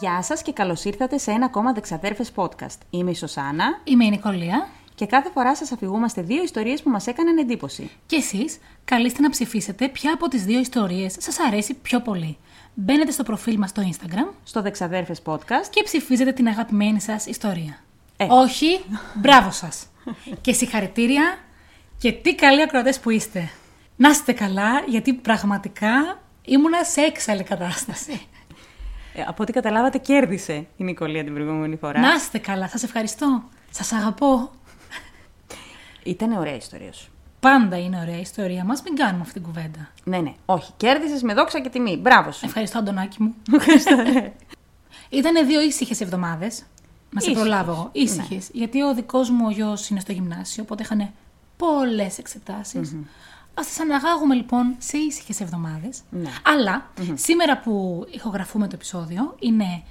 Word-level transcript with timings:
Γεια 0.00 0.22
σας 0.22 0.42
και 0.42 0.52
καλώς 0.52 0.84
ήρθατε 0.84 1.18
σε 1.18 1.30
ένα 1.30 1.44
ακόμα 1.44 1.72
Δεξαδέρφες 1.72 2.30
podcast. 2.34 2.78
Είμαι 2.90 3.10
η 3.10 3.14
Σωσάνα 3.14 3.80
Είμαι 3.84 4.04
η 4.04 4.10
Νικολία. 4.10 4.68
και 4.94 5.06
κάθε 5.06 5.30
φορά 5.30 5.56
σας 5.56 5.72
αφηγούμαστε 5.72 6.22
δύο 6.22 6.42
ιστορίες 6.42 6.82
που 6.82 6.90
μας 6.90 7.06
έκαναν 7.06 7.38
εντύπωση. 7.38 7.90
Και 8.06 8.16
εσείς 8.16 8.58
καλείστε 8.84 9.22
να 9.22 9.30
ψηφίσετε 9.30 9.88
ποια 9.88 10.12
από 10.12 10.28
τις 10.28 10.44
δύο 10.44 10.58
ιστορίες 10.58 11.16
σας 11.18 11.38
αρέσει 11.40 11.74
πιο 11.74 12.00
πολύ. 12.00 12.36
Μπαίνετε 12.74 13.10
στο 13.10 13.22
προφίλ 13.22 13.58
μας 13.58 13.70
στο 13.70 13.82
Instagram 13.90 14.32
Στο 14.44 14.62
Δεξαδέρφες 14.62 15.22
podcast 15.24 15.66
και 15.70 15.82
ψηφίζετε 15.82 16.32
την 16.32 16.46
αγαπημένη 16.48 17.00
σας 17.00 17.26
ιστορία. 17.26 17.78
Ε. 18.16 18.26
Όχι, 18.30 18.80
μπράβο 19.14 19.50
σας. 19.50 19.86
και 20.40 20.52
συγχαρητήρια 20.52 21.38
και 21.98 22.12
τι 22.12 22.34
καλοί 22.34 22.62
ακροατές 22.62 23.00
που 23.00 23.10
είστε. 23.10 23.50
Να 23.96 24.08
είστε 24.08 24.32
καλά, 24.32 24.82
γιατί 24.86 25.12
πραγματικά 25.12 26.18
ήμουνα 26.44 26.84
σε 26.84 27.00
έξαλλη 27.00 27.42
κατάσταση. 27.42 28.20
Ε, 29.18 29.24
από 29.26 29.42
ό,τι 29.42 29.52
καταλάβατε 29.52 29.98
κέρδισε 29.98 30.66
η 30.76 30.84
Νικολία 30.84 31.24
την 31.24 31.34
προηγούμενη 31.34 31.76
φορά. 31.76 32.00
Να 32.00 32.14
είστε 32.14 32.38
καλά, 32.38 32.68
σας 32.68 32.82
ευχαριστώ. 32.82 33.42
Σας 33.70 33.92
αγαπώ. 33.92 34.50
Ήταν 36.02 36.32
ωραία 36.32 36.52
η 36.52 36.56
ιστορία 36.56 36.92
σου. 36.92 37.10
Πάντα 37.40 37.78
είναι 37.78 37.98
ωραία 38.02 38.16
η 38.16 38.20
ιστορία 38.20 38.64
μας, 38.64 38.82
μην 38.82 38.96
κάνουμε 38.96 39.20
αυτή 39.20 39.32
την 39.32 39.42
κουβέντα. 39.42 39.90
Ναι, 40.04 40.18
ναι, 40.18 40.34
όχι. 40.46 40.72
Κέρδισες 40.76 41.22
με 41.22 41.34
δόξα 41.34 41.60
και 41.60 41.68
τιμή. 41.68 41.96
Μπράβο 41.96 42.32
σου. 42.32 42.46
Ευχαριστώ, 42.46 42.78
Αντωνάκη 42.78 43.22
μου. 43.22 43.34
Ευχαριστώ. 43.56 43.96
Ήταν 45.08 45.46
δύο 45.46 45.60
ήσυχες 45.60 46.00
εβδομάδες. 46.00 46.62
Να 47.10 47.20
σε 47.20 47.30
Ήσυχες. 47.30 47.48
προλάβω 47.48 47.70
εγώ. 47.70 47.88
Ήσυχες. 47.92 48.50
Γιατί 48.52 48.82
ο 48.82 48.94
δικός 48.94 49.30
μου 49.30 49.44
ο 49.46 49.50
γιος 49.50 49.88
είναι 49.88 50.00
στο 50.00 50.12
γυμνάσιο, 50.12 50.62
οπότε 50.62 50.82
είχαν 50.82 51.10
πολλές 51.56 52.18
εξετάσεις. 52.18 52.96
Α 53.58 53.60
τι 53.60 53.82
αναγάγουμε 53.82 54.34
λοιπόν 54.34 54.74
σε 54.78 54.96
ήσυχες 54.96 55.40
εβδομάδες. 55.40 56.00
Ναι. 56.10 56.30
Αλλά 56.42 56.90
σήμερα 57.14 57.58
που 57.58 58.04
ηχογραφούμε 58.10 58.66
το 58.66 58.72
επεισόδιο 58.74 59.34
είναι 59.38 59.82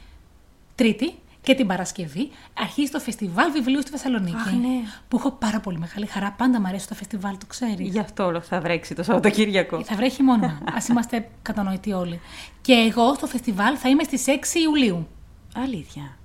Τρίτη 0.75 1.13
και 1.41 1.55
την 1.55 1.67
Παρασκευή 1.67 2.31
αρχίζει 2.53 2.91
το 2.91 2.99
φεστιβάλ 2.99 3.51
βιβλίου 3.51 3.81
στη 3.81 3.91
Θεσσαλονίκη. 3.91 4.35
Αχ, 4.35 4.51
ναι. 4.51 4.81
Που 5.07 5.17
έχω 5.17 5.31
πάρα 5.31 5.59
πολύ 5.59 5.77
μεγάλη 5.79 6.05
χαρά. 6.05 6.31
Πάντα 6.37 6.59
μου 6.59 6.67
αρέσει 6.67 6.87
το 6.87 6.95
φεστιβάλ, 6.95 7.37
το 7.37 7.45
ξέρεις. 7.45 7.89
Γι' 7.89 7.99
αυτό 7.99 8.25
όλο 8.25 8.41
θα 8.41 8.61
βρέξει 8.61 8.93
το 8.95 9.03
Σαββατοκύριακο. 9.03 9.83
Θα 9.83 9.95
βρέχει 9.95 10.23
μόνιμα. 10.23 10.59
Α 10.77 10.83
είμαστε 10.89 11.29
κατανοητοί 11.41 11.91
όλοι. 11.91 12.19
Και 12.61 12.73
εγώ 12.73 13.13
στο 13.13 13.27
φεστιβάλ 13.27 13.75
θα 13.79 13.89
είμαι 13.89 14.03
στις 14.03 14.25
6 14.27 14.31
Ιουλίου. 14.63 15.07
Αλήθεια. 15.55 16.17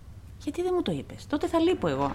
Γιατί 0.43 0.63
δεν 0.63 0.73
μου 0.75 0.83
το 0.83 0.93
είπες; 0.93 1.27
Τότε 1.27 1.47
θα 1.47 1.59
λείπω 1.59 1.89
εγώ. 1.89 2.15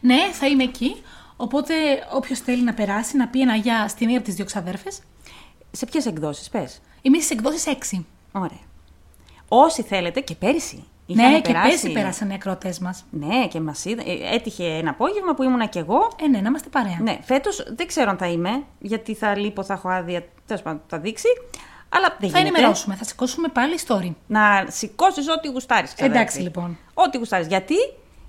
Ναι, 0.00 0.16
θα 0.32 0.46
είμαι 0.46 0.62
εκεί. 0.62 0.96
Οπότε 1.36 1.74
όποιος 2.12 2.38
θέλει 2.38 2.62
να 2.62 2.74
περάσει, 2.74 3.16
να 3.16 3.28
πει 3.28 3.40
ένα 3.40 3.54
γεια 3.54 3.88
στη 3.88 4.06
μία 4.06 4.16
από 4.16 4.24
τις 4.26 4.34
δύο 4.34 4.44
ξαδέρφες. 4.44 5.00
Σε 5.70 5.86
ποιες 5.86 6.06
εκδόσεις 6.06 6.48
πες; 6.48 6.80
Είμαι 7.02 7.18
στι 7.20 7.34
εκδόσεις 7.34 7.66
6. 7.66 8.04
Ωραία. 8.32 8.58
Όσοι 9.48 9.82
θέλετε 9.82 10.20
και 10.20 10.34
πέρυσι. 10.34 10.84
Ναι, 11.06 11.22
είχαν 11.22 11.34
και 11.42 11.52
περάσει- 11.52 11.68
πέρσι 11.70 11.92
πέρασαν 11.92 12.30
οι 12.30 12.34
ακροτέ 12.34 12.74
μας. 12.80 13.04
Ναι, 13.10 13.46
και 13.48 13.60
μας 13.60 13.84
είδα. 13.84 14.02
ε, 14.06 14.34
Έτυχε 14.34 14.64
ένα 14.64 14.90
απόγευμα 14.90 15.34
που 15.34 15.42
ήμουνα 15.42 15.66
κι 15.66 15.78
εγώ. 15.78 16.10
Ε, 16.22 16.26
ναι, 16.28 16.40
να 16.40 16.48
είμαστε 16.48 16.68
παρέα. 16.68 16.98
Ναι, 17.02 17.18
φέτος 17.22 17.64
δεν 17.76 17.86
ξέρω 17.86 18.10
αν 18.10 18.16
θα 18.16 18.26
είμαι, 18.26 18.62
γιατί 18.78 19.14
θα 19.14 19.36
λείπω, 19.38 19.62
θα 19.64 19.74
έχω 19.74 19.88
άδεια. 19.88 20.24
Τέλος 20.46 20.62
πάντων, 20.62 20.82
θα 20.86 20.98
δείξει. 20.98 21.28
Αλλά 21.88 22.16
δεν 22.20 22.30
θα 22.30 22.38
γίνεται. 22.38 22.56
ενημερώσουμε, 22.56 22.94
θα 22.94 23.04
σηκώσουμε 23.04 23.48
πάλι 23.48 23.78
story. 23.86 24.10
Να 24.26 24.66
σηκώσεις 24.68 25.28
ό,τι 25.28 25.48
γουστάρεις. 25.48 25.92
Εντάξει, 25.96 26.40
λοιπόν. 26.40 26.78
Ό,τι 26.94 27.18
γουστάρεις. 27.18 27.46
Γιατί 27.46 27.74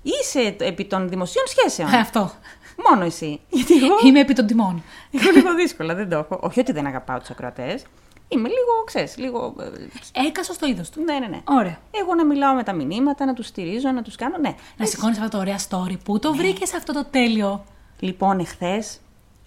είσαι 0.02 0.56
επί 0.60 0.84
των 0.84 1.08
δημοσίων 1.08 1.44
σχέσεων. 1.46 1.92
Ε, 1.92 1.96
αυτό. 1.98 2.30
Μόνο 2.88 3.04
εσύ. 3.04 3.40
Γιατί 3.50 3.74
εγώ. 3.84 3.94
Είμαι 4.06 4.20
επί 4.20 4.32
των 4.34 4.46
τιμών. 4.46 4.82
Έχω 5.10 5.30
λίγο 5.30 5.54
δύσκολα, 5.54 5.94
δεν 5.94 6.08
το 6.08 6.16
έχω. 6.16 6.38
Όχι 6.42 6.60
ότι 6.60 6.72
δεν 6.72 6.86
αγαπάω 6.86 7.18
τους 7.18 7.30
ακροατές. 7.30 7.84
Είμαι 8.28 8.48
λίγο, 8.48 8.84
ξέρεις, 8.84 9.16
λίγο. 9.16 9.54
ε, 10.12 10.26
Έκασα 10.26 10.52
στο 10.52 10.66
είδος 10.66 10.90
του. 10.90 11.02
Ναι, 11.02 11.18
ναι, 11.18 11.26
ναι. 11.26 11.40
Ωραία. 11.44 11.78
Εγώ 11.90 12.14
να 12.14 12.24
μιλάω 12.24 12.54
με 12.54 12.62
τα 12.62 12.72
μηνύματα, 12.72 13.24
να 13.24 13.34
τους 13.34 13.46
στηρίζω, 13.46 13.90
να 13.90 14.02
τους 14.02 14.16
κάνω. 14.16 14.36
Ναι. 14.40 14.54
Να 14.76 14.86
σηκώνεις 14.86 15.16
αυτά 15.18 15.28
τα 15.28 15.38
ωραία 15.38 15.58
story. 15.58 15.96
Πού 16.04 16.12
Ναι. 16.12 16.18
το 16.18 16.34
βρήκες 16.34 16.74
αυτό 16.74 16.92
το 16.92 17.04
τέλειο; 17.10 17.64
Λοιπόν, 18.00 18.38
εχθές, 18.38 18.98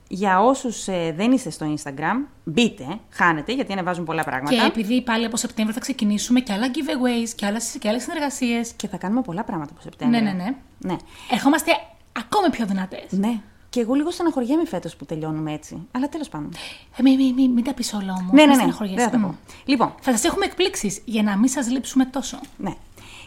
για 0.07 0.41
όσους 0.41 0.85
δεν 1.15 1.31
είστε 1.31 1.49
στο 1.49 1.73
Instagram, 1.77 2.27
μπείτε, 2.43 2.85
χάνετε, 3.09 3.53
γιατί 3.53 3.71
ανεβάζουν 3.71 4.05
πολλά 4.05 4.23
πράγματα. 4.23 4.55
Και 4.55 4.65
επειδή 4.65 5.01
πάλι 5.01 5.25
από 5.25 5.37
Σεπτέμβριο 5.37 5.73
θα 5.75 5.81
ξεκινήσουμε 5.81 6.39
και 6.39 6.53
άλλα 6.53 6.67
giveaways 6.67 7.29
και 7.35 7.45
άλλε 7.45 7.57
και 7.79 7.87
άλλες 7.89 8.03
συνεργασίες. 8.03 8.71
Και 8.71 8.87
θα 8.87 8.97
κάνουμε 8.97 9.21
πολλά 9.21 9.43
πράγματα 9.43 9.71
από 9.71 9.81
Σεπτέμβριο. 9.81 10.21
Ναι, 10.21 10.31
ναι, 10.31 10.43
ναι. 10.43 10.55
ναι. 10.77 10.95
Ερχόμαστε 11.31 11.71
ακόμη 12.19 12.49
πιο 12.49 12.65
δυνατές. 12.65 13.05
Ναι. 13.09 13.41
Και 13.69 13.79
εγώ 13.79 13.93
λίγο 13.93 14.11
στεναχωριέμαι 14.11 14.65
φέτος 14.65 14.95
που 14.95 15.05
τελειώνουμε 15.05 15.53
έτσι. 15.53 15.87
Αλλά 15.91 16.09
τέλος 16.09 16.29
πάντων. 16.29 16.51
Ε, 16.97 17.01
μην 17.01 17.15
μη, 17.15 17.33
μη, 17.33 17.47
μην 17.47 17.63
τα 17.63 17.73
πεις 17.73 17.93
όλα 17.93 18.13
όμως. 18.19 18.31
ναι, 18.31 18.45
ναι, 18.45 18.55
ναι. 18.55 18.71
Δεν 18.95 18.99
θα 19.03 19.09
τα 19.09 19.17
πω. 19.19 19.35
Λοιπόν, 19.65 19.93
Θα 20.01 20.11
σας 20.11 20.23
έχουμε 20.23 20.45
εκπλήξεις 20.45 21.01
για 21.05 21.23
να 21.23 21.37
μην 21.37 21.49
σας 21.49 21.69
λείψουμε 21.69 22.05
τόσο. 22.05 22.39
ναι. 22.57 22.73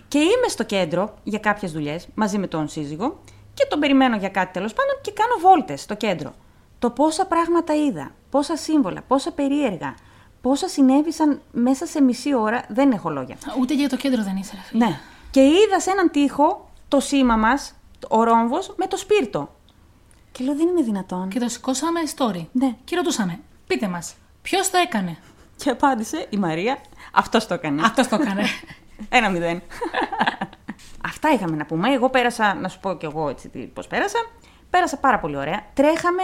Και 0.08 0.18
είμαι 0.18 0.48
στο 0.48 0.64
κέντρο 0.64 1.14
για 1.22 1.38
κάποιες 1.38 1.72
δουλειές 1.72 2.08
μαζί 2.14 2.38
με 2.38 2.46
τον 2.46 2.68
σύζυγο 2.68 3.18
και 3.54 3.66
τον 3.68 3.78
περιμένω 3.80 4.16
για 4.16 4.28
κάτι 4.28 4.52
τέλος 4.52 4.72
πάντων 4.72 4.94
και 5.00 5.12
κάνω 5.12 5.48
βόλτες 5.48 5.80
στο 5.80 5.94
κέντρο. 5.94 6.34
Το 6.78 6.90
πόσα 6.90 7.26
πράγματα 7.26 7.74
είδα, 7.74 8.10
πόσα 8.30 8.56
σύμβολα, 8.56 9.02
πόσα 9.06 9.32
περίεργα, 9.32 9.94
πόσα 10.40 10.68
συνέβησαν 10.68 11.40
μέσα 11.52 11.86
σε 11.86 12.02
μισή 12.02 12.34
ώρα, 12.34 12.64
δεν 12.68 12.90
έχω 12.92 13.10
λόγια. 13.10 13.36
Ούτε 13.60 13.74
για 13.74 13.88
το 13.88 13.96
κέντρο 13.96 14.22
δεν 14.22 14.36
είσαι, 14.36 14.52
ρε 14.54 14.60
φίλε. 14.62 14.86
Ναι. 14.86 14.98
Και 15.30 15.40
είδα 15.40 15.80
σε 15.80 15.90
έναν 15.90 16.10
τοίχο 16.10 16.68
το 16.88 17.00
σήμα 17.00 17.36
μας, 17.36 17.74
ο 18.08 18.24
ρόμβος, 18.24 18.74
με 18.76 18.86
το 18.86 18.96
σπίρτο. 18.96 19.54
Και 20.32 20.44
λέω, 20.44 20.56
δεν 20.56 20.68
είναι 20.68 20.82
δυνατόν. 20.82 21.28
Και 21.28 21.38
το 21.38 21.48
σηκώσαμε 21.48 22.00
story. 22.16 22.46
Ναι. 22.52 22.76
Και 22.84 22.96
ρωτούσαμε, 22.96 23.40
πείτε 23.66 23.88
μας, 23.88 24.14
ποιος 24.42 24.70
το 24.70 24.78
έκανε; 24.78 25.16
Και 25.56 25.70
απάντησε 25.70 26.26
η 26.30 26.36
Μαρία, 26.36 26.78
αυτός 27.12 27.46
το 27.46 27.54
έκανε. 27.54 27.82
Αυτός 27.84 28.08
το 28.08 28.14
έκανε. 28.20 28.42
Ένα 29.08 29.30
μηδέν. 29.30 29.62
Αυτά 31.10 31.32
είχαμε 31.32 31.56
να 31.56 31.66
πούμε. 31.66 31.92
Εγώ 31.92 32.10
πέρασα, 32.10 32.54
να 32.54 32.68
σου 32.68 32.80
πω 32.80 32.96
κι 32.96 33.04
εγώ 33.04 33.28
έτσι 33.28 33.48
πώς 33.74 33.86
πέρασα. 33.86 34.18
Πέρασα 34.70 34.96
πάρα 34.96 35.18
πολύ 35.18 35.36
ωραία. 35.36 35.62
Τρέχαμε, 35.74 36.22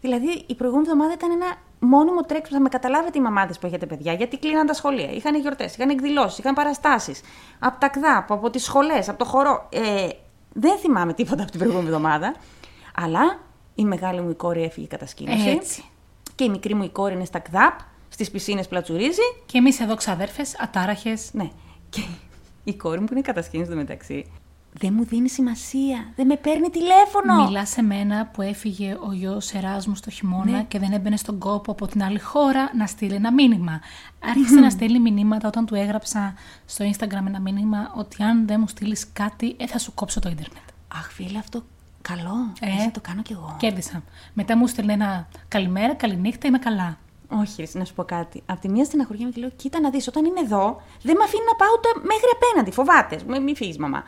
δηλαδή 0.00 0.44
η 0.46 0.54
προηγούμενη 0.54 0.88
εβδομάδα 0.88 1.12
ήταν 1.14 1.30
ένα 1.30 1.54
μόνιμο 1.78 2.20
τρέξιμο. 2.20 2.56
Θα 2.56 2.62
με 2.62 2.68
καταλάβετε 2.68 3.18
οι 3.18 3.20
μαμάδες 3.22 3.58
που 3.58 3.66
έχετε 3.66 3.86
παιδιά, 3.86 4.12
γιατί 4.12 4.38
κλείναν 4.38 4.66
τα 4.66 4.74
σχολεία. 4.74 5.10
Είχαν 5.10 5.34
γιορτές, 5.34 5.74
είχαν 5.74 5.88
εκδηλώσεις, 5.88 6.38
είχαν 6.38 6.54
παραστάσεις. 6.54 7.20
Από 7.58 7.80
τα 7.80 7.88
ΚΔΑΠ, 7.88 8.32
από 8.32 8.50
τις 8.50 8.64
σχολές, 8.64 9.08
από 9.08 9.18
το 9.18 9.24
χορό. 9.24 9.68
Ε, 9.72 10.08
δεν 10.52 10.78
θυμάμαι 10.78 11.12
τίποτα 11.14 11.42
από 11.42 11.50
την 11.50 11.60
προηγούμενη 11.60 11.88
εβδομάδα. 11.88 12.34
Αλλά 12.94 13.38
η 13.74 13.84
μεγάλη 13.84 14.20
μου 14.20 14.30
η 14.30 14.34
κόρη 14.34 14.62
έφυγε 14.62 14.86
κατασκήνωση. 14.86 15.48
Έτσι. 15.48 15.84
Και 16.34 16.44
η 16.44 16.48
μικρή 16.48 16.74
μου 16.74 16.82
η 16.82 16.88
κόρη 16.88 17.14
είναι 17.14 17.24
στα 17.24 17.38
ΚΔΑΠ, 17.38 17.78
στις 18.08 18.30
πισίνες 18.30 18.68
πλατσουρίζει. 18.68 19.20
και 19.46 19.58
εμείς 19.58 19.80
εδώ 19.80 19.94
ξαδέρφες, 19.94 20.56
ατάραχες. 20.60 21.30
Ναι. 21.32 21.50
Και 21.88 22.02
η 22.64 22.74
κόρη 22.74 22.98
μου 23.00 23.04
που 23.04 23.12
είναι 23.12 23.22
κατασκήνωση 23.22 23.70
στο 23.70 23.78
μεταξύ, 23.78 24.32
δεν 24.72 24.92
μου 24.94 25.04
δίνει 25.04 25.28
σημασία. 25.28 26.06
Δεν 26.16 26.26
με 26.26 26.36
παίρνει 26.36 26.68
τηλέφωνο. 26.70 27.44
Μιλά 27.44 27.66
σε 27.66 27.82
μένα 27.82 28.26
που 28.26 28.42
έφυγε 28.42 28.96
ο 29.08 29.12
γιος 29.12 29.52
Εράσμου 29.52 29.94
το 30.04 30.10
χειμώνα 30.10 30.50
Ναι. 30.50 30.62
και 30.68 30.78
δεν 30.78 30.92
έμπαινε 30.92 31.16
στον 31.16 31.38
κόπο 31.38 31.70
από 31.72 31.86
την 31.86 32.02
άλλη 32.02 32.18
χώρα 32.18 32.70
να 32.76 32.86
στείλει 32.86 33.14
ένα 33.14 33.32
μήνυμα. 33.32 33.80
Άρχισε 34.24 34.54
να 34.60 34.70
στέλνει 34.70 34.98
μηνύματα 35.10 35.48
όταν 35.48 35.66
του 35.66 35.74
έγραψα 35.74 36.34
στο 36.66 36.84
Instagram 36.90 37.26
ένα 37.26 37.40
μήνυμα 37.40 37.92
ότι 37.96 38.22
αν 38.22 38.46
δεν 38.46 38.60
μου 38.60 38.68
στείλεις 38.68 39.06
κάτι, 39.12 39.56
ε, 39.58 39.66
θα 39.66 39.78
σου 39.78 39.94
κόψω 39.94 40.20
το 40.20 40.28
Ιντερνετ. 40.28 40.62
Αχ, 40.94 41.10
φίλε, 41.12 41.38
αυτό 41.38 41.62
καλό. 42.02 42.52
Ε. 42.60 42.66
Ε. 42.66 42.82
Θα 42.84 42.90
το 42.90 43.00
κάνω 43.00 43.22
κι 43.22 43.32
εγώ. 43.32 43.56
Κέρδισα. 43.58 44.02
Μετά 44.32 44.56
μου 44.56 44.66
στέλνει 44.66 44.92
ένα 44.92 45.28
καλημέρα, 45.48 45.94
καληνύχτα, 45.94 46.48
είμαι 46.48 46.58
καλά. 46.58 46.98
Όχι, 47.28 47.62
ρε, 47.62 47.78
να 47.78 47.84
σου 47.84 47.94
πω 47.94 48.04
κάτι. 48.04 48.42
Απ' 48.46 48.60
τη 48.60 48.68
μία 48.68 48.84
στεναχωριέμαι 48.84 49.30
και 49.30 49.40
λέω: 49.40 49.50
Κοίτα 49.56 49.80
να 49.80 49.90
δεις, 49.90 50.08
όταν 50.08 50.24
είναι 50.24 50.40
εδώ, 50.40 50.82
δεν 51.02 51.16
με 51.16 51.24
αφήνει 51.24 51.44
να 51.50 51.54
πάω 51.56 51.68
ούτε 51.76 51.88
μέχρι 52.06 52.28
απέναντι. 52.34 52.70
Φοβάται. 52.70 53.20
Μη, 53.26 53.40
μη 53.40 53.54
φύγεις, 53.56 53.78
μαμά. 53.78 54.02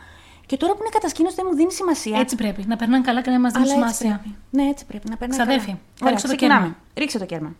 Και 0.45 0.57
τώρα 0.57 0.73
που 0.73 0.79
είναι 0.81 0.89
κατασκήνωση 0.91 1.35
δεν 1.35 1.45
μου 1.49 1.55
δίνει 1.55 1.71
σημασία. 1.71 2.19
Έτσι 2.19 2.35
πρέπει, 2.35 2.63
να 2.67 2.75
περνάνε 2.75 3.03
καλά 3.03 3.21
και 3.21 3.29
να 3.29 3.39
μας 3.39 3.53
δίνουν 3.53 3.71
Αλλά 3.71 3.85
έτσι 3.85 3.95
σημασία. 3.97 4.19
πρέπει. 4.23 4.35
Ναι, 4.49 4.63
έτσι 4.69 4.85
πρέπει 4.85 5.09
να 5.09 5.17
παίρνει. 5.17 5.35
Ξαδέρφη, 5.35 5.65
καλά. 5.65 5.77
θα 5.77 6.05
Ωραία, 6.05 6.09
ρίξω 6.13 6.27
το 6.27 6.35
ξεκινάμε. 6.35 6.59
κέρμα. 6.65 6.77
Ρίξε 6.97 7.19
το 7.19 7.25
κέρμα. 7.25 7.55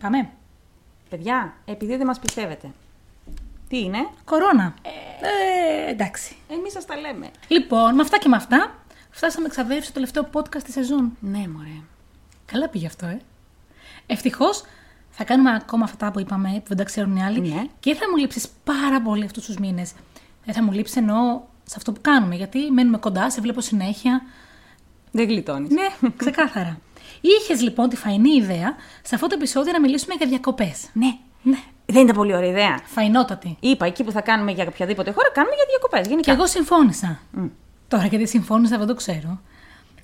Πάμε. 0.00 0.30
Παιδιά, 1.10 1.54
επειδή 1.64 1.96
δεν 1.96 2.06
μας 2.06 2.18
πιστεύετε. 2.18 2.70
Τι 3.68 3.78
είναι, 3.80 4.08
Κορώνα. 4.24 4.74
Ε, 4.82 5.90
εντάξει. 5.90 6.36
εμείς 6.50 6.72
σας 6.72 6.84
τα 6.86 6.96
λέμε. 6.96 7.30
Λοιπόν, 7.48 7.94
με 7.94 8.02
αυτά 8.02 8.18
και 8.18 8.28
με 8.28 8.36
αυτά, 8.36 8.74
φτάσαμε 9.10 9.48
ξαδέρφη 9.48 9.84
στο 9.84 9.92
τελευταίο 9.92 10.28
podcast 10.32 10.62
της 10.64 10.72
σεζόν. 10.72 11.16
Ναι, 11.20 11.48
μωρέ. 11.48 11.80
Καλά 12.46 12.68
πήγε 12.68 12.86
αυτό, 12.86 13.06
ε. 13.06 13.20
Ευτυχώς 14.06 14.64
θα 15.10 15.24
κάνουμε 15.24 15.54
ακόμα 15.54 15.84
αυτά 15.84 16.10
που 16.10 16.20
είπαμε, 16.20 16.48
που 16.52 16.68
δεν 16.68 16.76
τα 16.76 16.84
ξέρουν 16.84 17.16
οι 17.16 17.24
άλλοι. 17.24 17.40
Ναι. 17.40 17.64
Και 17.80 17.94
θα 17.94 18.10
μου 18.10 18.16
λείψεις 18.16 18.48
πάρα 18.64 19.00
πολύ 19.02 19.24
αυτούς 19.24 19.44
τους 19.44 19.56
μήνες. 19.56 19.92
Δεν 20.44 20.54
θα 20.54 20.62
μου 20.62 20.72
λείψεις 20.72 20.96
εννοώ 20.96 21.40
σε 21.70 21.76
αυτό 21.76 21.92
που 21.92 22.00
κάνουμε, 22.00 22.34
γιατί 22.34 22.70
μένουμε 22.70 22.98
κοντά, 22.98 23.30
σε 23.30 23.40
βλέπω 23.40 23.60
συνέχεια. 23.60 24.22
Δεν 25.10 25.28
γλιτώνεις. 25.28 25.70
Ναι, 25.70 26.10
ξεκάθαρα. 26.16 26.78
Είχες 27.20 27.62
λοιπόν 27.62 27.88
τη 27.88 27.96
φαϊνή 27.96 28.30
ιδέα 28.30 28.74
σε 29.02 29.14
αυτό 29.14 29.26
το 29.26 29.34
επεισόδιο 29.34 29.72
να 29.72 29.80
μιλήσουμε 29.80 30.14
για 30.14 30.26
διακοπές. 30.26 30.88
Ναι. 30.92 31.18
Ναι. 31.42 31.58
Δεν 31.86 32.02
ήταν 32.02 32.16
πολύ 32.16 32.34
ωραία 32.34 32.48
ιδέα. 32.48 32.80
Φαϊνότατη. 32.84 33.56
Είπα 33.60 33.86
εκεί 33.86 34.04
που 34.04 34.10
θα 34.10 34.20
κάνουμε 34.20 34.52
για 34.52 34.64
οποιαδήποτε 34.68 35.10
χώρα, 35.10 35.30
κάνουμε 35.30 35.54
για 35.54 35.64
διακοπές. 35.68 36.00
Και 36.00 36.08
Γενικά. 36.08 36.32
εγώ 36.32 36.46
συμφώνησα. 36.46 37.20
Τώρα 37.88 38.06
γιατί 38.06 38.26
συμφώνησα 38.26 38.78
δεν 38.78 38.86
το 38.86 38.94
ξέρω. 38.94 39.40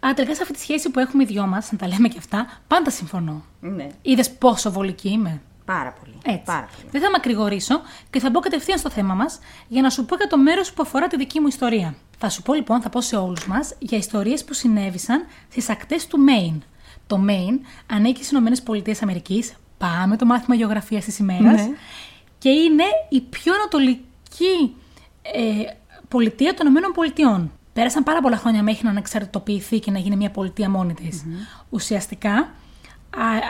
Αλλά 0.00 0.14
τελικά 0.14 0.34
σε 0.34 0.42
αυτή 0.42 0.54
τη 0.54 0.60
σχέση 0.60 0.90
που 0.90 0.98
έχουμε 0.98 1.22
οι 1.22 1.26
δυο 1.26 1.46
μας, 1.46 1.72
να 1.72 1.78
τα 1.78 1.88
λέμε 1.88 2.08
και 2.08 2.18
αυτά, 2.18 2.60
πάντα 2.66 2.90
συμφωνώ. 2.90 3.44
Ναι. 3.60 3.86
Είδες 4.02 4.30
πόσο 4.30 4.72
βολική 4.72 5.08
είμαι. 5.08 5.40
Πάρα 5.66 5.92
πολύ. 5.92 6.18
Έτσι. 6.24 6.44
Πάρα 6.44 6.68
πολύ. 6.76 6.88
Δεν 6.90 7.00
θα 7.00 7.10
μακρηγορήσω 7.10 7.80
και 8.10 8.20
θα 8.20 8.30
μπω 8.30 8.40
κατευθείαν 8.40 8.78
στο 8.78 8.90
θέμα 8.90 9.14
μας 9.14 9.38
για 9.68 9.82
να 9.82 9.90
σου 9.90 10.04
πω 10.04 10.16
για 10.16 10.26
το 10.26 10.38
μέρος 10.38 10.72
που 10.72 10.82
αφορά 10.82 11.06
τη 11.06 11.16
δική 11.16 11.40
μου 11.40 11.46
ιστορία. 11.46 11.94
Θα 12.18 12.28
σου 12.28 12.42
πω 12.42 12.54
λοιπόν, 12.54 12.80
θα 12.80 12.88
πω 12.88 13.00
σε 13.00 13.16
όλους 13.16 13.46
μας 13.46 13.74
για 13.78 13.98
ιστορίες 13.98 14.44
που 14.44 14.54
συνέβησαν 14.54 15.26
στις 15.50 15.68
ακτές 15.68 16.06
του 16.06 16.18
Maine. 16.28 16.58
Το 17.06 17.24
Maine 17.28 17.58
ανήκει 17.92 18.24
στις 18.24 18.38
ΗΠΑ. 18.38 19.56
Πάμε 19.78 20.16
το 20.16 20.26
μάθημα 20.26 20.54
γεωγραφίας 20.54 21.04
της 21.04 21.18
ημέρας. 21.18 21.60
Ναι. 21.60 21.74
Και 22.38 22.48
είναι 22.48 22.84
η 23.08 23.20
πιο 23.20 23.54
ανατολική 23.54 24.76
ε, 25.22 25.40
πολιτεία 26.08 26.54
των 26.54 26.66
ΗΠΑ. 26.66 27.48
Πέρασαν 27.72 28.02
πάρα 28.02 28.20
πολλά 28.20 28.36
χρόνια 28.36 28.62
μέχρι 28.62 28.84
να 28.84 28.90
ανεξαρτητοποιηθεί 28.90 29.78
και 29.78 29.90
να 29.90 29.98
γίνει 29.98 30.16
μια 30.16 30.30
πολιτεία 30.30 30.70
μόνη 30.70 30.94
της. 30.94 31.24
Ουσιαστικά 31.70 32.32
α, 32.32 32.46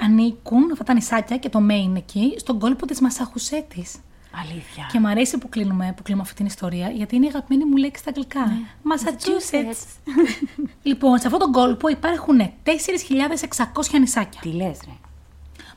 ανήκουν 0.03 0.71
αυτά 0.73 0.85
τα 0.85 0.95
νησάκια 0.95 1.37
και 1.37 1.49
το 1.49 1.59
Maine 1.71 1.97
εκεί 1.97 2.35
στον 2.39 2.59
κόλπο 2.59 2.87
της 2.87 3.01
Μασαχουσέτης. 3.01 3.97
Αλήθεια. 4.43 4.89
Και 4.93 5.01
μου 5.01 5.09
αρέσει 5.09 5.39
που 5.39 5.49
κλείνουμε, 5.49 5.93
που 5.97 6.03
κλείνουμε 6.03 6.25
αυτή 6.25 6.37
την 6.37 6.47
ιστορία, 6.47 6.91
γιατί 6.91 7.17
είναι 7.17 7.25
η 7.25 7.29
αγαπημένη 7.29 7.65
μου 7.65 7.77
λέξη 7.77 8.03
στα 8.03 8.11
αγγλικά. 8.11 8.53
Massachusetts. 8.93 10.13
λοιπόν, 10.89 11.19
σε 11.19 11.27
αυτόν 11.27 11.41
τον 11.41 11.53
κόλπο 11.53 11.89
υπάρχουν 11.89 12.39
4.600 12.39 13.99
νησάκια. 14.01 14.41
Τι 14.41 14.49
λες, 14.49 14.79
ρε. 14.85 14.93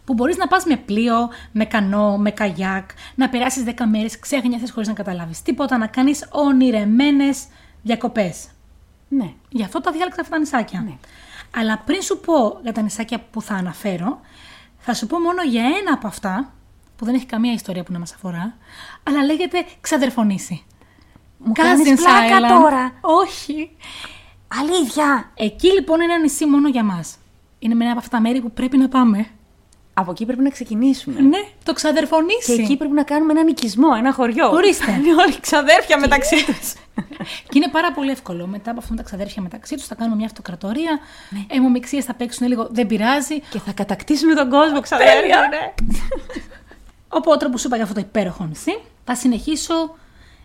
Που 0.05 0.13
μπορείς 0.13 0.37
να 0.37 0.47
πας 0.47 0.65
με 0.65 0.77
πλοίο, 0.77 1.29
με 1.51 1.65
κανό, 1.65 2.17
με 2.17 2.31
καγιάκ, 2.31 2.89
να 3.15 3.29
περάσεις 3.29 3.63
10 3.67 3.71
μέρες 3.89 4.19
ξέχνιασε 4.19 4.71
χωρίς 4.71 4.87
να 4.87 4.93
καταλάβεις 4.93 5.41
τίποτα, 5.41 5.77
να 5.77 5.87
κάνεις 5.87 6.27
ονειρεμένες 6.31 7.45
διακοπές. 7.81 8.47
Ναι. 9.07 9.33
Γι' 9.49 9.63
αυτό 9.63 9.81
τα 9.81 9.91
διάλεξα 9.91 10.21
αυτά 10.21 10.33
τα 10.33 10.39
νησάκια. 10.39 10.81
Ναι. 10.81 10.97
Αλλά 11.55 11.81
πριν 11.85 12.01
σου 12.01 12.19
πω 12.19 12.59
για 12.61 12.73
τα 12.73 12.81
νησάκια 12.81 13.19
που 13.31 13.41
θα 13.41 13.53
αναφέρω, 13.53 14.19
θα 14.77 14.93
σου 14.93 15.07
πω 15.07 15.19
μόνο 15.19 15.43
για 15.43 15.63
ένα 15.63 15.93
από 15.93 16.07
αυτά, 16.07 16.53
που 16.95 17.05
δεν 17.05 17.15
έχει 17.15 17.25
καμία 17.25 17.53
ιστορία 17.53 17.83
που 17.83 17.91
να 17.91 17.99
μας 17.99 18.13
αφορά, 18.13 18.57
αλλά 19.03 19.23
λέγεται 19.23 19.65
ξαδερφονήσι. 19.81 20.63
Μου 21.37 21.51
κάνεις 21.51 22.01
πλάκα 22.01 22.47
τώρα. 22.47 22.91
Όχι. 23.01 23.71
Αλήθεια. 24.47 25.31
Εκεί 25.33 25.71
λοιπόν 25.71 26.01
είναι 26.01 26.13
ένα 26.13 26.21
νησί 26.21 26.45
μόνο 26.45 26.69
για 26.69 26.83
μας. 26.83 27.17
Είναι 27.59 27.75
με 27.75 27.83
ένα 27.83 27.91
από 27.91 27.99
αυτά 27.99 28.17
τα 28.17 28.21
μέρη 28.21 28.41
που 28.41 28.51
πρέπει 28.51 28.77
να 28.77 28.87
πάμε. 28.87 29.27
Από 29.93 30.11
εκεί 30.11 30.25
πρέπει 30.25 30.41
να 30.41 30.49
ξεκινήσουμε. 30.49 31.19
Ναι, 31.19 31.37
το 31.63 31.73
ξαδερφονήσι. 31.73 32.55
Και 32.55 32.61
εκεί 32.61 32.77
πρέπει 32.77 32.93
να 32.93 33.03
κάνουμε 33.03 33.31
ένα 33.31 33.43
νοικισμό, 33.43 33.87
ένα 33.97 34.13
χωριό. 34.13 34.49
Ορίστε. 34.49 34.91
Είναι 34.91 35.13
όλοι 35.23 35.39
ξαδέρφια 35.39 35.99
μεταξύ 35.99 36.45
τους. 36.45 36.73
Και 37.49 37.57
είναι 37.57 37.67
πάρα 37.67 37.91
πολύ 37.91 38.11
εύκολο. 38.11 38.47
Μετά 38.47 38.71
από 38.71 38.79
αυτό 38.79 38.91
με 38.91 38.97
τα 38.97 39.03
ξαδέρφια 39.03 39.41
μεταξύ 39.41 39.75
τους 39.75 39.85
θα 39.85 39.95
κάνουμε 39.95 40.15
μια 40.15 40.25
αυτοκρατορία. 40.25 40.99
Ναι. 41.29 41.45
Αιμομηξίε 41.47 42.01
θα 42.01 42.13
παίξουν 42.13 42.47
λίγο, 42.47 42.67
δεν 42.71 42.87
πειράζει. 42.87 43.39
και 43.39 43.59
θα 43.59 43.71
κατακτήσουμε 43.71 44.33
τον 44.33 44.49
κόσμο, 44.49 44.79
ξαδέρφια. 44.79 45.47
Ναι. 45.49 45.73
Οπότε, 47.07 47.45
όπω 47.45 47.57
σου 47.57 47.67
είπα 47.67 47.75
για 47.75 47.85
αυτό 47.85 47.95
το 47.99 48.05
υπέροχο 48.07 48.45
νησί, 48.45 48.79
θα 49.03 49.15
συνεχίσω 49.15 49.95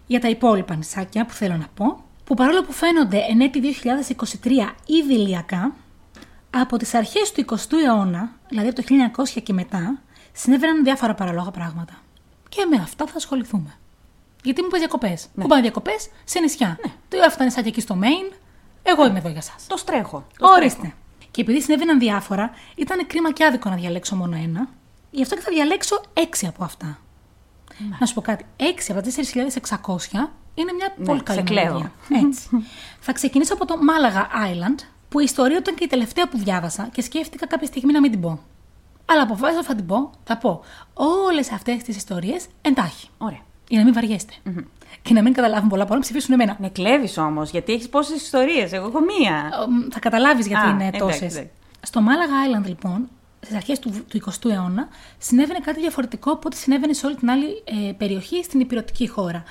για 0.07 0.21
τα 0.21 0.29
υπόλοιπα 0.29 0.75
νησάκια 0.75 1.27
που 1.27 1.33
θέλω 1.33 1.57
να 1.57 1.67
πω. 1.75 2.05
Που 2.25 2.35
παρόλο 2.35 2.63
που 2.63 2.73
φαίνονται 2.73 3.19
εν 3.31 3.41
έτη 3.41 3.61
2023 4.43 4.51
ήδη 4.87 5.15
ηλιακά, 5.15 5.75
από 6.51 6.77
τις 6.77 6.95
αρχές 6.95 7.33
του 7.33 7.45
20ου 7.49 7.77
αιώνα, 7.85 8.31
δηλαδή 8.49 8.69
από 8.69 8.83
το 8.83 9.23
1900 9.37 9.43
και 9.43 9.53
μετά, 9.53 9.99
συνέβαιναν 10.33 10.85
διάφορα 10.85 11.15
παραλόγα 11.15 11.51
πράγματα. 11.51 11.93
Και 12.49 12.67
με 12.71 12.77
αυτά 12.77 13.07
θα 13.07 13.13
ασχοληθούμε. 13.17 13.79
Γιατί 14.45 14.63
μου 14.63 14.69
πες 14.69 14.79
διακοπές. 14.79 15.27
Πού 15.35 15.47
πάνε 15.47 15.63
διακοπές; 15.63 16.09
Σε 16.25 16.41
νησιά. 16.41 16.79
Ναι. 16.87 16.93
Το 17.09 17.25
αυτά 17.27 17.39
τα 17.39 17.45
νησάκια 17.45 17.71
εκεί 17.71 17.81
στο 17.81 17.99
Maine, 18.03 18.35
εγώ 18.83 19.07
είμαι 19.07 19.19
εδώ 19.19 19.29
για 19.29 19.41
σας. 19.41 19.67
Το 19.67 19.77
στρέχω. 19.77 20.27
Το 20.39 20.49
Ορίστε. 20.49 20.95
Και 21.31 21.41
επειδή 21.41 21.61
συνέβαιναν 21.61 21.99
διάφορα, 21.99 22.51
ήταν 22.77 23.07
κρίμα 23.07 23.33
και 23.33 23.45
άδικο 23.45 23.71
να 23.71 23.77
διαλέξω 23.77 24.17
μόνο 24.17 24.37
ένα. 24.37 24.69
Γι' 25.11 25.23
αυτό 25.23 25.35
και 25.35 25.41
θα 25.41 25.51
διαλέξω 25.51 26.01
έξι 26.13 26.47
από 26.47 26.65
αυτά. 26.65 26.99
Να 27.99 28.07
σου 28.07 28.15
πω 28.15 28.21
κάτι. 28.21 28.45
Έξι 28.57 28.93
από 28.93 29.03
τα 29.03 29.11
4.600 29.11 30.29
είναι 30.55 30.73
μια 30.73 30.95
πολύ 31.05 31.19
σε 31.19 31.25
καλή 31.25 31.43
κλαίω. 31.43 31.65
μελωδία. 31.65 31.93
Έτσι. 32.27 32.49
θα 33.01 33.13
ξεκινήσω 33.13 33.55
από 33.55 33.67
το 33.67 33.77
Μάλαγα 33.83 34.29
Island, 34.29 34.85
που 35.09 35.21
η 35.21 35.25
ιστορία 35.27 35.57
του 35.57 35.63
ήταν 35.63 35.75
και 35.75 35.85
η 35.85 35.87
τελευταία 35.87 36.29
που 36.29 36.39
διάβασα 36.39 36.89
και 36.93 37.03
σκέφτηκα 37.03 37.47
κάποια 37.47 37.67
στιγμή 37.67 37.93
να 37.93 38.01
μην 38.01 38.11
την 38.11 38.21
πω. 38.21 38.41
Αλλά 39.05 39.23
αποφάσισα 39.23 39.59
ότι 39.59 39.67
θα 39.67 39.75
την 39.75 39.87
πω, 39.87 40.11
θα 40.25 40.37
πω 40.37 40.65
όλες 40.95 41.53
αυτές 41.53 41.83
τις 41.83 41.97
ιστορίες 41.97 42.47
εντάχει. 42.63 43.09
Ωραία. 43.19 43.41
Για 43.69 43.79
να 43.79 43.85
μην 43.85 43.95
βαριεστε 43.95 44.33
Και 45.03 45.15
να 45.15 45.23
μην 45.23 45.33
καταλάβουν 45.33 45.69
πολλά, 45.69 45.85
πολλά 45.85 45.97
να 45.97 46.03
ψηφίσουν 46.03 46.33
εμένα. 46.33 46.57
Με 46.61 46.69
κλέβεις 46.69 47.19
όμως, 47.19 47.51
γιατί 47.51 47.73
έχεις 47.73 47.89
πόσες 47.89 48.17
ιστορίες. 48.23 48.73
Εγώ 48.73 48.87
έχω 48.87 49.01
μία. 49.01 49.51
Μ, 49.69 49.89
θα 49.93 49.99
καταλάβεις 49.99 50.47
γιατί 50.47 50.67
Α, 50.67 50.71
είναι 50.71 50.87
εντάξει, 50.87 50.99
τόσες. 50.99 51.21
εντάξει. 51.21 51.51
Στο 51.83 52.01
Μάλαγα 52.01 52.33
Island, 52.47 52.67
λοιπόν, 52.67 53.09
στις 53.41 53.57
αρχές 53.57 53.79
του, 53.79 54.05
του 54.09 54.21
20ου 54.25 54.51
αιώνα, 54.51 54.89
συνέβαινε 55.19 55.59
κάτι 55.59 55.81
διαφορετικό 55.81 56.31
από 56.31 56.43
ό,τι 56.47 56.57
συνέβαινε 56.57 56.93
σε 56.93 57.07
όλη 57.07 57.15
την 57.17 57.31
άλλη 57.31 57.47
ε, 57.89 57.93
περιοχή 57.93 58.43
στην 58.45 58.61
υπηρετική 58.61 59.09
χώρα. 59.09 59.43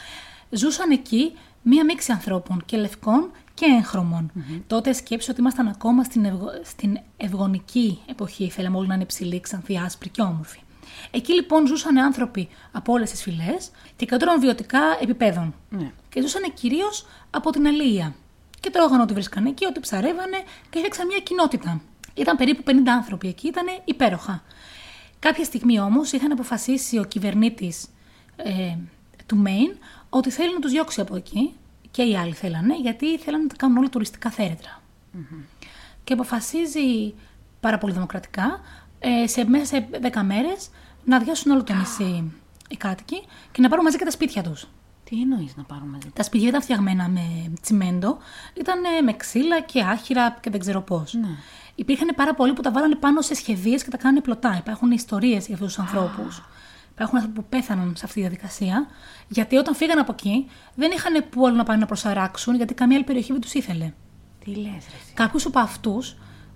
Ζούσαν 0.50 0.92
εκεί 0.92 1.34
μία 1.62 1.84
μίξη 1.84 2.12
ανθρώπων 2.12 2.64
και 2.66 2.78
λευκών 2.78 3.32
και 3.54 3.66
εγχρωμων 3.66 4.32
Τότε 4.68 4.94
σκέψω 4.94 5.32
ότι 5.32 5.40
ήμασταν 5.40 5.68
ακόμα 5.68 6.04
στην, 6.04 6.26
ευγο... 6.26 6.48
στην 6.64 7.00
ευγονική 7.18 8.00
εποχή. 8.10 8.50
Θέλαμε 8.50 8.78
όλοι 8.78 8.88
να 8.88 8.94
είναι 8.94 9.06
ψηλοί, 9.06 9.40
ξανθοί, 9.40 9.78
άσπροι 9.78 10.10
και 10.10 10.22
όμορφοι. 10.22 10.60
Εκεί 11.12 11.34
λοιπόν 11.34 11.68
ζούσαν 11.68 11.98
άνθρωποι 11.98 12.50
από 12.72 12.94
όλες 12.94 13.12
τις 13.12 13.22
φυλές 13.22 13.72
και 13.96 14.06
κατόραν 14.06 14.40
βιωτικά 14.40 14.82
επιπέδων. 15.02 15.56
Ναι. 15.70 15.92
Και 16.10 16.22
ζούσαν 16.22 16.54
κυρίως 16.54 17.06
από 17.30 17.50
την 17.52 17.68
αλληλεία. 17.68 18.16
Και 18.60 18.70
τρώγαν 18.70 19.02
ό,τι 19.02 19.14
βρίσκαν 19.14 19.46
εκεί, 19.46 19.66
ό,τι 19.66 19.80
ψαρεύανε 19.80 20.38
και 20.70 20.78
έφτιαξαν 20.78 21.08
μια 21.08 21.20
κοινότητα. 21.20 21.82
Ήταν 22.14 22.38
περίπου 22.38 22.64
50 22.66 22.72
άνθρωποι 22.88 23.28
εκεί, 23.28 23.48
ήταν 23.48 23.66
υπέροχα. 23.86 24.44
Κάποια 25.20 25.44
στιγμή 25.44 25.80
όμως 25.80 26.12
είχαν 26.12 26.32
αποφασίσει 26.32 26.98
ο 27.00 27.04
κυβερνήτης 27.04 27.88
ε, 28.36 28.76
του 29.26 29.44
Maine 29.46 29.78
ότι 30.10 30.30
θέλει 30.30 30.54
να 30.54 30.60
τους 30.60 30.72
διώξει 30.72 31.02
από 31.02 31.16
εκεί 31.16 31.54
και 31.92 32.04
οι 32.04 32.18
άλλοι 32.18 32.34
θέλανε, 32.34 32.76
γιατί 32.78 33.18
θέλανε 33.18 33.44
να 33.44 33.50
τα 33.50 33.56
κάνουν 33.56 33.78
όλα 33.78 33.90
τουριστικά 33.90 34.30
θέρετρα. 34.30 34.82
Και 36.04 36.14
αποφασίζει 36.14 37.14
πάρα 37.60 37.78
πολύ 37.78 37.94
δημοκρατικά 37.94 38.62
ε, 39.00 39.28
σε, 39.28 39.46
μέσα 39.46 39.66
σε 39.66 39.88
10 40.14 40.22
μέρες 40.26 40.70
να 41.04 41.16
αδειάσουν 41.16 41.52
όλο 41.52 41.64
το 41.64 41.74
νησί 41.74 42.32
οι 42.70 42.78
κάτοικοι 42.78 43.24
και 43.52 43.62
να 43.62 43.70
πάρουν 43.70 43.84
μαζί 43.84 43.98
και 43.98 44.06
τα 44.06 44.12
σπίτια 44.12 44.44
τους. 44.44 44.68
Τι 45.04 45.22
εννοείς 45.22 45.56
να 45.56 45.64
πάρουμε 45.64 45.92
μαζί; 45.92 46.12
Τα 46.14 46.24
σπίτια 46.24 46.48
ήταν 46.48 46.62
φτιαγμένα 46.62 47.08
με 47.08 47.54
τσιμέντο, 47.62 48.18
ήταν 48.54 48.80
με 49.04 49.14
ξύλα 49.14 49.62
και 49.62 49.82
άχυρα 49.82 50.38
και 50.42 50.50
δεν 50.50 50.60
ξέρω 50.60 50.82
πώς. 50.82 51.14
Ναι. 51.14 51.28
Υπήρχαν 51.76 52.12
πάρα 52.16 52.34
πολλοί 52.34 52.54
που 52.54 52.62
τα 52.62 52.72
βάλανε 52.72 52.96
πάνω 52.96 53.22
σε 53.22 53.36
σχεδίες 53.36 53.84
και 53.84 53.90
τα 53.90 53.98
κάνανε 53.98 54.22
πλωτά. 54.22 54.58
Υπάρχουν 54.58 54.92
ιστορίες 54.92 55.46
για 55.46 55.56
αυτούς 55.56 55.74
τους 55.74 55.84
ανθρώπους. 55.84 56.44
Υπάρχουν 56.92 57.18
άνθρωποι 57.18 57.40
που 57.42 57.46
πέθαναν 57.50 57.94
σε 57.96 58.06
αυτή 58.06 58.14
τη 58.14 58.20
διαδικασία, 58.20 58.88
γιατί 59.28 59.56
όταν 59.56 59.76
φύγαν 59.76 60.00
από 60.00 60.12
εκεί 60.12 60.50
δεν 60.76 60.92
είχαν 60.92 61.30
που 61.30 61.48
άλλο 61.48 61.56
να 61.56 61.64
πάνε 61.64 61.80
να 61.80 61.86
προσαράξουν, 61.86 62.56
γιατί 62.56 62.74
καμία 62.74 62.96
άλλη 62.96 63.06
περιοχή 63.06 63.32
δεν 63.32 63.42
τους 63.42 63.54
ήθελε. 63.54 63.94
Τι 64.44 64.56
λες, 64.56 64.66
ρε. 64.66 65.14
Κάποιου 65.14 65.40
από 65.48 65.60
αυτούς, 65.60 66.16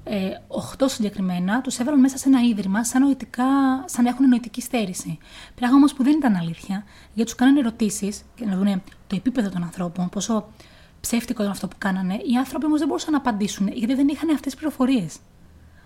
ε, 0.09 0.41
8 0.77 0.83
συγκεκριμένα, 0.85 1.61
τους 1.61 1.79
έβαλαν 1.79 1.99
μέσα 1.99 2.17
σε 2.17 2.29
ένα 2.29 2.41
ίδρυμα 2.41 2.83
σαν, 2.83 3.01
νοητικά, 3.01 3.43
σαν 3.85 4.03
να 4.03 4.09
έχουν 4.09 4.27
νοητική 4.29 4.61
στέρηση. 4.61 5.17
Πράγμα 5.55 5.75
όμως 5.75 5.93
που 5.93 6.03
δεν 6.03 6.13
ήταν 6.17 6.35
αλήθεια, 6.35 6.83
γιατί 7.13 7.29
τους 7.29 7.35
κάνανε 7.39 7.59
ερωτήσεις 7.59 8.21
και 8.35 8.45
να 8.45 8.55
δουν 8.57 8.81
το 9.07 9.15
επίπεδο 9.15 9.49
των 9.49 9.63
ανθρώπων, 9.63 10.09
πόσο 10.09 10.47
ψεύτικο 11.01 11.41
ήταν 11.41 11.53
αυτό 11.53 11.67
που 11.67 11.75
κάνανε. 11.77 12.13
Οι 12.13 12.35
άνθρωποι 12.37 12.65
όμως 12.65 12.79
δεν 12.79 12.87
μπορούσαν 12.87 13.11
να 13.11 13.17
απαντήσουν, 13.17 13.67
γιατί 13.73 13.93
δεν 13.93 14.07
είχαν 14.07 14.29
αυτές 14.29 14.41
τις 14.41 14.55
πληροφορίες. 14.55 15.17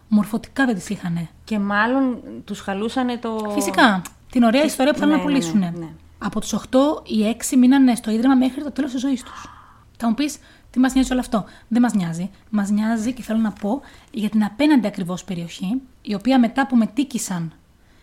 Μορφωτικά 0.08 0.66
δεν 0.66 0.76
τις 0.76 0.90
είχαν. 0.90 1.28
Και 1.44 1.60
μάλλον 1.60 2.18
τους 2.46 2.60
χαλούσανε 2.60 3.18
το. 3.18 3.52
Φυσικά. 3.54 4.02
Την 4.32 4.44
ωραία 4.44 4.64
ιστορία 4.64 4.92
που 4.94 5.00
θέλουν 5.00 5.14
Ναι, 5.16 5.22
να 5.22 5.28
ναι, 5.28 5.32
ναι, 5.34 5.40
πουλήσουν. 5.40 5.60
ναι. 5.80 5.88
Από 6.18 6.40
τους 6.40 6.54
8, 6.54 7.04
οι 7.04 7.36
6 7.52 7.58
μείνανε 7.58 7.96
στο 7.96 8.12
ίδρυμα 8.12 8.36
μέχρι 8.36 8.64
το 8.64 8.72
τέλος 8.72 8.92
της 8.92 9.02
ζωής 9.02 9.24
τους. 9.24 9.50
Θα 9.98 10.08
μου 10.08 10.14
πεις, 10.14 10.38
τι 10.72 10.80
μας 10.80 10.94
νοιάζει 10.94 11.12
όλο 11.12 11.20
αυτό; 11.20 11.46
Δεν 11.68 11.82
μας 11.82 11.94
νοιάζει. 11.94 12.30
Μας 12.50 12.70
νοιάζει 12.70 13.14
και 13.14 13.22
θέλω 13.22 13.40
να 13.40 13.52
πω 13.52 13.82
για 14.12 14.30
την 14.30 14.44
απέναντι 14.44 14.88
ακριβώς 14.88 15.24
περιοχή, 15.24 15.82
η 16.02 16.14
οποία 16.14 16.40
μετά 16.40 16.68
που 16.68 16.76
μετήκησαν 16.76 17.54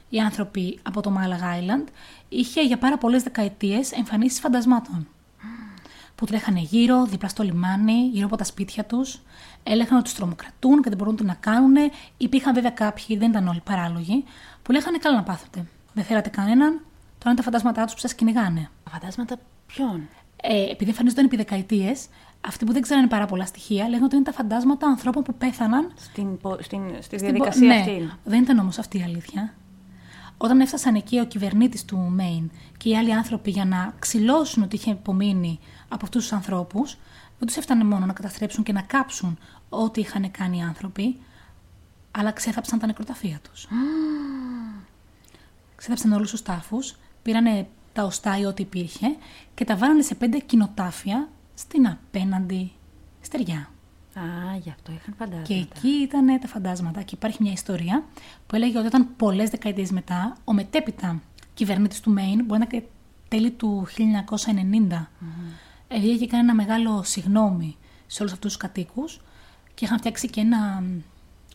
οι 0.08 0.18
άνθρωποι 0.20 0.78
από 0.82 1.00
το 1.00 1.10
Μάλαγα 1.10 1.58
Island, 1.58 1.88
είχε 2.28 2.62
για 2.62 2.78
πάρα 2.78 2.98
πολλές 2.98 3.22
δεκαετίες 3.22 3.92
εμφανίσεις 3.92 4.40
φαντασμάτων. 4.40 5.06
Που 6.14 6.26
τρέχανε 6.26 6.60
γύρω, 6.60 7.04
δίπλα 7.04 7.28
στο 7.28 7.42
λιμάνι, 7.42 8.08
γύρω 8.12 8.26
από 8.26 8.36
τα 8.36 8.44
σπίτια 8.44 8.84
τους, 8.84 9.20
έλεγαν 9.62 9.94
ότι 9.94 10.04
τους 10.04 10.14
τρομοκρατούν 10.14 10.82
και 10.82 10.88
δεν 10.88 10.98
μπορούν 10.98 11.16
τι 11.16 11.24
να 11.24 11.34
κάνουν. 11.34 11.76
Υπήρχαν 12.16 12.54
βέβαια 12.54 12.70
κάποιοι, 12.70 13.16
δεν 13.16 13.30
ήταν 13.30 13.48
όλοι 13.48 13.60
παράλογοι, 13.64 14.24
που 14.62 14.72
λέγανε 14.72 14.98
καλά 14.98 15.16
να 15.16 15.22
πάθετε. 15.22 15.64
Δεν 15.92 16.04
θέλατε 16.04 16.28
κανέναν, 16.28 16.70
τώρα 17.18 17.24
είναι 17.24 17.34
τα 17.34 17.42
φαντάσματά 17.42 17.84
τους 17.84 17.94
που 17.94 18.00
σας 18.00 18.14
κυνηγάνε. 18.14 18.70
Τα 18.84 18.90
φαντάσματα 18.90 19.36
ποιον; 19.66 20.08
Ε, 20.42 20.70
επειδή 20.70 20.90
εμφανίζονταν 20.90 21.24
επί 21.24 21.36
δεκαετίες, 21.36 22.06
αυτοί 22.40 22.64
που 22.64 22.72
δεν 22.72 22.82
ξέρανε 22.82 23.06
πάρα 23.06 23.26
πολλά 23.26 23.46
στοιχεία 23.46 23.84
λέγανε 23.88 24.04
ότι 24.04 24.14
είναι 24.16 24.24
τα 24.24 24.32
φαντάσματα 24.32 24.86
ανθρώπων 24.86 25.22
που 25.22 25.34
πέθαναν 25.34 25.92
Στην, 25.96 26.38
πο- 26.38 26.58
στην, 26.60 26.82
στη 26.88 27.02
στην 27.02 27.18
διαδικασία 27.18 27.68
πο- 27.68 27.74
αυτή. 27.74 27.90
Ναι, 27.90 28.10
δεν 28.24 28.42
ήταν 28.42 28.58
όμως 28.58 28.78
αυτή 28.78 28.98
η 28.98 29.02
αλήθεια. 29.02 29.54
Όταν 30.36 30.60
έφτασαν 30.60 30.94
εκεί 30.94 31.18
ο 31.18 31.24
κυβερνήτης 31.24 31.84
του 31.84 31.98
Μέιν 31.98 32.50
και 32.76 32.88
οι 32.88 32.96
άλλοι 32.96 33.14
άνθρωποι 33.14 33.50
για 33.50 33.64
να 33.64 33.94
ξυλώσουν 33.98 34.62
ότι 34.62 34.76
είχε 34.76 34.90
απομείνει 34.90 35.58
από 35.88 36.04
αυτούς 36.04 36.22
τους 36.22 36.32
ανθρώπους, 36.32 36.96
δεν 37.38 37.46
τους 37.46 37.56
έφτανε 37.56 37.84
μόνο 37.84 38.06
να 38.06 38.12
καταστρέψουν 38.12 38.64
και 38.64 38.72
να 38.72 38.80
κάψουν 38.82 39.38
ό,τι 39.68 40.00
είχαν 40.00 40.30
κάνει 40.30 40.58
οι 40.58 40.60
άνθρωποι, 40.62 41.16
αλλά 42.10 42.32
ξέθαψαν 42.32 42.78
τα 42.78 42.86
νεκροταφεία 42.86 43.38
τους. 43.50 43.68
ξέδεψαν 45.76 46.12
όλους 46.12 46.30
τους 46.30 46.42
τάφους, 46.42 46.94
πήρανε 47.22 47.68
τα 47.92 48.04
οστά 48.04 48.38
ή 48.38 48.44
ό,τι 48.44 48.62
υπήρχε 48.62 49.16
και 49.54 49.64
τα 49.64 49.76
βάλανε 49.76 50.02
σε 50.02 50.14
πέντε 50.14 50.38
κοινοτάφια 50.38 51.28
στην 51.58 51.86
απέναντι 51.86 52.72
στεριά. 53.20 53.70
Α, 54.14 54.22
γι' 54.62 54.70
αυτό 54.70 54.92
είχαν 54.92 55.14
φαντάσματα. 55.18 55.46
Και 55.46 55.54
εκεί 55.54 55.88
ήταν 55.88 56.40
τα 56.40 56.46
φαντάσματα. 56.46 57.02
Και 57.02 57.14
υπάρχει 57.14 57.42
μια 57.42 57.52
ιστορία 57.52 58.04
που 58.46 58.56
έλεγε 58.56 58.78
ότι 58.78 58.86
όταν 58.86 59.08
πολλές 59.16 59.50
δεκαετίες 59.50 59.90
μετά, 59.90 60.36
ο 60.44 60.52
μετέπειτα 60.52 61.22
κυβερνήτης 61.54 62.00
του 62.00 62.10
Μέιν, 62.10 62.44
μπορεί 62.44 62.60
να 62.60 62.66
είναι 62.70 62.80
και 62.80 62.82
τέλη 63.28 63.50
του 63.50 63.86
1990, 63.96 64.92
mm-hmm. 64.92 65.96
βγήκε 65.98 66.16
και 66.16 66.24
έκανε 66.24 66.42
ένα 66.42 66.54
μεγάλο 66.54 67.02
συγγνώμη 67.02 67.76
σε 68.06 68.22
όλους 68.22 68.32
αυτούς 68.32 68.52
τους 68.52 68.62
κατοίκους 68.62 69.20
και 69.74 69.84
είχαν 69.84 69.98
φτιάξει 69.98 70.28
και 70.28 70.40
ένα, 70.40 70.82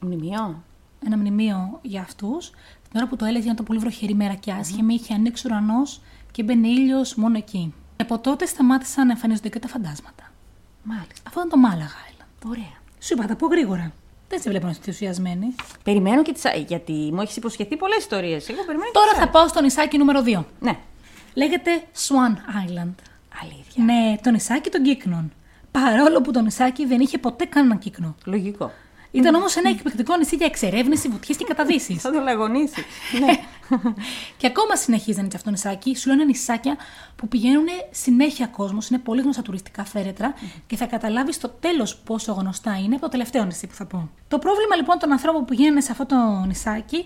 Μνημείο. 0.02 0.64
ένα 1.06 1.18
μνημείο 1.18 1.80
για 1.82 2.02
αυτούς. 2.02 2.50
Την 2.90 3.00
ώρα 3.02 3.08
που 3.08 3.16
το 3.16 3.26
έλεγε, 3.26 3.44
ήταν 3.44 3.56
το 3.56 3.64
πολύ 3.64 3.80
βροχερή 3.80 4.14
μέρα 4.14 4.34
και 4.34 4.52
άσχημη, 4.52 4.94
είχε 4.94 5.14
ανοίξει 5.14 5.48
ουρανός 5.48 6.02
και 6.32 6.44
μπαίνει 6.44 6.70
ήλιος 6.70 7.16
μόνο 7.16 7.38
εκεί. 7.38 7.74
Και 8.04 8.14
από 8.14 8.24
τότε 8.24 8.46
σταμάτησαν 8.46 9.06
να 9.06 9.12
εμφανίζονται 9.12 9.50
και 9.50 9.60
τα 9.60 9.68
φαντάσματα. 9.68 10.32
Μάλιστα. 10.84 11.22
Αυτό 11.28 11.40
ήταν 11.40 11.50
το 11.50 11.58
Μάλαγα 11.58 12.00
Island. 12.10 12.48
Ωραία. 12.50 12.74
Σου 13.00 13.14
είπα, 13.14 13.22
θα 13.22 13.28
τα 13.28 13.36
πω 13.36 13.48
γρήγορα. 13.48 13.92
Δεν 14.30 14.42
σε 14.42 14.50
βλέπω 14.50 14.66
να 14.66 14.72
είσαι 14.72 14.80
ενθουσιασμένη. 14.86 15.56
Περιμένω 15.84 16.22
και 16.22 16.32
τις... 16.32 16.44
Γιατί 16.68 17.10
μου 17.14 17.22
έχεις 17.22 17.36
υποσχεθεί 17.36 17.78
πολλές 17.78 17.98
ιστορίες. 17.98 18.50
Εγώ 18.50 18.64
περιμένω 18.64 18.92
και 18.92 18.98
Τώρα 19.00 19.12
τις 19.12 19.20
θα 19.20 19.30
πάω 19.30 19.48
στο 19.48 19.62
νησάκι 19.62 19.98
νούμερο 19.98 20.24
2. 20.26 20.44
Ναι. 20.60 20.78
Λέγεται 21.34 21.72
Swan 22.08 22.36
Island. 22.36 22.94
Αλήθεια. 23.42 23.84
Ναι, 23.84 24.18
το 24.24 24.32
νησάκι 24.32 24.70
των 24.70 24.84
κύκνων. 24.84 25.34
Παρόλο 25.72 26.22
που 26.22 26.32
το 26.32 26.42
νησάκι 26.42 26.86
δεν 26.86 27.00
είχε 27.00 27.18
ποτέ 27.18 27.46
κανέναν 27.46 27.80
κύκνο. 27.80 28.16
Λογικό. 28.26 28.72
Ήταν 29.16 29.36
όμως 29.36 29.56
ένα 29.56 29.70
εκπληκτικό 29.70 30.18
νησί 30.18 30.36
για 30.36 30.46
εξερεύνηση, 30.46 31.08
βουτιές 31.08 31.38
και 31.38 31.44
καταδύσεις. 31.44 32.02
Θα 32.02 32.12
το 32.12 32.20
λαγωνίσει. 32.20 32.84
ναι. 33.20 33.40
και 34.38 34.48
ακόμα 34.48 34.76
συνεχίζει 34.76 35.18
να 35.18 35.24
είναι 35.24 35.32
αυτό 35.36 35.46
το 35.46 35.52
νησάκι. 35.52 35.96
Σου 35.96 36.10
λένε 36.10 36.24
νησάκια 36.24 36.78
που 37.16 37.28
πηγαίνουν 37.28 37.66
συνέχεια 37.92 38.48
κόσμος. 38.48 38.90
Είναι 38.90 39.00
πολύ 39.00 39.22
γνωστά 39.22 39.42
τουριστικά 39.42 39.84
θέρετρα 39.86 40.34
και 40.68 40.76
θα 40.76 40.86
καταλάβεις 40.86 41.36
στο 41.36 41.50
τέλος 41.50 41.96
πόσο 41.96 42.34
γνωστά 42.34 42.78
είναι 42.78 42.96
από 42.96 43.04
το 43.04 43.10
τελευταίο 43.10 43.46
νησί 43.46 43.68
που 43.68 43.74
θα 43.74 43.86
πω. 43.86 44.10
Το 44.28 44.40
πρόβλημα 44.40 44.76
λοιπόν 44.76 45.00
των 45.00 45.12
ανθρώπων 45.12 45.46
που 45.46 45.56
πηγαίνουν 45.56 45.82
σε 45.82 45.92
αυτό 45.92 46.06
το 46.06 46.16
νησάκι 46.48 47.06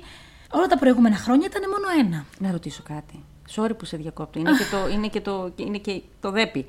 όλα 0.51 0.67
τα 0.67 0.77
προηγούμενα 0.77 1.15
χρόνια 1.15 1.47
ήταν 1.49 1.61
μόνο 1.69 2.05
ένα. 2.07 2.25
Να 2.39 2.51
ρωτήσω 2.51 2.83
κάτι. 2.83 3.23
Sorry 3.55 3.77
που 3.77 3.85
σε 3.85 3.97
διακόπτω. 3.97 4.39
Είναι, 4.39 4.51
και 4.51 4.65
το, 4.71 4.87
είναι, 4.93 5.07
και 5.07 5.21
το, 5.21 5.51
είναι 5.55 5.77
και 5.77 6.01
το 6.19 6.31
δέπι. 6.31 6.65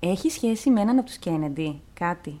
Έχει 0.00 0.30
σχέση 0.30 0.70
με 0.70 0.80
έναν 0.80 0.98
από 0.98 1.06
τους 1.06 1.16
Κέννεντι, 1.16 1.80
κάτι; 1.94 2.40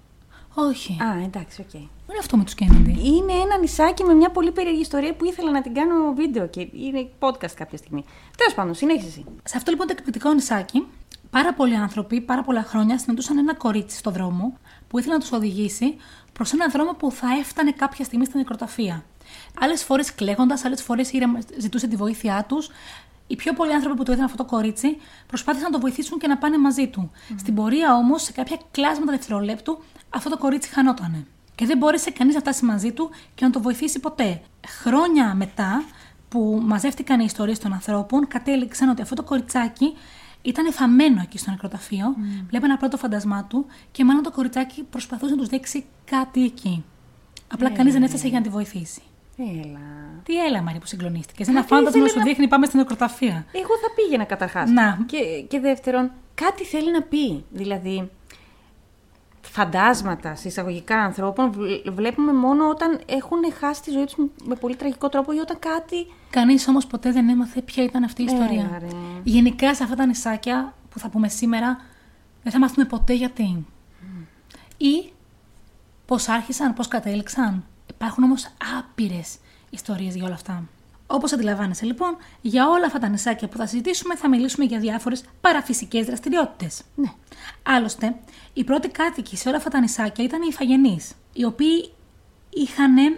Όχι. 0.58 0.96
Α, 1.02 1.22
εντάξει, 1.24 1.60
οκ. 1.60 1.70
Δεν 1.70 1.80
είναι 2.14 2.18
αυτό 2.18 2.36
με 2.36 2.44
τους 2.44 2.54
Κέννεντι. 2.54 3.06
Είναι 3.06 3.32
ένα 3.32 3.58
νησάκι 3.58 4.04
με 4.04 4.14
μια 4.14 4.30
πολύ 4.30 4.52
περίεργη 4.52 4.80
ιστορία 4.80 5.14
που 5.14 5.24
ήθελα 5.24 5.50
να 5.50 5.62
την 5.62 5.74
κάνω 5.74 6.12
βίντεο 6.14 6.46
και 6.48 6.68
είναι 6.72 7.08
podcast 7.18 7.52
κάποια 7.54 7.78
στιγμή. 7.78 8.04
Τέλος 8.36 8.54
πάντων, 8.54 8.74
συνέχισε 8.74 9.06
εσύ. 9.06 9.24
Σε 9.44 9.56
αυτό 9.56 9.70
λοιπόν 9.70 9.86
το 9.86 9.92
εκπληκτικό 9.96 10.32
νησάκι, 10.32 10.86
πάρα 11.30 11.54
πολλοί 11.54 11.76
άνθρωποι, 11.76 12.20
πάρα 12.20 12.42
πολλά 12.42 12.62
χρόνια 12.62 12.98
συναντούσαν 12.98 13.38
ένα 13.38 13.54
κορίτσι 13.54 13.96
στο 13.96 14.10
δρόμο 14.10 14.58
που 14.88 14.98
ήθελε 14.98 15.14
να 15.14 15.20
τους 15.20 15.32
οδηγήσει 15.32 15.96
προς 16.32 16.52
έναν 16.52 16.70
δρόμο 16.70 16.92
που 16.92 17.10
θα 17.10 17.26
έφτανε 17.40 17.70
κάποια 17.70 18.04
στιγμή 18.04 18.24
στην 18.24 18.38
νεκροταφεία. 18.38 19.04
Άλλες 19.60 19.84
φορές 19.84 20.14
κλαίγοντας, 20.14 20.64
άλλες 20.64 20.82
φορές 20.82 21.10
ζητούσε 21.58 21.86
τη 21.86 21.96
βοήθειά 21.96 22.44
τους. 22.48 22.70
Οι 23.26 23.36
πιο 23.36 23.52
πολλοί 23.52 23.72
άνθρωποι 23.72 23.96
που 23.96 24.02
το 24.02 24.12
είδαν 24.12 24.24
αυτό 24.24 24.36
το 24.36 24.44
κορίτσι 24.44 24.96
προσπάθησαν 25.26 25.70
να 25.70 25.72
το 25.72 25.80
βοηθήσουν 25.80 26.18
και 26.18 26.26
να 26.26 26.36
πάνε 26.36 26.58
μαζί 26.58 26.88
του. 26.88 27.10
Στην 27.38 27.54
πορεία 27.54 27.94
όμως, 27.94 28.22
σε 28.22 28.32
κάποια 28.32 28.58
κλάσματα 28.70 29.10
δευτερολέπτου, 29.12 29.82
αυτό 30.10 30.30
το 30.30 30.38
κορίτσι 30.38 30.68
χανότανε. 30.70 31.26
Και 31.54 31.66
δεν 31.66 31.78
μπόρεσε 31.78 32.10
κανείς 32.10 32.34
να 32.34 32.40
φτάσει 32.40 32.64
μαζί 32.64 32.92
του 32.92 33.10
και 33.34 33.44
να 33.44 33.50
το 33.50 33.60
βοηθήσει 33.60 34.00
ποτέ. 34.00 34.40
Χρόνια 34.82 35.34
μετά, 35.34 35.82
που 36.28 36.62
μαζεύτηκαν 36.64 37.20
οι 37.20 37.24
ιστορίες 37.26 37.58
των 37.58 37.72
ανθρώπων, 37.72 38.28
κατέληξαν 38.28 38.88
ότι 38.88 39.02
αυτό 39.02 39.14
το 39.14 39.22
κοριτσάκι 39.22 39.92
ήταν 40.42 40.72
θαμμένο 40.72 41.20
εκεί 41.22 41.38
στο 41.38 41.50
νεκροταφείο. 41.50 42.06
Mm. 42.16 42.44
Βλέπανε 42.48 42.72
ένα 42.72 42.76
πρώτο 42.76 42.96
φαντασμά 42.96 43.44
του 43.44 43.66
και 43.92 44.04
μάλλον 44.04 44.22
το 44.22 44.30
κοριτσάκι 44.30 44.82
προσπαθούσε 44.90 45.32
να 45.34 45.38
τους 45.40 45.48
δείξει 45.48 45.84
κάτι 46.04 46.44
εκεί. 46.44 46.84
Απλά 47.52 47.68
Ε. 47.68 47.70
κανείς 47.76 47.92
δεν 47.92 48.02
έφτασε 48.02 48.28
για 48.28 48.38
να 48.38 48.44
τη 48.44 48.50
βοηθήσει. 48.50 49.02
Έλα. 49.38 49.78
Τι 50.24 50.44
έλα, 50.44 50.62
Μαρία, 50.62 50.80
που 50.80 50.86
συγκλονίστηκες. 50.86 51.48
Ένα 51.48 51.56
Κάτι 51.60 51.68
φάντασμα 51.72 51.90
ήθελε 51.98 52.08
σου 52.08 52.18
να- 52.18 52.24
δείχνει 52.24 52.48
πάμε 52.48 52.66
στην 52.66 52.78
νεκροταφεία. 52.78 53.44
Εγώ 53.52 53.66
θα 53.82 53.88
πήγαινα 53.96 54.24
καταρχάς. 54.24 54.70
Να. 54.70 54.98
Και, 55.06 55.18
και 55.48 55.60
δεύτερον, 55.60 56.10
κάτι 56.34 56.64
θέλει 56.64 56.90
να 56.92 57.02
πει. 57.02 57.44
Δηλαδή, 57.50 58.10
φαντάσματα 59.56 60.34
συσσαγωγικά 60.34 60.98
ανθρώπων 60.98 61.52
βλ- 61.52 61.90
βλέπουμε 61.90 62.32
μόνο 62.32 62.68
όταν 62.68 63.00
έχουν 63.06 63.38
χάσει 63.58 63.82
τη 63.82 63.90
ζωή 63.90 64.04
τους 64.04 64.14
με 64.44 64.54
πολύ 64.54 64.76
τραγικό 64.76 65.08
τρόπο 65.08 65.32
ή 65.32 65.38
όταν 65.38 65.58
κάτι. 65.58 66.06
Κανείς 66.30 66.68
όμως 66.68 66.86
ποτέ 66.86 67.12
δεν 67.12 67.28
έμαθε 67.28 67.62
ποια 67.62 67.84
ήταν 67.84 68.02
αυτή 68.04 68.22
η 68.22 68.26
Έλα, 68.28 68.42
ιστορία. 68.44 68.78
ρε. 68.80 68.86
Γενικά 69.24 69.74
σε 69.74 69.82
αυτά 69.82 69.94
τα 69.96 70.06
νησάκια 70.06 70.74
που 70.90 70.98
θα 70.98 71.08
πούμε 71.08 71.28
σήμερα, 71.28 71.80
δεν 72.42 72.52
θα 72.52 72.58
μάθουμε 72.58 72.86
ποτέ 72.86 73.12
γιατί. 73.14 73.66
Ή 74.76 75.12
πώς 76.06 76.28
άρχισαν, 76.28 76.74
πώς 76.74 76.88
κατέληξαν. 76.88 77.64
Υπάρχουν 77.90 78.24
όμως 78.24 78.48
άπειρες 78.78 79.36
ιστορίες 79.70 80.14
για 80.14 80.24
όλα 80.24 80.34
αυτά. 80.34 80.62
Όπως 81.06 81.32
αντιλαμβάνεσαι 81.32 81.84
λοιπόν, 81.84 82.16
για 82.40 82.68
όλα 82.68 82.86
αυτά 82.86 82.98
τα 82.98 83.08
νησάκια 83.08 83.48
που 83.48 83.56
θα 83.56 83.66
συζητήσουμε 83.66 84.16
θα 84.16 84.28
μιλήσουμε 84.28 84.64
για 84.64 84.78
διάφορες 84.78 85.24
παραφυσικές 85.40 86.06
δραστηριότητες. 86.06 86.82
Ναι. 86.94 87.12
Άλλωστε, 87.62 88.16
οι 88.52 88.64
πρώτοι 88.64 88.88
κάτοικοι 88.88 89.36
σε 89.36 89.48
όλα 89.48 89.56
αυτά 89.56 89.70
τα 89.70 89.80
νησάκια 89.80 90.24
ήταν 90.24 90.42
οι 90.42 90.46
Ιφαγενείς, 90.50 91.12
οι 91.32 91.44
οποίοι 91.44 91.90
είχαν 92.50 92.96
ε, 92.96 93.12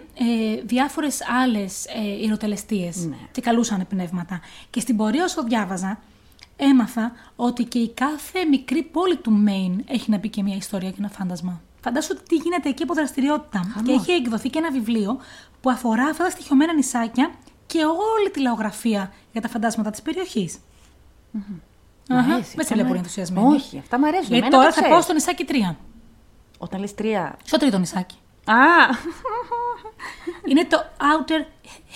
διάφορες 0.63 1.19
άλλες 1.43 1.85
ε, 1.85 2.23
ηρωτελεστίες 2.23 3.05
Ναι. 3.05 3.15
και 3.31 3.41
καλούσαν 3.41 3.87
πνεύματα. 3.87 4.41
Και 4.69 4.79
στην 4.79 4.97
πορεία 4.97 5.23
όσο 5.23 5.43
διάβαζα, 5.43 5.99
έμαθα 6.57 7.11
ότι 7.35 7.63
και 7.63 7.79
η 7.79 7.89
κάθε 7.89 8.45
μικρή 8.45 8.83
πόλη 8.83 9.17
του 9.17 9.31
Μέιν 9.31 9.83
έχει 9.87 10.11
να 10.11 10.19
πει 10.19 10.29
και 10.29 10.43
μια 10.43 10.55
ιστορία 10.55 10.89
και 10.89 10.95
ένα 10.99 11.09
φάντασμα. 11.09 11.61
Φαντάσου 11.81 12.15
τι 12.27 12.35
γίνεται 12.35 12.69
εκεί 12.69 12.83
από 12.83 12.93
δραστηριότητα. 12.93 13.59
Χαμός. 13.59 13.81
Και 13.85 13.91
έχει 13.91 14.11
εκδοθεί 14.11 14.49
και 14.49 14.57
ένα 14.59 14.71
βιβλίο 14.71 15.19
που 15.61 15.69
αφορά 15.69 16.03
αυτά 16.03 16.23
τα 16.23 16.29
στοιχειωμένα 16.29 16.73
νησάκια 16.73 17.31
και 17.71 17.79
όλη 17.85 18.29
τη 18.33 18.39
λαογραφία 18.41 19.11
για 19.31 19.41
τα 19.41 19.47
φαντάσματα 19.47 19.89
της 19.89 20.01
περιοχής. 20.01 20.57
Μ' 21.31 22.13
Αχα, 22.13 22.33
αρέσει. 22.33 22.55
Δεν 22.55 22.65
σε 22.65 22.73
Αυτά 22.73 22.73
βλέπω 22.75 22.87
μ' 22.87 22.91
πολύ 22.91 22.99
αρέσει. 22.99 23.19
ενθουσιασμένη. 23.19 23.55
Όχι, 23.55 23.77
αυτά 23.77 23.99
μου 23.99 24.05
αρέσουν. 24.07 24.25
Γιατί 24.33 24.37
Εμένα 24.45 24.55
τώρα 24.57 24.67
το 24.67 24.73
θα 24.73 24.79
ξέρεις. 24.79 24.91
πάω 24.91 25.01
στο 25.01 25.13
νησάκι 25.13 25.45
3. 25.71 25.75
Όταν 26.57 26.79
λες 26.79 26.93
τρία. 26.95 27.37
Στο 27.43 27.57
τρίτο 27.57 27.77
νησάκι. 27.77 28.15
Α! 28.45 28.53
είναι 30.49 30.65
το 30.65 30.77
Outer 30.99 31.41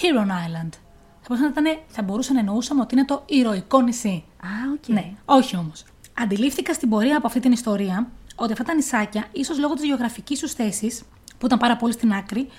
Heron 0.01 0.27
Island. 0.27 0.69
Θα 1.25 1.35
μπορούσε, 1.35 1.43
να 1.53 1.61
ήταν, 1.61 1.79
θα 1.87 2.01
μπορούσε 2.01 2.33
να 2.33 2.39
εννοούσαμε 2.39 2.81
ότι 2.81 2.95
είναι 2.95 3.05
το 3.05 3.23
ηρωικό 3.25 3.81
νησί. 3.81 4.23
Α, 4.41 4.47
οκ. 4.73 4.87
Ναι, 4.87 5.11
όχι 5.25 5.55
όμως. 5.55 5.83
Αντιλήφθηκα 6.13 6.73
στην 6.73 6.89
πορεία 6.89 7.17
από 7.17 7.27
αυτή 7.27 7.39
την 7.39 7.51
ιστορία 7.51 8.07
ότι 8.35 8.51
αυτά 8.51 8.63
τα 8.63 8.73
νησάκια, 8.73 9.25
ίσως 9.31 9.59
λόγω 9.59 9.73
της 9.73 9.83
γεωγραφικής 9.83 10.39
του 10.39 10.47
θέσης, 10.47 11.03
που 11.37 11.45
ήταν 11.45 11.57
πάρα 11.59 11.75
πολύ 11.77 11.93
στην 11.93 12.13
άκρη, 12.13 12.49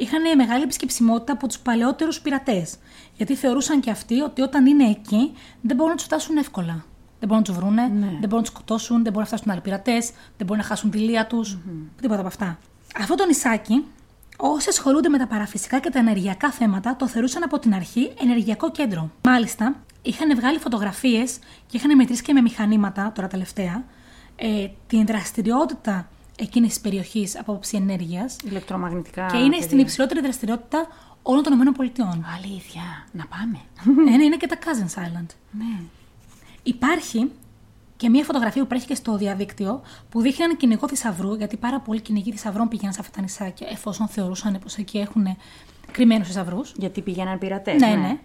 είχαν 0.00 0.36
μεγάλη 0.36 0.62
επισκεψιμότητα 0.62 1.32
από 1.32 1.46
τους 1.46 1.58
παλαιότερους 1.58 2.20
πειρατές. 2.20 2.76
Γιατί 3.16 3.34
θεωρούσαν 3.34 3.80
και 3.80 3.90
αυτοί 3.90 4.20
ότι 4.20 4.40
όταν 4.42 4.66
είναι 4.66 4.84
εκεί 4.84 5.32
δεν 5.60 5.76
μπορούν 5.76 5.90
να 5.90 5.96
τους 5.96 6.04
φτάσουν 6.04 6.36
εύκολα. 6.36 6.84
Δεν 7.18 7.28
μπορούν 7.28 7.36
να 7.36 7.42
τους 7.42 7.54
βρούνε, 7.56 7.82
Ναι. 7.82 8.06
δεν 8.06 8.18
μπορούν 8.18 8.36
να 8.36 8.40
τους 8.40 8.48
σκοτώσουν, 8.48 8.94
δεν 9.02 9.12
μπορούν 9.12 9.20
να 9.20 9.26
φτάσουν 9.26 9.50
άλλοι 9.50 9.60
πειρατές, 9.60 10.10
δεν 10.36 10.46
μπορούν 10.46 10.62
να 10.62 10.68
χάσουν 10.68 10.90
τη 10.90 10.98
λία 10.98 11.26
τους. 11.26 11.58
Τίποτα 12.00 12.18
από 12.18 12.28
αυτά. 12.28 12.58
Αυτό 13.00 13.14
το 13.14 13.26
νησάκι, 13.26 13.84
όσοι 14.36 14.68
ασχολούνται 14.68 15.08
με 15.08 15.18
τα 15.18 15.26
παραφυσικά 15.26 15.78
και 15.80 15.90
τα 15.90 15.98
ενεργειακά 15.98 16.50
θέματα, 16.50 16.96
το 16.96 17.08
θεωρούσαν 17.08 17.42
από 17.42 17.58
την 17.58 17.74
αρχή 17.74 18.12
ενεργειακό 18.22 18.70
κέντρο. 18.70 19.10
Μάλιστα, 19.22 19.74
είχαν 20.02 20.36
βγάλει 20.36 20.58
φωτογραφίες 20.58 21.38
και 21.66 21.76
είχαν 21.76 21.96
μετρήσει 21.96 22.22
και 22.22 22.32
με 22.32 22.40
μηχανήματα, 22.40 23.12
τώρα 23.14 23.28
τελευταία, 23.28 23.84
ε, 24.36 24.66
την 24.86 25.06
δραστηριότητα 25.06 26.08
εκείνης 26.40 26.68
της 26.68 26.80
περιοχής 26.80 27.38
από 27.38 27.52
άποψη 27.52 27.76
ενέργειας 27.76 28.36
Ηλεκτρομαγνητικά. 28.44 29.26
και 29.26 29.36
είναι 29.36 29.48
πεδία. 29.50 29.62
στην 29.62 29.78
υψηλότερη 29.78 30.20
δραστηριότητα 30.20 30.86
όλων 31.22 31.42
των 31.42 31.52
ΗΠΑ. 31.60 32.18
Αλήθεια. 32.36 32.82
Να 33.12 33.26
πάμε. 33.26 33.58
ε, 33.86 34.10
ναι, 34.16 34.24
είναι 34.24 34.36
και 34.36 34.46
τα 34.46 34.56
Cousins 34.58 34.98
Island. 34.98 35.26
ναι. 35.50 35.80
Υπάρχει 36.62 37.30
και 37.96 38.08
μια 38.08 38.24
φωτογραφία 38.24 38.60
που 38.60 38.66
υπάρχει 38.66 38.86
και 38.86 38.94
στο 38.94 39.16
διαδίκτυο 39.16 39.82
που 40.08 40.20
δείχνει 40.20 40.44
έναν 40.44 40.56
κυνηγό 40.56 40.88
θησαυρού, 40.88 41.34
γιατί 41.34 41.56
πάρα 41.56 41.80
πολλοί 41.80 42.00
κυνηγοί 42.00 42.30
θησαυρών 42.32 42.68
πήγαιναν 42.68 42.92
σε 42.92 43.00
αυτά 43.00 43.12
τα 43.12 43.20
νησάκια, 43.20 43.66
εφόσον 43.70 44.08
θεωρούσαν 44.08 44.58
πως 44.62 44.76
εκεί 44.76 44.98
έχουν 44.98 45.26
κρυμμένους 45.90 46.26
θησαυρούς. 46.26 46.72
Γιατί 46.76 47.00
πηγαίναν 47.00 47.38
πειρατές. 47.38 47.80
Ναι, 47.80 47.94
ναι. 47.94 48.18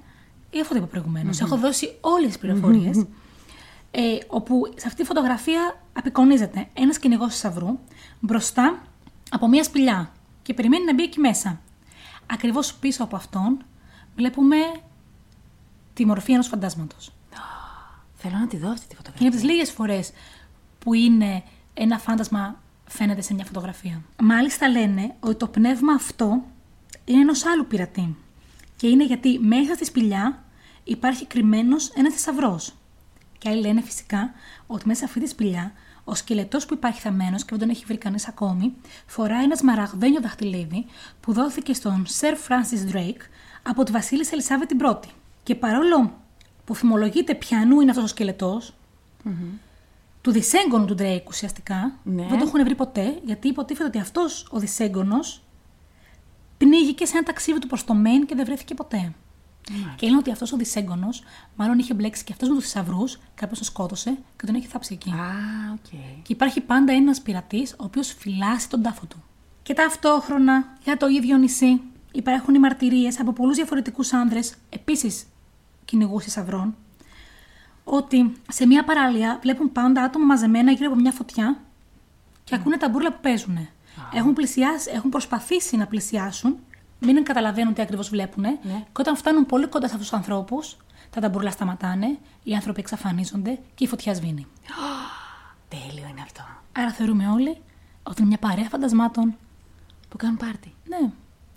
Ή 0.50 0.60
αυτό 0.60 0.74
το 0.74 0.79
είπα 0.79 0.88
προηγουμένως. 0.88 1.39
Έχω 1.41 1.57
δώσει 1.57 1.95
όλες 2.01 2.27
τις 2.27 2.38
πληροφορίες. 2.38 3.05
Ε, 3.97 4.17
όπου 4.27 4.73
σε 4.75 4.87
αυτή 4.87 5.01
τη 5.01 5.07
φωτογραφία 5.07 5.81
απεικονίζεται 5.93 6.67
ένας 6.73 6.99
κυνηγός 6.99 7.33
θησαυρού 7.33 7.79
μπροστά 8.19 8.81
από 9.29 9.47
μια 9.47 9.63
σπηλιά 9.63 10.11
και 10.41 10.53
περιμένει 10.53 10.85
να 10.85 10.93
μπει 10.93 11.03
εκεί 11.03 11.19
μέσα. 11.19 11.61
Ακριβώς 12.25 12.73
πίσω 12.73 13.03
από 13.03 13.15
αυτόν 13.15 13.63
βλέπουμε 14.15 14.57
τη 15.93 16.05
μορφή 16.05 16.31
ενός 16.31 16.47
φαντάσματος. 16.47 17.11
Θέλω 18.15 18.37
να 18.37 18.47
τη 18.47 18.57
δω 18.57 18.69
αυτή 18.69 18.81
τη 18.81 18.87
Και 18.87 18.95
φωτογραφία. 18.95 19.25
είναι 19.25 19.35
από 19.35 19.43
τις 19.43 19.51
λίγες 19.53 19.71
φορές 19.71 20.11
που 20.79 20.93
είναι 20.93 21.43
ένα 21.73 21.97
φάντασμα 21.99 22.61
φαίνεται 22.87 23.21
σε 23.21 23.33
μια 23.33 23.45
φωτογραφία. 23.45 24.01
Μάλιστα 24.21 24.69
λένε 24.69 25.15
ότι 25.19 25.35
το 25.35 25.47
πνεύμα 25.47 25.93
αυτό 25.93 26.43
είναι 27.05 27.21
ενός 27.21 27.45
άλλου 27.45 27.65
πειρατή. 27.67 28.15
Και 28.77 28.87
είναι 28.87 29.05
γιατί 29.05 29.39
μέσα 29.39 29.73
στη 29.73 29.85
σπηλιά 29.85 30.43
υπάρχει 30.83 31.25
κρυμμένος 31.25 31.89
ένας 31.89 32.13
θησαυρός. 32.13 32.73
Και 33.45 33.51
άλλοι 33.51 33.61
λένε 33.61 33.81
φυσικά 33.81 34.31
ότι 34.67 34.87
μέσα 34.87 34.99
σε 34.99 35.05
αυτή 35.05 35.19
τη 35.19 35.27
σπηλιά 35.27 35.71
ο 36.03 36.15
σκελετός 36.15 36.65
που 36.65 36.73
υπάρχει 36.73 37.01
θαμένο 37.01 37.37
και 37.37 37.45
δεν 37.49 37.59
τον 37.59 37.69
έχει 37.69 37.85
βρει 37.85 37.97
κανείς 37.97 38.27
ακόμη, 38.27 38.73
φοράει 39.05 39.43
ένα 39.43 39.55
σμαραγδένιο 39.55 40.21
δαχτυλίδι 40.21 40.85
που 41.21 41.33
δόθηκε 41.33 41.73
στον 41.73 42.05
Sir 42.19 42.33
Francis 42.47 42.93
Drake 42.95 43.21
από 43.63 43.83
τη 43.83 43.91
Βασίλισσα 43.91 44.29
Ελισάβετ 44.33 44.67
την 44.67 44.77
Πρώτη. 44.77 45.07
Και 45.43 45.55
παρόλο 45.55 46.13
που 46.65 46.73
φημολογείται 46.73 47.35
πιανού 47.35 47.79
είναι 47.81 47.89
αυτός 47.89 48.05
ο 48.05 48.07
σκελετο 48.07 48.61
του 50.21 50.31
δυσέγγωνου 50.31 50.85
του 50.85 50.95
Drake 50.99 51.25
ουσιαστικά, 51.27 51.99
Ναι. 52.03 52.25
δεν 52.27 52.37
το 52.39 52.45
έχουν 52.47 52.63
βρει 52.63 52.75
ποτέ, 52.75 53.19
γιατί 53.25 53.47
υποτίθεται 53.47 53.87
ότι 53.87 53.99
αυτός 53.99 54.47
ο 54.51 54.59
δυσέγγωνο 54.59 55.19
πνίγηκε 56.57 57.05
σε 57.05 57.17
ένα 57.17 57.25
ταξίδι 57.25 57.59
του 57.59 57.67
προς 57.67 57.83
το 57.83 57.93
Maine 58.03 58.25
και 58.27 58.35
δεν 58.35 58.45
βρέθηκε 58.45 58.73
ποτέ. 58.73 59.13
Και 59.95 60.05
λένε 60.05 60.17
ότι 60.17 60.31
αυτός 60.31 60.51
ο 60.51 60.57
δισέγγονο, 60.57 61.09
μάλλον 61.55 61.79
είχε 61.79 61.93
μπλέξει 61.93 62.24
και 62.24 62.31
αυτός 62.34 62.50
με 62.50 62.55
τους 62.55 62.63
θησαυρούς, 62.63 63.19
κάποιος 63.36 63.57
τον 63.57 63.67
σκότωσε 63.67 64.17
και 64.38 64.45
τον 64.45 64.55
έχει 64.55 64.67
θάψει 64.67 64.93
εκεί. 64.93 65.10
Α, 65.10 65.15
οκ. 65.74 66.00
Και 66.22 66.34
υπάρχει 66.34 66.62
πάντα 66.62 66.93
ένας 66.93 67.22
πειρατής 67.22 67.72
ο 67.72 67.84
οποίος 67.84 68.13
φυλάσσει 68.19 68.69
τον 68.69 68.81
τάφο 68.81 69.05
του. 69.05 69.24
Και 69.63 69.74
ταυτόχρονα 69.74 70.77
για 70.84 70.98
το 70.98 71.07
ίδιο 71.07 71.38
νησί 71.38 71.81
υπάρχουν 72.12 72.55
οι 72.55 72.60
μαρτυρίες 72.60 73.19
από 73.19 73.34
πολλούς 73.34 73.55
διαφορετικούς 73.55 74.13
άνδρες, 74.13 74.53
επίσης 74.69 75.25
κυνηγούς 75.86 76.24
θησαυρών, 76.24 76.75
ότι 77.84 78.34
σε 78.50 78.65
μια 78.65 78.84
παραλία 78.84 79.39
βλέπουν 79.41 79.72
πάντα 79.72 80.01
άτομα 80.03 80.25
μαζεμένα 80.25 80.72
γύρω 80.72 80.91
από 80.91 81.00
μια 81.00 81.12
φωτιά 81.12 81.60
και 82.43 82.55
ακούνε 82.55 82.77
τα 82.77 82.89
μπουρλα 82.89 83.12
που 83.12 83.19
παίζουν. 83.22 83.67
Έχουν, 84.13 84.34
πλησιάσει, 84.34 84.91
έχουν 84.93 85.10
προσπαθήσει 85.10 85.77
να 85.77 85.88
πλησιάσουν, 85.88 86.57
μην 86.99 87.23
καταλαβαίνουν 87.23 87.73
τι 87.73 87.81
ακριβώς 87.81 88.09
βλέπουν. 88.09 88.43
Και 88.63 88.99
όταν 88.99 89.15
φτάνουν 89.15 89.45
πολύ 89.45 89.67
κοντά 89.67 89.87
σε 89.87 89.93
αυτούς 89.93 90.09
τους 90.09 90.17
ανθρώπους, 90.17 90.77
τα 91.09 91.21
ταμπουρλά 91.21 91.51
σταματάνε, 91.51 92.17
οι 92.43 92.53
άνθρωποι 92.55 92.79
εξαφανίζονται 92.79 93.59
και 93.75 93.83
η 93.83 93.87
φωτιά 93.87 94.13
σβήνει. 94.13 94.47
Τέλειο 95.69 96.07
είναι 96.09 96.21
αυτό. 96.23 96.41
Άρα 96.71 96.91
θεωρούμε 96.91 97.27
όλοι 97.27 97.57
ότι 98.03 98.19
είναι 98.21 98.27
μια 98.27 98.37
παρέα 98.37 98.69
φαντασμάτων. 98.69 99.35
Που 100.09 100.17
κάνουν 100.17 100.37
πάρτι. 100.37 100.73
Ναι. 100.87 101.09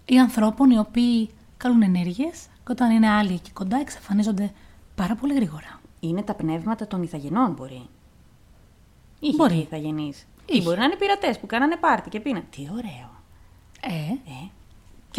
Ή 0.04 0.18
ανθρώπων 0.20 0.70
οι 0.70 0.78
οποίοι 0.78 1.30
κάνουν 1.56 1.82
ενέργειες 1.82 2.46
και 2.64 2.72
όταν 2.72 2.90
είναι 2.90 3.08
άλλοι 3.08 3.32
εκεί 3.32 3.50
κοντά 3.50 3.76
εξαφανίζονται 3.80 4.52
πάρα 4.94 5.14
πολύ 5.14 5.34
γρήγορα. 5.34 5.80
Είναι 6.00 6.22
τα 6.22 6.34
πνεύματα 6.34 6.86
των 6.86 7.02
ηθαγενών, 7.02 7.52
μπορεί. 7.52 7.88
Είχε 9.20 9.36
Μπορεί. 9.36 9.54
και 9.54 9.60
ηθαγενείς. 9.60 10.18
Ή 10.20 10.26
Είχε. 10.46 10.62
μπορεί 10.62 10.78
να 10.78 10.84
είναι 10.84 10.96
πειρατές 10.96 11.38
που 11.38 11.46
κάνανε 11.46 11.76
πάρτι 11.76 12.08
και 12.08 12.20
πίναν. 12.20 12.44
Τι 12.50 12.68
ωραίο. 12.72 13.10
Ε. 13.80 14.12
Ε. 14.30 14.48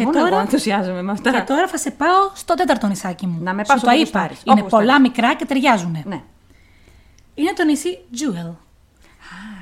Και 0.00 0.06
Μόνο 0.06 0.18
τώρα- 0.18 0.30
εγώ 0.32 0.40
ενθουσιάζομαι 0.40 1.02
με 1.02 1.12
αυτά. 1.12 1.30
Και 1.30 1.40
τώρα 1.40 1.68
θα 1.68 1.76
σε 1.76 1.90
πάω 1.90 2.30
στο 2.34 2.54
τέταρτο 2.54 2.86
νησάκι 2.86 3.26
μου. 3.26 3.38
Να 3.42 3.54
με 3.54 3.64
Σου 3.64 3.72
πας 3.72 3.80
το 3.80 3.86
όπου 3.86 3.96
είπα. 3.96 4.02
γουστάρεις, 4.04 4.42
Είναι 4.44 4.60
όπου 4.60 4.68
πολλά 4.70 4.82
γουστάρεις. 4.84 5.08
μικρά 5.08 5.34
και 5.34 5.44
ταιριάζουν. 5.44 6.02
Ναι. 6.04 6.22
Είναι 7.34 7.52
το 7.52 7.64
νησί 7.64 7.98
Jewel. 8.12 8.54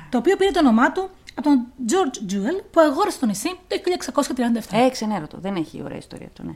Το 0.09 0.17
οποίο 0.17 0.35
πήρε 0.35 0.51
το 0.51 0.59
όνομά 0.59 0.91
του 0.91 1.09
από 1.35 1.41
τον 1.49 1.65
George 1.89 2.31
Jewel 2.33 2.63
που 2.71 2.79
αγόρασε 2.81 3.19
το 3.19 3.25
νησί 3.25 3.49
το 3.67 3.75
1637. 3.75 4.77
Ε, 4.85 4.89
ξενέρωτο. 4.89 5.37
Δεν 5.41 5.55
έχει 5.55 5.81
ωραία 5.83 5.97
ιστορία 5.97 6.27
αυτό, 6.27 6.43
ναι. 6.43 6.53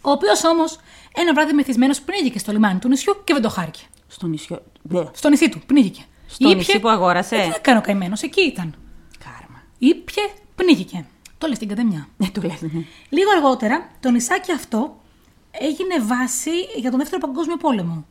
Ο 0.00 0.10
οποίος 0.10 0.44
όμως 0.44 0.78
ένα 1.14 1.32
βράδυ 1.34 1.52
μεθυσμένος 1.52 2.00
πνίγηκε 2.00 2.38
στο 2.38 2.52
λιμάνι 2.52 2.78
του 2.78 2.88
νησιού 2.88 3.14
και 3.24 3.32
δεν 3.32 3.42
το 3.42 3.48
χάρηκε. 3.48 3.80
Στο 4.08 4.26
νησιό. 4.26 4.62
Μπλε. 4.82 5.04
Στο 5.12 5.28
νησί 5.28 5.48
του, 5.48 5.60
πνίγηκε. 5.66 6.02
Στο 6.26 6.54
νησί 6.54 6.80
που 6.80 6.88
αγόρασε; 6.88 7.36
Ε, 7.36 7.42
τι 7.42 7.48
να 7.48 7.58
κάνω 7.58 7.80
καημένος, 7.80 8.22
εκεί 8.22 8.40
ήταν. 8.40 8.74
Κάρμα. 9.24 9.62
Ήπια, 9.78 10.22
πνίγηκε. 10.54 11.04
Το 11.46 11.52
λες 11.52 11.56
στην 11.56 11.68
κατεμιά. 11.76 12.08
Ναι, 12.16 12.28
το 12.30 12.40
λες, 12.42 12.62
ναι. 12.62 12.82
Λίγο 13.08 13.30
αργότερα, 13.36 13.88
το 14.00 14.10
νησάκι 14.10 14.52
αυτό 14.52 15.00
έγινε 15.50 16.00
βάση 16.00 16.50
για 16.76 16.90
τον 16.90 16.98
Δεύτερο 16.98 17.26
Παγκόσμιο 17.26 17.56
Πόλεμο. 17.56 18.04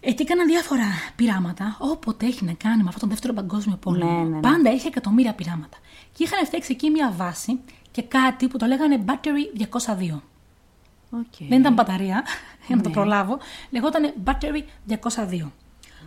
Εκεί 0.00 0.22
έκαναν 0.22 0.46
διάφορα 0.46 0.84
πειράματα. 1.16 1.76
Όποτε 1.80 2.26
έχει 2.26 2.44
να 2.44 2.52
κάνει 2.52 2.76
με 2.76 2.84
αυτόν 2.88 3.00
τον 3.00 3.08
Δεύτερο 3.08 3.32
Παγκόσμιο 3.32 3.76
Πόλεμο. 3.76 4.12
Ναι, 4.12 4.18
ναι, 4.28 4.28
ναι. 4.28 4.40
Πάντα 4.40 4.72
είχε 4.72 4.88
εκατομμύρια 4.88 5.32
πειράματα. 5.34 5.76
Και 6.12 6.24
είχαν 6.24 6.46
φτιάξει 6.46 6.72
εκεί 6.72 6.90
μια 6.90 7.12
βάση 7.16 7.60
και 7.90 8.02
κάτι 8.02 8.48
που 8.48 8.58
το 8.58 8.66
λέγανε 8.66 9.04
Battery 9.06 9.60
202. 9.60 10.20
Οκ. 11.10 11.48
Δεν 11.48 11.60
ήταν 11.60 11.72
μπαταρία, 11.72 12.24
για 12.66 12.76
να 12.76 12.82
το 12.82 12.88
Ναι. 12.88 12.94
προλάβω. 12.94 13.38
Λεγόταν 13.70 14.12
Battery 14.24 14.62
202. 14.86 15.50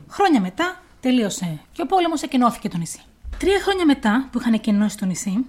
Χρόνια 0.09 0.41
μετά 0.41 0.81
τελείωσε 0.99 1.59
και 1.71 1.81
ο 1.81 1.85
πόλεμος 1.85 2.21
εκκενώθηκε 2.21 2.69
το 2.69 2.77
νησί. 2.77 2.99
Τρία 3.37 3.59
χρόνια 3.61 3.85
μετά 3.85 4.27
που 4.31 4.39
είχαν 4.39 4.53
εκκενώσει 4.53 4.97
το 4.97 5.05
νησί, 5.05 5.45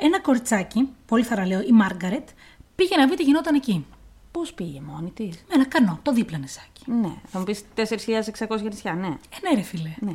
ένα 0.00 0.20
κοριτσάκι, 0.20 0.88
πολύ 1.06 1.22
θαρραλέο, 1.22 1.60
η 1.60 1.72
Μάργαρετ, 1.72 2.28
πήγε 2.74 2.96
να 2.96 3.06
δει 3.06 3.16
τι 3.16 3.22
γινόταν 3.22 3.54
εκεί. 3.54 3.86
Πώς 4.30 4.52
πήγε 4.52 4.80
μόνη 4.80 5.10
της; 5.10 5.44
Με 5.48 5.54
ένα 5.54 5.66
κανό, 5.66 5.98
το 6.02 6.12
δίπλα 6.12 6.38
νησάκι. 6.38 6.90
Ναι, 6.90 7.12
θα 7.26 7.38
μου 7.38 7.44
πεις 7.44 7.64
4.600 7.74 8.62
νησιά, 8.62 8.94
ναι. 8.94 9.06
Ε, 9.06 9.48
ναι, 9.48 9.54
ρε 9.54 9.62
φίλε. 9.62 9.94
Ναι. 10.00 10.12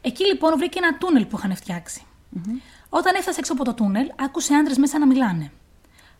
Εκεί 0.00 0.24
λοιπόν 0.26 0.58
βρήκε 0.58 0.78
ένα 0.78 0.98
τούνελ 0.98 1.26
που 1.26 1.36
είχαν 1.36 1.56
φτιάξει. 1.56 2.02
Όταν 2.88 3.14
έφτασε 3.14 3.38
έξω 3.38 3.52
από 3.52 3.64
το 3.64 3.74
τούνελ, 3.74 4.06
άκουσε 4.16 4.54
άντρες 4.54 4.76
μέσα 4.76 4.98
να 4.98 5.06
μιλάνε. 5.06 5.52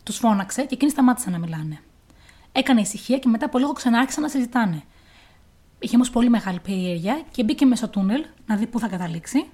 Τους 0.03 0.17
φώναξε 0.17 0.63
και 0.63 0.75
εκείνοι 0.75 0.91
σταμάτησαν 0.91 1.33
να 1.33 1.39
μιλάνε. 1.39 1.83
Έκανε 2.53 2.81
ησυχία 2.81 3.19
και 3.19 3.29
μετά 3.29 3.47
από 3.47 3.59
λίγο 3.59 3.73
ξανά 3.73 3.99
άρχισαν 3.99 4.23
να 4.23 4.29
συζητάνε. 4.29 4.83
Είχε 5.79 5.95
όμως 5.95 6.11
πολύ 6.11 6.29
μεγάλη 6.29 6.61
περιέργεια 6.61 7.23
και 7.31 7.45
μπήκε 7.45 7.65
μέσα 7.65 7.87
στο 7.87 8.01
τούνελ 8.01 8.25
να 8.47 8.57
δει 8.57 8.67
πού 8.67 8.79
θα 8.79 8.89
καταλήξει 8.89 9.47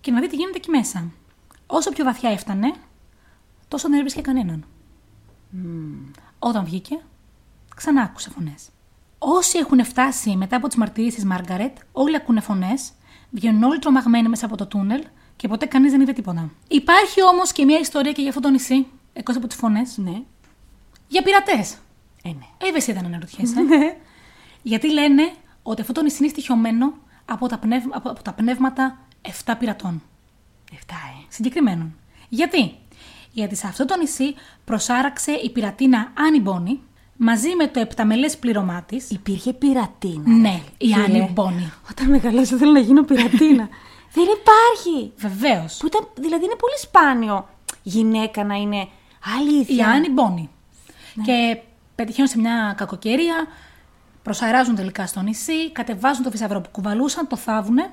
και 0.00 0.10
να 0.10 0.20
δει 0.20 0.26
τι 0.26 0.36
γίνεται 0.36 0.56
εκεί 0.56 0.70
μέσα. 0.70 1.10
Όσο 1.66 1.90
πιο 1.90 2.04
βαθιά 2.04 2.30
έφτανε, 2.30 2.72
τόσο 3.68 3.88
δεν 3.88 3.98
έβρισκε 3.98 4.20
κανέναν. 4.20 4.64
Όταν 6.38 6.64
βγήκε, 6.64 7.00
ξανά 7.76 8.02
άκουσε 8.02 8.30
φωνές. 8.30 8.68
Όσοι 9.18 9.58
έχουν 9.58 9.84
φτάσει 9.84 10.36
μετά 10.36 10.56
από 10.56 10.66
τις 10.68 10.76
μαρτυρίες 10.76 11.14
της 11.14 11.24
Μάργαρετ, 11.24 11.76
όλοι 11.92 12.16
ακούνε 12.16 12.40
φωνές, 12.40 12.92
βγαίνουν 13.30 13.62
όλοι 13.62 13.78
τρομαγμένοι 13.78 14.28
μέσα 14.28 14.46
από 14.46 14.56
το 14.56 14.66
τούνελ 14.66 15.04
και 15.36 15.48
ποτέ 15.48 15.66
κανείς 15.66 15.90
δεν 15.90 16.00
είδε 16.00 16.12
τίποτα. 16.12 16.50
Υπάρχει 16.68 17.22
όμως 17.22 17.52
και 17.52 17.64
μια 17.64 17.78
ιστορία 17.78 18.12
και 18.12 18.20
για 18.20 18.28
αυτό 18.30 18.40
το 18.40 18.50
νησί, 18.50 18.86
εκτός 19.12 19.36
από 19.36 19.46
τις 19.46 19.56
φωνές, 19.56 19.96
Ναι. 19.98 20.22
για 21.08 21.22
πειρατές. 21.22 21.76
Ε, 22.22 22.28
ναι. 22.28 22.46
Ε, 22.58 22.70
δεν 22.72 22.82
είδα 22.86 23.00
να 23.00 23.06
αναρωτιέσαι. 23.06 23.54
Γιατί 24.62 24.92
λένε 24.92 25.32
ότι 25.62 25.80
αυτό 25.80 25.92
το 25.92 26.02
νησί 26.02 26.16
είναι 26.20 26.28
στοιχειωμένο 26.28 26.92
από 27.24 27.48
τα, 27.48 27.58
πνεύ, 27.58 27.82
από, 27.90 28.10
από 28.10 28.22
τα 28.22 28.32
πνεύματα 28.32 28.98
7 29.44 29.54
πειρατών. 29.58 30.02
Εφτά, 30.76 30.94
ε. 30.94 31.24
Συγκεκριμένων. 31.28 31.94
Γιατί; 32.28 32.74
Γιατί 33.32 33.56
σε 33.56 33.66
αυτό 33.66 33.84
το 33.84 33.96
νησί 33.96 34.34
προσάραξε 34.64 35.32
η 35.32 35.50
πειρατίνα 35.50 36.12
Άννη 36.14 36.40
Μπόνι 36.40 36.80
μαζί 37.16 37.54
με 37.54 37.66
το 37.66 37.80
επταμελές 37.80 38.38
πλήρωμά 38.38 38.82
της. 38.82 39.10
Υπήρχε 39.10 39.52
πειρατίνα. 39.52 40.22
Ναι, 40.26 40.60
η 40.78 40.86
Φίλε, 40.86 41.04
Άννη 41.04 41.30
Μπόνι. 41.32 41.72
Όταν 41.90 42.08
μεγαλώσω 42.08 42.56
θέλω 42.56 42.72
να 42.72 42.80
γίνω 42.80 43.02
πειρατίνα. 43.02 43.68
Δεν 44.14 44.24
υπάρχει. 44.40 45.12
Βεβαίως. 45.16 45.76
Που 45.76 45.86
ήταν, 45.86 46.08
δηλαδή 46.14 46.44
είναι 46.44 46.56
πολύ 46.56 46.78
σπάνιο 46.80 47.48
γυναίκα 47.82 48.44
να 48.44 48.54
είναι 48.54 48.76
Η 48.76 48.88
αλήθεια. 49.38 49.88
Άννη 49.88 50.10
Μπόνι. 50.10 50.50
Και 51.24 51.58
πετυχαίνουν 51.94 52.30
σε 52.30 52.38
μια 52.38 52.74
κακοκαιρία, 52.76 53.46
προσαράζουν 54.22 54.74
τελικά 54.74 55.06
στο 55.06 55.20
νησί, 55.20 55.72
κατεβάζουν 55.72 56.24
το 56.24 56.30
θησαυρό 56.30 56.60
που 56.60 56.68
κουβαλούσαν, 56.70 57.26
το 57.26 57.36
θάβουνε. 57.36 57.90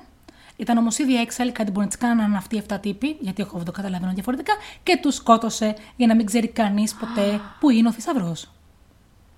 Ήταν 0.56 0.76
όμως 0.78 0.98
ήδη 0.98 1.14
έξαλλοι, 1.20 1.52
κάτι 1.52 1.70
μπορεί 1.70 1.84
να 1.86 1.90
τι 1.92 1.98
κάνανε 1.98 2.36
αυτοί 2.36 2.56
οι 2.56 2.62
7 2.68 2.76
τύποι, 2.80 3.16
γιατί 3.20 3.42
εγώ 3.42 3.52
δεν 3.56 3.64
το 3.64 3.72
καταλαβαίνω 3.72 4.12
διαφορετικά, 4.12 4.52
και 4.82 4.98
τους 5.02 5.14
σκότωσε 5.14 5.74
για 5.96 6.06
να 6.06 6.14
μην 6.14 6.26
ξέρει 6.26 6.48
κανείς 6.48 6.94
ποτέ 6.94 7.40
που 7.60 7.70
είναι 7.70 7.88
ο 7.88 7.92
θησαυρός. 7.92 8.50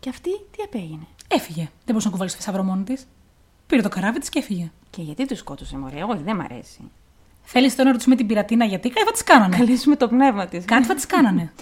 Και 0.00 0.08
αυτή 0.08 0.30
τι 0.30 0.62
απέγινε; 0.64 1.06
Έφυγε. 1.28 1.62
Δεν 1.62 1.70
μπορούσε 1.86 2.06
να 2.06 2.12
κουβαλήσει 2.12 2.36
το 2.36 2.42
θησαυρό 2.42 2.62
μόνη 2.62 2.82
της. 2.84 3.06
Πήρε 3.66 3.82
το 3.82 3.88
καράβι 3.88 4.18
της 4.18 4.28
και 4.28 4.38
έφυγε. 4.38 4.70
Και 4.90 5.02
γιατί 5.02 5.26
τους 5.26 5.38
σκότωσε, 5.38 5.76
Μωρέ, 5.78 6.02
όχι, 6.02 6.22
δεν 6.24 6.36
μ' 6.36 6.40
αρέσει. 6.40 6.90
Θέλεις 7.42 7.72
τώρα 7.72 7.84
να 7.84 7.90
ρωτήσουμε 7.90 8.16
την 8.16 8.26
πειρατίνα 8.26 8.64
γιατί; 8.64 8.88
Κάτι 8.90 9.06
θα 9.06 9.12
τι 9.12 9.24
κάνανε. 9.24 9.56
Καλέσουμε 9.56 9.96
το 9.96 10.08
πνεύμα 10.08 10.46
της. 10.46 10.64
κάτι 10.64 10.84
θα 10.84 10.94
τι 10.94 11.06
κάνανε. 11.06 11.52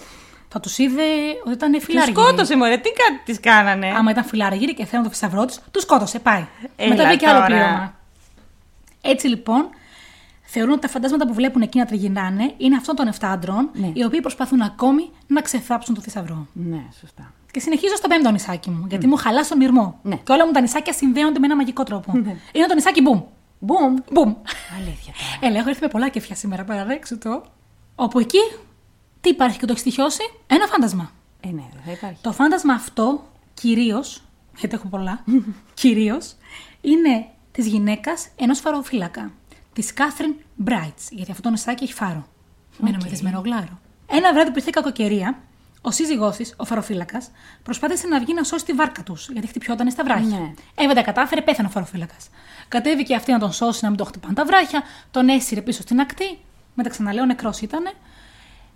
θα 0.47 0.59
τους 0.59 0.77
είδε 0.77 1.03
ότι 1.45 1.53
ήταν 1.53 1.71
Τους 1.71 1.83
φιλάργυροι. 1.83 2.15
σκότωσε, 2.21 2.57
Μωρέ, 2.57 2.77
τι 2.77 2.89
κάτι 2.89 3.21
της 3.25 3.39
κάνανε; 3.39 3.87
Άμα 3.97 4.11
ήταν 4.11 4.23
φιλάργυροι 4.23 4.73
και 4.73 4.85
θέλουν 4.85 5.03
το 5.05 5.11
θησαυρό 5.11 5.45
του, 5.45 5.53
τους 5.71 5.81
σκότωσε. 5.83 6.19
Πάει. 6.19 6.45
Έλα 6.75 6.95
Μετά 6.95 7.07
βγήκε 7.07 7.25
άλλο 7.27 7.35
τώρα. 7.35 7.45
πλήρωμα. 7.47 7.95
Έτσι 9.05 9.27
λοιπόν, 9.27 9.69
θεωρούν 10.41 10.71
ότι 10.71 10.81
τα 10.81 10.87
φαντάσματα 10.87 11.27
που 11.27 11.33
βλέπουν 11.33 11.61
εκεί 11.61 11.77
να 11.77 11.85
τριγυρνάνε 11.85 12.53
είναι 12.57 12.75
αυτών 12.75 12.95
των 12.95 13.07
7 13.07 13.11
άντρων, 13.21 13.69
Ναι. 13.73 13.91
οι 13.93 14.03
οποίοι 14.03 14.21
προσπαθούν 14.21 14.61
ακόμη 14.61 15.09
να 15.27 15.41
ξεθάψουν 15.41 15.95
το 15.95 16.01
θησαυρό. 16.01 16.47
Ναι, 16.53 16.83
σωστά. 16.99 17.33
Και 17.51 17.59
συνεχίζω 17.59 17.95
στο 17.95 18.07
πέμπτο 18.07 18.31
νησάκι 18.31 18.69
μου, 18.69 18.85
γιατί 18.89 19.07
μου 19.07 19.15
χαλά 19.15 19.41
τον 19.41 19.61
ήρμο. 19.61 19.99
Ναι. 20.03 20.15
Και 20.15 20.31
όλα 20.31 20.45
μου 20.45 20.51
τα 20.51 20.61
νησάκια 20.61 20.93
συνδέονται 20.93 21.39
με 21.39 21.45
ένα 21.45 21.55
μαγικό 21.55 21.83
τρόπο. 21.83 22.11
Είναι 22.51 22.65
το 22.67 22.73
νησάκι 22.73 23.01
Boom. 23.05 23.21
Boom. 23.59 23.95
Boom. 24.09 24.35
Αλήθεια 24.79 25.13
τώρα. 25.13 25.39
Έλα, 25.41 25.59
έχω 25.59 25.69
έρθει 25.69 25.81
με 25.81 25.87
πολλά 25.87 26.09
κεφιά 26.09 26.35
σήμερα, 26.35 26.63
παραδέξου 26.63 27.17
το. 27.17 27.43
Όπου 27.95 28.19
εκεί, 28.19 28.39
τι 29.21 29.29
υπάρχει 29.29 29.57
και 29.59 29.65
το 29.65 29.71
έχεις 29.71 29.81
στοιχειώσει, 29.81 30.21
ένα 30.47 30.65
φάντασμα. 30.67 31.11
Ε, 31.41 31.47
ναι, 31.47 31.63
δεν 31.73 31.81
θα 31.85 31.91
υπάρχει. 31.91 32.17
Το 32.21 32.31
φάντασμα 32.31 32.73
αυτό, 32.73 33.23
κυρίως, 33.53 34.21
γιατί 34.57 34.75
έχω 34.75 34.87
πολλά, 34.87 35.23
κυρίως, 35.81 36.35
είναι 36.81 37.25
της 37.53 37.67
γυναίκας 37.67 38.27
ενός 38.35 38.59
φαροφύλακα. 38.59 39.31
Της 39.73 39.93
Κάθριν 39.93 40.33
Μπράιτς. 40.55 41.07
Γιατί 41.11 41.31
αυτό 41.31 41.43
το 41.43 41.49
νησάκι 41.49 41.83
έχει 41.83 41.93
φάρο. 41.93 42.27
Με 42.77 42.89
ένα 42.89 42.97
Οκ. 42.97 43.03
μεθυσμένο 43.03 43.41
γλάρο. 43.45 43.79
Ένα 44.09 44.33
βράδυ 44.33 44.51
που 44.51 44.57
ήρθε 44.57 44.69
η 44.69 44.73
κακοκαιρία, 44.73 45.37
Ο 45.85 45.91
σύζυγός 45.91 46.35
της, 46.35 46.53
ο 46.57 46.65
φαροφύλακας, 46.65 47.31
προσπάθησε 47.63 48.07
να 48.07 48.19
βγει 48.19 48.33
να 48.33 48.43
σώσει 48.43 48.65
τη 48.65 48.73
βάρκα 48.73 49.03
τους, 49.03 49.29
γιατί 49.29 49.47
χτυπιόταν 49.47 49.91
στα 49.91 50.03
βράχια. 50.03 50.39
Ναι. 50.39 50.53
Ε, 50.75 50.85
δεν 50.85 50.95
τα 50.95 51.01
κατάφερε, 51.01 51.41
πέθανε 51.41 51.67
ο 51.67 51.71
φαροφύλακας. 51.71 52.29
Κατέβηκε 52.67 53.15
αυτή 53.15 53.31
να 53.31 53.39
τον 53.39 53.51
σώσει, 53.51 53.79
να 53.81 53.89
μην 53.89 53.97
τον 53.97 54.07
χτυπάνε 54.07 54.33
τα 54.33 54.45
βράχια, 54.45 54.81
τον 55.11 55.29
έσυρε 55.29 55.61
πίσω 55.61 55.81
στην 55.81 55.99
ακτή. 55.99 56.39
Μετά 56.73 56.89
ξαναλέω, 56.89 57.25
νεκρός 57.25 57.61
ήταν. 57.61 57.83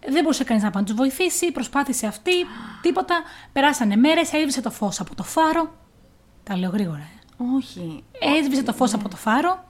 Δεν 0.10 0.22
μπορούσε 0.24 0.44
κανείς 0.44 0.64
να 0.64 0.70
πάει 0.70 0.82
να 0.82 0.88
τους 0.88 0.98
βοηθήσει, 0.98 1.52
προσπάθησε 1.52 2.08
αυτή, 2.08 2.32
τίποτα. 2.82 3.22
Περάσανε 3.54 3.96
μέρες, 3.96 4.34
έσβησε 4.34 4.62
το 4.62 4.72
φως 4.72 5.00
από 5.00 5.16
το 5.16 5.24
φάρο. 5.24 5.74
Τα 6.44 6.58
λέω 6.58 6.70
γρήγορα, 6.70 7.02
ε. 7.02 7.17
Όχι. 7.56 8.04
Έσβησε 8.40 8.64
το 8.64 8.74
φως 8.74 8.94
από 8.94 9.10
το 9.10 9.16
φάρο. 9.16 9.66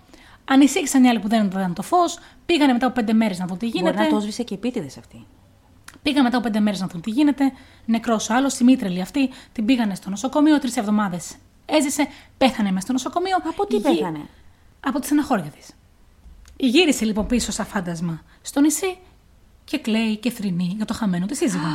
Ανησύχησαν 0.46 1.04
οι 1.04 1.10
άλλοι 1.10 1.20
που 1.20 1.28
δεν 1.28 1.46
είδαν 1.46 1.74
το 1.74 1.82
φως. 1.82 2.18
Πήγανε 2.46 2.74
μετά 2.74 2.86
από 2.86 2.96
πέντε 2.96 3.14
μέρες 3.14 3.40
να 3.40 3.46
δουν 3.46 3.58
τι 3.58 3.68
γίνεται. 3.68 3.92
Μπορεί 3.98 4.10
να 4.10 4.16
το 4.16 4.20
σβήσε 4.20 4.44
και 4.44 4.54
επίτηδες 4.54 4.98
αυτή. 4.98 5.26
Πήγαν 6.02 6.24
μετά 6.24 6.38
από 6.38 6.46
πέντε 6.46 6.60
μέρες 6.60 6.80
να 6.80 6.88
δουν 6.88 7.02
τι 7.02 7.10
γίνεται. 7.10 7.52
Νεκρός 7.86 8.30
ο 8.30 8.34
άλλος, 8.34 8.60
η 8.60 8.64
μήτρελη 8.64 9.02
αυτή, 9.02 9.30
την 9.52 9.66
πήγανε 9.66 9.96
στο 9.96 10.10
νοσοκομείο 10.10 10.60
τρεις 10.60 10.78
εβδομάδες. 10.78 11.36
Έζησε, 11.66 12.08
πέθανε 12.38 12.70
μέσα 12.70 12.82
στο 12.82 12.92
νοσοκομείο. 12.94 13.36
Από 13.48 13.66
τι 13.66 13.76
Γύ- 13.76 13.84
πέθανε; 13.84 14.20
Από 14.80 15.00
τη 15.00 15.06
στεναχώρια 15.06 15.52
της. 15.58 15.70
Γύρισε 16.58 17.06
λοιπόν 17.06 17.28
πίσω 17.28 17.52
σαν 17.52 17.66
φάντασμα 17.66 18.22
στο 18.42 18.60
νησί 18.62 18.98
και 19.64 19.78
κλαίει 19.78 20.18
και 20.18 20.32
θρυνεί 20.32 20.74
για 20.76 20.86
το 20.86 20.94
χαμένο 20.94 21.26
της 21.26 21.38
σύζυγο. 21.38 21.66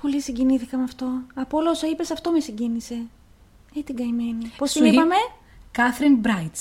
Πολύ 0.00 0.20
συγκινήθηκα 0.20 0.76
με 0.76 0.82
αυτό. 0.82 1.06
Από 1.34 1.58
όλα 1.58 1.70
όσα 1.70 1.86
είπες, 1.86 2.10
αυτό 2.10 2.30
με 2.30 2.40
συγκίνησε. 2.40 2.96
Ε, 3.76 3.80
την 3.82 3.96
καημένη. 3.96 4.50
Πώς 4.56 4.70
Σου 4.70 4.78
την 4.78 4.86
είπ- 4.86 4.94
είπαμε; 4.94 5.14
Κάθριν 5.70 6.16
Μπράιτ. 6.16 6.56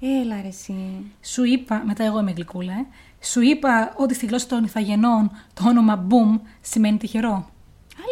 Έλα, 0.00 0.40
ρε, 0.42 0.48
εσύ. 0.48 0.74
Σου 1.22 1.44
είπα, 1.44 1.82
μετά 1.86 2.04
εγώ 2.04 2.20
είμαι 2.20 2.30
γλυκούλα, 2.30 2.72
ε, 2.72 2.86
σου 3.24 3.40
είπα 3.40 3.92
ότι 3.96 4.14
στη 4.14 4.26
γλώσσα 4.26 4.46
των 4.46 4.64
Ιθαγενών 4.64 5.30
το 5.54 5.68
όνομα 5.68 6.06
Boon 6.08 6.40
σημαίνει 6.60 6.96
τυχερό. 6.98 7.50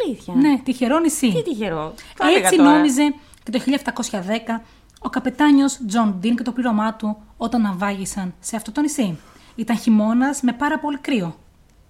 Αλήθεια. 0.04 0.34
Ναι, 0.34 0.58
τυχερό 0.64 0.98
νησί. 0.98 1.32
Τι 1.32 1.42
τυχερό. 1.42 1.94
Το 2.16 2.26
έλεγα 2.26 2.44
Έτσι 2.46 2.56
τώρα. 2.56 2.72
νόμιζε 2.72 3.14
και 3.42 3.50
το 3.50 3.58
1710 3.58 4.62
ο 5.00 5.08
καπετάνιος 5.08 5.78
Τζον 5.86 6.16
Ντίν 6.18 6.36
και 6.36 6.42
το 6.42 6.52
πλήρωμά 6.52 6.94
του 6.94 7.16
όταν 7.36 7.60
ναυάγησαν 7.60 8.34
σε 8.40 8.56
αυτό 8.56 8.72
το 8.72 8.80
νησί. 8.80 9.18
Ήταν 9.56 9.78
χειμώνας 9.78 10.40
με 10.42 10.52
πάρα 10.52 10.78
πολύ 10.78 10.98
κρύο. 10.98 11.36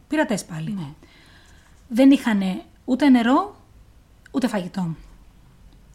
Πειρατές 0.09 0.45
πάλι. 0.45 0.73
Ναι. 0.73 0.87
Δεν 1.89 2.11
είχαν 2.11 2.43
ούτε 2.85 3.09
νερό, 3.09 3.57
ούτε 4.31 4.47
φαγητό. 4.49 4.95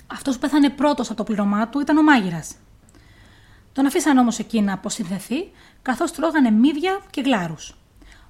Αυτός 0.08 0.34
που 0.36 0.40
πέθανε 0.42 0.70
πρώτος 0.70 1.08
από 1.08 1.18
το 1.18 1.24
πλήρωμά 1.24 1.68
του 1.68 1.80
ήταν 1.80 1.98
ο 1.98 2.04
μάγειρας. 2.04 2.56
Τον 3.74 3.86
αφήσαν 3.86 4.18
όμως 4.18 4.40
εκεί 4.40 4.62
να 4.62 4.74
αποσυνθεθεί, 4.74 5.36
καθώς 5.82 6.12
τρώγανε 6.12 6.52
μύδια 6.52 7.00
και 7.10 7.22
γλάρους. 7.22 7.76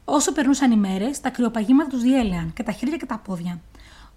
Όσο 0.05 0.31
περνούσαν 0.31 0.71
οι 0.71 0.75
μέρες, 0.77 1.21
τα 1.21 1.29
κρυοπαγήματα 1.29 1.89
τους 1.89 2.01
διέλυαν 2.01 2.53
και 2.53 2.63
τα 2.63 2.71
χέρια 2.71 2.97
και 2.97 3.05
τα 3.05 3.17
πόδια. 3.17 3.59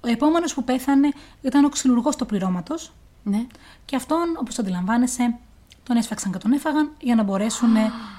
Ο 0.00 0.08
επόμενος 0.08 0.54
που 0.54 0.64
πέθανε 0.64 1.08
ήταν 1.42 1.64
ο 1.64 1.68
ξυλουργός 1.68 2.16
του 2.16 2.26
πληρώματος, 2.26 2.92
Ναι. 3.22 3.46
και 3.84 3.96
αυτόν, 3.96 4.36
όπως 4.40 4.58
αντιλαμβάνεσαι, 4.58 5.38
τον 5.82 5.96
έσφαξαν 5.96 6.32
και 6.32 6.38
τον 6.38 6.52
έφαγαν 6.52 6.90
για 7.00 7.14
να 7.14 7.22
μπορέσουν 7.22 7.72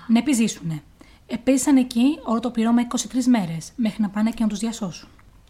να 0.07 0.19
επιζήσουν. 0.19 0.81
Επέζησαν 1.27 1.77
εκεί 1.77 2.19
όλο 2.23 2.39
το 2.39 2.51
πληρώμα 2.51 2.81
23 2.81 3.25
μέρες, 3.27 3.71
μέχρι 3.75 4.01
να 4.01 4.09
πάνε 4.09 4.29
και 4.29 4.43
να 4.43 4.49
τους 4.49 4.59
διασώσουν. 4.59 5.09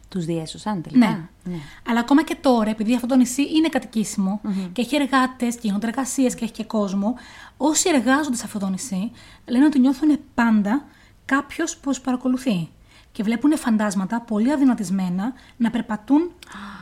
Τους 0.09 0.25
διέσωσαν 0.25 0.81
τελικά. 0.81 1.29
Ναι. 1.43 1.55
Αλλά 1.89 1.99
ακόμα 1.99 2.23
και 2.23 2.35
τώρα, 2.41 2.69
επειδή 2.69 2.95
αυτό 2.95 3.07
το 3.07 3.15
νησί 3.15 3.41
είναι 3.55 3.69
κατοικήσιμο 3.69 4.41
και 4.71 4.81
έχει 4.81 4.95
εργάτες 4.95 5.55
και 5.55 5.61
γίνονται 5.63 5.87
εργασίες 5.87 6.35
και 6.35 6.43
έχει 6.43 6.53
και 6.53 6.63
κόσμο, 6.63 7.15
όσοι 7.57 7.89
εργάζονται 7.89 8.35
σε 8.35 8.43
αυτό 8.45 8.59
το 8.59 8.67
νησί 8.67 9.11
λένε 9.45 9.65
ότι 9.65 9.79
νιώθουν 9.79 10.19
πάντα 10.33 10.85
κάποιος 11.25 11.77
που 11.77 11.89
τους 11.89 12.01
παρακολουθεί. 12.01 12.69
Και 13.11 13.23
βλέπουν 13.23 13.57
φαντάσματα 13.57 14.21
πολύ 14.21 14.51
αδυνατισμένα 14.51 15.33
να 15.57 15.69
περπατούν 15.69 16.31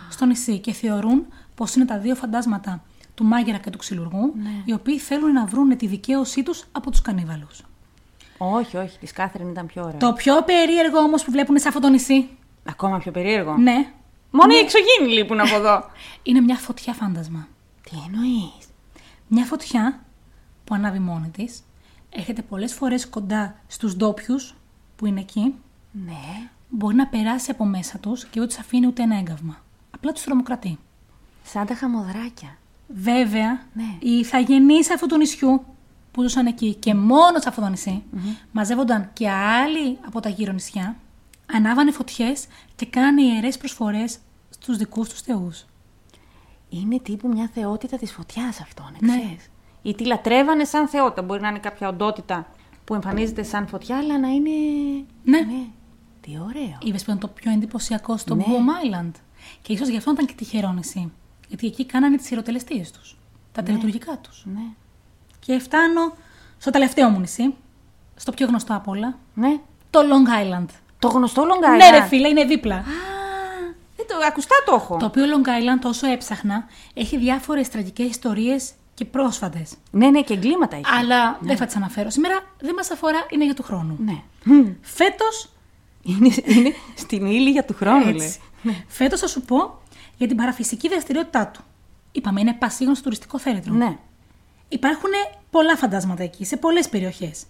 στο 0.09 0.25
νησί 0.25 0.59
και 0.59 0.71
θεωρούν 0.71 1.25
πως 1.55 1.75
είναι 1.75 1.85
τα 1.85 1.99
δύο 1.99 2.15
φαντάσματα 2.15 2.83
του 3.13 3.23
μάγειρα 3.23 3.57
και 3.57 3.69
του 3.69 3.77
ξυλουργού, 3.77 4.33
οι 4.65 4.73
οποίοι 4.73 4.99
θέλουν 4.99 5.31
να 5.31 5.45
βρουν 5.45 5.77
τη 5.77 5.87
δικαίωσή 5.87 6.43
τους 6.43 6.65
από 6.71 6.91
τους 6.91 7.01
κανίβαλους. 7.01 7.61
Όχι, 8.37 8.77
όχι. 8.77 8.97
Της 8.97 9.11
Κάθριν 9.11 9.49
ήταν 9.49 9.65
πιο 9.65 9.83
ωραία. 9.83 9.97
Το 9.97 10.13
πιο 10.13 10.43
περίεργο 10.43 10.97
όμως 10.99 11.23
που 11.23 11.31
βλέπουν 11.31 11.57
σε 11.59 11.67
αυτό 11.67 11.79
το 11.79 11.89
νησί, 11.89 12.29
Ακόμα 12.69 12.97
πιο 12.97 13.11
περίεργο. 13.11 13.57
ναι, 13.57 13.91
Μόνο 14.31 14.53
οι 14.53 14.57
εξωγήινοι 14.57 15.13
λείπουν 15.17 15.39
από 15.39 15.55
εδώ. 15.55 15.83
είναι 16.23 16.41
μια 16.41 16.55
φωτιά 16.55 16.93
φάντασμα. 16.93 17.47
Τι 17.89 17.95
εννοείς; 18.05 18.67
Μια 19.27 19.45
φωτιά 19.45 19.99
που 20.63 20.73
ανάβει 20.75 20.99
μόνη 20.99 21.29
της, 21.29 21.63
έρχεται 22.09 22.41
πολλές 22.41 22.73
φορές 22.73 23.09
κοντά 23.09 23.55
στους 23.67 23.95
ντόπιους 23.95 24.55
που 24.95 25.05
είναι 25.05 25.19
εκεί, 25.19 25.53
Ναι. 26.05 26.49
μπορεί 26.69 26.95
να 26.95 27.07
περάσει 27.07 27.51
από 27.51 27.65
μέσα 27.65 27.97
τους 27.97 28.25
και 28.25 28.39
δεν 28.39 28.47
τους 28.47 28.57
αφήνει 28.57 28.85
ούτε 28.87 29.03
ένα 29.03 29.17
έγκαυμα. 29.17 29.57
Απλά 29.91 30.11
τους 30.11 30.23
τρομοκρατεί. 30.23 30.77
Σαν 31.43 31.65
τα 31.65 31.75
χαμοδράκια. 31.75 32.57
Βέβαια, 32.87 33.61
Ναι. 33.73 33.83
οι 33.99 34.11
ηθαγενείς 34.11 34.91
αυτού 34.91 35.07
του 35.07 35.17
νησιού 35.17 35.65
που 36.11 36.21
ζούσαν 36.21 36.45
εκεί 36.45 36.73
και 36.73 36.93
μόνος 36.95 37.41
σε 37.41 37.49
αυτό 37.49 37.61
το 37.61 37.67
νησι 37.67 38.03
μαζεύονταν 38.51 39.09
και 39.13 39.29
άλλοι 39.29 39.97
από 40.05 40.19
τα 40.19 40.29
γύρω 40.29 40.51
νησιά, 40.51 40.95
ανάβανε 41.53 41.91
φωτιές 41.91 42.45
και 42.75 42.85
κάνανε 42.85 43.21
ιερές 43.21 43.57
προσφορές 43.57 44.17
στους 44.49 44.77
δικούς 44.77 45.09
τους 45.09 45.21
θεούς. 45.21 45.65
Είναι 46.69 46.99
τύπου 46.99 47.27
μια 47.27 47.49
θεότητα 47.53 47.97
της 47.97 48.11
φωτιάς 48.11 48.61
αυτό, 48.61 48.89
Ναι. 48.99 49.13
ναι. 49.13 49.19
ξέρεις. 49.21 49.49
Ή 49.81 49.95
τη 49.95 50.05
λατρεύανε 50.05 50.63
σαν 50.63 50.87
θεότητα. 50.87 51.21
Μπορεί 51.21 51.41
να 51.41 51.47
είναι 51.49 51.59
κάποια 51.59 51.87
οντότητα 51.87 52.47
που 52.83 52.93
εμφανίζεται 52.93 53.43
σαν 53.43 53.67
φωτιά, 53.67 53.97
αλλά 53.97 54.19
να 54.19 54.27
είναι. 54.27 54.49
Ναι. 55.23 55.39
Τι 56.21 56.37
ωραίο. 56.47 56.77
Είδε 56.81 56.97
που 56.97 57.03
ήταν 57.03 57.19
το 57.19 57.27
πιο 57.27 57.51
εντυπωσιακό 57.51 58.17
στο 58.17 58.35
Ναι. 58.35 58.43
Boom 58.47 58.85
Island. 59.05 59.11
Και 59.61 59.73
ίσως 59.73 59.87
γι' 59.87 59.97
αυτό 59.97 60.11
ήταν 60.11 60.25
και 60.25 60.33
τυχερό 60.33 60.71
νησί. 60.71 61.11
Γιατί 61.47 61.67
εκεί 61.67 61.85
κάνανε 61.85 62.17
τις 62.17 62.29
ιεροτελεστίε 62.29 62.83
τους. 62.93 63.17
Τα 63.51 63.63
τελετουργικά 63.63 64.17
τους. 64.17 64.43
Ναι. 64.53 64.61
Και 65.39 65.59
φτάνω 65.59 66.13
στο 66.57 66.71
τελευταίο 66.71 67.09
μου 67.09 67.19
νησί. 67.19 67.53
Στο 68.15 68.31
πιο 68.31 68.47
γνωστό 68.47 68.75
απ' 68.75 68.87
όλα. 68.87 69.17
ναι. 69.33 69.59
Το 69.89 69.99
Long 69.99 70.43
Island. 70.43 70.65
Το 70.99 71.07
γνωστό 71.07 71.43
Long 71.43 71.63
Island. 71.63 71.77
Ναι, 71.77 71.97
ρε 71.97 72.05
φίλε, 72.05 72.27
είναι 72.27 72.45
δίπλα. 72.45 72.75
Α, 72.75 72.83
δεν 73.95 74.07
το, 74.07 74.15
ακουστά 74.27 74.55
το 74.65 74.75
έχω. 74.75 74.97
Το 74.97 75.05
οποίο 75.05 75.23
Long 75.25 75.47
Island, 75.47 75.81
όσο 75.83 76.07
έψαχνα, 76.07 76.65
έχει 76.93 77.17
διάφορες 77.17 77.69
τραγικές 77.69 78.07
ιστορίες 78.07 78.71
και 78.93 79.05
πρόσφατες. 79.05 79.73
Ναι, 79.91 80.09
ναι, 80.09 80.21
και 80.21 80.33
εγκλήματα 80.33 80.75
έχει. 80.75 80.85
Αλλά 80.99 81.37
δεν 81.41 81.57
θα 81.57 81.65
τι 81.65 81.73
αναφέρω 81.75 82.09
σήμερα. 82.09 82.41
Δεν 82.59 82.73
μας 82.73 82.91
αφορά, 82.91 83.25
είναι 83.29 83.45
για 83.45 83.53
του 83.53 83.63
χρόνου. 83.63 83.97
Ναι. 84.05 84.23
Φέτο. 84.81 85.25
Είναι, 86.01 86.33
είναι 86.45 86.73
στην 86.95 87.25
ύλη 87.25 87.49
για 87.49 87.65
του 87.65 87.73
χρόνου, 87.73 88.05
λέει. 88.05 88.25
Έτσι. 88.25 88.39
Φέτος 88.87 89.19
θα 89.19 89.27
σου 89.27 89.41
πω 89.41 89.81
για 90.17 90.27
την 90.27 90.37
παραφυσική 90.37 90.87
δραστηριότητά 90.87 91.47
του. 91.47 91.61
Είπαμε, 92.11 92.39
είναι 92.39 92.53
πασίγνωστο 92.53 93.03
τουριστικό 93.03 93.39
θέρετρο. 93.39 93.73
Ναι. 93.73 93.97
Υπάρχουν 94.69 95.09
πολλά 95.49 95.75
φαντάσματα 95.75 96.23
εκεί, 96.23 96.45
σε 96.45 96.57
πολλές 96.57 96.89
περιοχές. 96.89 97.43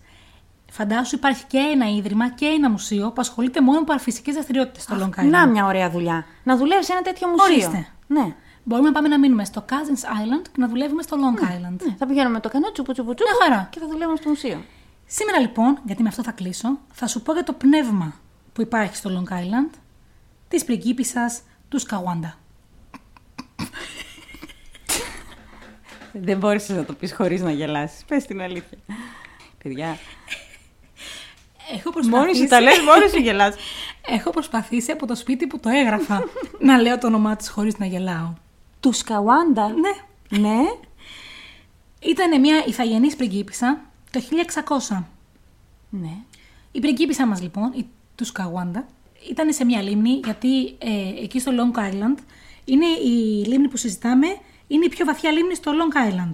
Φαντάσου 0.71 1.15
υπάρχει 1.15 1.43
και 1.45 1.57
ένα 1.57 1.89
ίδρυμα 1.89 2.29
και 2.29 2.45
ένα 2.45 2.69
μουσείο 2.69 3.07
που 3.07 3.21
ασχολείται 3.21 3.61
μόνο 3.61 3.79
με 3.79 3.85
παραφυσικές 3.85 4.33
δραστηριότητες 4.33 4.83
στο 4.83 4.95
Long 4.99 5.19
Island. 5.19 5.29
Να 5.29 5.47
μια 5.47 5.65
ωραία 5.65 5.89
δουλειά. 5.89 6.25
Να 6.43 6.57
δουλεύεις 6.57 6.85
σε 6.85 6.91
ένα 6.93 7.01
τέτοιο 7.01 7.27
μουσείο. 7.27 7.53
Ορίστε. 7.53 7.87
Ναι. 8.07 8.35
Μπορούμε 8.63 8.87
να 8.87 8.93
πάμε 8.93 9.07
να 9.07 9.19
μείνουμε 9.19 9.45
στο 9.45 9.65
Cousins 9.69 10.03
Island 10.03 10.41
και 10.51 10.57
να 10.57 10.67
δουλεύουμε 10.67 11.01
στο 11.01 11.17
Long 11.17 11.41
Island. 11.43 11.75
ναι. 11.87 11.95
Θα 11.97 12.05
πηγαίνουμε 12.05 12.33
με 12.33 12.39
το 12.39 12.49
κανό 12.49 12.71
τσουπου 12.71 12.91
τσουπου 12.91 13.13
τσουπου 13.13 13.31
Μια 13.39 13.47
χαρά. 13.55 13.67
και 13.71 13.79
θα 13.79 13.87
δουλεύουμε 13.87 14.17
στο 14.17 14.29
μουσείο. 14.29 14.63
Σήμερα 15.05 15.39
λοιπόν, 15.39 15.77
γιατί 15.85 16.01
με 16.03 16.09
αυτό 16.09 16.23
θα 16.23 16.31
κλείσω, 16.31 16.77
θα 16.93 17.07
σου 17.07 17.21
πω 17.21 17.33
για 17.33 17.43
το 17.43 17.53
πνεύμα 17.53 18.13
που 18.53 18.61
υπάρχει 18.61 18.95
στο 18.95 19.09
Long 19.13 19.33
Island 19.33 19.77
της 20.47 20.63
πριγκίπισσας 20.65 21.41
του 21.69 21.79
Σκαουάντα. 21.79 22.37
Δεν 26.13 26.37
μπόρεσε 26.37 26.73
να 26.73 26.85
το 26.85 26.93
πεις 26.93 27.13
χωρίς 27.13 27.41
να 27.41 27.51
γελάσεις. 27.51 28.03
Πες 28.05 28.25
την 28.25 28.41
αλήθεια. 28.41 28.77
Παιδιά. 29.63 29.97
Έχω 31.73 31.91
Μόνη 31.93 32.07
προσπαθήσει, 32.07 32.41
σου 32.41 32.47
τα 32.47 32.61
λες, 32.61 32.79
μόνη 32.79 33.09
σου 33.09 33.19
γελάς. 33.19 33.55
έχω 34.17 34.29
προσπαθήσει 34.29 34.91
από 34.91 35.05
το 35.07 35.15
σπίτι 35.15 35.47
που 35.47 35.59
το 35.59 35.69
έγραφα 35.69 36.23
να 36.59 36.77
λέω 36.77 36.97
το 36.97 37.07
όνομά 37.07 37.35
της 37.35 37.49
χωρίς 37.49 37.77
να 37.77 37.85
γελάω. 37.85 38.33
Του 38.79 38.91
Σκαουάντα. 38.93 39.67
Ναι. 39.67 40.39
Ναι. 40.39 40.57
Ήταν 41.99 42.39
μια 42.39 42.63
ηθαγενής 42.67 43.15
πριγκίπισσα 43.15 43.79
το 44.11 44.21
1600. 44.89 45.03
Ναι. 45.89 46.17
Η 46.71 46.79
πριγκίπισσα 46.79 47.27
μας 47.27 47.41
λοιπόν, 47.41 47.71
η 47.75 47.85
του 48.15 48.25
Σκαουάντα, 48.25 48.87
ήταν 49.29 49.53
σε 49.53 49.65
μια 49.65 49.81
λίμνη 49.81 50.19
γιατί 50.23 50.65
ε, 50.77 51.23
εκεί 51.23 51.39
στο 51.39 51.51
Long 51.55 51.79
Island 51.79 52.17
είναι 52.65 52.85
η 52.85 53.45
λίμνη 53.45 53.67
που 53.67 53.77
συζητάμε, 53.77 54.27
είναι 54.67 54.85
η 54.85 54.89
πιο 54.89 55.05
βαθιά 55.05 55.31
λίμνη 55.31 55.55
στο 55.55 55.71
Long 55.71 56.11
Island. 56.11 56.33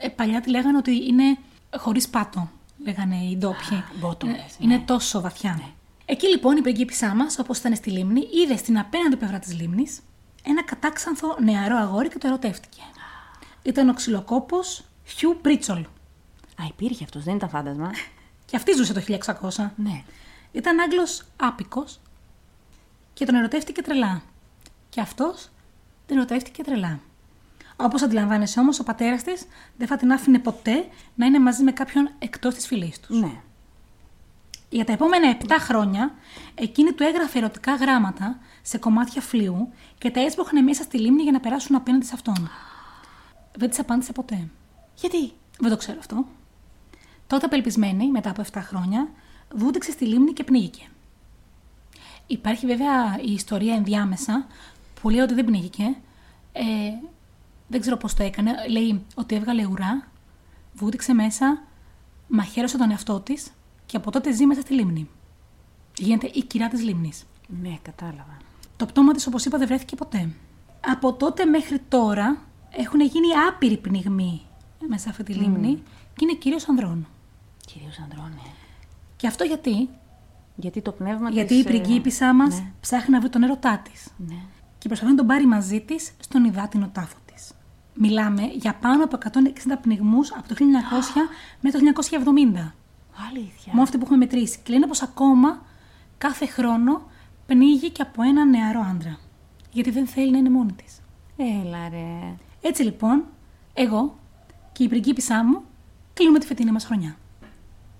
Ε, 0.00 0.08
παλιά 0.08 0.40
τη 0.40 0.50
λέγανε 0.50 0.76
ότι 0.76 1.06
είναι 1.06 1.38
χωρίς 1.76 2.08
πάτο, 2.08 2.50
λέγανε 2.84 3.16
οι 3.16 3.36
ντόπιοι. 3.36 3.84
bottomless, 4.02 4.24
Ε, 4.24 4.26
ναι. 4.26 4.46
Είναι 4.58 4.78
τόσο 4.78 5.20
βαθιά. 5.20 5.60
Εκεί 6.04 6.26
λοιπόν 6.28 6.56
η 6.56 6.60
πριγκίπισσά 6.60 7.14
μας, 7.14 7.38
όπως 7.38 7.58
ήταν 7.58 7.74
στη 7.76 7.90
λίμνη, 7.90 8.20
είδε 8.32 8.56
στην 8.56 8.78
απέναντι 8.78 9.16
πλευρά 9.16 9.38
της 9.38 9.60
λίμνης 9.60 10.00
ένα 10.42 10.64
κατάξανθο 10.64 11.36
νεαρό 11.40 11.76
αγόρι 11.76 12.08
και 12.08 12.18
το 12.18 12.26
ερωτεύτηκε. 12.26 12.80
Ήταν 13.62 13.88
ο 13.88 13.94
ξυλοκόπος 13.94 14.84
Χιου 15.04 15.38
Μπρίτσολ. 15.42 15.80
Α, 16.60 16.64
υπήρχε 16.68 17.04
αυτός, 17.04 17.24
δεν 17.24 17.34
ήταν 17.36 17.48
φάντασμα. 17.48 17.90
Και 18.46 18.56
αυτή 18.56 18.72
ζούσε 18.72 18.92
το 18.92 19.02
1600. 19.50 19.70
ναι. 19.76 20.02
Ήταν 20.52 20.78
Άγγλος 20.80 21.24
άπικος 21.36 22.00
και 23.14 23.24
τον 23.24 23.34
ερωτεύτηκε 23.34 23.82
τρελά. 23.82 24.22
και 24.88 25.00
αυτός 25.00 25.48
την 26.06 26.16
ερωτεύτηκε 26.16 26.62
τρελά. 26.62 27.00
Όπως 27.80 28.02
αντιλαμβάνεσαι 28.02 28.60
όμως, 28.60 28.78
ο 28.78 28.82
πατέρας 28.84 29.22
της 29.22 29.46
δεν 29.76 29.86
θα 29.86 29.96
την 29.96 30.12
άφηνε 30.12 30.38
ποτέ 30.38 30.88
να 31.14 31.26
είναι 31.26 31.38
μαζί 31.38 31.62
με 31.62 31.72
κάποιον 31.72 32.10
εκτός 32.18 32.54
της 32.54 32.66
φυλής 32.66 33.00
τους. 33.00 33.20
Ναι. 33.20 33.32
Για 34.70 34.84
τα 34.84 34.92
επόμενα 34.92 35.36
7 35.46 35.56
χρόνια, 35.58 36.14
εκείνη 36.54 36.92
του 36.92 37.02
έγραφε 37.02 37.38
ερωτικά 37.38 37.74
γράμματα 37.74 38.38
σε 38.62 38.78
κομμάτια 38.78 39.20
φλοιού 39.20 39.72
και 39.98 40.10
τα 40.10 40.20
έσπροχνε 40.20 40.60
μέσα 40.60 40.82
στη 40.82 40.98
λίμνη 40.98 41.22
για 41.22 41.32
να 41.32 41.40
περάσουν 41.40 41.76
απέναντι 41.76 42.04
σε 42.04 42.12
αυτόν. 42.14 42.50
Δεν 43.56 43.68
της 43.68 43.78
απάντησε 43.78 44.12
ποτέ. 44.12 44.48
Γιατί; 44.94 45.32
Δεν 45.58 45.70
το 45.70 45.76
ξέρω 45.76 45.98
αυτό. 45.98 46.26
Τότε 47.26 47.46
απελπισμένη, 47.46 48.10
μετά 48.10 48.30
από 48.30 48.42
7 48.52 48.60
χρόνια, 48.60 49.08
βούτυξε 49.54 49.90
στη 49.90 50.04
λίμνη 50.04 50.32
και 50.32 50.44
πνίγηκε. 50.44 50.86
Υπάρχει 52.26 52.66
βέβαια 52.66 53.18
η 53.20 53.32
ιστορία 53.32 53.74
ενδιάμεσα 53.74 54.46
που 55.00 55.08
λέει 55.08 55.20
ότι 55.20 55.34
δεν 55.34 55.44
πνίγηκε. 55.44 55.96
Ε, 56.52 56.62
δεν 57.68 57.80
ξέρω 57.80 57.96
πώς 57.96 58.14
το 58.14 58.22
έκανε. 58.22 58.52
Λέει 58.70 59.04
ότι 59.14 59.34
έβγαλε 59.34 59.66
ουρά, 59.66 60.08
βούτυξε 60.74 61.12
μέσα, 61.12 61.62
μαχαίρωσε 62.28 62.78
τον 62.78 62.90
εαυτό 62.90 63.20
της 63.20 63.50
και 63.86 63.96
από 63.96 64.10
τότε 64.10 64.32
ζει 64.32 64.46
μέσα 64.46 64.60
στη 64.60 64.74
λίμνη. 64.74 65.08
Γίνεται 65.98 66.30
η 66.32 66.42
κυρά 66.42 66.68
της 66.68 66.82
λίμνης. 66.82 67.24
Ναι, 67.62 67.78
κατάλαβα. 67.82 68.36
Το 68.76 68.86
πτώμα 68.86 69.12
της, 69.12 69.26
όπως 69.26 69.44
είπα, 69.44 69.58
δεν 69.58 69.66
βρέθηκε 69.66 69.96
ποτέ. 69.96 70.28
Από 70.80 71.12
τότε 71.12 71.44
μέχρι 71.44 71.78
τώρα 71.78 72.38
έχουν 72.70 73.00
γίνει 73.00 73.26
άπειροι 73.48 73.76
πνιγμοί 73.76 74.42
μέσα 74.88 75.02
σε 75.02 75.08
αυτή 75.08 75.22
τη 75.22 75.32
λίμνη 75.32 75.82
και 76.16 76.24
είναι 76.24 76.34
κυρίως 76.34 76.68
ανδρών. 76.68 77.06
Κυρίως 77.66 77.98
ανδρών, 77.98 78.30
ναι. 78.34 78.50
Και 79.16 79.26
αυτό 79.26 79.44
γιατί, 79.44 79.88
Γιατί 80.56 80.80
το 80.82 80.92
πνεύμα 80.92 81.30
γιατί 81.30 81.48
της, 81.48 81.60
η 81.60 81.64
πριγκίπισσά 81.64 82.34
μας 82.34 82.54
ναι. 82.54 82.72
ψάχνει 82.80 83.14
να 83.14 83.20
βρει 83.20 83.28
τον 83.28 83.42
έρωτά 83.42 83.82
της 83.92 84.08
Ναι. 84.16 84.36
και 84.78 84.86
προσπαθεί 84.86 85.10
να 85.10 85.16
τον 85.16 85.26
πάρει 85.26 85.46
μαζί 85.46 85.80
της 85.80 86.12
στον 86.20 86.44
υδάτινο 86.44 86.90
τάφο 86.92 87.16
της. 87.26 87.27
Μιλάμε 88.00 88.42
για 88.42 88.74
πάνω 88.74 89.04
από 89.04 89.18
160 89.24 89.28
πνιγμούς 89.82 90.32
από 90.32 90.48
το 90.48 90.54
1900 90.58 90.60
μέχρι 91.60 91.80
το 91.80 92.02
1970. 92.02 92.72
Αλήθεια. 93.30 93.66
Μόνο 93.66 93.82
αυτή 93.82 93.96
που 93.96 94.04
έχουμε 94.04 94.18
μετρήσει. 94.18 94.58
Και 94.62 94.72
λένε 94.72 94.86
πως 94.86 95.02
ακόμα 95.02 95.62
κάθε 96.18 96.46
χρόνο 96.46 97.10
πνίγει 97.46 97.90
και 97.90 98.02
από 98.02 98.22
ένα 98.22 98.44
νεαρό 98.44 98.86
άντρα. 98.90 99.18
Γιατί 99.70 99.90
δεν 99.90 100.06
θέλει 100.06 100.30
να 100.30 100.38
είναι 100.38 100.50
μόνη 100.50 100.72
της. 100.72 101.00
Έλα 101.36 101.88
ρε. 101.88 102.34
Έτσι 102.60 102.82
λοιπόν, 102.82 103.24
εγώ 103.74 104.18
και 104.72 104.84
η 104.84 104.88
πριγκίπισσά 104.88 105.44
μου 105.44 105.62
κλείνουμε 106.14 106.38
τη 106.38 106.46
φετινή 106.46 106.70
μας 106.70 106.84
χρονιά. 106.84 107.16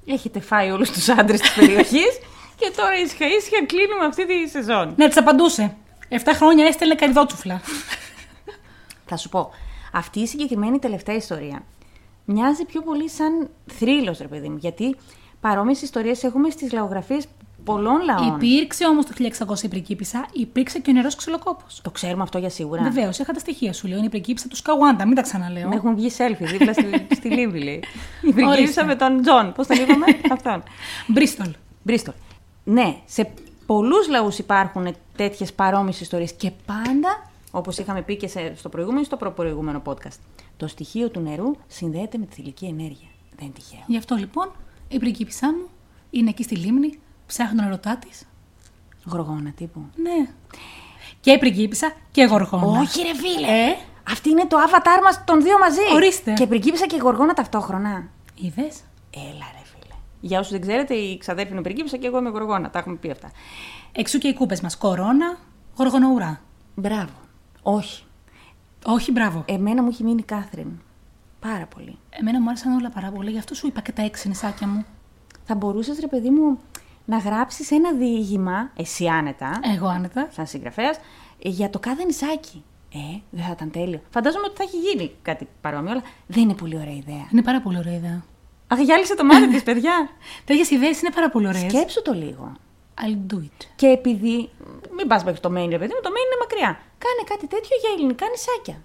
Έχετε 0.06 0.40
φάει 0.40 0.70
όλους 0.70 0.90
τους 0.90 1.08
άντρες 1.08 1.40
της 1.40 1.52
περιοχής 1.54 2.18
και 2.58 2.72
τώρα 2.76 2.98
ήσυχα 2.98 3.26
ήσυχα 3.26 3.66
κλείνουμε 3.66 4.04
αυτή 4.04 4.26
τη 4.26 4.48
σεζόν. 4.48 4.94
Ναι, 4.96 5.08
της 5.08 5.16
απαντούσε. 5.16 5.76
7 6.08 6.16
χρόνια 6.34 6.66
έστελνε 6.66 6.94
καριδότσουφλα. 6.94 7.60
Θα 9.06 9.16
σου 9.16 9.28
πω, 9.28 9.50
αυτή 9.98 10.20
η 10.20 10.26
συγκεκριμένη 10.26 10.78
τελευταία 10.78 11.16
ιστορία 11.16 11.62
μοιάζει 12.24 12.64
πιο 12.64 12.82
πολύ 12.82 13.10
σαν 13.10 13.48
θρύλος, 13.66 14.18
ρε 14.18 14.26
παιδί 14.28 14.48
μου. 14.48 14.56
Γιατί 14.56 14.96
παρόμοιες 15.40 15.82
ιστορίες 15.82 16.22
έχουμε 16.24 16.50
στις 16.50 16.72
λαογραφίες 16.72 17.26
πολλών 17.64 18.00
λαών. 18.04 18.34
Υπήρξε 18.34 18.86
όμως 18.86 19.06
το 19.06 19.12
1600 19.46 19.62
η 19.62 19.68
πριγκίπισσα, 19.68 20.26
υπήρξε 20.32 20.78
και 20.78 20.90
ο 20.90 20.92
νεαρός 20.92 21.14
ξυλοκόπος. 21.14 21.80
Το 21.82 21.90
ξέρουμε 21.90 22.22
αυτό 22.22 22.38
για 22.38 22.50
σίγουρα. 22.50 22.82
Βεβαίως, 22.82 23.18
είχα 23.18 23.32
τα 23.32 23.38
στοιχεία 23.38 23.72
σου. 23.72 23.86
Λέω 23.86 23.96
είναι 23.96 24.06
η 24.06 24.08
πριγκίπισσα 24.08 24.48
του 24.48 24.56
Σκαουάντα, 24.56 25.06
μην 25.06 25.14
τα 25.14 25.22
ξαναλέω. 25.22 25.68
Με 25.68 25.74
έχουν 25.74 25.94
βγει 25.94 26.10
selfie 26.18 26.46
δίπλα 26.50 26.72
στη, 26.72 27.06
στη 27.18 27.28
Λίβη, 27.28 27.58
λέει. 27.62 27.82
Η 28.22 28.32
πριγκίπισσα 28.32 28.50
Ορίστε. 28.50 28.84
με 28.84 28.94
τον 28.96 29.22
Τζον. 29.22 29.52
Πώς 29.52 29.66
τον 29.66 29.76
είπαμε, 29.76 30.06
αυτόν. 30.34 30.62
Μπρίστολ. 31.06 31.54
Μπρίστολ. 31.82 32.14
Ναι, 32.64 32.96
σε 33.04 33.30
πολλούς 33.66 34.08
λαούς 34.08 34.38
υπάρχουν 34.38 34.94
τέτοιες 35.16 35.52
παρόμοιες 35.52 36.00
ιστορίες 36.00 36.32
και 36.32 36.50
πάντα, 36.66 37.27
όπως 37.50 37.78
είχαμε 37.78 38.02
πει 38.02 38.16
και 38.16 38.28
σε- 38.28 38.56
στο 38.56 38.68
προηγούμενο 38.68 39.00
ή 39.00 39.04
στο 39.04 39.16
προπροηγούμενο 39.16 39.82
podcast, 39.84 40.18
το 40.56 40.66
στοιχείο 40.66 41.08
του 41.10 41.20
νερού 41.20 41.52
συνδέεται 41.66 42.18
με 42.18 42.26
τη 42.26 42.34
θηλυκή 42.34 42.66
ενέργεια. 42.66 43.08
Δεν 43.36 43.46
είναι 43.46 43.52
τυχαίο. 43.54 43.82
Γι' 43.86 43.96
αυτό 43.96 44.14
λοιπόν 44.14 44.50
η 44.88 44.98
πριγκίπισσά 44.98 45.52
μου 45.52 45.68
είναι 46.10 46.28
εκεί 46.30 46.42
στη 46.42 46.56
λίμνη, 46.56 46.98
ψάχνει 47.26 47.56
τον 47.58 47.66
ερωτά 47.66 47.96
της. 47.96 48.26
Γοργόνα 49.06 49.50
τύπου. 49.50 49.80
Ναι. 49.96 50.28
Και 51.20 51.30
η 51.30 51.38
πριγκίπισσα 51.38 51.92
και 52.10 52.24
γοργόνα. 52.24 52.80
Όχι, 52.80 53.02
ρε 53.02 53.14
φίλε! 53.14 53.46
Ε, 53.46 53.76
Αυτή 54.10 54.30
είναι 54.30 54.46
το 54.46 54.56
avatar 54.56 55.02
μας 55.04 55.24
των 55.24 55.42
δύο 55.42 55.58
μαζί. 55.58 55.80
Ορίστε. 55.94 56.32
Και 56.32 56.46
πριγκίπισσα 56.46 56.86
και 56.86 56.96
γοργόνα 57.02 57.32
ταυτόχρονα. 57.34 58.08
είδες; 58.34 58.80
Έλα, 59.14 59.46
ρε 59.52 59.64
φίλε. 59.64 59.94
Για 60.20 60.38
όσους 60.38 60.52
δεν 60.52 60.60
ξέρετε, 60.60 60.94
η 60.94 61.18
ξαδέρφη 61.18 61.52
είναι 61.52 61.62
πριγκίπισσα 61.62 61.96
και 61.96 62.06
εγώ 62.06 62.18
είμαι 62.18 62.28
γοργόνα. 62.28 62.70
Τα 62.70 62.78
έχουμε 62.78 62.96
πει 62.96 63.10
αυτά. 63.10 63.30
Εξού 63.92 64.18
και 64.18 64.28
οι 64.28 64.34
κούπες 64.34 64.60
μας. 64.60 64.76
Κορώνα, 64.76 65.38
γοργονοουρά. 65.76 66.40
Μπράβο. 66.74 67.12
Όχι. 67.70 68.02
Όχι, 68.84 69.12
μπράβο. 69.12 69.44
Εμένα 69.46 69.82
μου 69.82 69.88
έχει 69.88 70.04
μείνει 70.04 70.20
η 70.20 70.24
Κάθριν. 70.24 70.66
Πάρα 71.40 71.66
πολύ. 71.66 71.98
Εμένα 72.10 72.40
μου 72.40 72.48
άρεσαν 72.48 72.76
όλα 72.76 72.90
πάρα 72.90 73.10
πολύ, 73.10 73.30
γι' 73.30 73.38
αυτό 73.38 73.54
σου 73.54 73.66
είπα 73.66 73.80
και 73.80 73.92
τα 73.92 74.02
έξι 74.02 74.28
νησάκια 74.28 74.66
μου. 74.66 74.84
Θα 75.44 75.54
μπορούσες, 75.54 75.98
ρε 76.00 76.06
παιδί 76.06 76.30
μου, 76.30 76.58
να 77.04 77.18
γράψεις 77.18 77.70
ένα 77.70 77.92
διήγημα, 77.92 78.70
εσύ 78.76 79.06
άνετα, 79.06 79.60
Εγώ 79.74 79.86
άνετα. 79.86 80.28
σαν 80.30 80.46
συγγραφέας, 80.46 80.98
για 81.38 81.70
το 81.70 81.78
κάθε 81.78 82.04
νησάκι. 82.04 82.64
Ε, 82.94 82.98
δεν 83.30 83.44
θα 83.44 83.50
ήταν 83.50 83.70
τέλειο. 83.70 84.00
Φαντάζομαι 84.10 84.44
ότι 84.46 84.56
θα 84.56 84.62
έχει 84.62 84.76
γίνει 84.76 85.12
κάτι 85.22 85.48
παρόμοιο, 85.60 85.90
αλλά 85.90 86.02
δεν 86.26 86.42
είναι 86.42 86.54
πολύ 86.54 86.76
ωραία 86.76 86.94
ιδέα. 86.94 87.28
Είναι 87.32 87.42
πάρα 87.42 87.60
πολύ 87.60 87.78
ωραία 87.78 87.94
ιδέα. 87.94 88.24
Αχ, 88.66 88.78
γυάλισε 88.80 89.14
το 89.14 89.24
μάτι 89.24 89.48
της, 89.48 89.62
παιδιά. 89.62 90.08
Τέτοιες 90.44 90.70
ιδέες 90.70 91.00
είναι 91.00 91.10
πάρα 91.14 91.30
πολύ 91.30 91.46
ωραίες. 91.46 91.72
Σκέψου 91.72 92.02
το 92.02 92.12
λίγο. 92.12 92.52
I'll 93.04 93.32
do 93.34 93.36
it. 93.38 93.64
Και 93.76 93.86
επειδή. 93.86 94.48
Μην 94.96 95.06
πας 95.08 95.24
μέχρι 95.24 95.40
το 95.40 95.48
main, 95.48 95.68
ρε 95.68 95.78
παιδί 95.78 95.92
μου, 95.94 96.00
το 96.02 96.10
main 96.14 96.24
είναι 96.26 96.38
μακριά. 96.40 96.80
Κάνε 96.98 97.22
κάτι 97.28 97.46
τέτοιο 97.46 97.76
για 97.80 97.90
ελληνικά 97.96 98.26
νησάκια. 98.30 98.82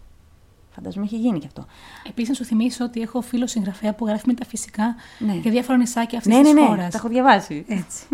Φαντάζομαι 0.75 1.05
έχει 1.05 1.17
γίνει 1.17 1.39
κι 1.39 1.45
αυτό. 1.45 1.65
Επίσης, 2.09 2.29
να 2.29 2.35
σου 2.35 2.43
θυμίσω 2.45 2.83
ότι 2.83 3.01
έχω 3.01 3.21
φίλο 3.21 3.47
συγγραφέα 3.47 3.93
που 3.93 4.05
γράφει 4.07 4.23
μεταφυσικά 4.27 4.95
Ναι. 5.19 5.33
για 5.33 5.51
διάφορα 5.51 5.77
νησάκια 5.77 6.17
αυτής 6.17 6.35
Ναι, 6.35 6.41
της 6.43 6.53
ναι, 6.53 6.61
ναι, 6.61 6.67
χώρας. 6.67 6.91
τα 6.91 6.97
έχω 6.97 7.07
διαβάσει. 7.07 7.65
Έτσι. 7.67 8.05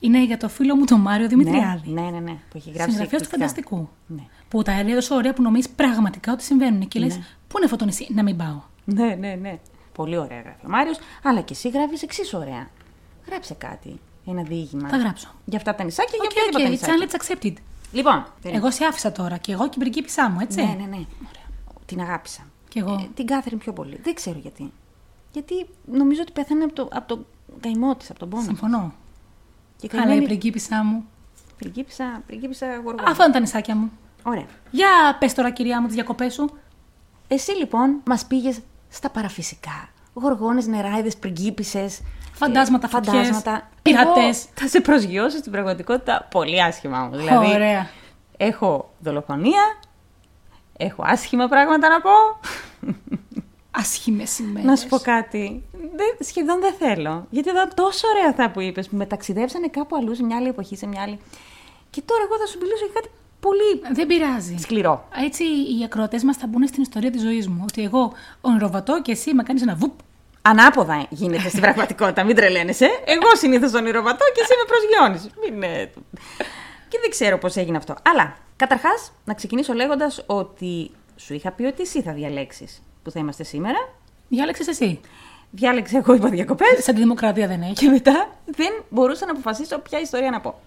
Είναι 0.00 0.24
για 0.24 0.36
το 0.36 0.48
φίλο 0.48 0.76
μου 0.76 0.84
τον 0.84 1.00
Μάριο 1.00 1.28
Δημητριάδη. 1.28 1.90
Ναι, 1.90 2.00
ναι, 2.02 2.18
ναι, 2.20 2.32
που 2.50 2.56
έχει 2.56 2.70
γράψει. 2.70 2.90
Συγγραφέας 2.90 3.22
του 3.22 3.28
εκπληκτικά. 3.28 3.36
φανταστικού. 3.36 3.88
Ναι. 4.06 4.22
Που 4.48 4.62
τα 4.62 4.82
λέει 4.84 4.94
τόσο 4.94 5.14
ωραία 5.14 5.32
που 5.32 5.42
νομίζεις 5.42 5.70
πραγματικά 5.70 6.32
ότι 6.32 6.42
συμβαίνουν. 6.42 6.88
Και 6.88 6.98
λες, 6.98 7.14
Πού 7.48 7.56
είναι 7.56 7.64
αυτό 7.64 7.76
το 7.76 7.84
νησί, 7.84 8.06
να 8.14 8.22
μην 8.22 8.36
πάω. 8.36 8.60
Ναι, 8.84 9.14
ναι, 9.14 9.34
ναι. 9.40 9.58
Πολύ 9.92 10.16
ωραία 10.16 10.40
γράφει 10.40 10.66
ο 10.66 10.68
Μάριος, 10.68 10.98
αλλά 11.22 11.40
και 11.40 11.52
εσύ 11.52 11.68
γράφεις 11.68 12.02
εξίσου 12.02 12.38
ωραία. 12.38 12.68
Γράψε 13.26 13.54
κάτι. 13.54 14.00
Ένα 14.28 14.42
διήγημα. 14.42 14.88
Θα 14.88 14.96
γράψω. 14.96 15.28
Για 15.44 15.58
αυτά 15.58 15.74
τα 15.74 15.84
νησάκια, 15.84 16.18
για 16.20 16.24
Οκ, 16.24 16.30
οποιαδήποτε 16.30 16.64
οκ, 16.64 16.70
νησάκια. 16.70 16.94
challenge 16.96 17.22
accepted. 17.22 17.62
Λοιπόν, 17.92 18.26
Εγώ 18.42 18.70
σε 18.70 18.84
άφησα 18.84 19.12
τώρα 19.12 19.36
και 19.36 19.52
εγώ 19.52 19.64
και 19.64 19.74
η 19.74 19.78
πριγκίπισσά 19.78 20.30
μου, 20.30 20.40
έτσι. 20.40 20.60
Ναι, 20.64 20.76
ναι, 20.80 20.96
ναι. 20.96 21.04
Την 21.86 22.00
αγάπησα. 22.00 22.46
Κι 22.68 22.78
εγώ. 22.78 22.92
Ε, 22.92 23.08
την 23.14 23.26
Κάθριν 23.26 23.58
πιο 23.58 23.72
πολύ. 23.72 24.00
Δεν 24.02 24.14
ξέρω 24.14 24.38
γιατί. 24.38 24.72
Γιατί 25.32 25.66
νομίζω 25.92 26.20
ότι 26.22 26.32
πέθανε 26.32 26.64
από 26.64 26.72
το, 26.72 26.88
από 26.92 27.16
το 27.16 27.24
καημό 27.60 27.96
της, 27.96 28.10
από 28.10 28.18
τον 28.18 28.28
πόνο. 28.28 28.42
Συμφωνώ. 28.42 28.92
Και 29.76 29.88
Αλλά 29.92 30.02
η 30.02 30.06
καημένη... 30.06 30.26
πριγκίπισσά 30.26 30.84
μου. 30.84 31.04
Πριγκίπισσα, 31.58 32.22
πριγκίπισσα 32.26 32.66
γοργόνα. 32.76 33.10
Αυτά 33.10 33.24
είναι 33.24 33.32
τα 33.32 33.40
νησάκια 33.40 33.76
μου. 33.76 33.90
Ωραία. 34.22 34.46
Για 34.70 35.16
πες 35.18 35.34
τώρα, 35.34 35.50
κυρία 35.50 35.80
μου, 35.80 35.86
τις 35.86 35.94
διακοπές 35.94 36.34
σου. 36.34 36.50
Εσύ 37.28 37.50
λοιπόν 37.52 38.00
μας 38.06 38.26
πήγες 38.26 38.60
στα 38.88 39.10
παραφυσικά. 39.10 39.88
Γοργόνες, 40.20 40.66
νεράιδες, 40.66 41.16
πριγκίπισε. 41.16 41.88
Φαντάσματα, 42.32 42.88
φωτιές, 42.88 43.14
φαντάσματα. 43.14 43.68
πειρατές. 43.82 44.42
Εγώ 44.44 44.50
Θα 44.54 44.68
σε 44.68 44.80
προσγειώσω 44.80 45.38
στην 45.38 45.52
πραγματικότητα 45.52 46.28
πολύ 46.30 46.62
άσχημα 46.62 46.98
μου. 46.98 47.16
Δηλαδή, 47.16 47.46
Ωραία. 47.54 47.88
έχω 48.36 48.90
δολοφονία, 48.98 49.62
έχω 50.76 51.02
άσχημα 51.06 51.48
πράγματα 51.48 51.88
να 51.88 52.00
πω. 52.00 52.10
Άσχημες 53.70 54.30
σημαίε. 54.30 54.62
Να 54.62 54.76
σου 54.76 54.88
πω 54.88 54.98
κάτι. 54.98 55.62
Δεν, 55.72 56.26
σχεδόν 56.26 56.60
δεν 56.60 56.74
θέλω. 56.78 57.26
Γιατί 57.30 57.48
ήταν 57.50 57.70
τόσο 57.74 58.08
ωραία 58.14 58.28
αυτά 58.30 58.50
που 58.50 58.60
είπες, 58.60 58.88
που 58.88 58.96
με 58.96 59.06
ταξιδέψανε 59.06 59.68
κάπου 59.68 59.96
αλλού, 59.96 60.14
σε 60.14 60.22
μια 60.24 60.36
άλλη 60.36 60.48
εποχή, 60.48 60.76
σε 60.76 60.86
μια 60.86 61.02
άλλη. 61.02 61.18
Και 61.90 62.02
τώρα 62.04 62.22
εγώ 62.24 62.38
θα 62.38 62.46
σου 62.46 62.58
μιλήσω 62.58 62.84
για 62.84 62.94
κάτι 62.94 63.08
πολύ 63.40 63.94
Δεν 63.94 64.06
πειράζει. 64.06 64.56
σκληρό. 64.58 65.08
Έτσι 65.24 65.44
οι 65.44 65.84
ακροατές 65.84 66.22
μας 66.22 66.36
θα 66.36 66.46
μπουν 66.46 66.66
στην 66.66 66.82
ιστορία 66.82 67.10
της 67.10 67.20
ζωής 67.22 67.48
μου. 67.48 67.64
Ότι 67.68 67.82
εγώ 67.82 68.12
ονειροβατώ 68.40 69.02
και 69.02 69.12
εσύ 69.12 69.34
με 69.34 69.42
κάνεις 69.42 69.62
ένα 69.62 69.74
βουπ. 69.74 69.92
Ανάποδα 70.42 71.06
γίνεται 71.10 71.48
στην 71.48 71.60
πραγματικότητα, 71.60 72.24
μην 72.24 72.36
τρελαίνεσαι. 72.36 72.84
Εγώ 73.04 73.36
συνήθως 73.36 73.72
ονειροβατώ 73.74 74.24
και 74.34 74.40
εσύ 74.40 74.52
με 74.58 74.64
προσγειώνεις. 74.68 75.30
Μην. 75.50 75.62
ε, 75.62 75.90
Και 76.88 76.98
δεν 77.00 77.10
ξέρω 77.10 77.38
πώς 77.38 77.56
έγινε 77.56 77.76
αυτό. 77.76 77.94
Αλλά 78.02 78.36
καταρχάς 78.56 79.12
να 79.24 79.34
ξεκινήσω 79.34 79.72
λέγοντας 79.72 80.22
ότι 80.26 80.90
σου 81.16 81.34
είχα 81.34 81.50
πει 81.52 81.64
ότι 81.64 81.82
εσύ 81.82 82.02
θα 82.02 82.12
διαλέξεις 82.12 82.82
που 83.02 83.10
θα 83.10 83.18
είμαστε 83.20 83.44
σήμερα. 83.44 83.88
Διάλεξες 84.28 84.66
εσύ. 84.68 85.00
Διάλεξε 85.50 85.96
εγώ, 85.96 86.14
είπα 86.14 86.28
διακοπές. 86.28 86.84
Σαν 86.84 86.94
τη 86.94 87.00
δημοκρατία 87.00 87.46
δεν 87.46 87.62
έχει. 87.62 87.72
Και 87.72 87.88
μετά 87.88 88.28
δεν 88.44 88.72
μπορούσα 88.88 89.26
να 89.26 89.32
αποφασίσω 89.32 89.78
ποια 89.78 90.00
ιστορία 90.00 90.30
να 90.30 90.40
πω. 90.40 90.60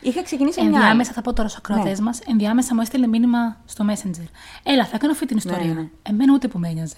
Είχα 0.00 0.22
ξεκινήσει 0.22 0.60
μια. 0.60 0.68
άλλη. 0.68 0.78
Ενδιάμεσα 0.78 1.12
θα 1.12 1.20
πω 1.22 1.32
τώρα 1.32 1.48
στους 1.48 1.60
ακροατές 1.64 1.98
Ναι. 1.98 2.04
μας, 2.04 2.20
ενδιάμεσα 2.20 2.74
μου 2.74 2.80
έστειλε 2.80 3.06
μήνυμα 3.06 3.56
στο 3.64 3.84
Messenger. 3.88 4.24
Έλα, 4.62 4.84
θα 4.86 4.98
κάνω 4.98 5.12
αυτή 5.12 5.26
την 5.26 5.36
ιστορία. 5.36 5.64
Ναι, 5.66 5.72
ναι. 5.72 5.88
Εμένα 6.02 6.32
ούτε 6.32 6.48
που 6.48 6.58
με 6.58 6.68
ένοιαζε. 6.68 6.94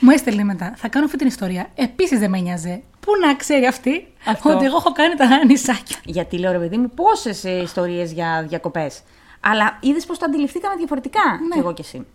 μου 0.00 0.10
έστειλε 0.10 0.42
μετά, 0.44 0.72
θα 0.76 0.88
κάνω 0.88 1.04
αυτή 1.04 1.16
την 1.18 1.26
ιστορία. 1.26 1.70
Επίσης 1.74 2.18
δεν 2.18 2.30
με 2.30 2.38
ένοιαζε. 2.38 2.82
Πού 3.00 3.12
να 3.26 3.34
ξέρει 3.34 3.66
αυτή 3.66 4.12
Αυτό. 4.26 4.54
ότι 4.54 4.64
εγώ 4.64 4.76
έχω 4.76 4.92
κάνει 4.92 5.14
τα 5.14 5.44
νησάκια. 5.44 5.96
Γιατί 6.04 6.38
λέω 6.38 6.52
ρε 6.52 6.58
παιδί 6.58 6.76
μου, 6.76 6.90
πόσες 6.94 7.44
ιστορίες 7.44 8.12
για 8.12 8.44
διακοπές. 8.48 9.02
Αλλά 9.40 9.78
είδες 9.80 10.06
πώς 10.06 10.18
το 10.18 10.24
αντιληφθήκαμε 10.28 10.76
διαφορετικά 10.76 11.20
Ναι. 11.48 11.52
κι 11.52 11.58
εγώ 11.58 11.72
κι 11.72 11.80
εσύ. 11.80 12.06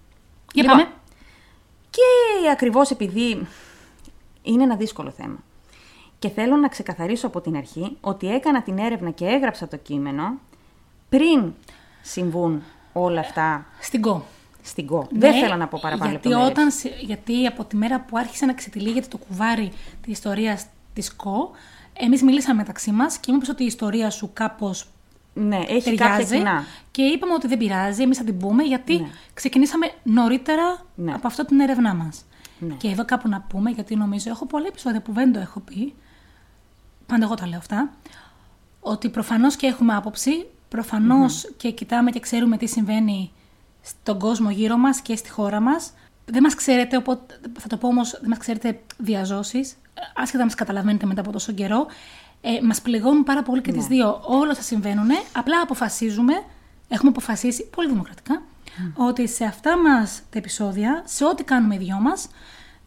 Για 0.53 0.63
Λοιπόν, 0.63 0.77
πάμε. 0.77 0.89
Και 1.89 2.49
ακριβώς 2.51 2.89
επειδή 2.91 3.47
είναι 4.41 4.63
ένα 4.63 4.75
δύσκολο 4.75 5.11
θέμα. 5.11 5.43
Και 6.25 6.31
θέλω 6.31 6.55
να 6.55 6.67
ξεκαθαρίσω 6.67 7.27
από 7.27 7.41
την 7.41 7.55
αρχή 7.55 7.97
ότι 8.01 8.27
έκανα 8.33 8.61
την 8.61 8.77
έρευνα 8.77 9.09
και 9.09 9.25
έγραψα 9.25 9.67
το 9.67 9.77
κείμενο 9.77 10.38
πριν 11.09 11.53
συμβούν 12.01 12.61
όλα 12.93 13.19
αυτά 13.19 13.65
Στην 13.81 14.01
ΚΟ. 14.01 14.25
στην 14.61 14.85
ΚΟ. 14.88 15.07
Δεν 15.11 15.33
Ναι, 15.33 15.39
θέλω 15.39 15.55
να 15.55 15.67
πω 15.67 15.79
παραπάνω 15.81 16.09
γιατί, 16.09 16.27
λεπτομέρειες. 16.27 16.57
όταν, 16.57 16.71
σε- 16.71 16.95
γιατί 17.01 17.45
από 17.45 17.63
τη 17.65 17.75
μέρα 17.75 17.99
που 18.01 18.17
άρχισε 18.17 18.45
να 18.45 18.53
ξετυλίγεται 18.53 19.07
το 19.09 19.17
κουβάρι 19.17 19.71
της 20.01 20.11
ιστορίας 20.11 20.65
της 20.93 21.15
ΚΟ, 21.15 21.51
εμείς 21.93 22.23
μιλήσαμε 22.23 22.57
μεταξύ 22.57 22.91
μας 22.91 23.17
και 23.17 23.31
μου 23.31 23.38
είπε 23.41 23.51
ότι 23.51 23.63
η 23.63 23.65
ιστορία 23.65 24.09
σου 24.09 24.29
κάπως 24.33 24.88
Ναι, 25.33 25.59
έχει 25.67 25.95
κάποια 25.95 26.07
ταιριάζει. 26.07 26.38
κοινά. 26.38 26.63
Και 26.91 27.01
είπαμε 27.01 27.33
ότι 27.33 27.47
δεν 27.47 27.57
πειράζει, 27.57 28.01
εμείς 28.01 28.17
θα 28.17 28.23
την 28.23 28.38
πούμε, 28.38 28.63
γιατί 28.63 28.97
Ναι. 28.99 29.07
ξεκινήσαμε 29.33 29.91
νωρίτερα 30.03 30.85
Ναι. 30.95 31.13
από 31.13 31.27
αυτό 31.27 31.45
την 31.45 31.59
έρευνά 31.59 31.93
μας. 31.93 32.25
Ναι. 32.59 32.73
Και 32.73 32.88
εδώ 32.88 33.05
κάπου 33.05 33.29
να 33.29 33.41
πούμε, 33.41 33.69
γιατί 33.69 33.95
νομίζω 33.95 34.29
έχω 34.29 34.45
πολλά 34.45 34.65
επεισόδια 34.67 35.01
που 35.01 35.11
δεν 35.13 35.33
το 35.33 35.39
έχω 35.39 35.59
πει. 35.59 35.93
Πάντα 37.06 37.26
εγώ 37.26 37.34
τα 37.34 37.48
λέω 37.48 37.58
αυτά. 37.58 37.89
Ότι 38.80 39.10
προφανώς 39.10 39.56
και 39.56 39.68
έχουμε 39.68 39.96
άποψη, 39.96 40.46
προφανώς 40.70 41.52
και 41.58 41.72
κοιτάμε 41.72 42.12
και 42.12 42.20
ξέρουμε 42.20 42.58
τι 42.58 42.68
συμβαίνει 42.68 43.32
στον 43.82 44.20
κόσμο 44.20 44.50
γύρω 44.50 44.78
μας 44.78 45.00
και 45.02 45.15
στη 45.15 45.30
χώρα 45.30 45.60
μας. 45.60 45.94
Δεν 46.26 46.44
μας 46.44 46.56
ξέρετε, 46.56 46.98
οπότε 46.98 47.39
θα 47.60 47.68
το 47.68 47.78
πω 47.78 47.88
όμως, 47.88 48.12
δεν 48.12 48.30
μας 48.30 48.38
ξέρετε 48.38 48.80
διαζώσεις, 48.98 49.76
άσχετα 50.15 50.44
να 50.44 50.50
μα 50.50 50.56
καταλαβαίνετε 50.56 51.06
μετά 51.06 51.22
από 51.22 51.32
τόσο 51.32 51.52
καιρό. 51.52 51.88
Ε, 52.41 52.62
μας 52.62 52.82
πληγώνουν 52.82 53.24
πάρα 53.24 53.44
πολύ 53.44 53.62
και 53.62 53.72
τις 53.72 53.86
δύο. 53.86 54.22
Όλα 54.24 54.56
θα 54.56 54.62
συμβαίνουν. 54.62 55.10
Απλά 55.32 55.62
αποφασίζουμε, 55.62 56.34
έχουμε 56.88 57.10
αποφασίσει 57.10 57.70
πολύ 57.70 57.89
δημοκρατικά, 57.89 58.41
ότι 58.94 59.28
σε 59.28 59.46
αυτά 59.46 59.78
μας 59.78 60.22
τα 60.30 60.38
επεισόδια, 60.38 61.04
σε 61.06 61.26
ό,τι 61.26 61.44
κάνουμε 61.44 61.76
οι 61.76 61.78
δυο 61.78 61.98
μας, 62.00 62.28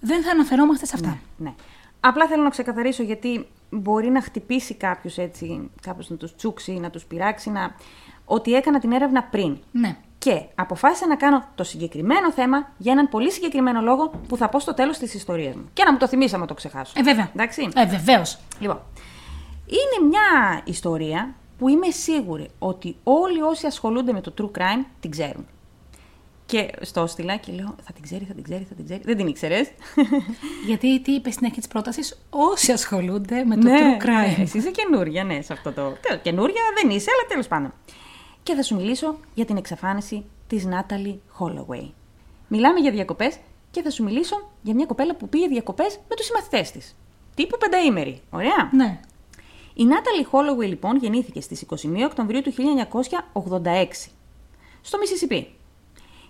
δεν 0.00 0.22
θα 0.22 0.30
αναφερόμαστε 0.30 0.86
σε 0.86 0.92
αυτά. 0.94 1.18
Ναι. 1.36 1.54
Απλά 2.00 2.26
θέλω 2.26 2.42
να 2.42 2.50
ξεκαθαρίσω 2.50 3.02
γιατί 3.02 3.46
μπορεί 3.70 4.08
να 4.08 4.22
χτυπήσει 4.22 4.74
κάποιος 4.74 5.18
έτσι, 5.18 5.70
κάποιος 5.82 6.10
να 6.10 6.16
τους 6.16 6.34
τσούξει, 6.34 6.72
να 6.72 6.90
τους 6.90 7.04
πειράξει, 7.04 7.50
να... 7.50 7.74
ότι 8.24 8.54
έκανα 8.54 8.78
την 8.78 8.92
έρευνα 8.92 9.22
πριν. 9.22 9.58
Ναι. 9.72 9.96
Και 10.18 10.42
αποφάσισα 10.54 11.06
να 11.06 11.16
κάνω 11.16 11.44
το 11.54 11.64
συγκεκριμένο 11.64 12.32
θέμα 12.32 12.68
για 12.78 12.92
έναν 12.92 13.08
πολύ 13.08 13.32
συγκεκριμένο 13.32 13.80
λόγο 13.80 14.10
που 14.28 14.36
θα 14.36 14.48
πω 14.48 14.58
στο 14.58 14.74
τέλος 14.74 14.98
της 14.98 15.14
ιστορίας 15.14 15.54
μου. 15.54 15.68
Και 15.72 15.84
να 15.84 15.92
μου 15.92 15.98
το 15.98 16.08
θυμίσει 16.08 16.34
άμα 16.34 16.46
το 16.46 16.54
ξεχάσω. 16.54 16.92
Ε, 16.96 17.02
βέβαια. 17.02 17.30
Εντάξει. 17.34 17.68
Ε, 17.74 17.86
βεβαίως. 17.86 18.38
Λοιπόν, 18.60 18.80
είναι 19.66 20.08
μια 20.08 20.60
ιστορία 20.64 21.34
που 21.58 21.68
είμαι 21.68 21.90
σίγουρη 21.90 22.50
ότι 22.58 22.96
όλοι 23.02 23.42
όσοι 23.42 23.66
ασχολούνται 23.66 24.12
με 24.12 24.20
το 24.20 24.34
true 24.38 24.58
crime 24.58 24.84
την 25.00 25.10
ξέρουν. 25.10 25.46
Και 26.48 26.70
στο 26.80 27.00
έστειλα 27.00 27.36
και 27.36 27.52
λέω, 27.52 27.74
θα 27.82 27.92
την 27.92 28.02
ξέρει, 28.02 28.24
θα 28.24 28.34
την 28.34 28.42
ξέρει, 28.42 28.66
θα 28.68 28.74
την 28.74 28.84
ξέρει. 28.84 29.00
Δεν 29.04 29.16
την 29.16 29.26
ήξερες. 29.26 29.70
Γιατί 30.66 31.00
τι 31.00 31.12
είπες 31.12 31.34
στην 31.34 31.46
αρχή 31.46 31.58
της 31.58 31.68
πρότασης, 31.68 32.18
όσοι 32.30 32.72
ασχολούνται 32.72 33.44
με 33.44 33.56
το 33.56 33.62
ναι, 33.62 33.78
true 33.78 34.02
crime. 34.02 34.36
ναι, 34.36 34.42
εσύ 34.42 34.58
είσαι 34.58 34.70
καινούρια, 34.70 35.24
ναι, 35.24 35.42
σε 35.42 35.52
αυτό 35.52 35.72
το. 35.72 35.96
Τέλος, 36.00 36.22
Καινούρια 36.22 36.62
δεν 36.82 36.96
είσαι, 36.96 37.10
αλλά 37.14 37.28
τέλος 37.28 37.48
πάντων. 37.48 37.72
Και 38.42 38.54
θα 38.54 38.62
σου 38.62 38.74
μιλήσω 38.74 39.18
για 39.34 39.44
την 39.44 39.56
εξαφάνιση 39.56 40.24
της 40.46 40.64
Νάταλι 40.64 41.20
Holloway. 41.38 41.90
Μιλάμε 42.48 42.80
για 42.80 42.90
διακοπές 42.90 43.38
και 43.70 43.82
θα 43.82 43.90
σου 43.90 44.04
μιλήσω 44.04 44.50
για 44.62 44.74
μια 44.74 44.86
κοπέλα 44.86 45.14
που 45.14 45.28
πήγε 45.28 45.46
διακοπές 45.48 45.98
με 46.08 46.14
τους 46.16 46.26
συμμαθητές 46.26 46.70
της. 46.70 46.96
Τύπου 47.34 47.56
πενταήμερη. 47.58 48.20
Ωραία. 48.30 48.70
Ναι. 48.72 49.00
Η 49.74 49.84
Νάταλι 49.84 50.26
Holloway 50.30 50.68
λοιπόν 50.68 50.96
γεννήθηκε 50.96 51.40
στις 51.40 51.64
21 51.68 51.76
Οκτωβρίου 52.04 52.42
του 52.42 52.52
1986 53.32 54.10
στο 54.80 54.98
Μississippi. 54.98 55.44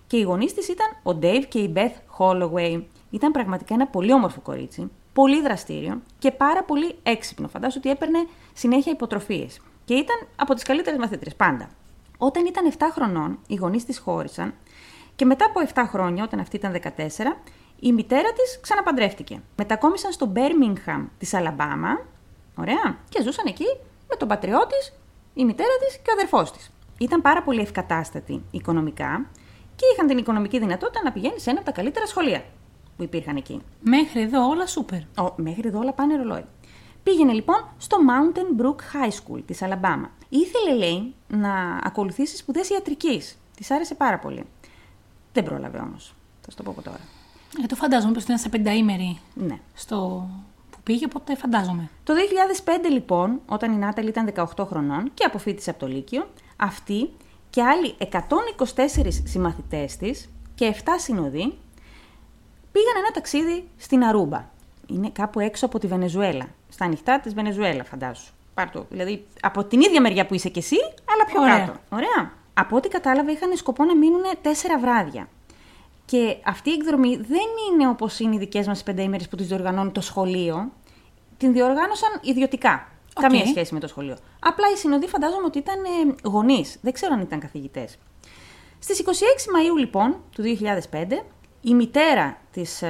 Και 0.09 0.17
οι 0.17 0.21
γονείς 0.21 0.53
της 0.53 0.67
ήταν 0.67 0.87
ο 1.03 1.17
Dave 1.21 1.43
και 1.49 1.59
η 1.59 1.73
Beth 1.75 2.17
Holloway. 2.17 2.83
Ήταν 3.09 3.31
πραγματικά 3.31 3.73
ένα 3.73 3.87
πολύ 3.87 4.13
όμορφο 4.13 4.39
κορίτσι, 4.41 4.91
πολύ 5.13 5.41
δραστήριο 5.41 6.01
και 6.19 6.31
πάρα 6.31 6.63
πολύ 6.63 6.95
έξυπνο. 7.03 7.47
Φαντάζομαι 7.47 7.81
ότι 7.85 7.89
έπαιρνε 7.89 8.27
συνέχεια 8.53 8.91
υποτροφίες. 8.91 9.59
Και 9.85 9.93
ήταν 9.93 10.15
από 10.35 10.53
τις 10.53 10.63
καλύτερες 10.63 10.99
μαθήτρες 10.99 11.35
πάντα. 11.35 11.69
Όταν 12.17 12.45
ήταν 12.45 12.65
7 12.65 12.75
χρονών, 12.91 13.39
οι 13.47 13.55
γονείς 13.55 13.85
της 13.85 13.99
χώρισαν 13.99 14.53
και 15.15 15.25
μετά 15.25 15.45
από 15.45 15.59
7 15.73 15.85
χρόνια, 15.87 16.23
όταν 16.23 16.39
αυτή 16.39 16.55
ήταν 16.55 16.71
14, 16.71 17.37
η 17.79 17.93
μητέρα 17.93 18.33
της 18.33 18.59
ξαναπαντρεύτηκε. 18.61 19.41
Μετακόμισαν 19.55 20.11
στο 20.11 20.31
Birmingham 20.35 21.05
της 21.17 21.33
Αλαμπάμα, 21.33 22.05
ωραία, 22.55 22.97
και 23.09 23.21
ζούσαν 23.21 23.45
εκεί 23.47 23.67
με 24.09 24.15
τον 24.15 24.27
πατριό 24.27 24.67
της, 24.67 24.93
η 25.33 25.45
μητέρα 25.45 25.77
της 25.85 25.97
και 25.97 26.09
ο 26.09 26.13
αδερφός 26.13 26.51
της. 26.51 26.71
Ήταν 26.97 27.21
πάρα 27.21 27.43
πολύ 27.43 27.61
ευκατάστατοι 27.61 28.43
οικονομικά 28.51 29.25
και 29.79 29.85
είχαν 29.93 30.07
την 30.07 30.17
οικονομική 30.17 30.59
δυνατότητα 30.59 31.03
να 31.03 31.11
πηγαίνεις 31.11 31.41
σε 31.41 31.49
ένα 31.49 31.59
από 31.59 31.67
τα 31.67 31.75
καλύτερα 31.75 32.05
σχολεία 32.05 32.43
που 32.97 33.03
υπήρχαν 33.03 33.35
εκεί. 33.35 33.61
Μέχρι 33.81 34.21
εδώ 34.21 34.47
όλα 34.47 34.65
σούπερ. 34.67 34.99
Ο, 34.99 35.33
μέχρι 35.35 35.67
εδώ 35.67 35.79
όλα 35.79 35.93
πάνε 35.93 36.15
ρολόι. 36.15 36.45
Πήγαινε 37.03 37.31
λοιπόν 37.33 37.67
στο 37.77 37.97
Mountain 38.09 38.61
Brook 38.61 38.75
High 38.75 39.11
School 39.11 39.41
της 39.45 39.61
Αλαμπάμα. 39.61 40.11
Ήθελε, 40.29 40.75
λέει, 40.77 41.13
να 41.27 41.79
ακολουθήσεις 41.83 42.39
σπουδές 42.39 42.69
ιατρικής. 42.69 43.37
Της 43.55 43.71
άρεσε 43.71 43.95
πάρα 43.95 44.19
πολύ. 44.19 44.43
Δεν 45.33 45.43
πρόλαβε 45.43 45.77
όμως. 45.77 46.13
Θα 46.41 46.51
σου 46.51 46.57
το 46.57 46.63
πω 46.63 46.71
από 46.71 46.81
τώρα. 46.81 46.99
Ε, 47.63 47.65
το 47.65 47.75
φαντάζομαι 47.75 48.13
πως 48.13 48.23
ήταν 48.23 48.37
σε 48.37 48.49
πενταήμερη 48.49 49.19
Ναι. 49.33 49.59
στο 49.73 50.29
που 50.69 50.77
πήγε, 50.83 51.05
οπότε 51.05 51.35
φαντάζομαι. 51.35 51.89
Το 52.03 52.13
2005 52.13 52.89
λοιπόν, 52.91 53.41
όταν 53.45 53.71
η 53.71 53.75
Νάταλη 53.75 54.09
ήταν 54.09 54.29
18 54.35 54.65
χρονών 54.65 55.11
και 55.13 55.23
αποφύτησε 55.23 55.69
από 55.69 55.79
το 55.79 55.87
Λύκειο, 55.87 56.27
αυτή 56.57 57.09
και 57.49 57.63
άλλοι 57.63 57.95
124 57.99 59.07
συμμαθητές 59.23 59.97
της 59.97 60.29
και 60.55 60.75
7 60.83 60.89
συνοδοί 60.97 61.57
πήγαν 62.71 62.95
ένα 62.97 63.11
ταξίδι 63.13 63.67
στην 63.77 64.03
Αρούμπα. 64.03 64.49
Είναι 64.87 65.09
κάπου 65.09 65.39
έξω 65.39 65.65
από 65.65 65.79
τη 65.79 65.87
Βενεζουέλα. 65.87 66.47
Στα 66.69 66.85
ανοιχτά 66.85 67.19
της 67.19 67.33
Βενεζουέλα, 67.33 67.83
φαντάσου. 67.83 68.33
Πάρ' 68.53 68.69
το. 68.69 68.85
Δηλαδή 68.89 69.25
από 69.41 69.63
την 69.63 69.81
ίδια 69.81 70.01
μεριά 70.01 70.25
που 70.25 70.33
είσαι 70.33 70.49
κι 70.49 70.59
εσύ, 70.59 70.75
αλλά 71.13 71.25
πιο 71.25 71.41
Ωραία. 71.41 71.59
κάτω. 71.59 71.79
Ωραία. 71.89 72.31
Από 72.53 72.75
ό,τι 72.75 72.87
κατάλαβα, 72.87 73.31
είχαν 73.31 73.55
σκοπό 73.55 73.83
να 73.83 73.95
μείνουν 73.95 74.21
τέσσερα 74.41 74.79
βράδια. 74.79 75.27
Και 76.05 76.37
αυτή 76.45 76.69
η 76.69 76.73
εκδρομή 76.73 77.15
δεν 77.15 77.47
είναι 77.71 77.87
όπως 77.87 78.19
είναι 78.19 78.35
οι 78.35 78.37
δικές 78.37 78.67
μας 78.67 78.83
πενταήμερες 78.83 79.29
που 79.29 79.35
τις 79.35 79.47
διοργανώνει 79.47 79.91
το 79.91 80.01
σχολείο. 80.01 80.71
Την 81.37 81.53
διοργάνωσαν 81.53 82.19
ιδιωτικά. 82.21 82.87
Οκ. 83.25 83.31
Καμία 83.31 83.45
σχέση 83.45 83.73
με 83.73 83.79
το 83.79 83.87
σχολείο. 83.87 84.17
Απλά 84.39 84.65
οι 84.73 84.77
συνοδοί 84.77 85.07
φαντάζομαι 85.07 85.45
ότι 85.45 85.57
ήταν 85.57 85.75
γονείς. 86.23 86.77
Δεν 86.81 86.93
ξέρω 86.93 87.13
αν 87.13 87.19
ήταν 87.21 87.39
καθηγητές. 87.39 87.97
Στις 88.79 88.99
26 88.99 89.03
Μαΐου 89.53 89.77
λοιπόν 89.77 90.15
του 90.35 90.43
2005, 90.91 91.23
η 91.61 91.73
μητέρα 91.73 92.37
της 92.51 92.83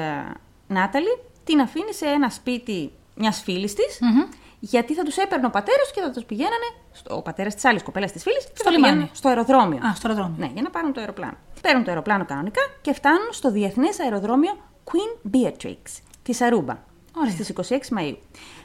Νάταλη 0.67 1.19
την 1.43 1.59
αφήνει 1.61 1.93
σε 1.93 2.05
ένα 2.05 2.29
σπίτι 2.29 2.91
μιας 3.15 3.41
φίλης 3.41 3.73
της, 3.73 3.97
Μμμ. 4.01 4.23
γιατί 4.59 4.93
θα 4.93 5.03
τους 5.03 5.17
έπαιρνε 5.17 5.45
ο 5.45 5.49
πατέρας 5.49 5.91
και 5.93 6.01
θα 6.01 6.11
τους 6.11 6.23
πηγαίνανε. 6.23 6.69
Στο, 6.91 7.15
ο 7.15 7.21
πατέρας 7.21 7.53
της 7.55 7.65
άλλης 7.65 7.83
κοπέλας 7.83 8.11
της 8.11 8.23
φίλης, 8.23 8.47
Στο 8.53 8.69
λιμάνι. 8.69 9.09
στο 9.13 9.27
αεροδρόμιο. 9.29 9.77
Α, 9.87 9.95
στο 9.95 10.07
αεροδρόμιο. 10.07 10.35
Ναι, 10.39 10.51
για 10.53 10.61
να 10.61 10.69
πάρουν 10.69 10.93
το 10.93 10.99
αεροπλάνο. 10.99 11.37
Παίρνουν 11.61 11.83
το 11.83 11.89
αεροπλάνο 11.89 12.25
κανονικά 12.25 12.61
και 12.81 12.93
φτάνουν 12.93 13.27
στο 13.31 13.51
διεθνές 13.51 13.99
αεροδρόμιο 13.99 14.57
Queen 14.85 15.35
Beatrix 15.35 15.77
τη 16.23 16.37
Αρούμπα. 16.45 16.77
Ωραία. 17.17 17.31
Στις 17.31 17.49
26 17.49 17.89
Μαου. 17.91 18.17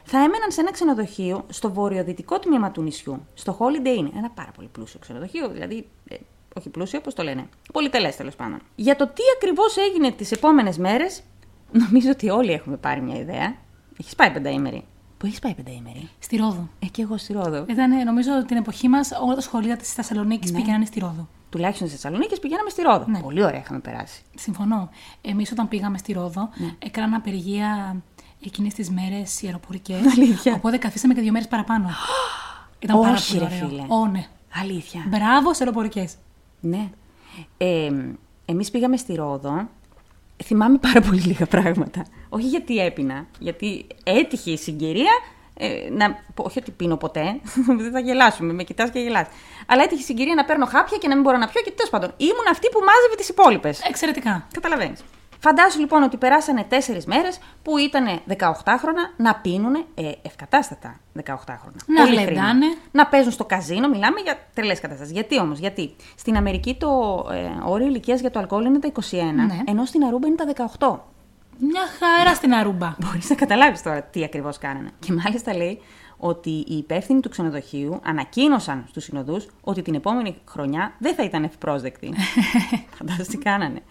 Θα 0.04 0.18
έμεναν 0.18 0.50
σε 0.50 0.60
ένα 0.60 0.72
ξενοδοχείο 0.72 1.44
στο 1.48 1.72
βορειοδυτικό 1.72 2.38
τμήμα 2.38 2.70
του 2.70 2.82
νησιού, 2.82 3.26
στο 3.34 3.56
Holiday 3.60 4.00
Inn. 4.00 4.08
Ένα 4.16 4.30
πάρα 4.30 4.50
πολύ 4.56 4.68
πλούσιο 4.72 4.98
ξενοδοχείο, 5.00 5.48
δηλαδή. 5.48 5.88
Ε, 6.08 6.16
όχι 6.58 6.68
πλούσιο, 6.68 7.00
πώ 7.00 7.12
το 7.12 7.22
λένε. 7.22 7.48
Πολυτελές 7.72 8.16
τέλος 8.16 8.34
πάντων. 8.36 8.58
Για 8.74 8.96
το 8.96 9.06
τι 9.06 9.22
ακριβώς 9.36 9.76
έγινε 9.76 10.12
τις 10.12 10.32
επόμενες 10.32 10.78
μέρες, 10.78 11.22
νομίζω 11.72 12.10
ότι 12.10 12.28
όλοι 12.30 12.52
έχουμε 12.52 12.76
πάρει 12.76 13.00
μια 13.00 13.16
ιδέα. 13.18 13.54
Έχεις 14.00 14.14
πάει 14.14 14.30
πενταήμερη; 14.30 14.84
Πού 15.18 15.26
έχεις 15.26 15.38
πάει 15.38 15.54
πενταήμερη; 15.54 16.08
Στη 16.18 16.36
Ρόδο. 16.36 16.68
Ε, 16.78 16.86
και 16.86 17.02
εγώ 17.02 17.16
στη 17.16 17.32
Ρόδο. 17.32 17.64
Ήταν, 17.68 18.04
νομίζω, 18.04 18.44
την 18.46 18.56
εποχή 18.56 18.88
μας 18.88 19.10
όλα 19.22 19.34
τα 19.34 19.40
σχολεία 19.40 19.76
της 19.76 19.92
Θεσσαλονίκης 19.92 20.50
Ναι. 20.52 20.58
πήγαιναν 20.58 20.86
στη 20.86 21.00
Ρόδο. 21.00 21.28
Τουλάχιστον 21.50 21.88
στις 21.88 22.00
Θεσσαλονίκη 22.00 22.40
πηγαίναμε 22.40 22.70
στη 22.70 22.82
Ρόδο. 22.82 23.04
Ναι. 23.08 23.18
Πολύ 23.20 23.44
ωραία 23.44 23.60
είχαμε 23.60 23.78
περάσει. 23.80 24.22
Συμφωνώ. 24.34 24.88
Εμείς 25.20 25.52
όταν 25.52 25.68
πήγαμε 25.68 25.98
στη 25.98 26.12
Ρόδο, 26.12 26.48
Ναι. 26.56 26.70
έκαναν 26.78 27.14
απεργία 27.14 27.96
εκείνες 28.48 28.74
τις 28.74 28.90
μέρες 28.90 29.42
οι 29.42 29.46
αεροπορικές. 29.46 29.96
Αλήθεια. 30.16 30.54
Οπότε 30.54 30.76
καθίσαμε 30.78 31.14
και 31.14 31.20
δύο 31.20 31.32
μέρες 31.32 31.48
παραπάνω. 31.48 31.90
Ήταν 32.78 33.00
πάρα 33.00 33.12
Όχι, 33.12 33.36
πολύ 33.38 33.48
ρε 33.50 33.56
ωραίο. 33.56 33.68
φίλε. 33.68 33.84
Ω, 33.88 34.06
ναι. 34.06 34.26
Αλήθεια. 34.60 35.04
Μπράβο 35.06 35.54
σε 35.54 35.62
αεροπορικές. 35.62 36.14
Ναι. 36.60 36.90
Ε, 37.56 37.90
εμείς 38.44 38.70
πήγαμε 38.70 38.96
στη 38.96 39.14
Ρόδο. 39.14 39.68
Θυμάμαι 40.44 40.78
πάρα 40.78 41.00
πολύ 41.00 41.20
λίγα 41.20 41.46
πράγματα. 41.46 42.06
Όχι 42.28 42.46
γιατί 42.48 42.78
έπινα, 42.78 43.26
γιατί 43.38 43.86
έτυχε 44.04 44.50
η 44.50 44.56
συγκυρία 44.56 45.12
ε, 45.56 45.88
να, 45.90 46.18
όχι 46.36 46.58
ότι 46.58 46.70
πίνω 46.70 46.96
ποτέ, 46.96 47.40
δεν 47.82 47.92
θα 47.92 47.98
γελάσουμε, 48.00 48.52
με 48.52 48.62
κοιτάς 48.62 48.90
και 48.90 48.98
γελάς. 48.98 49.26
Αλλά 49.66 49.82
έτυχε 49.82 50.00
η 50.00 50.04
συγκυρία 50.04 50.34
να 50.34 50.44
παίρνω 50.44 50.66
χάπια 50.66 50.98
και 50.98 51.08
να 51.08 51.14
μην 51.14 51.22
μπορώ 51.22 51.36
να 51.36 51.48
πιω 51.48 51.62
και 51.62 51.70
τέλος 51.70 51.90
πάντων 51.90 52.12
ήμουν 52.16 52.46
αυτή 52.50 52.68
που 52.68 52.78
μάζευε 52.78 53.14
τις 53.16 53.28
υπόλοιπες. 53.28 53.80
Εξαιρετικά. 53.88 54.46
Καταλαβαίνεις. 54.52 55.00
Φαντάσου 55.46 55.78
λοιπόν 55.80 56.02
ότι 56.02 56.16
περάσανε 56.16 56.64
τέσσερις 56.68 57.06
μέρες 57.06 57.38
που 57.62 57.78
ήταν 57.78 58.20
18χρονα 58.28 59.04
να 59.16 59.34
πίνουν 59.34 59.74
ε, 59.74 60.10
ευκατάστατα 60.22 61.00
18χρονα. 61.24 61.80
Να 61.86 62.04
Πολύ 62.04 62.14
γλεντάνε. 62.16 62.24
χρήμα. 62.24 62.74
Να 62.90 63.06
παίζουν 63.06 63.32
στο 63.32 63.44
καζίνο, 63.44 63.88
μιλάμε 63.88 64.20
για 64.20 64.38
τρελές 64.54 64.80
καταστάσεις. 64.80 65.12
Γιατί 65.12 65.40
όμως, 65.40 65.58
γιατί 65.58 65.94
στην 66.16 66.36
Αμερική 66.36 66.74
το 66.74 66.88
ε, 67.32 67.68
όριο 67.68 67.86
ηλικίας 67.86 68.20
για 68.20 68.30
το 68.30 68.38
αλκοόλ 68.38 68.64
είναι 68.64 68.78
τα 68.78 68.88
21, 68.88 69.00
Ναι. 69.34 69.46
ενώ 69.64 69.84
στην 69.84 70.04
Αρούμπα 70.04 70.26
είναι 70.26 70.36
τα 70.36 70.68
18. 70.78 70.98
Μια 71.58 71.82
χαρά 71.98 72.34
στην 72.34 72.52
Αρούμπα. 72.54 72.94
Μπορείς 72.98 73.28
να 73.30 73.34
καταλάβεις 73.36 73.82
τώρα 73.82 74.02
τι 74.02 74.24
ακριβώς 74.24 74.58
κάνανε. 74.58 74.90
Και 74.98 75.12
μάλιστα 75.12 75.56
λέει 75.56 75.80
ότι 76.16 76.50
οι 76.50 76.76
υπεύθυνοι 76.76 77.20
του 77.20 77.28
ξενοδοχείου 77.28 78.00
ανακοίνωσαν 78.04 78.84
στους 78.88 79.04
συνοδούς 79.04 79.46
ότι 79.60 79.82
την 79.82 79.94
επόμενη 79.94 80.36
χρονιά 80.48 80.94
δεν 80.98 81.14
θα 81.14 81.22
ήταν 81.22 81.44
ευπρόσδεκτοι. 81.44 82.14
Φαντάζομαι 82.98 83.24
τι 83.24 83.36
κάνανε. 83.38 83.82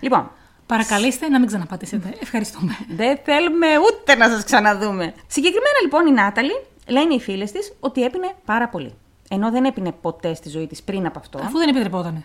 Λοιπόν, 0.00 0.30
Παρακαλείστε 0.66 1.28
να 1.28 1.38
μην 1.38 1.46
ξαναπατήσετε. 1.46 2.14
Ευχαριστούμε. 2.20 2.76
δεν 2.88 3.18
θέλουμε 3.24 3.66
ούτε 3.92 4.14
να 4.14 4.28
σας 4.28 4.44
ξαναδούμε. 4.44 5.14
Συγκεκριμένα 5.26 5.78
λοιπόν 5.82 6.06
η 6.06 6.10
Νάταλη, 6.10 6.62
λένε 6.86 7.14
οι 7.14 7.20
φίλες 7.20 7.52
της, 7.52 7.72
ότι 7.80 8.02
έπινε 8.02 8.34
πάρα 8.44 8.68
πολύ. 8.68 8.94
Ενώ 9.28 9.50
δεν 9.50 9.64
έπινε 9.64 9.92
ποτέ 9.92 10.34
στη 10.34 10.48
ζωή 10.48 10.66
της 10.66 10.82
πριν 10.82 11.06
από 11.06 11.18
αυτό. 11.18 11.38
Αφού 11.38 11.58
δεν 11.58 11.68
επιτρεπότανε. 11.68 12.24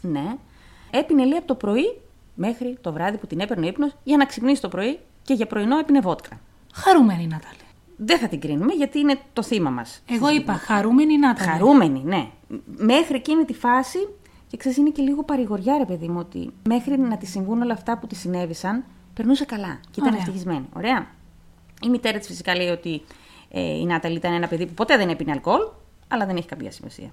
Ναι. 0.00 0.36
Έπινε 0.90 1.24
λέει 1.24 1.38
από 1.38 1.46
το 1.46 1.54
πρωί 1.54 2.00
μέχρι 2.34 2.78
το 2.80 2.92
βράδυ 2.92 3.16
που 3.16 3.26
την 3.26 3.40
έπαιρνε 3.40 3.66
ο 3.66 3.68
ύπνος 3.68 3.96
για 4.02 4.16
να 4.16 4.24
ξυπνήσει 4.24 4.60
το 4.60 4.68
πρωί 4.68 4.98
και 5.22 5.34
για 5.34 5.46
πρωινό 5.46 5.78
έπινε 5.78 6.00
βότκα. 6.00 6.40
Χαρούμενη 6.74 7.22
η 7.22 7.26
Νάταλη. 7.26 7.56
Δεν 7.96 8.18
θα 8.18 8.28
την 8.28 8.40
κρίνουμε 8.40 8.72
γιατί 8.72 8.98
είναι 8.98 9.18
το 9.32 9.42
θύμα 9.42 9.70
μας. 9.70 10.02
Εγώ 10.10 10.30
είπα 10.30 10.52
χαρούμενη 10.52 11.12
η 11.12 11.18
Νάταλη. 11.18 11.50
Χαρούμενη, 11.50 12.02
ναι. 12.04 12.28
Μέχρι 12.66 13.16
εκείνη 13.16 13.44
τη 13.44 13.54
φάση, 13.54 13.98
και 14.46 14.56
ξέρεις, 14.56 14.78
είναι 14.78 14.90
και 14.90 15.02
λίγο 15.02 15.22
παρηγοριά, 15.22 15.78
ρε 15.78 15.84
παιδί 15.84 16.08
μου, 16.08 16.18
ότι 16.18 16.50
μέχρι 16.68 16.98
να 16.98 17.16
τη 17.16 17.26
συμβούν 17.26 17.62
όλα 17.62 17.72
αυτά 17.72 17.98
που 17.98 18.06
τη 18.06 18.14
συνέβησαν, 18.14 18.84
περνούσε 19.14 19.44
καλά 19.44 19.80
και 19.90 20.00
ήταν 20.00 20.06
Ωραία. 20.06 20.18
ευτυχισμένη. 20.18 20.68
Ωραία. 20.76 21.06
Η 21.82 21.88
μητέρα 21.88 22.18
της 22.18 22.26
φυσικά 22.26 22.56
λέει 22.56 22.68
ότι 22.68 23.02
ε, 23.50 23.60
η 23.60 23.84
Νάταλη 23.84 24.16
ήταν 24.16 24.32
ένα 24.32 24.48
παιδί 24.48 24.66
που 24.66 24.74
ποτέ 24.74 24.96
δεν 24.96 25.08
έπινε 25.08 25.32
αλκοόλ, 25.32 25.60
αλλά 26.08 26.26
δεν 26.26 26.36
έχει 26.36 26.46
καμία 26.46 26.70
σημασία. 26.70 27.10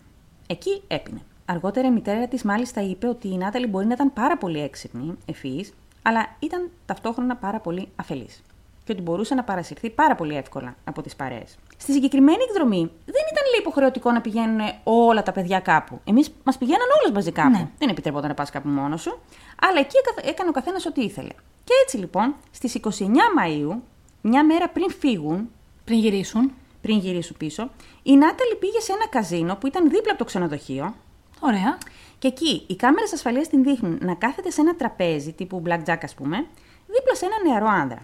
Εκεί 0.47 0.81
έπινε. 0.87 1.21
Αργότερα 1.45 1.87
η 1.87 1.91
μητέρα 1.91 2.27
της 2.27 2.43
μάλιστα 2.43 2.81
είπε 2.81 3.07
ότι 3.07 3.27
η 3.27 3.37
Νάταλη 3.37 3.67
μπορεί 3.67 3.85
να 3.85 3.93
ήταν 3.93 4.13
πάρα 4.13 4.37
πολύ 4.37 4.59
έξυπνη, 4.61 5.13
ευφυής, 5.25 5.73
αλλά 6.01 6.35
ήταν 6.39 6.69
ταυτόχρονα 6.85 7.35
πάρα 7.35 7.59
πολύ 7.59 7.87
αφελής. 7.95 8.41
Και 8.83 8.91
ότι 8.91 9.01
μπορούσε 9.01 9.35
να 9.35 9.43
παρασυρθεί 9.43 9.89
πάρα 9.89 10.15
πολύ 10.15 10.35
εύκολα 10.35 10.75
από 10.83 11.01
τις 11.01 11.15
παρέες. 11.15 11.57
Στη 11.83 11.91
συγκεκριμένη 11.91 12.37
εκδρομή 12.49 12.79
δεν 13.05 13.23
ήταν 13.31 13.43
λέει, 13.51 13.59
υποχρεωτικό 13.59 14.11
να 14.11 14.21
πηγαίνουν 14.21 14.59
όλα 14.83 15.23
τα 15.23 15.31
παιδιά 15.31 15.59
κάπου. 15.59 15.99
Εμείς 16.03 16.29
μας 16.43 16.57
πηγαίναν 16.57 16.87
όλες 17.01 17.13
μαζί 17.15 17.31
κάπου. 17.31 17.49
Ναι. 17.49 17.67
Δεν 17.77 17.89
επιτρεπόταν 17.89 18.27
να 18.29 18.33
πας 18.33 18.49
κάπου 18.49 18.69
μόνος 18.69 19.01
σου. 19.01 19.19
Αλλά 19.61 19.79
εκεί 19.79 19.95
έκα- 19.97 20.29
έκανε 20.29 20.49
ο 20.49 20.51
καθένας 20.51 20.85
ό,τι 20.85 21.01
ήθελε. 21.01 21.33
Και 21.63 21.73
έτσι 21.83 21.97
λοιπόν, 21.97 22.35
στις 22.51 22.73
29 22.75 23.29
Μαου, 23.35 23.83
μια 24.21 24.43
μέρα 24.45 24.69
πριν 24.69 24.91
φύγουν, 24.99 25.49
Πριν 25.85 25.99
γυρίσουν. 25.99 26.51
πριν 26.81 26.97
γυρίσουν 26.97 27.37
πίσω, 27.37 27.69
η 28.03 28.15
Νάταλη 28.15 28.55
πήγε 28.59 28.79
σε 28.79 28.91
ένα 28.91 29.07
καζίνο 29.07 29.55
που 29.55 29.67
ήταν 29.67 29.89
δίπλα 29.89 30.09
από 30.09 30.17
το 30.17 30.25
ξενοδοχείο. 30.25 30.95
Ωραία. 31.39 31.77
Και 32.19 32.27
εκεί 32.27 32.63
οι 32.67 32.75
κάμερες 32.75 33.13
ασφαλείας 33.13 33.47
την 33.47 33.63
δείχνουν 33.63 33.97
να 34.01 34.13
κάθεται 34.13 34.49
σε 34.49 34.61
ένα 34.61 34.75
τραπέζι 34.75 35.31
τύπου 35.33 35.61
blackjack, 35.65 35.97
ας 36.03 36.13
πούμε, 36.13 36.37
δίπλα 36.87 37.15
σε 37.15 37.25
ένα 37.25 37.49
νεαρό 37.49 37.67
άνδρα. 37.81 38.01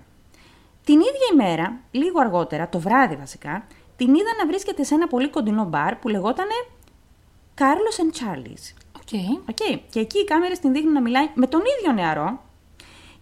Την 0.89 0.99
ίδια 0.99 1.27
ημέρα, 1.33 1.79
λίγο 1.91 2.19
αργότερα, 2.19 2.69
το 2.69 2.79
βράδυ 2.79 3.15
βασικά, 3.15 3.63
την 3.95 4.13
είδαν 4.13 4.29
να 4.39 4.47
βρίσκεται 4.47 4.83
σε 4.83 4.93
ένα 4.93 5.07
πολύ 5.07 5.29
κοντινό 5.29 5.63
μπαρ 5.63 5.95
που 5.95 6.07
λεγότανε 6.07 6.53
Carlos 7.57 7.97
and 8.01 8.11
Charlie's. 8.19 8.73
OK. 8.95 9.13
OK. 9.49 9.87
Και 9.89 9.99
εκεί 9.99 10.19
οι 10.19 10.23
κάμερες 10.23 10.53
την 10.53 10.73
δείχνουν 10.73 10.93
να 10.93 11.01
μιλάει 11.01 11.29
με 11.33 11.47
τον 11.47 11.61
ίδιο 11.77 11.91
νεαρό 11.91 12.41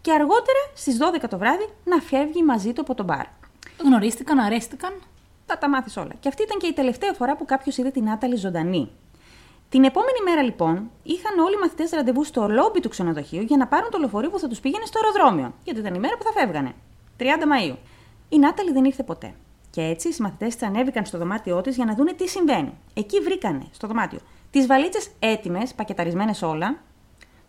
και 0.02 0.12
αργότερα 0.12 0.60
στις 0.74 0.98
12 1.22 1.24
το 1.30 1.38
βράδυ 1.38 1.70
να 1.84 2.00
φεύγει 2.00 2.44
μαζί 2.44 2.74
του 2.74 2.82
από 2.82 2.96
το 2.96 3.04
μπαρ. 3.04 3.26
Γνωρίστηκαν, 3.84 4.40
αρέστηκαν; 4.40 4.94
Θα 5.46 5.58
τα 5.58 5.70
μάθεις 5.70 5.98
όλα. 5.98 6.14
Και 6.20 6.28
αυτή 6.28 6.44
ήταν 6.44 6.58
και 6.58 6.68
η 6.68 6.74
τελευταία 6.74 7.14
φορά 7.14 7.36
που 7.36 7.46
κάποιος 7.46 7.78
είδε 7.78 7.90
την 7.90 8.04
Νάταλη 8.04 8.36
ζωντανή. 8.36 8.92
Την 9.70 9.84
επόμενη 9.84 10.22
μέρα 10.26 10.42
λοιπόν 10.42 10.90
είχαν 11.04 11.40
όλοι 11.40 11.54
οι 11.54 11.60
μαθητές 11.60 11.92
ραντεβού 11.92 12.24
στο 12.24 12.48
λόμπι 12.48 12.80
του 12.80 12.90
ξενοδοχείου 12.90 13.42
για 13.42 13.58
να 13.58 13.68
πάρουν 13.68 13.92
το 13.92 13.98
λεωφορείο 13.98 14.30
που 14.30 14.40
θα 14.40 14.48
τους 14.48 14.60
πήγαινε 14.60 14.86
στο 14.86 15.00
αεροδρόμιο. 15.04 15.54
Γιατί 15.64 15.80
ήταν 15.80 15.94
η 15.94 16.00
μέρα 16.00 16.18
που 16.18 16.24
θα 16.24 16.32
φεύγανε. 16.32 16.74
30 17.20 17.24
Μαου. 17.48 17.78
Η 18.30 18.40
Νάταλη 18.40 18.72
δεν 18.72 18.86
ήρθε 18.86 19.04
ποτέ. 19.04 19.34
Και 19.70 19.82
έτσι 19.82 20.08
οι 20.08 20.16
μαθητές 20.20 20.56
της 20.56 20.68
ανέβηκαν 20.68 21.06
στο 21.06 21.18
δωμάτιό 21.18 21.62
της 21.62 21.76
για 21.76 21.86
να 21.86 21.96
δούνε 21.96 22.14
τι 22.14 22.28
συμβαίνει. 22.28 22.74
Εκεί 22.94 23.20
βρήκανε 23.20 23.66
στο 23.72 23.88
δωμάτιο 23.88 24.20
τις 24.50 24.68
βαλίτσες 24.68 25.10
έτοιμες, 25.20 25.74
πακεταρισμένες 25.74 26.42
όλα, 26.42 26.78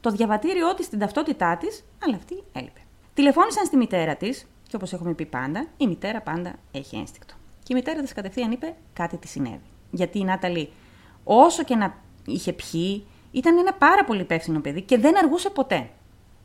το 0.00 0.10
διαβατήριό 0.10 0.74
της, 0.74 0.88
την 0.88 0.98
ταυτότητά 0.98 1.56
της, 1.56 1.84
αλλά 2.04 2.16
αυτή 2.16 2.42
έλειπε. 2.52 2.80
Τηλεφώνησαν 3.14 3.66
στη 3.66 3.76
μητέρα 3.76 4.16
της 4.16 4.46
και 4.68 4.76
όπως 4.76 4.92
έχουμε 4.92 5.14
πει 5.14 5.26
πάντα, 5.26 5.66
η 5.76 5.86
μητέρα 5.86 6.20
πάντα 6.20 6.54
έχει 6.72 6.96
ένστικτο. 6.96 7.34
Και 7.62 7.72
η 7.72 7.74
μητέρα 7.74 8.00
της 8.02 8.12
κατευθείαν 8.12 8.50
είπε 8.50 8.74
κάτι 8.92 9.16
της 9.16 9.30
συνέβη. 9.30 9.60
Γιατί 9.90 10.18
η 10.18 10.24
Νάταλη, 10.24 10.72
όσο 11.24 11.62
και 11.62 11.76
να 11.76 11.94
είχε 12.26 12.52
πιει, 12.52 13.06
ήταν 13.30 13.58
ένα 13.58 13.72
πάρα 13.72 14.04
πολύ 14.04 14.20
υπεύθυνο 14.20 14.60
παιδί 14.60 14.82
και 14.82 14.98
δεν 14.98 15.18
αργούσε 15.18 15.50
ποτέ. 15.50 15.90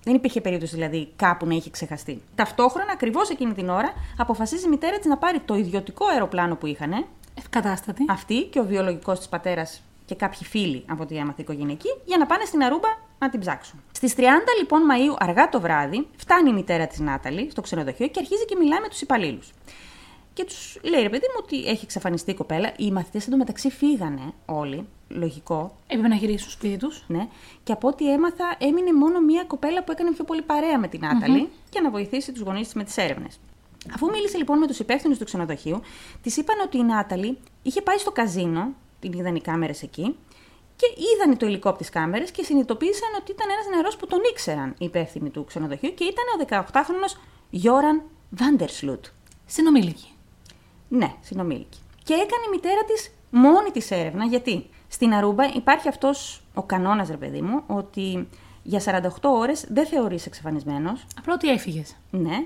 Δεν 0.04 0.16
υπήρχε 0.16 0.42
περίπτωση 0.42 0.76
δηλαδή 0.76 1.10
κάπου 1.16 1.46
να 1.46 1.56
είχε 1.56 1.70
ξεχαστεί. 1.70 2.22
Ταυτόχρονα, 2.36 2.92
ακριβώς 2.92 3.30
εκείνη 3.30 3.54
την 3.54 3.70
ώρα, 3.70 3.94
αποφασίζει 4.18 4.66
η 4.66 4.70
μητέρα 4.70 4.98
της 4.98 5.06
να 5.06 5.18
πάρει 5.18 5.40
το 5.40 5.56
ιδιωτικό 5.56 6.06
αεροπλάνο 6.06 6.56
που 6.56 6.66
είχαν, 6.66 7.06
Ευκατάστατη. 7.38 8.06
αυτή 8.10 8.44
και 8.44 8.60
ο 8.60 8.64
βιολογικός 8.64 9.18
της 9.18 9.28
πατέρας 9.28 9.82
και 10.06 10.16
κάποιοι 10.16 10.44
φίλοι 10.44 10.84
από 10.90 11.04
ό,τι 11.04 11.18
έμαθε 11.18 11.42
οικογενειακή, 11.42 11.90
για 12.06 12.18
να 12.18 12.26
πάνε 12.26 12.46
στην 12.46 12.64
Αρούμπα 12.64 12.90
να 13.20 13.30
την 13.30 13.40
ψάξουν. 13.40 13.82
Στις 13.92 14.16
30 14.18 14.22
λοιπόν 14.60 14.86
Μαου, 14.86 15.16
αργά 15.20 15.50
το 15.50 15.62
βράδυ, 15.62 16.08
φτάνει 16.16 16.50
η 16.50 16.54
μητέρα 16.54 16.88
της 16.88 17.00
Νάταλη 17.00 17.50
στο 17.52 17.62
ξενοδοχείο 17.62 18.08
και 18.08 18.20
αρχίζει 18.20 18.46
και 18.46 18.56
μιλάει 18.56 18.80
με 18.80 18.88
τους 18.88 19.02
υπαλλήλους. 19.02 19.52
Και 20.34 20.44
τους 20.44 20.78
λέει, 20.82 21.02
ρε 21.02 21.10
παιδί 21.10 21.26
μου, 21.36 21.42
ότι 21.44 21.68
έχει 21.68 21.84
εξαφανιστεί 21.84 22.32
η 22.32 22.34
κοπέλα. 22.34 22.74
Οι 22.78 22.92
μαθητές 22.92 23.28
εντωμεταξύ 23.28 23.70
φύγανε 23.70 24.34
όλοι, 24.46 24.88
λογικό, 25.08 25.78
Έπρεπε 25.88 26.08
να 26.08 26.16
γυρίσουν 26.16 26.40
στο 26.40 26.50
σπίτι 26.50 26.78
τους. 26.78 27.04
ναι. 27.08 27.28
Και 27.64 27.72
από 27.72 27.88
ό,τι 27.88 28.12
έμαθα, 28.12 28.56
έμεινε 28.58 28.94
μόνο 28.94 29.20
μία 29.22 29.44
κοπέλα 29.44 29.84
που 29.84 29.92
έκανε 29.92 30.12
πιο 30.12 30.24
πολύ 30.24 30.42
παρέα 30.42 30.80
με 30.80 30.88
την 30.88 31.00
ναταλη 31.00 31.50
για 31.72 31.82
να 31.82 31.90
βοηθήσει 31.90 32.32
τους 32.32 32.42
γονείς 32.42 32.64
της 32.64 32.74
με 32.74 32.84
τις 32.84 32.98
έρευνες. 32.98 33.40
Αφού 33.94 34.10
μίλησε 34.10 34.38
λοιπόν 34.38 34.58
με 34.58 34.68
τους 34.68 34.80
υπεύθυνους 34.80 35.18
του 35.18 35.26
ξενοδοχείου, 35.26 35.82
της 36.22 36.38
είπαν 36.38 36.60
ότι 36.66 36.78
η 36.78 36.84
Νάταλη 36.84 37.38
είχε 37.64 37.82
πάει 37.82 37.98
στο 37.98 38.12
καζίνο, 38.12 38.74
την 39.00 39.12
είδαν 39.14 39.36
οι 39.36 39.42
κάμερες 39.42 39.82
εκεί, 39.82 40.16
και 40.76 40.86
είδαν 41.14 41.38
το 41.38 41.46
υλικό 41.46 41.70
από 41.70 41.78
τις 41.78 41.90
κάμερες 41.90 42.32
και 42.32 42.44
συνειδητοποίησαν 42.44 43.10
ότι 43.20 43.32
ήταν 43.32 43.48
ένας 43.50 43.76
νερό 43.76 43.98
που 44.00 44.08
τον 44.08 44.20
ήξεραν 44.32 44.70
οι 44.78 44.86
υπεύθυνοι 44.86 45.30
του 45.30 45.46
ξενοδοχείου 45.46 45.94
και 45.94 46.04
ήταν 46.04 46.26
ο 46.34 46.68
18χρονο 46.72 47.20
Γιώραν 47.50 48.02
Βάντερσλουτ. 48.30 49.06
Συνομήλικη. 49.46 50.08
Ναι, 50.96 51.14
συνομήλικη. 51.22 51.80
Και 52.04 52.14
έκανε 52.14 52.44
η 52.48 52.50
μητέρα 52.52 52.84
της 52.84 53.12
μόνη 53.30 53.72
της 53.72 53.92
έρευνα, 53.92 54.26
γιατί 54.26 54.70
στην 54.88 55.14
Αρούμπα 55.14 55.46
υπάρχει 55.56 55.88
αυτός 55.88 56.42
ο 56.54 56.64
κανόνας, 56.64 57.10
ρε 57.10 57.18
παιδί 57.18 57.42
μου, 57.42 57.64
ότι 57.68 58.28
για 58.64 58.80
48 58.80 59.30
ώρες 59.30 59.66
δεν 59.70 59.86
θεωρείς 59.86 60.26
εξαφανισμένος. 60.26 61.06
Απλά 61.20 61.34
ότι 61.34 61.50
έφυγες. 61.50 61.96
Ναι. 62.12 62.46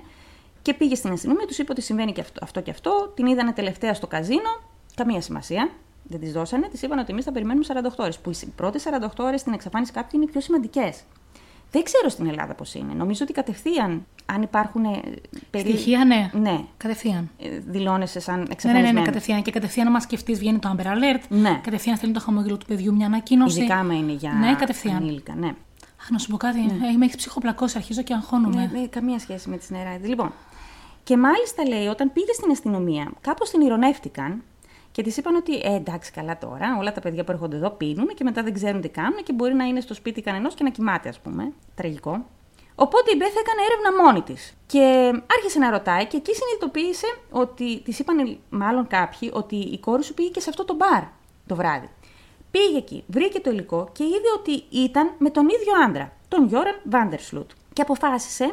Και 0.62 0.74
πήγε 0.74 0.96
στην 0.96 1.12
αστυνομία, 1.12 1.46
τους 1.46 1.58
είπε 1.58 1.72
ότι 1.72 1.82
συμβαίνει 1.82 2.12
και 2.12 2.22
αυτό, 2.22 2.40
αυτό 2.44 2.62
και 2.62 2.72
αυτό. 2.72 3.12
Την 3.16 3.26
είδανε 3.26 3.54
τελευταία 3.54 3.94
στο 3.94 4.08
καζίνο. 4.08 4.62
Καμία 4.96 5.22
σημασία. 5.22 5.70
Δεν 6.04 6.20
της 6.20 6.32
δώσανε. 6.32 6.68
Της 6.68 6.82
είπαν 6.82 7.00
ότι 7.00 7.12
εμείς 7.12 7.24
θα 7.24 7.32
περιμένουμε 7.32 7.66
48 7.66 8.04
ώρες. 8.04 8.20
Που 8.20 8.30
οι 8.30 8.54
πρώτες 8.56 8.84
48 8.84 9.24
ώρες 9.24 9.40
στην 9.40 9.54
εξαφάνιση 9.54 9.92
κάποιου 9.92 10.10
είναι 10.20 10.24
οι 10.30 10.32
πιο 10.32 10.42
σημαντικές. 10.42 11.04
Δεν 11.72 11.84
ξέρω 11.84 12.10
στην 12.10 12.28
Ελλάδα 12.28 12.54
πώς 12.54 12.74
είναι. 12.74 12.94
Νομίζω 12.94 13.24
ότι 13.24 13.34
κατευθείαν, 13.34 14.06
αν 14.34 14.42
υπάρχουν. 14.42 14.84
ε, 14.86 15.00
περί- 15.50 15.68
Στοιχεία, 15.68 16.06
ναι. 16.06 16.30
Ναι. 16.34 16.60
Κατευθείαν. 16.78 17.30
ε, 17.40 17.50
Δηλώνεσαι 17.66 18.20
σαν 18.20 18.36
Ναι, 18.36 18.42
ναι, 18.44 18.48
εξαφανισμένο. 18.52 19.00
ναι, 19.00 19.06
κατευθείαν. 19.06 19.42
Και 19.42 19.52
κατευθείαν, 19.52 19.88
άμα 19.88 20.00
σκεφτείς, 20.00 20.40
βγαίνει 20.40 20.60
το 20.60 20.76
Amber 20.78 20.86
Alert. 20.86 21.22
Ναι. 21.30 21.60
Κατευθείαν 21.64 21.96
στέλνει 21.98 22.14
το 22.16 22.20
χαμόγελο 22.22 22.58
του 22.58 22.66
παιδιού 22.66 22.94
μια 22.96 23.06
ανακοίνωση. 23.06 23.58
Ειδικά 23.60 23.76
άμα 23.76 23.94
είναι 23.94 24.12
για 24.12 24.32
Ναι, 24.32 24.56
κατευθείαν. 24.56 24.96
ανήλικα. 24.96 25.34
Ναι. 25.36 25.48
Αχ, 26.02 26.10
να 26.10 26.18
σου 26.18 26.28
πω 26.30 26.38
κάτι. 26.38 26.60
Ε, 26.60 26.98
με 26.98 27.06
έχει 27.06 27.18
ψυχοπλακώσεις, 27.18 27.76
αρχίζω 27.76 28.02
και 28.02 28.14
αγχώνομαι. 28.14 28.56
Ναι, 28.72 28.80
ναι, 28.80 28.88
καμία 28.88 29.20
σχέση 29.20 29.50
με 29.50 29.58
τις 29.58 29.70
νεράιδες. 29.70 30.10
Λοιπόν, 30.10 30.32
και 31.04 31.18
μάλιστα 31.18 31.68
λέει, 31.68 31.86
όταν 31.88 32.14
πήγε 32.14 32.32
στην 32.34 32.52
αστυνομία, 32.52 33.12
κάπως 33.22 33.50
την 33.50 33.62
ηρωνεύτηκαν 33.62 34.44
και 34.92 35.02
της 35.04 35.18
είπαν 35.18 35.36
ότι 35.36 35.56
ε, 35.56 35.76
εντάξει, 35.76 36.12
καλά 36.12 36.38
τώρα, 36.38 36.78
όλα 36.80 36.92
τα 36.92 37.02
παιδιά 37.02 37.24
που 37.24 37.32
έρχονται 37.32 37.56
εδώ 37.56 37.70
πίνουν 37.70 38.08
και 38.16 38.24
μετά 38.24 38.44
δεν 38.44 38.54
ξέρουν 38.54 38.82
τι 38.82 38.90
κάνουν 38.90 39.24
και 39.24 39.34
μπορεί 39.34 39.54
να 39.54 39.64
είναι 39.66 39.80
στο 39.80 39.94
σπίτι 39.94 40.22
κανενός 40.22 40.54
και 40.56 40.64
να 40.64 40.70
κοιμάται, 40.70 41.10
ας 41.10 41.20
πούμε. 41.20 41.52
Τραγικό. 41.76 42.26
Οπότε 42.80 43.12
η 43.14 43.16
Μπέθ 43.18 43.36
έκανε 43.38 43.62
έρευνα 43.70 44.04
μόνη 44.04 44.22
της. 44.22 44.54
Και 44.66 45.12
άρχισε 45.38 45.60
να 45.60 45.70
ρωτάει 45.70 46.06
και 46.06 46.18
εκεί 46.18 46.32
συνειδητοποίησε 46.36 47.08
ότι 47.32 47.80
της 47.82 48.00
είπαν 48.00 48.38
μάλλον 48.50 48.88
κάποιοι 48.88 49.32
ότι 49.34 49.56
η 49.56 49.80
κόρη 49.80 50.04
σου 50.04 50.14
πήγε 50.14 50.30
και 50.30 50.40
σε 50.40 50.50
αυτό 50.50 50.66
το 50.66 50.74
μπαρ 50.76 51.04
το 51.48 51.56
βράδυ. 51.56 51.90
Πήγε 52.52 52.78
εκεί, 52.78 53.04
βρήκε 53.08 53.40
το 53.40 53.50
υλικό 53.50 53.90
και 53.92 54.04
είδε 54.04 54.30
ότι 54.38 54.64
ήταν 54.70 55.12
με 55.18 55.30
τον 55.30 55.44
ίδιο 55.50 55.74
άντρα, 55.86 56.12
τον 56.28 56.48
Γιώραν 56.48 56.76
Βάντερσλουτ. 56.84 57.50
Και 57.74 57.82
αποφάσισε 57.82 58.46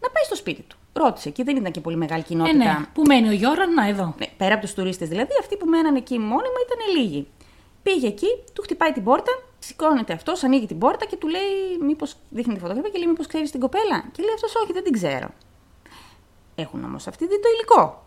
να 0.00 0.08
πάει 0.10 0.24
στο 0.24 0.34
σπίτι 0.34 0.62
του. 0.62 0.76
Ρώτησε, 0.92 1.28
εκεί 1.28 1.42
δεν 1.42 1.56
ήταν 1.56 1.72
και 1.72 1.80
πολύ 1.80 1.96
μεγάλη 1.96 2.20
Ε, 2.20 2.24
κοινότητα. 2.24 2.56
ναι. 2.56 2.86
Πού 2.94 3.02
μένει 3.06 3.28
ο 3.28 3.32
Γιώραν, 3.32 3.72
να 3.74 3.88
εδώ. 3.88 4.14
Ναι, 4.18 4.26
πέρα 4.36 4.54
από 4.54 4.62
τους 4.62 4.74
τουρίστες 4.74 5.08
δηλαδή, 5.08 5.30
αυτοί 5.40 5.56
που 5.56 5.66
μέναν 5.66 5.94
εκεί 5.94 6.18
μόνιμα 6.18 6.58
ήταν 6.66 6.96
λίγοι. 7.02 7.26
Πήγε 7.82 8.06
εκεί, 8.06 8.26
του 8.52 8.62
χτυπάει 8.62 8.92
την 8.92 9.04
πόρτα 9.04 9.32
Σηκώνεται 9.64 10.12
αυτός, 10.12 10.42
ανοίγει 10.42 10.66
την 10.66 10.78
πόρτα 10.78 11.04
και 11.04 11.16
του 11.16 11.28
λέει: 11.28 11.78
Μήπως 11.80 12.16
δείχνει 12.30 12.54
τη 12.54 12.60
φωτογραφία 12.60 12.90
και 12.90 12.98
λέει: 12.98 13.06
Μήπως 13.06 13.26
ξέρεις 13.26 13.50
την 13.50 13.60
κοπέλα; 13.60 14.04
Και 14.12 14.22
λέει 14.22 14.34
αυτός: 14.34 14.54
Όχι, 14.54 14.72
δεν 14.72 14.84
την 14.84 14.92
ξέρω. 14.92 15.28
Έχουν 16.54 16.84
όμως 16.84 17.06
αυτή 17.06 17.26
δει 17.26 17.40
το 17.40 17.48
υλικό. 17.54 18.06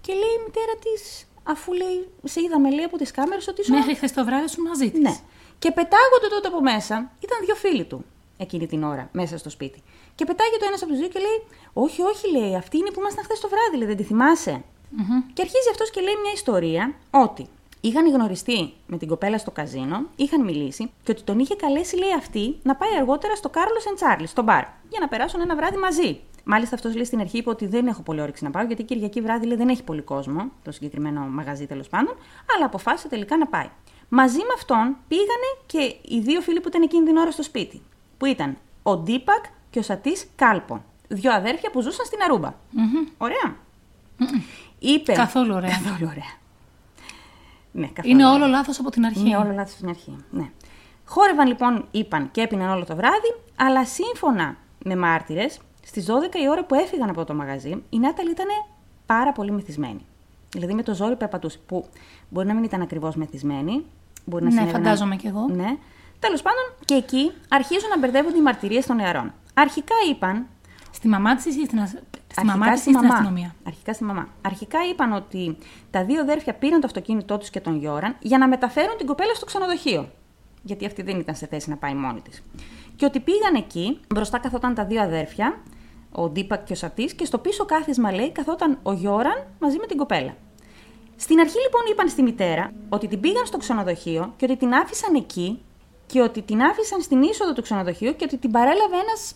Και 0.00 0.12
λέει 0.12 0.34
η 0.38 0.42
μητέρα 0.44 0.74
της, 0.84 1.26
αφού 1.42 1.72
λέει: 1.72 2.08
Σε 2.24 2.40
είδαμε, 2.40 2.70
λέει 2.70 2.84
από 2.84 2.96
τις 2.96 3.10
κάμερες 3.10 3.48
ότι 3.48 3.60
ήσουν. 3.60 3.76
Μέχρι 3.76 3.94
χθες 3.94 4.12
το 4.12 4.24
βράδυ 4.24 4.48
σου 4.48 4.62
μαζί 4.62 4.90
της. 4.90 5.00
Ναι. 5.00 5.16
Και 5.58 5.70
πετάγονται 5.72 6.28
τότε 6.30 6.48
από 6.48 6.60
μέσα, 6.60 7.12
ήταν 7.20 7.38
δύο 7.44 7.54
φίλοι 7.54 7.84
του 7.84 8.04
εκείνη 8.36 8.66
την 8.66 8.82
ώρα 8.82 9.08
μέσα 9.12 9.38
στο 9.38 9.50
σπίτι. 9.50 9.82
Και 10.14 10.24
πετάγει 10.24 10.56
το 10.58 10.64
ένας 10.68 10.82
από 10.82 10.90
τους 10.90 11.00
δύο 11.00 11.08
και 11.08 11.18
λέει: 11.18 11.38
Όχι, 11.72 12.02
όχι, 12.02 12.30
λέει, 12.30 12.56
αυτή 12.56 12.76
είναι 12.76 12.90
που 12.90 13.00
ήμασταν 13.00 13.24
χθες 13.24 13.40
το 13.40 13.48
βράδυ, 13.48 13.76
λέει, 13.76 13.86
δεν 13.86 13.96
τη 13.96 14.02
θυμάσαι. 14.02 14.64
Και 15.32 15.42
αρχίζει 15.42 15.68
αυτός 15.70 15.90
και 15.90 16.00
λέει 16.00 16.14
μια 16.22 16.32
ιστορία 16.32 16.94
ότι 17.10 17.46
είχαν 17.80 18.08
γνωριστεί 18.08 18.72
με 18.86 18.96
την 18.98 19.08
κοπέλα 19.08 19.38
στο 19.38 19.50
καζίνο, 19.50 20.06
είχαν 20.16 20.44
μιλήσει 20.44 20.90
και 21.02 21.10
ότι 21.10 21.22
τον 21.22 21.38
είχε 21.38 21.54
καλέσει, 21.54 21.98
λέει 21.98 22.12
αυτή, 22.12 22.58
να 22.62 22.76
πάει 22.76 22.96
αργότερα 22.98 23.36
στο 23.36 23.48
Κάρλος 23.48 23.86
Εν 23.86 23.94
Τσάρλι, 23.94 24.26
στο 24.26 24.42
μπαρ, 24.42 24.64
για 24.88 25.00
να 25.00 25.08
περάσουν 25.08 25.40
ένα 25.40 25.56
βράδυ 25.56 25.76
μαζί. 25.76 26.20
Μάλιστα, 26.44 26.74
αυτός 26.74 26.94
λέει 26.94 27.04
στην 27.04 27.20
αρχή 27.20 27.38
είπε 27.38 27.50
ότι 27.50 27.66
δεν 27.66 27.86
έχω 27.86 28.02
πολύ 28.02 28.20
όρεξη 28.20 28.44
να 28.44 28.50
πάω, 28.50 28.64
γιατί 28.64 28.82
Κυριακή 28.82 29.20
βράδυ 29.20 29.46
λέει, 29.46 29.56
δεν 29.56 29.68
έχει 29.68 29.82
πολύ 29.82 30.02
κόσμο, 30.02 30.50
το 30.62 30.72
συγκεκριμένο 30.72 31.20
μαγαζί 31.20 31.66
τέλος 31.66 31.88
πάντων, 31.88 32.14
αλλά 32.56 32.66
αποφάσισε 32.66 33.08
τελικά 33.08 33.36
να 33.36 33.46
πάει. 33.46 33.68
Μαζί 34.08 34.38
με 34.38 34.52
αυτόν 34.54 34.96
πήγανε 35.08 35.48
και 35.66 35.96
οι 36.14 36.20
δύο 36.20 36.40
φίλοι 36.40 36.60
που 36.60 36.68
ήταν 36.68 36.82
εκείνη 36.82 37.06
την 37.06 37.16
ώρα 37.16 37.30
στο 37.30 37.42
σπίτι. 37.42 37.82
Που 38.18 38.26
ήταν 38.26 38.56
ο 38.82 38.96
Ντίπακ 38.96 39.44
και 39.70 39.78
ο 39.78 39.82
Σατή 39.82 40.12
Κάλπο. 40.36 40.84
Δύο 41.08 41.32
αδέρφια 41.32 41.70
που 41.70 41.80
ζούσαν 41.80 42.06
στην 42.06 42.18
αρουμπα 42.22 42.54
Ωραία. 43.18 43.56
Είπε... 44.78 45.12
Καθόλου 45.12 45.54
ωραία. 45.54 45.70
Καθόλου 45.70 46.08
ωραία. 46.10 46.45
Ναι, 47.76 47.86
καθόλου 47.86 48.14
Είναι 48.14 48.26
ωραία. 48.26 48.36
όλο 48.42 48.46
λάθος 48.46 48.78
από 48.78 48.90
την 48.90 49.04
αρχή. 49.04 49.20
Είναι 49.20 49.36
όλο 49.36 49.52
λάθος 49.52 49.72
στην 49.72 49.88
αρχή. 49.88 50.16
Ναι. 50.30 50.50
Χόρευαν 51.06 51.46
λοιπόν, 51.46 51.84
είπαν 51.90 52.30
και 52.30 52.40
έπιναν 52.40 52.70
όλο 52.70 52.84
το 52.84 52.96
βράδυ, 52.96 53.34
αλλά 53.56 53.84
σύμφωνα 53.84 54.56
με 54.84 54.96
μάρτυρες, 54.96 55.58
στις 55.84 56.06
12 56.06 56.38
η 56.44 56.48
ώρα 56.48 56.64
που 56.64 56.74
έφυγαν 56.74 57.08
από 57.08 57.24
το 57.24 57.34
μαγαζί, 57.34 57.82
η 57.90 57.98
Νάταλη 57.98 58.30
ήταν 58.30 58.46
πάρα 59.06 59.32
πολύ 59.32 59.50
μεθυσμένη. 59.52 60.06
Δηλαδή 60.50 60.74
με 60.74 60.82
το 60.82 60.94
ζόρι 60.94 61.16
περπατούσε. 61.16 61.58
Που 61.66 61.86
μπορεί 62.28 62.46
να 62.46 62.54
μην 62.54 62.64
ήταν 62.64 62.82
ακριβώς 62.82 63.16
μεθυσμένη. 63.16 63.84
Μπορεί 64.24 64.44
να 64.44 64.48
Ναι, 64.50 64.56
συνέβαιναν- 64.56 64.84
φαντάζομαι 64.84 65.16
κι 65.16 65.26
εγώ. 65.26 65.46
Ναι. 65.48 65.76
Τέλος 66.18 66.42
πάντων, 66.42 66.62
και 66.84 66.94
εκεί 66.94 67.32
αρχίζουν 67.48 67.88
να 67.88 67.98
μπερδεύονται 67.98 68.36
οι 68.38 68.42
μαρτυρίες 68.42 68.86
των 68.86 68.96
νεαρών. 68.96 69.32
Αρχικά 69.54 69.94
είπαν 70.10 70.46
Στη 70.90 71.08
μαμά 71.08 71.34
της 71.34 71.44
ή 71.56 71.64
στην, 71.64 71.80
ασ- 71.80 71.96
στη 72.40 72.46
μαμά 72.46 72.66
Αρχικά 72.66 72.72
της 72.72 72.80
ή 72.80 72.82
στη 72.82 72.92
στην 72.92 73.06
μαμά. 73.06 73.14
αστυνομία; 73.14 73.54
Αρχικά 73.66 73.92
στη 73.92 74.04
μαμά. 74.04 74.28
Αρχικά 74.42 74.78
είπαν 74.90 75.12
ότι 75.12 75.56
τα 75.90 76.04
δύο 76.04 76.20
αδέρφια 76.20 76.54
πήραν 76.54 76.80
το 76.80 76.86
αυτοκίνητό 76.86 77.38
τους 77.38 77.50
και 77.50 77.60
τον 77.60 77.78
Γιώραν 77.78 78.16
για 78.20 78.38
να 78.38 78.48
μεταφέρουν 78.48 78.96
την 78.96 79.06
κοπέλα 79.06 79.34
στο 79.34 79.44
ξενοδοχείο. 79.44 80.10
Γιατί 80.62 80.86
αυτή 80.86 81.02
δεν 81.02 81.18
ήταν 81.18 81.34
σε 81.34 81.46
θέση 81.46 81.70
να 81.70 81.76
πάει 81.76 81.94
μόνη 81.94 82.20
της. 82.20 82.42
Και 82.96 83.04
ότι 83.04 83.20
πήγαν 83.20 83.54
εκεί, 83.54 84.00
μπροστά 84.14 84.38
καθόταν 84.38 84.74
τα 84.74 84.84
δύο 84.84 85.02
αδέρφια, 85.02 85.62
ο 86.12 86.28
Ντίπακ 86.28 86.64
και 86.64 86.72
ο 86.72 86.76
Σατή, 86.76 87.04
και 87.04 87.24
στο 87.24 87.38
πίσω 87.38 87.64
κάθισμα 87.64 88.12
λέει 88.12 88.32
καθόταν 88.32 88.78
ο 88.82 88.92
Γιώραν 88.92 89.46
μαζί 89.58 89.78
με 89.78 89.86
την 89.86 89.96
κοπέλα. 89.96 90.34
Στην 91.16 91.40
αρχή 91.40 91.58
λοιπόν 91.60 91.82
είπαν 91.90 92.08
στη 92.08 92.22
μητέρα 92.22 92.72
ότι 92.88 93.06
την 93.08 93.20
πήγαν 93.20 93.46
στο 93.46 93.56
ξενοδοχείο 93.56 94.32
και 94.36 94.44
ότι 94.44 94.56
την 94.56 94.74
άφησαν 94.74 95.14
εκεί 95.14 95.60
και 96.06 96.20
ότι 96.20 96.42
την 96.42 96.62
άφησαν 96.62 97.00
στην 97.00 97.22
είσοδο 97.22 97.52
του 97.52 97.62
ξενοδοχείου 97.62 98.16
και 98.16 98.24
ότι 98.24 98.36
την 98.36 98.50
παρέλαβε 98.50 98.96
ένας 98.96 99.34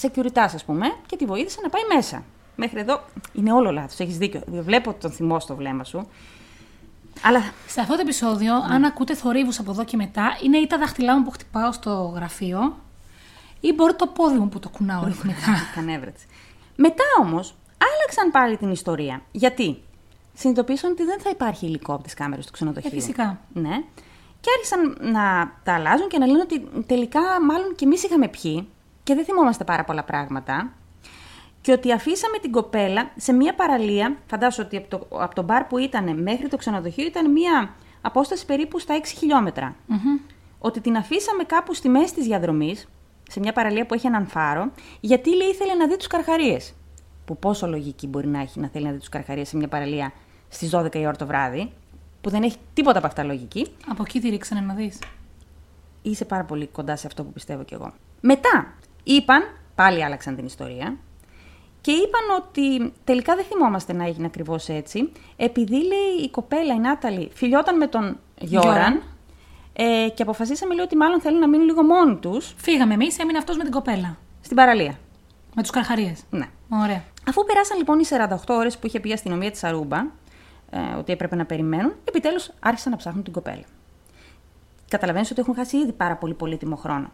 security, 0.00 0.30
ας 0.34 0.64
πούμε, 0.64 0.86
και 1.06 1.16
τη 1.16 1.24
βοήθησε 1.24 1.60
να 1.62 1.68
πάει 1.68 1.82
μέσα. 1.94 2.24
Μέχρι 2.56 2.80
εδώ 2.80 3.00
είναι 3.32 3.52
όλο 3.52 3.70
λάθος. 3.70 3.98
Έχεις 3.98 4.18
δίκιο. 4.18 4.42
Βλέπω 4.46 4.94
τον 4.94 5.10
θυμό 5.10 5.40
στο 5.40 5.54
βλέμμα 5.56 5.84
σου. 5.84 6.08
Αλλά 7.22 7.40
Σε 7.66 7.80
αυτό 7.80 7.94
το 7.94 8.00
επεισόδιο, 8.00 8.54
Ναι. 8.54 8.74
αν 8.74 8.84
ακούτε 8.84 9.14
θορύβους 9.14 9.58
από 9.58 9.70
εδώ 9.70 9.84
και 9.84 9.96
μετά, 9.96 10.36
είναι 10.44 10.58
ή 10.58 10.66
τα 10.66 10.78
δάχτυλά 10.78 11.18
μου 11.18 11.24
που 11.24 11.30
χτυπάω 11.30 11.72
στο 11.72 12.12
γραφείο, 12.14 12.76
ή 13.60 13.72
μπορεί 13.72 13.94
το 13.94 14.06
πόδι 14.06 14.38
μου 14.38 14.48
που 14.48 14.58
το 14.58 14.68
κουνάω 14.68 15.04
ρυθμικά. 15.04 15.52
Κανέβρετσι. 15.74 16.26
Μετά 16.76 17.04
όμως 17.20 17.54
άλλαξαν 17.78 18.30
πάλι 18.30 18.56
την 18.56 18.70
ιστορία. 18.70 19.22
Γιατί; 19.30 19.82
Συνειδητοποίησαν 20.34 20.90
ότι 20.90 21.04
δεν 21.04 21.20
θα 21.20 21.30
υπάρχει 21.30 21.66
υλικό 21.66 21.94
από 21.94 22.02
τι 22.02 22.14
κάμερες 22.14 22.46
του 22.46 22.52
ξενοδοχείου. 22.52 22.90
Ε, 22.92 22.94
φυσικά. 23.00 23.40
Ναι. 23.52 23.82
Και 24.40 24.50
άρχισαν 24.56 25.10
να 25.12 25.52
τα 25.62 25.74
αλλάζουν 25.74 26.08
και 26.08 26.18
να 26.18 26.26
λένε 26.26 26.40
ότι 26.40 26.68
τελικά 26.86 27.20
μάλλον 27.46 27.74
και 27.74 27.84
εμείς 27.84 28.02
είχαμε 28.02 28.28
πιει 28.28 28.68
και 29.02 29.14
δεν 29.14 29.24
θυμόμαστε 29.24 29.64
πάρα 29.64 29.84
πολλά 29.84 30.04
πράγματα. 30.04 30.72
Και 31.60 31.72
ότι 31.72 31.92
αφήσαμε 31.92 32.38
την 32.38 32.50
κοπέλα 32.50 33.10
σε 33.16 33.32
μια 33.32 33.54
παραλία. 33.54 34.16
Φαντάσου 34.26 34.62
ότι 34.66 34.76
από 34.76 34.88
το, 34.88 35.18
από 35.18 35.34
το 35.34 35.42
μπαρ 35.42 35.64
που 35.64 35.78
ήταν 35.78 36.22
μέχρι 36.22 36.48
το 36.48 36.56
ξενοδοχείο 36.56 37.06
ήταν 37.06 37.30
μια 37.30 37.74
απόσταση 38.00 38.46
περίπου 38.46 38.78
στα 38.78 39.00
6 39.00 39.04
χιλιόμετρα. 39.18 39.74
Ότι 40.58 40.80
την 40.80 40.96
αφήσαμε 40.96 41.44
κάπου 41.44 41.74
στη 41.74 41.88
μέση 41.88 42.14
της 42.14 42.24
διαδρομής, 42.24 42.88
σε 43.30 43.40
μια 43.40 43.52
παραλία 43.52 43.86
που 43.86 43.94
έχει 43.94 44.06
έναν 44.06 44.26
φάρο, 44.26 44.70
γιατί 45.00 45.36
λέει 45.36 45.48
ήθελε 45.48 45.74
να 45.74 45.86
δει 45.86 45.96
τους 45.96 46.06
καρχαρίες. 46.06 46.74
Που 47.24 47.36
πόσο 47.36 47.66
λογική 47.66 48.06
μπορεί 48.06 48.26
να 48.26 48.40
έχει 48.40 48.60
να 48.60 48.68
θέλει 48.68 48.84
να 48.84 48.92
δει 48.92 48.98
τους 48.98 49.08
καρχαρίες 49.08 49.48
σε 49.48 49.56
μια 49.56 49.68
παραλία 49.68 50.12
στις 50.48 50.70
12 50.74 50.94
η 50.94 51.06
ώρα 51.06 51.16
το 51.16 51.26
βράδυ, 51.26 51.72
που 52.20 52.30
δεν 52.30 52.42
έχει 52.42 52.56
τίποτα 52.74 52.98
από 52.98 53.06
αυτά 53.06 53.24
λογική. 53.24 53.66
Από 53.88 54.02
εκεί 54.06 54.20
τη 54.20 54.28
ρίξανε 54.28 54.60
να 54.60 54.74
δεις. 54.74 54.98
Είσαι 56.02 56.24
πάρα 56.24 56.44
πολύ 56.44 56.66
κοντά 56.66 56.96
σε 56.96 57.06
αυτό 57.06 57.24
που 57.24 57.32
πιστεύω 57.32 57.62
κι 57.62 57.74
εγώ. 57.74 57.92
Μετά 58.20 58.74
είπαν, 59.02 59.42
πάλι 59.74 60.04
άλλαξαν 60.04 60.36
την 60.36 60.46
ιστορία, 60.46 60.96
και 61.80 61.90
είπαν 61.90 62.22
ότι 62.38 62.92
τελικά 63.04 63.34
δεν 63.36 63.44
θυμόμαστε 63.44 63.92
να 63.92 64.04
έγινε 64.06 64.26
ακριβώς 64.26 64.68
έτσι, 64.68 65.12
επειδή 65.36 65.76
λέει 65.76 66.24
η 66.24 66.30
κοπέλα, 66.30 66.74
η 66.74 66.78
Νάταλη, 66.78 67.30
φιλιόταν 67.34 67.76
με 67.76 67.86
τον 67.86 68.18
Γιώραν 68.38 68.72
Γιώραν. 68.72 69.02
ε, 69.72 70.08
και 70.14 70.22
αποφασίσαμε 70.22 70.74
λέει, 70.74 70.84
ότι 70.84 70.96
μάλλον 70.96 71.20
θέλουν 71.20 71.38
να 71.38 71.48
μείνουν 71.48 71.66
λίγο 71.66 71.82
μόνοι 71.82 72.16
τους 72.16 72.54
Φύγαμε 72.56 72.94
εμείς, 72.94 73.18
έμεινε 73.18 73.38
αυτός 73.38 73.56
με 73.56 73.62
την 73.62 73.72
κοπέλα. 73.72 74.16
στην 74.40 74.56
παραλία. 74.56 74.98
Με 75.54 75.62
τους 75.62 75.70
καρχαρίες. 75.70 76.22
Ναι. 76.30 76.46
Ωραία. 76.82 77.04
Αφού 77.28 77.44
περάσαν 77.44 77.76
λοιπόν 77.78 77.98
οι 77.98 78.04
48 78.04 78.36
ώρες 78.48 78.78
που 78.78 78.86
είχε 78.86 79.00
πει 79.00 79.08
η 79.08 79.12
αστυνομία 79.12 79.50
της 79.50 79.64
Αρούμπα, 79.64 79.98
ε, 80.70 80.78
ότι 80.98 81.12
έπρεπε 81.12 81.36
να 81.36 81.44
περιμένουν, 81.44 81.92
επιτέλους 82.04 82.50
άρχισαν 82.60 82.90
να 82.90 82.96
ψάχνουν 82.98 83.22
την 83.24 83.32
κοπέλα. 83.32 83.64
Καταλαβαίνεις 84.88 85.30
ότι 85.30 85.40
έχουν 85.40 85.54
χάσει 85.54 85.76
ήδη 85.76 85.92
πάρα 85.92 86.16
πολύ 86.16 86.34
πολύτιμο 86.34 86.76
χρόνο. 86.76 87.10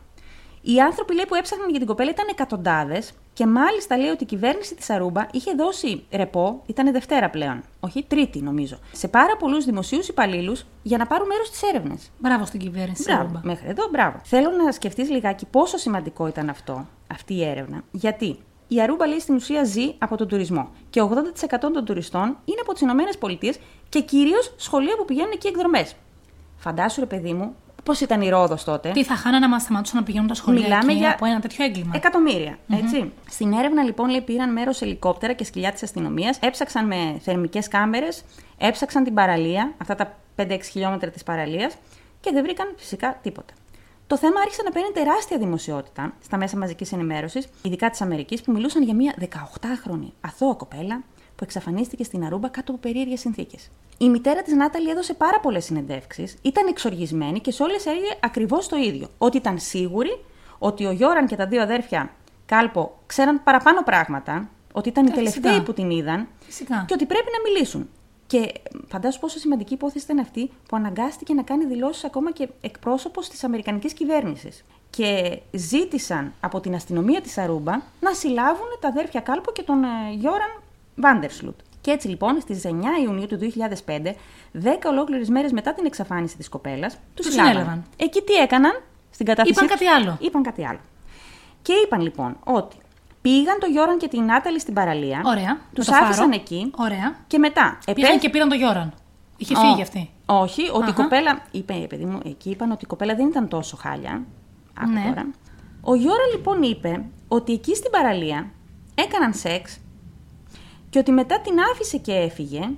Οι 0.68 0.80
άνθρωποι 0.80 1.14
λέει, 1.14 1.24
που 1.28 1.34
έψαχναν 1.34 1.70
για 1.70 1.78
την 1.78 1.86
κοπέλα 1.88 2.10
ήταν 2.10 2.26
εκατοντάδες 2.30 3.12
και 3.32 3.46
μάλιστα 3.46 3.96
λέει 3.96 4.08
ότι 4.08 4.22
η 4.22 4.26
κυβέρνηση 4.26 4.74
της 4.74 4.90
Αρούμπα 4.90 5.26
είχε 5.32 5.52
δώσει 5.54 6.04
ρεπό, 6.12 6.62
ήταν 6.66 6.92
Δευτέρα 6.92 7.30
πλέον, 7.30 7.62
όχι 7.80 8.04
Τρίτη 8.08 8.42
νομίζω, 8.42 8.78
σε 8.92 9.08
πάρα 9.08 9.36
πολλούς 9.36 9.64
δημοσίους 9.64 10.08
υπαλλήλους 10.08 10.64
για 10.82 10.98
να 10.98 11.06
πάρουν 11.06 11.26
μέρος 11.26 11.46
στις 11.46 11.62
έρευνες. 11.62 12.10
Μπράβο 12.18 12.44
στην 12.44 12.60
κυβέρνηση. 12.60 13.02
Μπράβο. 13.02 13.20
Σαρούμπα. 13.20 13.40
Μέχρι 13.44 13.68
εδώ, 13.68 13.88
μπράβο. 13.90 14.20
Θέλω 14.24 14.50
να 14.50 14.72
σκεφτείς 14.72 15.10
λιγάκι 15.10 15.46
πόσο 15.46 15.76
σημαντικό 15.76 16.26
ήταν 16.26 16.48
αυτό, 16.48 16.86
αυτή 17.06 17.34
η 17.34 17.44
έρευνα. 17.44 17.82
Γιατί 17.90 18.38
η 18.68 18.82
Αρούμπα 18.82 19.06
λέει 19.06 19.20
στην 19.20 19.34
ουσία 19.34 19.64
ζει 19.64 19.94
από 19.98 20.16
τον 20.16 20.28
τουρισμό. 20.28 20.68
Και 20.90 21.02
80% 21.02 21.72
των 21.72 21.84
τουριστών 21.84 22.36
είναι 22.44 22.60
από 22.60 22.72
τις 22.72 22.82
ΗΠΑ 22.82 23.58
και 23.88 24.00
κυρίως 24.00 24.54
σχολεία 24.56 24.96
που 24.96 25.04
πηγαίνουν 25.04 25.30
εκεί 25.34 25.46
εκδρομές. 25.46 25.94
Φαντάσου, 26.56 27.00
ρε 27.00 27.06
παιδί 27.06 27.32
μου, 27.32 27.54
πώς 27.86 28.00
ήταν 28.00 28.20
η 28.20 28.28
Ρόδος 28.28 28.64
τότε; 28.64 28.90
Τι 28.90 29.04
θα 29.04 29.14
χάνανε 29.16 29.46
να 29.46 29.58
σταματούσαν 29.58 29.98
να 29.98 30.04
πηγαίνουν 30.04 30.28
τα 30.28 30.34
σχολεία 30.34 30.62
Μιλάμε 30.62 30.92
εκεί 30.92 31.00
για 31.00 31.10
από 31.10 31.26
ένα 31.26 31.40
τέτοιο 31.40 31.64
έγκλημα; 31.64 31.92
Εκατομμύρια, 31.94 32.58
έτσι. 32.70 33.12
Στην 33.30 33.52
έρευνα 33.52 33.82
λοιπόν 33.82 34.08
λέει, 34.08 34.20
πήραν 34.20 34.52
μέρος 34.52 34.82
ελικόπτερα 34.82 35.32
και 35.32 35.44
σκυλιά 35.44 35.72
της 35.72 35.82
αστυνομίας, 35.82 36.38
έψαξαν 36.40 36.86
με 36.86 37.18
θερμικές 37.20 37.68
κάμερες, 37.68 38.24
έψαξαν 38.58 39.04
την 39.04 39.14
παραλία, 39.14 39.72
αυτά 39.78 39.94
τα 39.94 40.16
5-6 40.36 40.58
χιλιόμετρα 40.70 41.10
της 41.10 41.22
παραλίας 41.22 41.74
και 42.20 42.30
δεν 42.32 42.42
βρήκαν 42.42 42.74
φυσικά 42.76 43.18
τίποτα. 43.22 43.52
Το 44.06 44.16
θέμα 44.16 44.40
άρχισε 44.40 44.62
να 44.62 44.70
παίρνει 44.70 44.90
τεράστια 44.94 45.38
δημοσιότητα 45.38 46.12
στα 46.22 46.36
μέσα 46.36 46.56
μαζικής 46.56 46.92
ενημέρωσης, 46.92 47.48
ειδικά 47.62 47.90
της 47.90 48.00
Αμερικής, 48.00 48.42
που 48.42 48.52
μιλούσαν 48.52 48.82
για 48.82 48.94
μια 48.94 49.14
18χρονη 49.20 50.08
αθώα 50.20 50.54
κοπέλα 50.54 51.02
που 51.36 51.44
εξαφανίστηκε 51.44 52.04
στην 52.04 52.24
Αρούμπα 52.24 52.48
κάτω 52.48 52.72
από 52.72 52.80
περίεργες 52.80 53.20
συνθήκες. 53.20 53.68
Η 53.98 54.08
μητέρα 54.08 54.42
της 54.42 54.52
Νάταλη 54.54 54.90
έδωσε 54.90 55.14
πάρα 55.14 55.40
πολλές 55.40 55.64
συνεντεύξεις, 55.64 56.36
ήταν 56.42 56.66
εξοργισμένη 56.66 57.40
και 57.40 57.50
σε 57.50 57.62
όλες 57.62 57.86
έλεγε 57.86 58.14
ακριβώς 58.20 58.68
το 58.68 58.76
ίδιο. 58.76 59.08
Ότι 59.18 59.36
ήταν 59.36 59.58
σίγουρη 59.58 60.20
ότι 60.58 60.86
ο 60.86 60.90
Γιώραν 60.90 61.26
και 61.26 61.36
τα 61.36 61.46
δύο 61.46 61.62
αδέρφια 61.62 62.10
Κάλπο 62.46 62.98
ξέραν 63.06 63.42
παραπάνω 63.44 63.82
πράγματα, 63.82 64.48
ότι 64.72 64.88
ήταν 64.88 65.06
οι 65.06 65.10
Ε, 65.12 65.14
τελευταίοι 65.14 65.42
φυσικά. 65.50 65.62
που 65.64 65.72
την 65.72 65.90
είδαν 65.90 66.28
Φυσικά. 66.40 66.84
και 66.88 66.94
ότι 66.94 67.06
πρέπει 67.06 67.26
να 67.32 67.50
μιλήσουν. 67.50 67.88
Και 68.26 68.52
φαντάσου 68.88 69.20
πόσο 69.20 69.38
σημαντική 69.38 69.74
υπόθεση 69.74 70.04
ήταν 70.04 70.18
αυτή 70.18 70.46
που 70.68 70.76
αναγκάστηκε 70.76 71.34
να 71.34 71.42
κάνει 71.42 71.64
δηλώσεις 71.64 72.04
ακόμα 72.04 72.32
και 72.32 72.48
εκπρόσωπος 72.60 73.28
της 73.28 73.44
Αμερικανικής 73.44 73.92
κυβέρνησης. 73.92 74.64
Και 74.90 75.40
ζήτησαν 75.52 76.32
από 76.40 76.60
την 76.60 76.74
αστυνομία 76.74 77.20
της 77.20 77.38
Αρούμπα 77.38 77.72
να 78.00 78.12
συλλάβουν 78.14 78.66
τα 78.80 78.88
αδέρφια 78.88 79.20
Κάλπο 79.20 79.52
και 79.52 79.62
τον 79.62 79.84
ε, 79.84 79.88
Γιώραν 80.14 80.60
Βάντερσλουτ. 80.96 81.58
Και 81.80 81.90
έτσι 81.90 82.08
λοιπόν 82.08 82.40
στις 82.40 82.62
9 82.64 82.68
Ιουνίου 83.04 83.26
του 83.26 83.38
2005, 83.38 84.14
10 84.64 84.68
ολόκληρες 84.86 85.28
μέρες 85.28 85.52
μετά 85.52 85.74
την 85.74 85.84
εξαφάνιση 85.86 86.36
της 86.36 86.48
κοπέλας, 86.48 86.92
τους 86.94 87.00
Τους 87.14 87.26
συλλάβαν. 87.26 87.52
συνέλαβαν. 87.52 87.84
Εκεί 87.96 88.22
τι 88.22 88.32
έκαναν, 88.32 88.82
στην 89.10 89.26
κατάθεσή 89.26 89.52
Είπαν 89.52 89.66
τους, 89.66 89.72
κάτι 89.78 89.86
άλλο. 89.90 90.16
Είπαν 90.20 90.42
κάτι 90.42 90.66
άλλο. 90.66 90.78
Και 91.62 91.72
είπαν 91.84 92.00
λοιπόν 92.00 92.36
ότι 92.44 92.76
πήγαν 93.22 93.58
το 93.60 93.66
Γιώραν 93.66 93.98
και 93.98 94.08
την 94.08 94.24
Νάταλη 94.24 94.60
στην 94.60 94.74
παραλία. 94.74 95.20
Ωραία. 95.24 95.58
Τους 95.74 95.86
με 95.86 95.92
το 95.92 95.98
φάρο. 95.98 96.06
άφησαν 96.06 96.30
εκεί. 96.32 96.70
Ωραία. 96.76 97.16
Και 97.26 97.38
μετά. 97.38 97.78
Πήγαν 97.94 98.10
επέ- 98.10 98.20
και 98.22 98.30
πήραν 98.30 98.48
τον 98.48 98.58
Γιώραν. 98.58 98.92
Είχε 99.36 99.54
Ω, 99.56 99.60
φύγει 99.60 99.82
αυτή. 99.82 100.10
Όχι, 100.26 100.62
ότι 100.72 100.86
η 100.88 100.92
Αχα. 100.92 101.02
κοπέλα. 101.02 101.42
Είπε, 101.50 101.86
παιδί 101.88 102.04
μου, 102.04 102.18
εκεί 102.24 102.50
είπαν 102.50 102.70
ότι 102.70 102.84
η 102.84 102.86
κοπέλα 102.86 103.14
δεν 103.14 103.26
ήταν 103.26 103.48
τόσο 103.48 103.76
χάλια. 103.76 104.22
Άκου 104.80 104.90
Ναι. 104.90 105.02
τώρα. 105.08 105.26
Ο 105.80 105.94
Γιώρα 105.94 106.22
λοιπόν 106.34 106.62
είπε 106.62 107.04
ότι 107.28 107.52
εκεί 107.52 107.74
στην 107.74 107.90
παραλία 107.90 108.50
έκαναν 108.94 109.34
σεξ 109.34 109.78
και 110.96 111.02
ότι 111.02 111.12
μετά 111.12 111.40
την 111.40 111.54
άφησε 111.72 111.96
και 111.98 112.12
έφυγε. 112.12 112.70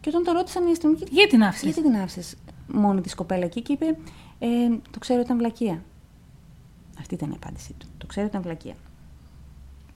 Και 0.00 0.08
όταν 0.08 0.24
το 0.24 0.32
ρώτησαν 0.32 0.66
οι 0.66 0.70
αστυνομικοί. 0.70 1.04
Γιατί 1.10 1.30
την 1.30 1.42
άφησες; 1.42 1.64
Γιατί 1.64 1.82
την 1.82 1.96
άφησες 2.00 2.36
μόνη 2.66 3.00
της 3.00 3.14
κοπέλα 3.14 3.44
εκεί 3.44 3.62
και 3.62 3.72
είπε: 3.72 3.86
ε, 4.38 4.48
Το 4.90 4.98
ξέρω, 4.98 5.20
ήταν 5.20 5.36
βλακεία. 5.36 5.82
Αυτή 6.98 7.14
ήταν 7.14 7.30
η 7.30 7.34
απάντησή 7.42 7.74
του. 7.78 7.86
Το 7.98 8.06
ξέρω, 8.06 8.26
ήταν 8.26 8.42
βλακεία. 8.42 8.74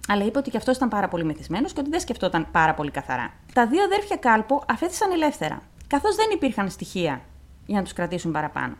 Αλλά 0.08 0.24
είπε 0.24 0.38
ότι 0.38 0.50
και 0.50 0.56
αυτός 0.56 0.76
ήταν 0.76 0.88
πάρα 0.88 1.08
πολύ 1.08 1.24
μεθυσμένος 1.24 1.72
και 1.72 1.80
ότι 1.80 1.90
δεν 1.90 2.00
σκεφτόταν 2.00 2.50
πάρα 2.50 2.74
πολύ 2.74 2.90
καθαρά. 2.90 3.32
Τα 3.52 3.66
δύο 3.66 3.82
αδέρφια 3.82 4.16
Κάλπο 4.16 4.62
αφέθησαν 4.68 5.10
ελεύθερα, 5.10 5.62
καθώς 5.86 6.16
δεν 6.16 6.26
υπήρχαν 6.32 6.70
στοιχεία 6.70 7.20
για 7.66 7.76
να 7.76 7.82
τους 7.82 7.92
κρατήσουν 7.92 8.32
παραπάνω. 8.32 8.74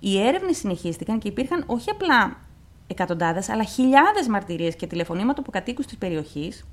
Οι 0.00 0.20
έρευνες 0.20 0.56
συνεχίστηκαν 0.56 1.18
και 1.18 1.28
υπήρχαν 1.28 1.64
όχι 1.66 1.90
απλά 1.90 2.36
εκατοντάδες, 2.86 3.48
αλλά 3.48 3.64
χιλιάδες 3.64 4.26
μαρτυρίες 4.28 4.76
και 4.76 4.86
τηλεφωνήματα 4.86 5.40
από 5.40 5.50
κατοίκους 5.50 5.86
της 5.86 5.96
περιοχής 5.96 6.64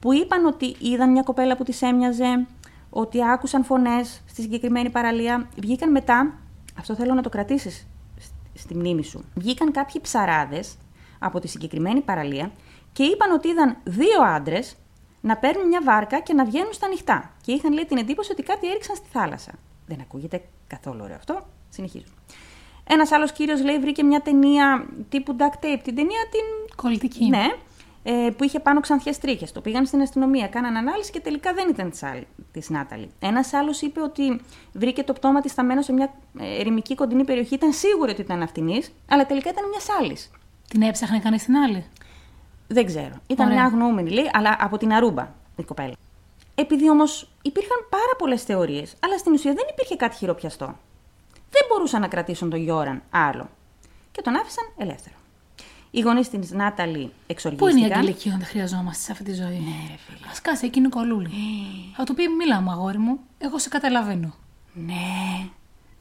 που 0.00 0.12
είπαν 0.12 0.46
ότι 0.46 0.76
είδαν 0.78 1.10
μια 1.10 1.22
κοπέλα 1.22 1.56
που 1.56 1.64
τη 1.64 1.78
έμοιαζε, 1.80 2.46
ότι 2.90 3.24
άκουσαν 3.24 3.64
φωνές 3.64 4.22
στη 4.26 4.42
συγκεκριμένη 4.42 4.90
παραλία. 4.90 5.48
Βγήκαν 5.56 5.90
μετά, 5.90 6.38
αυτό 6.78 6.94
θέλω 6.94 7.14
να 7.14 7.22
το 7.22 7.28
κρατήσεις 7.28 7.86
στη 8.54 8.74
μνήμη 8.74 9.04
σου. 9.04 9.24
Βγήκαν 9.34 9.72
κάποιοι 9.72 10.00
ψαράδες 10.00 10.76
από 11.18 11.40
τη 11.40 11.48
συγκεκριμένη 11.48 12.00
παραλία 12.00 12.50
και 12.92 13.02
είπαν 13.02 13.32
ότι 13.32 13.48
είδαν 13.48 13.76
δύο 13.84 14.22
άντρες 14.22 14.76
να 15.20 15.36
παίρνουν 15.36 15.66
μια 15.66 15.80
βάρκα 15.84 16.20
και 16.20 16.34
να 16.34 16.44
βγαίνουν 16.44 16.72
στα 16.72 16.88
νυχτά. 16.88 17.32
Και 17.42 17.52
είχαν 17.52 17.72
λέει 17.72 17.84
την 17.84 17.96
εντύπωση 17.96 18.32
ότι 18.32 18.42
κάτι 18.42 18.68
έριξαν 18.68 18.96
στη 18.96 19.08
θάλασσα. 19.12 19.52
Δεν 19.86 20.00
ακούγεται 20.00 20.42
καθόλου 20.66 21.00
ωραίο 21.02 21.16
αυτό. 21.16 21.46
Συνεχίζω. 21.68 22.04
Ένας 22.84 23.12
άλλος 23.12 23.32
κύριος 23.32 23.62
λέει 23.62 23.78
βρήκε 23.78 24.02
μια 24.02 24.20
ταινία 24.20 24.88
τύπου 25.08 25.36
duct 25.38 25.64
tape. 25.64 25.80
Την 25.82 25.94
ταινία 25.94 26.20
την 26.30 26.74
Κολλητική. 26.76 27.28
ναι, 27.28 27.46
ε, 28.02 28.30
που 28.36 28.44
είχε 28.44 28.60
πάνω 28.60 28.80
ξανθιές 28.80 29.18
τρίχες. 29.18 29.52
Το 29.52 29.60
πήγαν 29.60 29.86
στην 29.86 30.00
αστυνομία, 30.00 30.48
κάναν 30.48 30.76
ανάλυση 30.76 31.10
και 31.10 31.20
τελικά 31.20 31.52
δεν 31.52 31.68
ήταν 31.68 31.90
της 31.90 32.02
της 32.52 32.70
Νάταλη. 32.70 33.10
Ένας 33.20 33.52
άλλος 33.52 33.80
είπε 33.80 34.00
ότι 34.00 34.40
βρήκε 34.72 35.02
το 35.02 35.12
πτώμα 35.12 35.40
της 35.40 35.52
σταμένο 35.52 35.82
σε 35.82 35.92
μια 35.92 36.12
ε, 36.38 36.60
ερημική 36.60 36.94
κοντινή 36.94 37.24
περιοχή. 37.24 37.54
Ήταν 37.54 37.72
σίγουρο 37.72 38.10
ότι 38.10 38.20
ήταν 38.20 38.42
αυτινής, 38.42 38.92
αλλά 39.08 39.26
τελικά 39.26 39.50
ήταν 39.50 39.68
μιας 39.68 39.86
άλλης. 40.00 40.30
Την 40.68 40.82
έψαχνε 40.82 41.18
κανείς 41.18 41.44
την 41.44 41.56
άλλη; 41.56 41.86
Δεν 42.68 42.86
ξέρω. 42.86 43.14
Ήταν 43.26 43.46
Ωραία. 43.46 43.58
μια 43.58 43.66
αγνοούμενη, 43.66 44.10
λέει, 44.10 44.30
αλλά 44.32 44.56
από 44.60 44.76
την 44.78 44.92
Αρούμπα 44.92 45.28
η 45.56 45.62
κοπέλα. 45.62 45.92
Επειδή 46.54 46.90
όμως 46.90 47.30
υπήρχαν 47.42 47.86
πάρα 47.90 48.12
πολλές 48.18 48.42
θεωρίες, 48.42 48.94
αλλά 49.00 49.18
στην 49.18 49.32
ουσία 49.32 49.52
δεν 49.52 49.64
υπήρχε 49.70 49.96
κάτι 49.96 50.16
χειροπιαστό. 50.16 50.66
Δεν 51.50 51.62
μπορούσαν 51.68 52.00
να 52.00 52.08
κρατήσουν 52.08 52.50
τον 52.50 52.60
Γιώραν 52.60 53.02
άλλο. 53.10 53.48
Και 54.12 54.22
τον 54.22 54.36
άφησαν 54.36 54.64
ελεύθερο. 54.76 55.14
Οι 55.90 56.00
γονείς 56.00 56.28
της 56.28 56.50
Νάταλη 56.50 57.04
Πού 57.04 57.12
εξοργίστηκαν. 57.26 57.76
είναι 57.76 57.86
η 57.88 57.92
Αγγελική 57.92 58.28
όταν 58.28 58.40
τη 58.40 58.44
χρειαζόμαστε 58.44 59.02
σε 59.02 59.12
αυτή 59.12 59.24
τη 59.24 59.34
ζωή; 59.34 59.46
Ναι, 59.58 59.88
ρε 59.90 59.96
φίλε. 60.06 60.26
Α 60.26 60.32
κάτσε 60.42 60.66
εκείνη 60.66 60.88
κολούλη. 60.88 61.30
Θα 61.96 62.04
του 62.04 62.14
πει: 62.14 62.28
Μίλα 62.28 62.60
μου, 62.60 62.70
αγόρι 62.70 62.98
μου. 62.98 63.18
Εγώ 63.38 63.58
σε 63.58 63.68
καταλαβαίνω. 63.68 64.34
Ναι, 64.72 64.94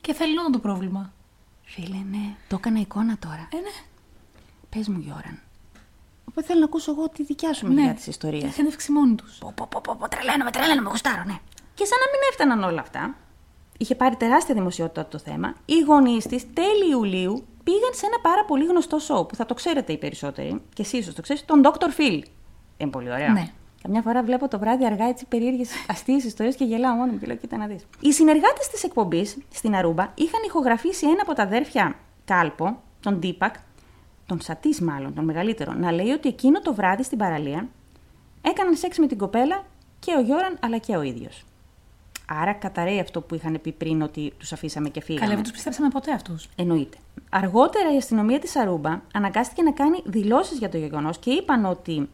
Και 0.01 0.13
θα 0.13 0.25
λύνω 0.25 0.49
το 0.49 0.59
πρόβλημα. 0.59 1.13
φίλε, 1.63 1.97
ναι. 2.11 2.35
Το 2.47 2.55
έκανα 2.55 2.79
εικόνα 2.79 3.17
τώρα. 3.19 3.47
Ε, 3.53 3.55
ναι. 3.55 3.85
Πες 4.69 4.87
μου, 4.87 4.99
Γιώραν. 4.99 5.39
Οπότε 6.29 6.45
θέλω 6.45 6.59
να 6.59 6.65
ακούσω 6.65 6.91
εγώ 6.91 7.09
τη 7.09 7.23
δικιά 7.23 7.53
σου 7.53 7.67
ναι. 7.67 7.73
μεριά 7.73 7.93
της 7.93 8.07
ιστορίας. 8.07 8.43
Την 8.43 8.51
συνέντευξη 8.51 8.91
μόνοι 8.91 9.15
τους. 9.15 9.37
Πω, 9.37 9.53
πω, 9.55 9.67
πω, 9.71 9.81
πω, 9.83 9.95
πω, 9.99 10.07
τρελαίνομαι, 10.09 10.51
τρελαίνομαι, 10.51 10.89
γουστάρω, 10.89 11.23
ναι. 11.25 11.37
Και 11.73 11.85
σαν 11.85 11.97
να 11.99 12.07
μην 12.11 12.19
έφταναν 12.31 12.63
όλα 12.63 12.81
αυτά, 12.81 13.15
είχε 13.77 13.95
πάρει 13.95 14.15
τεράστια 14.15 14.55
δημοσιότητα 14.55 15.05
το 15.05 15.17
θέμα, 15.17 15.53
οι 15.65 15.79
γονείς 15.79 16.25
της 16.25 16.53
τέλη 16.53 16.89
Ιουλίου 16.91 17.45
πήγαν 17.67 17.93
σε 17.93 18.05
ένα 18.05 18.19
πάρα 18.21 18.45
πολύ 18.45 18.65
γνωστό 18.65 18.99
σοου 18.99 19.25
που 19.25 19.35
θα 19.35 19.45
το 19.45 19.53
ξέρετε 19.53 19.93
οι 19.93 19.97
περισσότεροι, 19.97 20.61
και 20.73 20.81
εσύ 20.81 20.97
ίσως 20.97 21.13
το 21.13 21.21
ξέρει, 21.21 21.39
τον 21.45 21.61
Dr. 21.63 21.99
Phil. 21.99 22.21
Είναι 22.77 22.91
πολύ 22.91 23.11
ωραίο. 23.11 23.31
Ναι. 23.31 23.47
Καμιά 23.81 24.01
φορά 24.01 24.23
βλέπω 24.23 24.47
το 24.47 24.59
βράδυ 24.59 24.85
αργά 24.85 25.05
έτσι 25.05 25.25
περίεργες 25.25 25.69
αστείες 25.93 26.23
ιστορίες 26.23 26.55
και 26.55 26.63
γελάω 26.63 26.95
μόνο 26.95 27.11
μου 27.11 27.19
και 27.19 27.25
λέω: 27.25 27.35
Κοίτα 27.35 27.57
να 27.57 27.67
δεις. 27.67 27.85
Οι 27.99 28.13
συνεργάτες 28.13 28.67
της 28.67 28.83
εκπομπής 28.83 29.37
στην 29.53 29.75
Αρούμπα 29.75 30.11
είχαν 30.15 30.41
ηχογραφήσει 30.45 31.05
ένα 31.05 31.21
από 31.21 31.33
τα 31.33 31.43
αδέρφια 31.43 31.95
Κάλπο, 32.25 32.81
τον 32.99 33.19
Ντίπακ, 33.19 33.55
τον 34.25 34.41
Σατής 34.41 34.81
μάλλον, 34.81 35.13
τον 35.13 35.23
μεγαλύτερο, 35.23 35.73
να 35.73 35.91
λέει 35.91 36.09
ότι 36.09 36.27
εκείνο 36.27 36.59
το 36.61 36.73
βράδυ 36.73 37.03
στην 37.03 37.17
παραλία 37.17 37.67
έκαναν 38.41 38.75
σεξ 38.75 38.97
με 38.97 39.07
την 39.07 39.17
κοπέλα 39.17 39.63
και 39.99 40.15
ο 40.17 40.21
Γιώραν 40.21 40.57
αλλά 40.61 40.77
και 40.77 40.95
ο 40.95 41.01
ίδιος. 41.01 41.45
Άρα 42.29 42.53
καταραίει 42.53 42.99
αυτό 42.99 43.21
που 43.21 43.35
είχαν 43.35 43.59
πει 43.61 43.71
πριν 43.71 44.01
ότι 44.01 44.33
τους 44.37 44.53
αφήσαμε 44.53 44.89
και 44.89 45.01
φύγαμε. 45.01 45.25
Καλά, 45.25 45.35
δεν 45.35 45.43
τους 45.43 45.51
πιστέψαμε 45.51 45.89
ποτέ 45.89 46.11
αυτούς. 46.11 46.49
Εννοείται. 46.55 46.97
Αργότερα 47.29 47.93
η 47.93 47.97
αστυνομία 47.97 48.39
της 48.39 48.55
Αρούμπα 48.55 49.01
αναγκάστηκε 49.13 49.61
να 49.61 49.71
κάνει 49.71 50.01
δηλώσεις 50.05 50.57
για 50.57 50.69
το 50.69 50.77
γεγονός 50.77 51.17
και 51.17 51.31
είπαν 51.31 51.65
ότι 51.65 52.09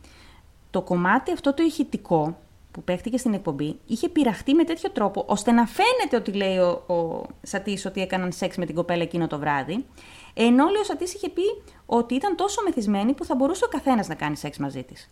το 0.70 0.82
κομμάτι 0.82 1.32
αυτό 1.32 1.54
το 1.54 1.64
ηχητικό 1.64 2.38
που 2.72 2.84
παίχτηκε 2.84 3.18
στην 3.18 3.34
εκπομπή 3.34 3.80
είχε 3.88 4.10
πειραχτεί 4.10 4.54
με 4.54 4.64
τέτοιο 4.64 4.90
τρόπο 4.90 5.24
ώστε 5.28 5.52
να 5.52 5.66
φαίνεται 5.66 6.16
ότι 6.16 6.32
λέει 6.32 6.58
ο, 6.58 6.94
ο 6.94 7.26
Σατής 7.42 7.86
ότι 7.86 8.02
έκαναν 8.02 8.32
σεξ 8.32 8.58
με 8.58 8.66
την 8.66 8.76
κοπέλα 8.76 9.04
εκείνο 9.04 9.28
το 9.28 9.40
βράδυ 9.40 9.86
ενώ 10.34 10.66
λέει 10.66 10.82
ο 10.82 10.84
Σατής 10.84 11.14
είχε 11.14 11.30
πει 11.30 11.42
ότι 11.86 12.16
ήταν 12.16 12.36
τόσο 12.36 12.62
μεθυσμένη 12.64 13.14
που 13.14 13.26
θα 13.26 13.36
μπορούσε 13.36 13.66
ο 13.66 13.68
καθένας 13.68 14.08
να 14.08 14.16
κάνει 14.16 14.36
σεξ 14.36 14.58
μαζί 14.58 14.84
της. 14.84 15.10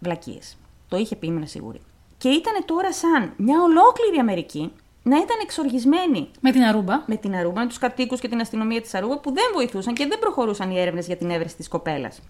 Βλακίες. 0.00 0.56
Το 0.88 0.96
είχε 0.96 1.16
πει, 1.16 1.26
ήμουν 1.26 1.46
σίγουρη. 1.46 1.80
Και 2.24 2.30
ήταν 2.30 2.64
τώρα 2.64 2.92
σαν 2.92 3.32
μια 3.36 3.62
ολόκληρη 3.62 4.18
Αμερική 4.18 4.72
να 5.02 5.16
ήταν 5.16 5.36
εξοργισμένη 5.42 6.30
Με 6.40 6.50
την 6.52 6.62
Αρούμπα. 6.62 7.02
με 7.06 7.16
την 7.16 7.34
Αρούμπα, 7.34 7.60
με 7.60 7.66
τους 7.66 7.78
κατοίκους 7.78 8.20
και 8.20 8.28
την 8.28 8.40
αστυνομία 8.40 8.80
της 8.80 8.94
Αρούμπα 8.94 9.18
που 9.18 9.32
δεν 9.32 9.44
βοηθούσαν 9.54 9.94
και 9.94 10.06
δεν 10.06 10.18
προχωρούσαν 10.18 10.70
οι 10.70 10.80
έρευνες 10.80 11.06
για 11.06 11.16
την 11.16 11.30
έβρεση 11.30 11.56
της 11.56 11.68
κοπέλας. 11.68 12.20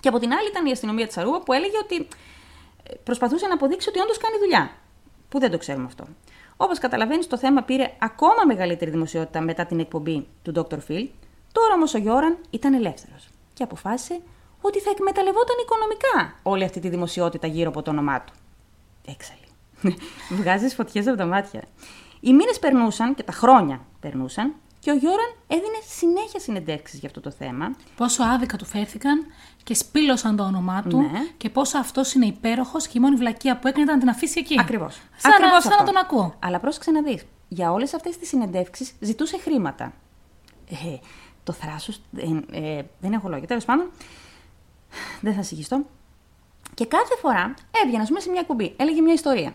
Και 0.00 0.08
από 0.08 0.18
την 0.18 0.32
άλλη 0.32 0.48
ήταν 0.48 0.66
η 0.66 0.70
αστυνομία 0.70 1.06
της 1.06 1.16
Αρούμπα 1.16 1.40
που 1.40 1.52
έλεγε 1.52 1.78
ότι 1.82 1.96
ε, 2.82 2.94
προσπαθούσε 3.04 3.46
να 3.46 3.54
αποδείξει 3.54 3.88
ότι 3.88 4.00
όντως 4.00 4.18
κάνει 4.18 4.38
δουλειά. 4.38 4.70
Που 5.28 5.38
δεν 5.38 5.50
το 5.50 5.58
ξέρουμε 5.58 5.84
αυτό. 5.84 6.04
Όπως 6.56 6.78
καταλαβαίνεις, 6.78 7.26
το 7.26 7.38
θέμα 7.38 7.62
πήρε 7.62 7.90
ακόμα 7.98 8.42
μεγαλύτερη 8.46 8.90
δημοσιότητα 8.90 9.40
μετά 9.40 9.66
την 9.66 9.78
εκπομπή 9.80 10.26
του 10.42 10.52
Dr. 10.56 10.78
Phil. 10.88 11.08
Τώρα 11.52 11.74
όμως 11.74 11.94
ο 11.94 11.98
Γιώραν 11.98 12.38
ήταν 12.50 12.74
ελεύθερος 12.74 13.28
και 13.52 13.62
αποφάσισε 13.62 14.20
ότι 14.60 14.80
θα 14.80 14.90
εκμεταλλευόταν 14.90 15.56
οικονομικά 15.62 16.38
όλη 16.42 16.64
αυτή 16.64 16.80
τη 16.80 16.88
δημοσιότητα 16.88 17.46
γύρω 17.46 17.68
από 17.68 17.82
το 17.82 17.90
όνομά 17.90 18.20
του. 18.20 18.32
Έξαλλη. 19.06 19.40
Βγάζεις 20.40 20.74
φωτιές 20.74 21.06
από 21.06 21.16
τα 21.16 21.26
μάτια. 21.26 21.62
Οι 22.20 22.32
μήνες 22.32 22.58
περνούσαν 22.58 23.14
και 23.14 23.22
τα 23.22 23.32
χρόνια 23.32 23.80
περνούσαν 24.00 24.54
και 24.78 24.90
ο 24.90 24.94
Γιώραν 24.94 25.34
έδινε 25.46 25.78
συνέχεια 25.88 26.40
συνεντεύξεις 26.40 26.98
για 26.98 27.08
αυτό 27.08 27.20
το 27.20 27.30
θέμα. 27.30 27.76
Πόσο 27.96 28.22
άδικα 28.22 28.56
του 28.56 28.64
φέρθηκαν 28.64 29.26
και 29.62 29.74
σπήλωσαν 29.74 30.36
το 30.36 30.44
όνομά 30.44 30.82
του 30.82 31.00
Ναι. 31.00 31.08
και 31.36 31.50
πόσο 31.50 31.78
αυτός 31.78 32.12
είναι 32.14 32.26
υπέροχος 32.26 32.86
και 32.86 32.98
η 32.98 33.00
μόνη 33.00 33.16
βλακεία 33.16 33.58
που 33.58 33.68
έκανε 33.68 33.82
ήταν 33.84 33.94
να 33.94 34.00
την 34.00 34.10
αφήσει 34.10 34.38
εκεί. 34.38 34.60
Ακριβώς. 34.60 35.00
Σαν, 35.16 35.32
να, 35.40 35.60
σαν 35.60 35.78
να 35.78 35.84
τον 35.84 35.96
ακούω. 35.96 36.34
Αλλά 36.38 36.60
πρόσεξε 36.60 36.90
να 36.90 37.02
δεις. 37.02 37.22
Για 37.48 37.72
όλες 37.72 37.94
αυτές 37.94 38.18
τις 38.18 38.28
συνεντεύξεις 38.28 38.92
ζητούσε 39.00 39.38
χρήματα. 39.38 39.92
Ε, 40.70 40.96
το 41.44 41.52
θράσος. 41.52 42.00
Ε, 42.16 42.58
ε, 42.58 42.82
δεν 43.00 43.12
έχω 43.12 43.28
λόγια. 43.28 43.46
Τέλος 43.46 43.64
πάντων, 43.64 43.90
δεν 45.20 45.34
θα 45.34 45.42
συγχυστώ. 45.42 45.84
Και 46.74 46.86
κάθε 46.86 47.16
φορά 47.20 47.54
έβγαινε, 47.84 48.02
ας 48.02 48.08
πούμε, 48.08 48.20
σε 48.20 48.30
μια 48.30 48.42
κουμπί, 48.42 48.74
έλεγε 48.76 49.00
μια 49.00 49.12
ιστορία. 49.12 49.54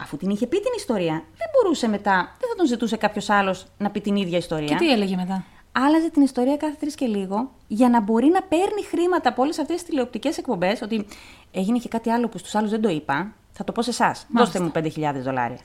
Αφού 0.00 0.16
την 0.16 0.30
είχε 0.30 0.46
πει 0.46 0.56
την 0.56 0.72
ιστορία, 0.76 1.12
δεν 1.12 1.48
μπορούσε 1.52 1.88
μετά, 1.88 2.14
δεν 2.14 2.48
θα 2.48 2.54
τον 2.56 2.66
ζητούσε 2.66 2.96
κάποιος 2.96 3.30
άλλος 3.30 3.66
να 3.78 3.90
πει 3.90 4.00
την 4.00 4.16
ίδια 4.16 4.38
ιστορία. 4.38 4.66
Και 4.66 4.74
τι 4.74 4.92
έλεγε 4.92 5.16
μετά; 5.16 5.44
άλλαζε 5.72 6.10
την 6.10 6.22
ιστορία 6.22 6.56
κάθε 6.56 6.76
τρεις 6.80 6.94
και 6.94 7.06
λίγο 7.06 7.50
για 7.66 7.88
να 7.88 8.00
μπορεί 8.00 8.26
να 8.26 8.42
παίρνει 8.42 8.82
χρήματα 8.82 9.28
από 9.28 9.42
όλες 9.42 9.58
αυτές 9.58 9.76
τις 9.76 9.84
τηλεοπτικές 9.84 10.38
εκπομπές. 10.38 10.82
Ότι 10.82 11.06
έγινε 11.52 11.78
και 11.78 11.88
κάτι 11.88 12.10
άλλο 12.10 12.28
που 12.28 12.38
στους 12.38 12.54
άλλους 12.54 12.70
δεν 12.70 12.80
το 12.80 12.88
είπα. 12.88 13.32
Θα 13.52 13.64
το 13.64 13.72
πω 13.72 13.82
σε 13.82 13.90
εσάς. 13.90 14.26
Δώστε 14.34 14.60
μου 14.60 14.70
5.000 14.74 15.20
δολάρια. 15.22 15.58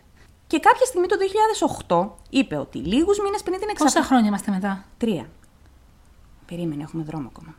Και 0.47 0.59
κάποια 0.59 0.85
στιγμή 0.85 1.07
το 1.07 1.15
2008 1.87 2.09
είπε 2.29 2.55
ότι 2.57 2.77
λίγους 2.77 3.19
μήνες 3.19 3.43
πριν 3.43 3.59
την 3.59 3.67
Πόσα 3.67 3.71
εξαφάνιση. 3.71 4.07
χρόνια 4.07 4.27
είμαστε 4.27 4.51
μετά; 4.51 4.85
Τρία. 4.97 5.29
Περίμενε, 6.45 6.83
έχουμε 6.83 7.03
δρόμο 7.03 7.31
ακόμα. 7.35 7.55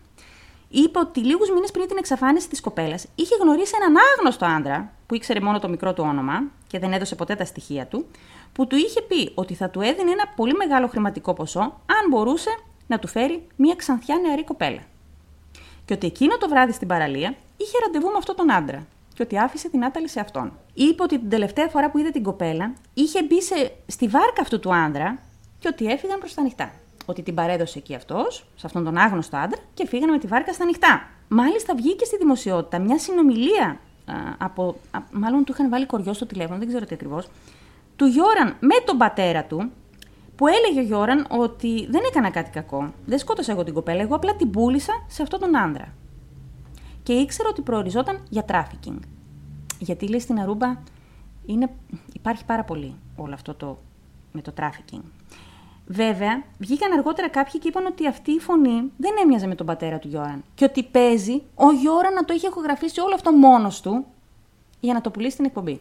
Είπε 0.73 0.99
ότι 0.99 1.21
λίγους 1.21 1.51
μήνες 1.51 1.71
πριν 1.71 1.87
την 1.87 1.97
εξαφάνιση 1.99 2.49
της 2.49 2.61
κοπέλας 2.61 3.07
είχε 3.15 3.35
γνωρίσει 3.43 3.73
έναν 3.81 3.95
άγνωστο 4.17 4.47
άντρα 4.47 4.93
που 5.07 5.15
ήξερε 5.15 5.41
μόνο 5.41 5.59
το 5.59 5.69
μικρό 5.69 5.93
του 5.93 6.05
όνομα 6.07 6.43
και 6.67 6.79
δεν 6.79 6.93
έδωσε 6.93 7.15
ποτέ 7.15 7.35
τα 7.35 7.45
στοιχεία 7.45 7.87
του, 7.87 8.07
που 8.53 8.67
του 8.67 8.77
είχε 8.77 9.03
πει 9.03 9.33
ότι 9.35 9.55
θα 9.55 9.71
του 9.71 9.81
έδινε 9.81 10.11
ένα 10.11 10.25
πολύ 10.37 10.53
μεγάλο 10.55 10.87
χρηματικό 10.87 11.33
ποσό 11.33 11.61
αν 11.61 12.09
μπορούσε 12.09 12.51
να 12.87 12.99
του 12.99 13.07
φέρει 13.09 13.47
μια 13.57 13.75
ξανθιά 13.75 14.19
νεαρή 14.27 14.45
κοπέλα. 14.45 14.81
Και 15.85 15.93
ότι 15.93 16.07
εκείνο 16.07 16.39
το 16.39 16.49
βράδυ 16.49 16.73
στην 16.73 16.89
παραλία 16.89 17.35
είχε 17.57 17.79
ραντεβού 17.85 18.07
με 18.07 18.17
αυτόν 18.17 18.37
τον 18.37 18.53
άντρα 18.53 18.87
και 19.15 19.23
ότι 19.23 19.39
άφησε 19.39 19.69
την 19.69 19.85
άταλη 19.85 20.09
σε 20.09 20.21
αυτόν. 20.21 20.59
Είπε 20.75 21.03
ότι 21.03 21.19
την 21.19 21.29
τελευταία 21.29 21.69
φορά 21.69 21.91
που 21.91 21.99
είδε 21.99 22.11
την 22.11 22.23
κοπέλα 22.23 22.73
είχε 22.95 23.23
μπει 23.23 23.43
σε, 23.43 23.73
στη 23.87 24.09
βάρκα 24.09 24.43
αυτού 24.43 24.59
του 24.61 24.75
άντρα 24.75 25.19
και 25.59 25.69
ότι 25.69 25.87
έφυγαν 25.87 26.19
προς 26.19 26.35
τα 26.35 26.41
ανοιχτά. 26.41 26.73
Ότι 27.11 27.23
την 27.23 27.35
παρέδωσε 27.35 27.79
εκεί 27.79 27.95
αυτός, 27.95 28.45
σε 28.55 28.67
αυτόν 28.67 28.85
τον 28.85 28.97
άγνωστο 28.97 29.37
άντρα, 29.37 29.61
και 29.75 29.87
φύγανε 29.87 30.13
με 30.13 30.19
τη 30.19 30.27
βάρκα 30.27 30.53
στα 30.53 30.63
ανοιχτά. 30.63 31.09
Μάλιστα 31.29 31.75
βγήκε 31.75 32.05
στη 32.05 32.17
δημοσιότητα 32.17 32.79
μια 32.79 32.99
συνομιλία 32.99 33.81
α, 34.05 34.15
από. 34.39 34.77
α, 34.91 34.99
μάλλον 35.13 35.45
του 35.45 35.53
είχαν 35.53 35.69
βάλει 35.71 35.87
κοριό 35.87 36.13
στο 36.13 36.27
τηλέφωνο, 36.27 36.59
δεν 36.59 36.69
ξέρω 36.69 36.85
τι 36.85 36.95
ακριβώς. 36.95 37.29
του 37.97 38.07
Γιώραν 38.07 38.57
με 38.61 38.75
τον 38.85 38.97
πατέρα 38.99 39.45
του, 39.45 39.71
που 40.37 40.47
έλεγε 40.47 40.81
ο 40.81 40.83
Γιώραν 40.83 41.27
ότι 41.31 41.87
δεν 41.91 42.03
έκανα 42.07 42.31
κάτι 42.31 42.51
κακό. 42.51 42.93
Δεν 43.07 43.19
σκότωσα 43.19 43.53
εγώ 43.53 43.65
την 43.65 43.75
κοπέλα, 43.75 44.01
εγώ 44.01 44.15
απλά 44.15 44.37
την 44.37 44.51
πούλησα 44.51 44.93
σε 45.07 45.23
αυτόν 45.23 45.41
τον 45.41 45.57
άντρα. 45.57 45.95
Και 47.03 47.13
ήξερα 47.13 47.49
ότι 47.49 47.63
προοριζόταν 47.63 48.27
για 48.29 48.45
τράφικινγκ. 48.45 48.99
Γιατί 49.79 50.09
λέει 50.09 50.21
στην 50.21 50.39
Αρούμπα 50.41 50.77
είναι, 51.47 51.71
υπάρχει 52.13 52.45
πάρα 52.45 52.65
πολύ 52.65 52.95
όλο 53.17 53.35
αυτό 53.35 53.55
το 53.55 53.79
με 54.33 54.41
το 54.41 54.53
τράφικινγκ. 54.53 55.03
Βέβαια, 55.93 56.43
βγήκαν 56.59 56.93
αργότερα 56.93 57.29
κάποιοι 57.29 57.61
και 57.61 57.69
είπαν 57.69 57.87
ότι 57.87 58.07
αυτή 58.07 58.31
η 58.31 58.39
φωνή 58.39 58.93
δεν 58.97 59.13
έμοιαζε 59.23 59.47
με 59.47 59.55
τον 59.55 59.67
πατέρα 59.67 59.99
του 59.99 60.09
Γιώραν. 60.09 60.45
Και 60.55 60.65
ότι 60.65 60.83
παίζει 60.83 61.43
ο 61.55 61.71
Γιώραν 61.71 62.15
να 62.15 62.25
το 62.25 62.35
είχε 62.35 62.47
ηχογραφήσει 62.47 63.01
όλο 63.01 63.15
αυτό 63.15 63.33
μόνος 63.33 63.81
του 63.81 64.07
για 64.81 64.93
να 64.93 65.01
το 65.01 65.11
πουλήσει 65.11 65.33
στην 65.33 65.45
εκπομπή 65.45 65.81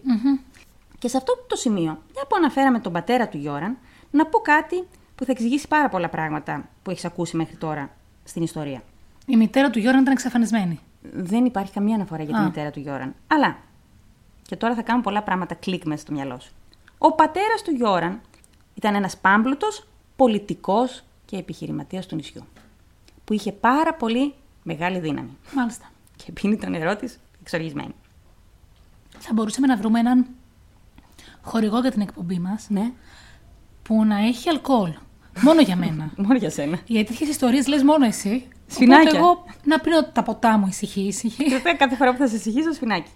Και 0.99 1.07
σε 1.07 1.17
αυτό 1.17 1.33
το 1.47 1.55
σημείο, 1.55 2.01
μια 2.13 2.23
που 2.29 2.35
αναφέραμε 2.35 2.79
τον 2.79 2.91
πατέρα 2.91 3.27
του 3.27 3.37
Γιώραν, 3.37 3.77
να 4.11 4.25
πω 4.25 4.39
κάτι 4.39 4.87
που 5.15 5.25
θα 5.25 5.31
εξηγήσει 5.31 5.67
πάρα 5.67 5.89
πολλά 5.89 6.09
πράγματα 6.09 6.69
που 6.83 6.91
έχεις 6.91 7.05
ακούσει 7.05 7.37
μέχρι 7.37 7.55
τώρα 7.55 7.89
στην 8.23 8.43
ιστορία. 8.43 8.81
Η 9.25 9.35
μητέρα 9.35 9.69
του 9.69 9.79
Γιώραν 9.79 10.01
ήταν 10.01 10.13
εξαφανισμένη. 10.13 10.79
Δεν 11.01 11.45
υπάρχει 11.45 11.71
καμία 11.71 11.95
αναφορά 11.95 12.23
για 12.23 12.37
τη 12.37 12.43
μητέρα 12.43 12.71
του 12.71 12.79
Γιώραν. 12.79 13.15
Αλλά, 13.27 13.57
και 14.47 14.55
τώρα 14.55 14.75
θα 14.75 14.81
κάνω 14.81 15.01
πολλά 15.01 15.23
πράγματα 15.23 15.55
κλικ 15.55 15.85
μέσα 15.85 16.01
στο 16.01 16.11
μυαλό 16.11 16.39
σου. 16.39 16.51
Ο 16.97 17.11
πατέρας 17.11 17.61
του 17.61 17.71
Γιώραν 17.71 18.21
ήταν 18.73 18.95
ένας 18.95 19.17
πάμπλουτος, 19.17 19.88
πολιτικός 20.19 21.03
και 21.25 21.37
επιχειρηματίας 21.37 22.05
του 22.05 22.15
νησιού. 22.15 22.43
Που 23.25 23.33
είχε 23.33 23.51
πάρα 23.51 23.93
πολύ 23.93 24.33
μεγάλη 24.63 24.99
δύναμη. 24.99 25.37
Μάλιστα. 25.55 25.91
Και 26.15 26.31
πίνει 26.31 26.57
το 26.57 26.69
νερό 26.69 26.95
της 26.95 27.19
εξοργισμένη. 27.41 27.95
Θα 29.19 29.33
μπορούσαμε 29.33 29.67
να 29.67 29.77
βρούμε 29.77 29.99
έναν 29.99 30.25
χορηγό 31.41 31.79
για 31.79 31.91
την 31.91 32.01
εκπομπή 32.01 32.39
μας 32.39 32.65
Ναι. 32.69 32.91
που 33.83 34.05
να 34.05 34.17
έχει 34.17 34.49
αλκοόλ. 34.49 34.93
Μόνο 35.41 35.61
για 35.61 35.75
μένα. 35.75 36.11
Μόνο 36.25 36.37
για 36.37 36.49
σένα. 36.49 36.79
Γιατί 36.85 37.11
τέτοιες 37.11 37.29
ιστορίες 37.29 37.67
λες 37.67 37.83
μόνο 37.83 38.05
εσύ. 38.05 38.47
Σφινάκια. 38.67 39.09
Οπότε 39.09 39.17
εγώ 39.17 39.45
να 39.63 39.79
πίνω 39.79 40.03
τα 40.03 40.23
ποτά 40.23 40.57
μου 40.57 40.67
ησυχή, 40.67 41.01
ησυχή. 41.01 41.43
Και 41.43 41.49
τότε 41.55 41.73
κάθε 41.73 41.95
φορά 41.95 42.11
που 42.11 42.17
θα 42.17 42.27
σε 42.27 42.35
ησυχήσω, 42.35 42.71
σφινάκι. 42.73 43.11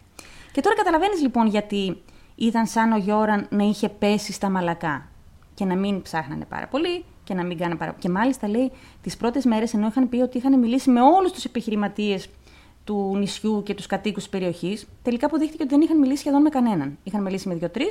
Και 0.52 0.62
τώρα 0.62 0.76
καταλαβαίνεις 0.76 1.22
λοιπόν 1.22 1.48
γιατί 1.48 2.02
ήταν 2.36 2.66
σαν 2.66 2.92
ο 2.92 2.98
Γιώραν 2.98 3.48
να 3.50 3.64
είχε 3.64 3.90
πέσει 3.90 4.32
στα 4.32 4.50
μαλακά. 4.50 5.08
Και 5.54 5.66
να 5.66 5.76
μην 5.76 6.02
ψάχνανε 6.02 6.46
πάρα 6.46 6.68
πολύ 6.68 7.04
και 7.24 7.34
να 7.34 7.44
μην 7.44 7.58
κάνανε 7.58 7.76
πάρα 7.76 7.96
Και 8.00 8.10
μάλιστα 8.10 8.48
λέει 8.48 8.72
τις 9.02 9.18
πρώτες 9.18 9.46
μέρες 9.46 9.74
ενώ 9.74 9.88
είχαν 9.88 10.10
πει 10.10 10.18
ότι 10.18 10.38
είχαν 10.38 10.60
μιλήσει 10.60 10.90
με 10.90 11.02
όλους 11.02 11.32
τους 11.32 11.46
επιχειρηματίες 11.46 12.30
του 12.84 13.16
νησιού 13.18 13.64
και 13.64 13.74
τους 13.74 13.86
κατοίκους 13.86 14.24
της 14.24 14.32
περιοχής, 14.32 14.88
τελικά 15.02 15.26
αποδείχθηκε 15.26 15.64
ότι 15.64 15.72
δεν 15.72 15.82
είχαν 15.82 16.00
μιλήσει 16.00 16.20
σχεδόν 16.20 16.42
με 16.42 16.50
κανέναν. 16.50 16.98
Είχαν 17.04 17.22
μιλήσει 17.22 17.48
με 17.48 17.56
δύο-τρει 17.56 17.86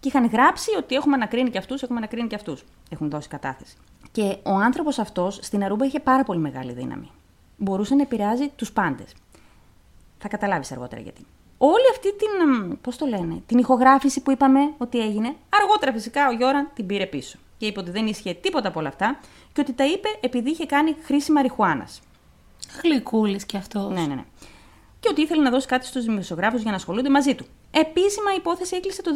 και 0.00 0.08
είχαν 0.08 0.26
γράψει 0.26 0.70
ότι 0.76 0.94
έχουμε 0.94 1.14
ανακρίνει 1.14 1.50
και 1.50 1.58
αυτούς, 1.58 1.82
έχουμε 1.82 1.98
ανακρίνει 1.98 2.28
και 2.28 2.34
αυτούς. 2.34 2.64
Έχουν 2.90 3.10
δώσει 3.10 3.28
κατάθεση. 3.28 3.76
Και 4.12 4.36
ο 4.42 4.50
άνθρωπος 4.50 4.98
αυτός 4.98 5.38
στην 5.42 5.64
Αρούμπα 5.64 5.84
είχε 5.84 6.00
πάρα 6.00 6.24
πολύ 6.24 6.40
μεγάλη 6.40 6.72
δύναμη. 6.72 7.10
Μπορούσε 7.56 7.94
να 7.94 8.02
επηρεάζει 8.02 8.48
τους 8.56 8.72
πάντες. 8.72 9.14
Θα 10.18 10.28
καταλάβεις 10.28 10.72
αργότερα 10.72 11.02
γιατί. 11.02 11.26
Όλη 11.58 11.84
αυτή 11.90 12.08
την, 12.14 12.78
πώς 12.80 12.96
το 12.96 13.06
λένε, 13.06 13.42
την 13.46 13.58
ηχογράφηση 13.58 14.22
που 14.22 14.30
είπαμε 14.30 14.60
ότι 14.78 15.00
έγινε, 15.00 15.34
αργότερα 15.60 15.92
φυσικά 15.92 16.28
ο 16.28 16.32
Γιώραν 16.32 16.70
την 16.74 16.86
πήρε 16.86 17.06
πίσω. 17.06 17.38
Και 17.58 17.66
είπε 17.66 17.80
ότι 17.80 17.90
δεν 17.90 18.06
ίσχυε 18.06 18.34
τίποτα 18.34 18.68
από 18.68 18.78
όλα 18.78 18.88
αυτά 18.88 19.18
και 19.52 19.60
ότι 19.60 19.72
τα 19.72 19.86
είπε 19.86 20.08
επειδή 20.20 20.50
είχε 20.50 20.66
κάνει 20.66 20.96
χρήση 21.02 21.32
μαριχουάνας. 21.32 22.00
Γλυκούλης 22.82 23.46
κι 23.46 23.56
αυτός. 23.56 23.92
Ναι, 23.92 24.00
ναι, 24.00 24.14
ναι. 24.14 24.24
Και 25.00 25.08
ότι 25.10 25.20
ήθελε 25.20 25.42
να 25.42 25.50
δώσει 25.50 25.66
κάτι 25.66 25.86
στους 25.86 26.04
δημοσιογράφους 26.04 26.62
για 26.62 26.70
να 26.70 26.76
ασχολούνται 26.76 27.10
μαζί 27.10 27.34
του. 27.34 27.46
Επίσημα 27.70 28.32
η 28.32 28.36
υπόθεση 28.38 28.76
έκλεισε 28.76 29.02
το 29.02 29.10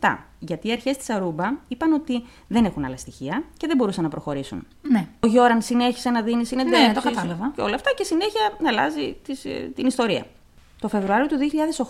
2007, 0.00 0.16
γιατί 0.38 0.68
οι 0.68 0.72
αρχές 0.72 0.96
της 0.96 1.10
Αρούμπα 1.10 1.52
είπαν 1.68 1.92
ότι 1.92 2.24
δεν 2.48 2.64
έχουν 2.64 2.84
άλλα 2.84 2.96
στοιχεία 2.96 3.44
και 3.56 3.66
δεν 3.66 3.76
μπορούσαν 3.76 4.02
να 4.02 4.08
προχωρήσουν. 4.08 4.66
Ναι. 4.82 5.08
Ο 5.20 5.26
Γιώραν 5.26 5.62
συνέχισε 5.62 6.10
να 6.10 6.22
δίνει 6.22 6.44
συνεντεύξεις. 6.44 6.86
Ναι, 6.86 6.94
το 6.94 7.00
κατάλαβα. 7.00 7.52
Και 7.54 7.60
όλα 7.60 7.74
αυτά 7.74 7.92
και 7.96 8.04
συνέχεια 8.04 8.56
να 8.58 8.68
αλλάζει 8.68 9.16
τις, 9.22 9.44
ε, 9.44 9.70
την 9.74 9.86
ιστορία. 9.86 10.26
Το 10.82 10.88
Φεβρουάριο 10.88 11.26
του 11.26 11.36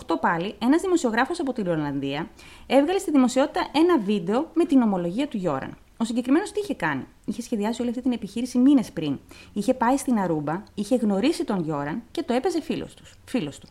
2008 0.07 0.15
πάλι, 0.21 0.55
ένας 0.61 0.81
δημοσιογράφος 0.81 1.39
από 1.39 1.53
την 1.53 1.67
Ολλανδία 1.67 2.29
έβγαλε 2.67 2.99
στη 2.99 3.11
δημοσιότητα 3.11 3.67
ένα 3.71 3.99
βίντεο 3.99 4.49
με 4.53 4.65
την 4.65 4.81
ομολογία 4.81 5.27
του 5.27 5.37
Γιώραν. 5.37 5.77
Ο 5.97 6.03
συγκεκριμένος 6.03 6.51
τι 6.51 6.59
είχε 6.59 6.73
κάνει; 6.73 7.05
Είχε 7.25 7.41
σχεδιάσει 7.41 7.81
όλη 7.81 7.89
αυτή 7.89 8.01
την 8.01 8.11
επιχείρηση 8.11 8.57
μήνες 8.57 8.91
πριν. 8.91 9.19
Είχε 9.53 9.73
πάει 9.73 9.97
στην 9.97 10.19
Αρούμπα, 10.19 10.63
είχε 10.73 10.95
γνωρίσει 10.95 11.43
τον 11.43 11.63
Γιώραν 11.63 12.01
και 12.11 12.23
το 12.23 12.33
έπαιζε 12.33 12.61
φίλος 12.61 12.93
φίλος 13.25 13.59
του. 13.59 13.67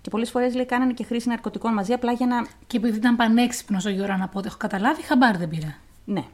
Και 0.00 0.10
πολλές 0.10 0.30
φορές 0.30 0.54
λέει 0.54 0.66
κάνανε 0.66 0.92
και 0.92 1.04
χρήση 1.04 1.28
ναρκωτικών 1.28 1.72
μαζί 1.72 1.92
απλά 1.92 2.12
για 2.12 2.26
να. 2.26 2.46
Και 2.66 2.76
επειδή 2.76 2.96
ήταν 2.96 3.16
πανέξυπνος 3.16 3.84
ο 3.84 3.90
Γιώργο 3.90 4.18
από 4.22 4.38
ό,τι 4.38 4.46
έχω 4.46 4.56
καταλάβει, 4.56 5.02
χαμπάρ 5.02 5.36
δεν 5.36 5.48
πήρα. 5.48 5.76
Ναι. 6.04 6.24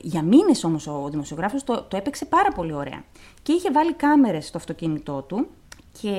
Για 0.00 0.22
μήνες 0.22 0.64
όμως 0.64 0.86
ο 0.86 1.08
δημοσιογράφος 1.10 1.64
το, 1.64 1.82
το 1.82 1.96
έπαιξε 1.96 2.24
πάρα 2.24 2.52
πολύ 2.52 2.72
ωραία. 2.72 3.04
Και 3.42 3.52
είχε 3.52 3.70
βάλει 3.70 3.92
κάμερες 3.92 4.46
στο 4.46 4.58
αυτοκίνητό 4.58 5.22
του 5.22 5.46
και 6.00 6.16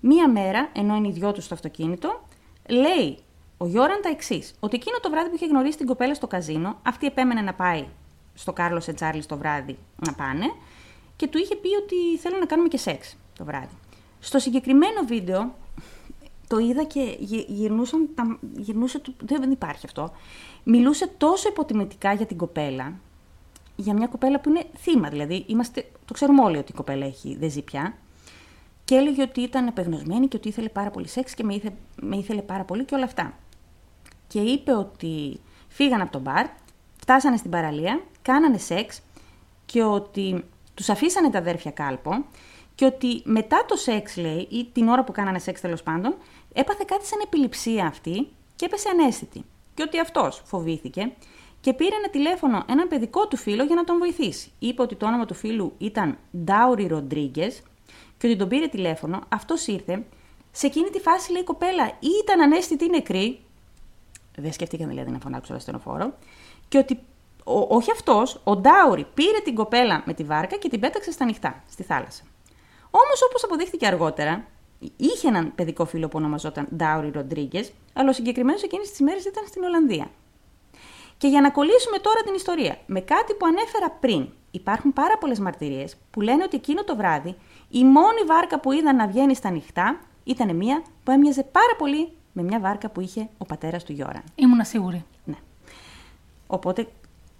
μία 0.00 0.28
μέρα, 0.28 0.68
ενώ 0.72 0.96
είναι 0.96 1.08
οι 1.08 1.12
δυο 1.12 1.32
του 1.32 1.40
στο 1.42 1.54
αυτοκίνητο, 1.54 2.20
λέει 2.68 3.18
ο 3.56 3.66
Γιώραν 3.66 4.00
τα 4.02 4.08
εξής: 4.08 4.54
Ότι 4.60 4.76
εκείνο 4.76 4.98
το 5.02 5.10
βράδυ 5.10 5.28
που 5.28 5.34
είχε 5.34 5.46
γνωρίσει 5.46 5.76
την 5.76 5.86
κοπέλα 5.86 6.14
στο 6.14 6.26
καζίνο, 6.26 6.78
αυτή 6.82 7.06
επέμενε 7.06 7.40
να 7.40 7.54
πάει 7.54 7.84
στο 8.34 8.52
Κάρλος 8.52 8.88
Ετσάρλι 8.88 9.24
το 9.26 9.36
βράδυ 9.36 9.78
να 10.06 10.12
πάνε 10.14 10.46
και 11.16 11.26
του 11.26 11.38
είχε 11.38 11.56
πει 11.56 11.68
ότι 11.82 12.18
θέλω 12.20 12.38
να 12.38 12.46
κάνουμε 12.46 12.68
και 12.68 12.76
σεξ 12.78 13.16
το 13.38 13.44
βράδυ. 13.44 13.74
Στο 14.20 14.38
συγκεκριμένο 14.38 15.02
βίντεο 15.06 15.54
το 16.46 16.58
είδα 16.58 16.84
και 16.84 17.16
γυ- 17.18 17.48
γυρνούσαν 17.48 18.08
τα, 18.14 18.38
γυρνούσε, 18.56 18.98
το- 18.98 19.12
δεν 19.38 19.50
υπάρχει 19.50 19.86
αυτό. 19.86 20.12
Μιλούσε 20.64 21.06
τόσο 21.06 21.48
υποτιμητικά 21.48 22.12
για 22.12 22.26
την 22.26 22.36
κοπέλα, 22.36 22.92
για 23.76 23.94
μια 23.94 24.06
κοπέλα 24.06 24.40
που 24.40 24.48
είναι 24.48 24.64
θύμα. 24.76 25.08
Δηλαδή, 25.08 25.44
είμαστε, 25.46 25.88
το 26.04 26.12
ξέρουμε 26.12 26.42
όλοι 26.42 26.56
ότι 26.56 26.72
η 26.72 26.74
κοπέλα 26.74 27.06
έχει, 27.06 27.36
δεν 27.40 27.50
ζει 27.50 27.62
πια. 27.62 27.94
Και 28.88 28.94
έλεγε 28.94 29.22
ότι 29.22 29.40
ήταν 29.40 29.66
επεγνωσμένη 29.66 30.28
και 30.28 30.36
ότι 30.36 30.48
ήθελε 30.48 30.68
πάρα 30.68 30.90
πολύ 30.90 31.08
σεξ 31.08 31.34
και 31.34 31.44
με, 31.44 31.54
ήθε, 31.54 31.72
με 32.00 32.16
ήθελε 32.16 32.42
πάρα 32.42 32.64
πολύ 32.64 32.84
και 32.84 32.94
όλα 32.94 33.04
αυτά. 33.04 33.38
Και 34.26 34.40
είπε 34.40 34.72
ότι 34.72 35.40
φύγαν 35.68 36.00
από 36.00 36.12
τον 36.12 36.20
μπαρ, 36.20 36.46
φτάσανε 37.00 37.36
στην 37.36 37.50
παραλία, 37.50 38.02
κάνανε 38.22 38.58
σεξ 38.58 39.00
και 39.66 39.82
ότι 39.82 40.44
τους 40.74 40.88
αφήσανε 40.88 41.30
τα 41.30 41.38
αδέρφια 41.38 41.70
κάλπο 41.70 42.24
και 42.74 42.84
ότι 42.84 43.22
μετά 43.24 43.64
το 43.68 43.76
σεξ, 43.76 44.16
λέει, 44.16 44.48
ή 44.50 44.68
την 44.72 44.88
ώρα 44.88 45.04
που 45.04 45.12
κάνανε 45.12 45.38
σεξ 45.38 45.60
τέλος 45.60 45.82
πάντων, 45.82 46.14
έπαθε 46.52 46.84
κάτι 46.86 47.06
σαν 47.06 47.18
επιληψία 47.22 47.86
αυτή 47.86 48.28
και 48.56 48.64
έπεσε 48.64 48.88
ανέστητη. 48.88 49.44
Και 49.74 49.82
ότι 49.82 50.00
αυτός 50.00 50.42
φοβήθηκε 50.44 51.12
και 51.60 51.72
πήρε 51.72 51.94
ένα 51.94 52.08
τηλέφωνο 52.08 52.64
έναν 52.68 52.88
παιδικό 52.88 53.28
του 53.28 53.36
φίλο 53.36 53.64
για 53.64 53.74
να 53.74 53.84
τον 53.84 53.98
βοηθήσει. 53.98 54.52
Είπε 54.58 54.82
ότι 54.82 54.94
το 54.94 55.06
όνομα 55.06 55.24
του 55.24 55.34
φίλου 55.34 55.72
ήταν 55.78 56.18
Ντάουρι 56.44 56.86
Ροντρίγκες 56.86 57.62
και 58.18 58.26
ότι 58.26 58.36
τον 58.36 58.48
πήρε 58.48 58.66
τηλέφωνο, 58.66 59.20
αυτός 59.28 59.66
ήρθε. 59.66 60.04
Σε 60.50 60.66
εκείνη 60.66 60.90
τη 60.90 61.00
φάση, 61.00 61.32
λέει 61.32 61.40
η 61.40 61.44
κοπέλα, 61.44 61.86
ή 61.86 62.08
ήταν 62.22 62.40
ανέστητη 62.40 62.84
ή 62.84 62.88
νεκρή, 62.88 63.40
δεν 64.36 64.52
σκέφτηκαν 64.52 64.88
δηλαδή 64.88 65.10
να 65.10 65.18
φωνάξουν 65.18 65.54
ένα 65.54 65.62
στενοφόρο. 65.62 66.14
Και 66.68 66.78
ότι 66.78 66.98
ο, 67.44 67.74
όχι 67.76 67.90
αυτός, 67.90 68.40
ο 68.44 68.56
Ντάουρι 68.56 69.06
πήρε 69.14 69.38
την 69.44 69.54
κοπέλα 69.54 70.02
με 70.06 70.14
τη 70.14 70.24
βάρκα 70.24 70.56
και 70.56 70.68
την 70.68 70.80
πέταξε 70.80 71.10
στα 71.10 71.24
νυχτά, 71.24 71.62
στη 71.70 71.82
θάλασσα. 71.82 72.22
Όμως, 72.90 73.22
όπως 73.28 73.44
αποδείχθηκε 73.44 73.86
αργότερα, 73.86 74.46
είχε 74.96 75.28
έναν 75.28 75.54
παιδικό 75.54 75.84
φίλο 75.84 76.08
που 76.08 76.18
ονομαζόταν 76.18 76.68
Ντάουρι 76.76 77.10
Ροντρίγκες, 77.10 77.72
αλλά 77.92 78.08
ο 78.08 78.12
συγκεκριμένος 78.12 78.62
εκείνης 78.62 78.90
τις 78.90 79.00
μέρες 79.00 79.24
ήταν 79.24 79.44
στην 79.46 79.62
Ολλανδία. 79.62 80.10
Και 81.18 81.28
για 81.28 81.40
να 81.40 81.50
κολλήσουμε 81.50 81.98
τώρα 81.98 82.22
την 82.22 82.34
ιστορία, 82.34 82.78
με 82.86 83.00
κάτι 83.00 83.34
που 83.34 83.46
ανέφερα 83.46 83.90
πριν, 83.90 84.28
υπάρχουν 84.50 84.92
πάρα 84.92 85.18
πολλές 85.18 85.38
μαρτυρίες 85.38 85.96
που 86.10 86.20
λένε 86.20 86.42
ότι 86.42 86.56
εκείνο 86.56 86.84
το 86.84 86.96
βράδυ 86.96 87.36
η 87.68 87.84
μόνη 87.84 88.22
βάρκα 88.26 88.60
που 88.60 88.72
είδαν 88.72 88.96
να 88.96 89.06
βγαίνει 89.06 89.34
στα 89.34 89.50
νυχτά 89.50 90.00
ήταν 90.24 90.56
μία 90.56 90.82
που 91.04 91.10
έμοιαζε 91.10 91.42
πάρα 91.42 91.74
πολύ 91.78 92.12
με 92.32 92.42
μια 92.42 92.60
βάρκα 92.60 92.88
που 92.88 93.00
είχε 93.00 93.28
ο 93.38 93.44
πατέρας 93.44 93.84
του 93.84 93.92
Γιώραν. 93.92 94.22
Ήμουνα 94.34 94.64
σίγουρη. 94.64 95.04
Ναι. 95.24 95.36
Οπότε 96.46 96.88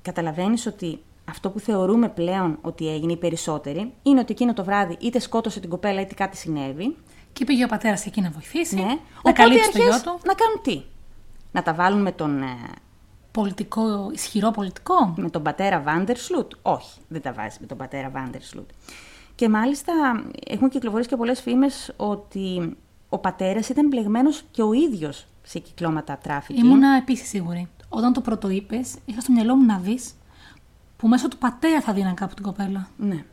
καταλαβαίνεις 0.03 0.67
ότι 0.67 1.03
αυτό 1.29 1.51
που 1.51 1.59
θεωρούμε 1.59 2.09
πλέον 2.09 2.59
ότι 2.61 2.89
έγινε 2.89 3.13
οι 3.13 3.17
περισσότεροι 3.17 3.93
είναι 4.03 4.21
ότι 4.21 4.33
εκείνο 4.33 4.55
το 4.55 4.65
βράδυ 4.65 4.97
είτε 5.01 5.19
σκότωσε 5.19 5.61
την 5.61 5.71
κοπέλα 5.71 6.01
είτε 6.01 6.15
κάτι 6.15 6.37
συνέβη. 6.37 6.97
Και 7.33 7.45
πήγε 7.45 7.65
ο 7.65 7.69
πατέρας 7.69 8.07
εκεί 8.07 8.21
να 8.21 8.31
βοηθήσει. 8.31 8.75
Ναι. 8.75 8.83
Να 8.83 8.93
Οπότε 9.19 9.33
καλύψει 9.33 9.73
το 9.73 9.83
αρχές 9.83 10.03
γιο 10.03 10.13
του. 10.13 10.21
Να 10.25 10.35
κάνουν 10.35 10.63
τι; 10.63 10.83
Να 11.53 11.63
τα 11.63 11.75
βάλουν 11.75 12.03
με 12.03 12.13
τον, 12.13 12.43
ε, 12.43 12.57
Πολιτικό, 13.31 14.11
ισχυρό 14.13 14.51
πολιτικό; 14.51 15.15
με 15.17 15.31
τον 15.31 15.43
πατέρα 15.43 15.81
Βάντερσλουτ. 15.81 16.53
Όχι, 16.63 17.01
δεν 17.09 17.23
τα 17.23 17.33
βάζει 17.33 17.57
με 17.61 17.67
τον 17.67 17.77
πατέρα 17.77 18.11
Βάντερσλουτ. 18.11 18.71
Και 19.39 19.49
μάλιστα 19.49 19.93
έχουν 20.47 20.69
κυκλοφορήσει 20.69 21.09
και 21.09 21.17
πολλές 21.17 21.41
φήμες 21.41 21.93
ότι 21.97 22.77
ο 23.09 23.19
πατέρας 23.19 23.69
ήταν 23.69 23.87
μπλεγμένος 23.89 24.43
και 24.51 24.63
ο 24.63 24.73
ίδιος 24.73 25.27
σε 25.43 25.59
κυκλώματα 25.59 26.19
τράφικινγκ. 26.23 26.65
Ήμουνα 26.65 26.97
επίσης 26.97 27.29
σίγουρη. 27.29 27.69
Όταν 27.89 28.13
το 28.13 28.21
πρώτο 28.21 28.49
είπες, 28.49 28.95
είχα 29.05 29.21
στο 29.21 29.33
μυαλό 29.33 29.55
μου 29.57 29.65
να 29.65 29.79
δεις 29.79 30.15
που 30.97 31.09
μέσω 31.09 31.29
του 31.29 31.39
πατέρα 31.39 31.81
θα 31.81 31.93
δίναν 31.93 32.15
κάπου 32.15 32.35
την 32.35 32.45
κοπέλα. 32.45 32.89
Ναι. 32.97 33.25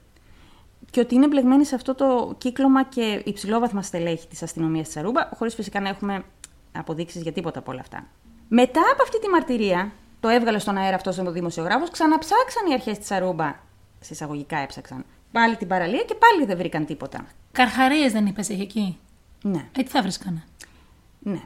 Και 0.92 1.00
ότι 1.00 1.16
είναι 1.16 1.28
μπλεγμένη 1.28 1.66
σε 1.66 1.76
αυτό 1.76 1.96
το 1.96 2.36
κύκλωμα 2.38 2.84
και 2.84 3.22
υψηλόβαθμα 3.26 3.82
στελέχη 3.82 4.28
της 4.28 4.44
αστυνομίας 4.44 4.88
της 4.88 4.98
Αρούμπα, 4.98 5.30
χωρίς 5.36 5.54
φυσικά 5.54 5.80
να 5.80 5.90
έχουμε 5.90 6.24
αποδείξεις 6.72 7.22
για 7.22 7.32
τίποτα 7.32 7.60
από 7.60 7.72
όλα 7.72 7.82
αυτά. 7.82 8.08
Μετά 8.48 8.82
από 8.94 9.04
αυτή 9.04 9.20
τη 9.20 9.30
μαρτυρία, 9.30 9.92
το 10.20 10.28
έβγαλε 10.28 10.60
στον 10.60 10.78
αέρα 10.78 10.96
αυτός 10.96 11.18
ο 11.18 11.32
δημοσιογράφος, 11.32 11.90
ξαναψάξαν 11.90 12.70
οι 12.70 12.74
αρχές 12.74 12.98
της 12.98 13.12
Αρούμπα. 13.12 13.56
Συσσαγωγικά 14.00 14.58
έψαξαν. 14.58 15.06
Πάλι 15.36 15.56
την 15.58 15.68
παραλία 15.68 16.04
και 16.04 16.16
πάλι 16.16 16.46
δεν 16.46 16.58
βρήκαν 16.58 16.86
τίποτα. 16.86 17.26
Καρχαρίες 17.52 18.12
δεν 18.12 18.26
είπες 18.26 18.50
είχε 18.50 18.62
εκεί; 18.62 18.98
Ναι, 19.44 19.70
Ε, 19.78 19.84
τι 19.84 19.90
θα 19.90 20.02
βρίσκανε; 20.02 20.44
ναι. 21.20 21.42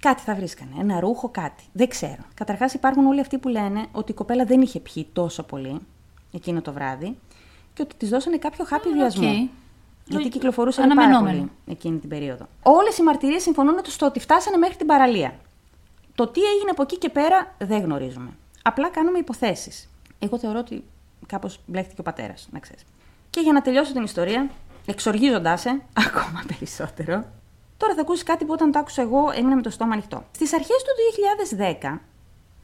Κάτι 0.00 0.22
θα 0.22 0.34
βρίσκανε. 0.34 0.70
Ένα 0.80 1.00
ρούχο, 1.00 1.28
κάτι. 1.28 1.62
Δεν 1.72 1.88
ξέρω. 1.88 2.22
Καταρχάς 2.34 2.74
υπάρχουν 2.74 3.06
όλοι 3.06 3.20
αυτοί 3.20 3.38
που 3.38 3.48
λένε 3.48 3.86
ότι 3.92 4.10
η 4.12 4.14
κοπέλα 4.14 4.44
δεν 4.44 4.60
είχε 4.60 4.80
πιει 4.80 5.06
τόσο 5.12 5.42
πολύ 5.42 5.80
εκείνο 6.32 6.60
το 6.62 6.72
βράδυ 6.72 7.16
και 7.74 7.82
ότι 7.82 7.94
της 7.96 8.08
δώσανε 8.08 8.36
κάποιο 8.38 8.64
χάπι 8.64 8.88
βιασμού. 8.92 9.28
οκ. 9.28 9.32
Γιατί 9.34 9.50
Λογι- 10.08 10.28
κυκλοφορούσε 10.32 10.80
πάρα 10.80 10.92
αναμενόμενο. 10.92 11.36
πολύ 11.38 11.50
εκείνη 11.66 11.98
την 11.98 12.08
περίοδο. 12.08 12.46
Όλες 12.62 12.98
οι 12.98 13.02
μαρτυρίες 13.02 13.42
συμφωνούν 13.42 13.76
στο 13.86 14.06
ότι 14.06 14.20
φτάσανε 14.20 14.56
μέχρι 14.56 14.76
την 14.76 14.86
παραλία. 14.86 15.38
Το 16.14 16.26
τι 16.26 16.40
έγινε 16.42 16.70
από 16.70 16.82
εκεί 16.82 16.98
και 16.98 17.08
πέρα 17.08 17.54
δεν 17.58 17.82
γνωρίζουμε. 17.82 18.30
Απλά 18.62 18.88
κάνουμε 18.90 19.18
υποθέσεις. 19.18 19.88
Εγώ 20.18 20.38
θεωρώ 20.38 20.58
ότι 20.58 20.84
κάπως 21.26 21.60
μπλέχτηκε 21.66 22.00
ο 22.00 22.04
πατέρας, 22.04 22.48
να 22.52 22.58
ξέρεις. 22.58 22.82
Και 23.36 23.42
για 23.42 23.52
να 23.52 23.62
τελειώσω 23.62 23.92
την 23.92 24.02
ιστορία, 24.02 24.50
εξοργίζοντάς 24.86 25.60
σε 25.60 25.68
ακόμα 26.06 26.44
περισσότερο, 26.58 27.24
τώρα 27.76 27.94
θα 27.94 28.00
ακούσεις 28.00 28.22
κάτι 28.22 28.44
που 28.44 28.52
όταν 28.52 28.72
το 28.72 28.78
άκουσα 28.78 29.02
εγώ 29.02 29.30
έμεινα 29.34 29.54
με 29.54 29.62
το 29.62 29.70
στόμα 29.70 29.92
ανοιχτό. 29.92 30.24
Στις 30.34 30.54
αρχές 30.54 30.76
του 30.76 30.90
2010, 31.92 31.98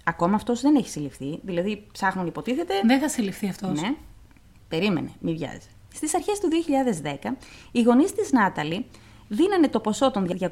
ακόμα 0.04 0.34
αυτός 0.34 0.60
δεν 0.60 0.74
έχει 0.74 0.88
συλληφθεί, 0.88 1.40
δηλαδή 1.42 1.86
ψάχνουν 1.92 2.26
υποτίθεται. 2.26 2.74
Δεν 2.84 3.00
θα 3.00 3.08
συλληφθεί 3.08 3.48
αυτός. 3.48 3.80
Ναι. 3.80 3.94
Περίμενε, 4.68 5.10
μη 5.20 5.34
βιάζει. 5.34 5.68
Στις 5.94 6.14
αρχές 6.14 6.40
του 6.40 6.48
2010, 6.48 7.36
οι 7.72 7.82
γονείς 7.82 8.12
της 8.12 8.32
Νάταλη 8.32 8.86
δίνανε 9.28 9.68
το 9.68 9.80
ποσό 9.80 10.10
των 10.10 10.28
250.000 10.40 10.48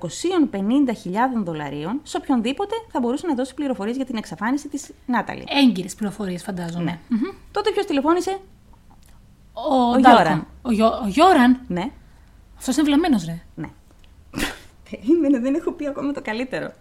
δολαρίων 1.45 2.01
σε 2.03 2.17
οποιονδήποτε 2.17 2.75
θα 2.91 3.01
μπορούσε 3.01 3.27
να 3.27 3.35
δώσει 3.35 3.55
πληροφορίες 3.55 3.97
για 3.97 4.05
την 4.05 4.17
εξαφάνιση 4.17 4.69
της 4.69 4.91
Νάταλη. 5.07 5.45
Έγκυρες 5.49 5.95
πληροφορίες, 5.95 6.43
φαντάζομαι. 6.43 6.85
Ναι. 6.85 6.99
Μμμ. 7.09 7.31
Τότε 7.51 7.71
ποιος 7.71 7.87
τηλεφώνησε, 7.87 8.41
Ο, 9.71 9.75
Ο 9.75 9.97
Ντάλκον. 10.01 10.13
Γιώραν. 10.13 10.47
Ο, 10.63 10.71
Γιώ- 10.73 11.01
ο 11.05 11.07
Γιώραν; 11.07 11.61
Ναι, 11.69 11.91
Αυτός 12.59 12.75
είναι 12.77 12.85
βλαμμένος, 12.85 13.25
ρε. 13.25 13.43
ναι. 13.55 13.69
Περίμενε, 14.91 15.39
δεν 15.39 15.55
έχω 15.55 15.73
πει 15.73 15.87
ακόμα 15.87 16.13
το 16.13 16.23
καλύτερο. 16.23 16.73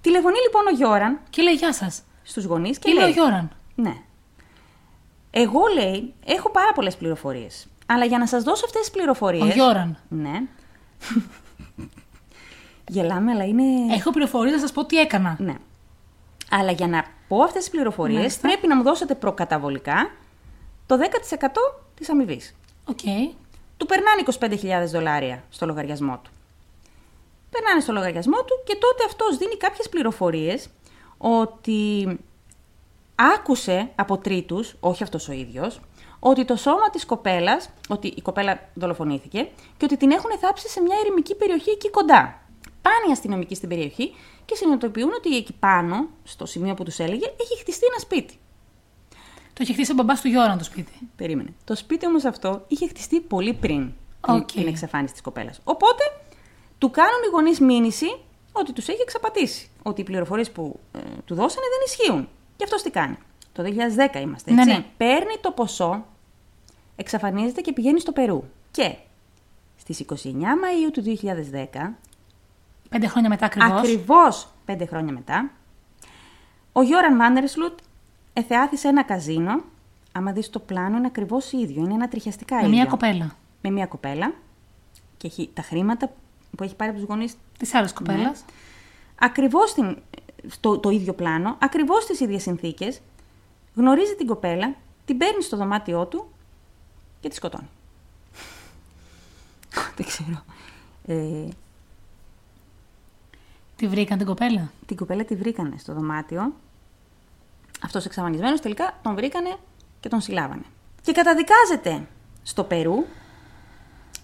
Τηλεφωνεί 0.00 0.36
λοιπόν 0.44 0.66
ο 0.66 0.76
Γιώραν 0.76 1.18
Και 1.30 1.42
λέει 1.42 1.54
Γεια 1.54 1.72
σας. 1.72 2.02
στους 2.22 2.44
γονείς 2.44 2.78
και 2.78 2.90
Είμαι 2.90 3.00
λέει. 3.00 3.08
ο 3.10 3.12
Γιώραν. 3.12 3.50
Ναι. 3.74 3.94
Εγώ 5.30 5.60
λέει, 5.74 6.14
έχω 6.26 6.50
πάρα 6.50 6.72
πολλές 6.72 6.96
πληροφορίες. 6.96 7.66
Αλλά 7.86 8.04
για 8.04 8.18
να 8.18 8.26
σας 8.26 8.42
δώσω 8.42 8.64
αυτές 8.64 8.80
τις 8.80 8.90
πληροφορίε. 8.90 9.42
Ο 9.42 9.46
Γιώραν. 9.46 9.96
Ναι. 10.08 10.40
Γελάμε, 12.88 13.30
αλλά 13.30 13.44
είναι. 13.44 13.94
Έχω 13.94 14.10
πληροφορίες 14.10 14.54
να 14.54 14.60
σας 14.60 14.72
πω 14.72 14.84
τι 14.84 14.98
έκανα. 14.98 15.36
Ναι. 15.38 15.54
Αλλά 16.50 16.70
για 16.70 16.86
να 16.86 17.04
πω 17.28 17.42
αυτές 17.42 17.62
τις 17.62 17.70
πληροφορίες, 17.70 18.16
Μάλιστα. 18.18 18.48
πρέπει 18.48 18.66
να 18.66 18.76
μου 18.76 18.82
δώσετε 18.82 19.14
προκαταβολικά 19.14 20.10
το 20.86 20.96
10% 20.96 21.83
της 21.94 22.08
αμοιβής. 22.08 22.54
Οκ. 22.84 22.98
Του 23.76 23.86
περνάνε 23.86 24.22
25.000 24.84 24.90
δολάρια 24.90 25.44
στο 25.50 25.66
λογαριασμό 25.66 26.20
του. 26.24 26.30
Περνάνε 27.50 27.80
στο 27.80 27.92
λογαριασμό 27.92 28.36
του 28.36 28.62
και 28.64 28.76
τότε 28.80 29.04
αυτός 29.06 29.36
δίνει 29.36 29.56
κάποιες 29.56 29.88
πληροφορίες 29.88 30.68
ότι 31.18 32.06
άκουσε 33.14 33.90
από 33.94 34.18
τρίτους, 34.18 34.74
όχι 34.80 35.02
αυτός 35.02 35.28
ο 35.28 35.32
ίδιος, 35.32 35.80
ότι 36.18 36.44
το 36.44 36.56
σώμα 36.56 36.90
της 36.90 37.06
κοπέλας, 37.06 37.70
ότι 37.88 38.06
η 38.16 38.22
κοπέλα 38.22 38.68
δολοφονήθηκε 38.74 39.48
και 39.76 39.84
ότι 39.84 39.96
την 39.96 40.10
έχουν 40.10 40.38
θάψει 40.38 40.68
σε 40.68 40.80
μια 40.80 40.96
ερημική 41.04 41.34
περιοχή 41.34 41.70
εκεί 41.70 41.90
κοντά. 41.90 42.40
Πάνε 42.82 43.08
οι 43.08 43.12
αστυνομικοί 43.12 43.54
στην 43.54 43.68
περιοχή 43.68 44.14
και 44.44 44.54
συνειδητοποιούν 44.54 45.12
ότι 45.12 45.36
εκεί 45.36 45.52
πάνω, 45.52 46.08
στο 46.24 46.46
σημείο 46.46 46.74
που 46.74 46.84
τους 46.84 46.98
έλεγε, 46.98 47.26
έχει 47.40 47.58
χτιστεί 47.58 47.86
ένα 47.86 47.98
σπίτι. 47.98 48.38
Το 49.54 49.60
είχε 49.62 49.72
χτίσει 49.72 49.90
ο 49.90 49.94
μπαμπάς 49.94 50.20
του 50.20 50.28
Γιώραν 50.28 50.58
το 50.58 50.64
σπίτι. 50.64 50.92
Περίμενε. 51.16 51.48
Το 51.64 51.74
σπίτι 51.74 52.06
όμως 52.06 52.24
αυτό 52.24 52.64
είχε 52.68 52.88
χτιστεί 52.88 53.20
πολύ 53.20 53.54
πριν 53.54 53.92
την- 54.20 54.34
Οκ. 54.34 54.52
την 54.52 54.66
εξαφάνιση 54.66 55.12
της 55.12 55.22
κοπέλας. 55.22 55.60
Οπότε 55.64 56.02
του 56.78 56.90
κάνουν 56.90 57.22
οι 57.26 57.30
γονείς 57.32 57.60
μήνυση 57.60 58.16
ότι 58.52 58.72
τους 58.72 58.88
έχει 58.88 59.00
εξαπατήσει. 59.00 59.70
Ότι 59.82 60.00
οι 60.00 60.04
πληροφορίες 60.04 60.50
που 60.50 60.80
ε, 60.92 60.98
του 61.24 61.34
δώσανε 61.34 61.66
δεν 61.70 61.80
ισχύουν. 61.86 62.28
Και 62.56 62.64
αυτός 62.64 62.82
τι 62.82 62.90
κάνει. 62.90 63.18
Το 63.52 63.62
2010 63.62 64.20
είμαστε, 64.20 64.52
Ναι, 64.52 64.62
έτσι. 64.62 64.74
ναι. 64.74 64.84
Παίρνει 64.96 65.36
το 65.40 65.50
ποσό, 65.50 66.04
εξαφανίζεται 66.96 67.60
και 67.60 67.72
πηγαίνει 67.72 68.00
στο 68.00 68.12
Περού. 68.12 68.44
Και 68.70 68.94
στις 69.76 70.00
29 70.00 70.54
Μαΐου 70.54 70.90
του 70.92 71.02
2010, 71.02 71.96
Πέντε 72.88 73.06
χρόνια 73.06 73.28
μετά 73.28 73.46
ακριβώς. 73.46 73.78
ακριβώς 73.78 74.48
πέντε 74.64 74.86
χρόνια 74.86 75.12
μετά, 75.12 75.50
ο 76.72 76.82
Γιώραν 76.82 77.16
Βάντερσλουτ 78.34 78.52
εθεάθησε 78.52 78.88
ένα 78.88 79.02
καζίνο. 79.02 79.62
Άμα 80.12 80.32
δεις 80.32 80.50
το 80.50 80.58
πλάνο 80.58 80.96
είναι 80.96 81.06
ακριβώς 81.06 81.52
ίδιο, 81.52 81.82
είναι 81.82 81.94
ένα 81.94 82.08
τριχιαστικά 82.08 82.54
Με 82.56 82.62
ίδιο. 82.62 82.74
μια 82.74 82.86
κοπέλα. 82.86 83.36
Με 83.62 83.70
μια 83.70 83.86
κοπέλα 83.86 84.32
και 85.16 85.26
έχει 85.26 85.50
τα 85.54 85.62
χρήματα 85.62 86.12
που 86.56 86.62
έχει 86.64 86.74
πάρει 86.74 86.90
από 86.90 86.98
τους 87.00 87.08
γονείς 87.08 87.36
Της 87.58 87.74
άλλης 87.74 87.92
κοπέλας. 87.92 88.38
Ναι. 88.40 88.54
ακριβώς 89.20 89.70
στην, 89.70 89.98
στο, 90.46 90.78
το 90.78 90.90
ίδιο 90.90 91.12
πλάνο, 91.14 91.56
ακριβώς 91.60 92.02
στις 92.02 92.20
ίδιες 92.20 92.42
συνθήκες, 92.42 93.00
γνωρίζει 93.74 94.14
την 94.14 94.26
κοπέλα, 94.26 94.74
την 95.04 95.18
παίρνει 95.18 95.42
στο 95.42 95.56
δωμάτιό 95.56 96.06
του 96.06 96.26
και 97.20 97.28
τη 97.28 97.34
σκοτώνει. 97.34 97.68
Δεν 99.96 100.06
ξέρω. 100.06 100.44
Ε, 101.06 101.48
Τη 103.76 103.88
βρήκαν 103.88 104.18
την 104.18 104.26
κοπέλα; 104.26 104.70
την 104.86 104.96
κοπέλα 104.96 105.24
τη 105.24 105.36
βρήκανε 105.36 105.74
στο 105.78 105.94
δωμάτιο. 105.94 106.52
Αυτός 107.82 108.04
εξαφανισμένος 108.04 108.60
τελικά 108.60 108.98
τον 109.02 109.14
βρήκανε 109.14 109.56
και 110.00 110.08
τον 110.08 110.20
συλλάβανε. 110.20 110.64
Και 111.02 111.12
καταδικάζεται 111.12 112.06
στο 112.42 112.64
Περού 112.64 113.04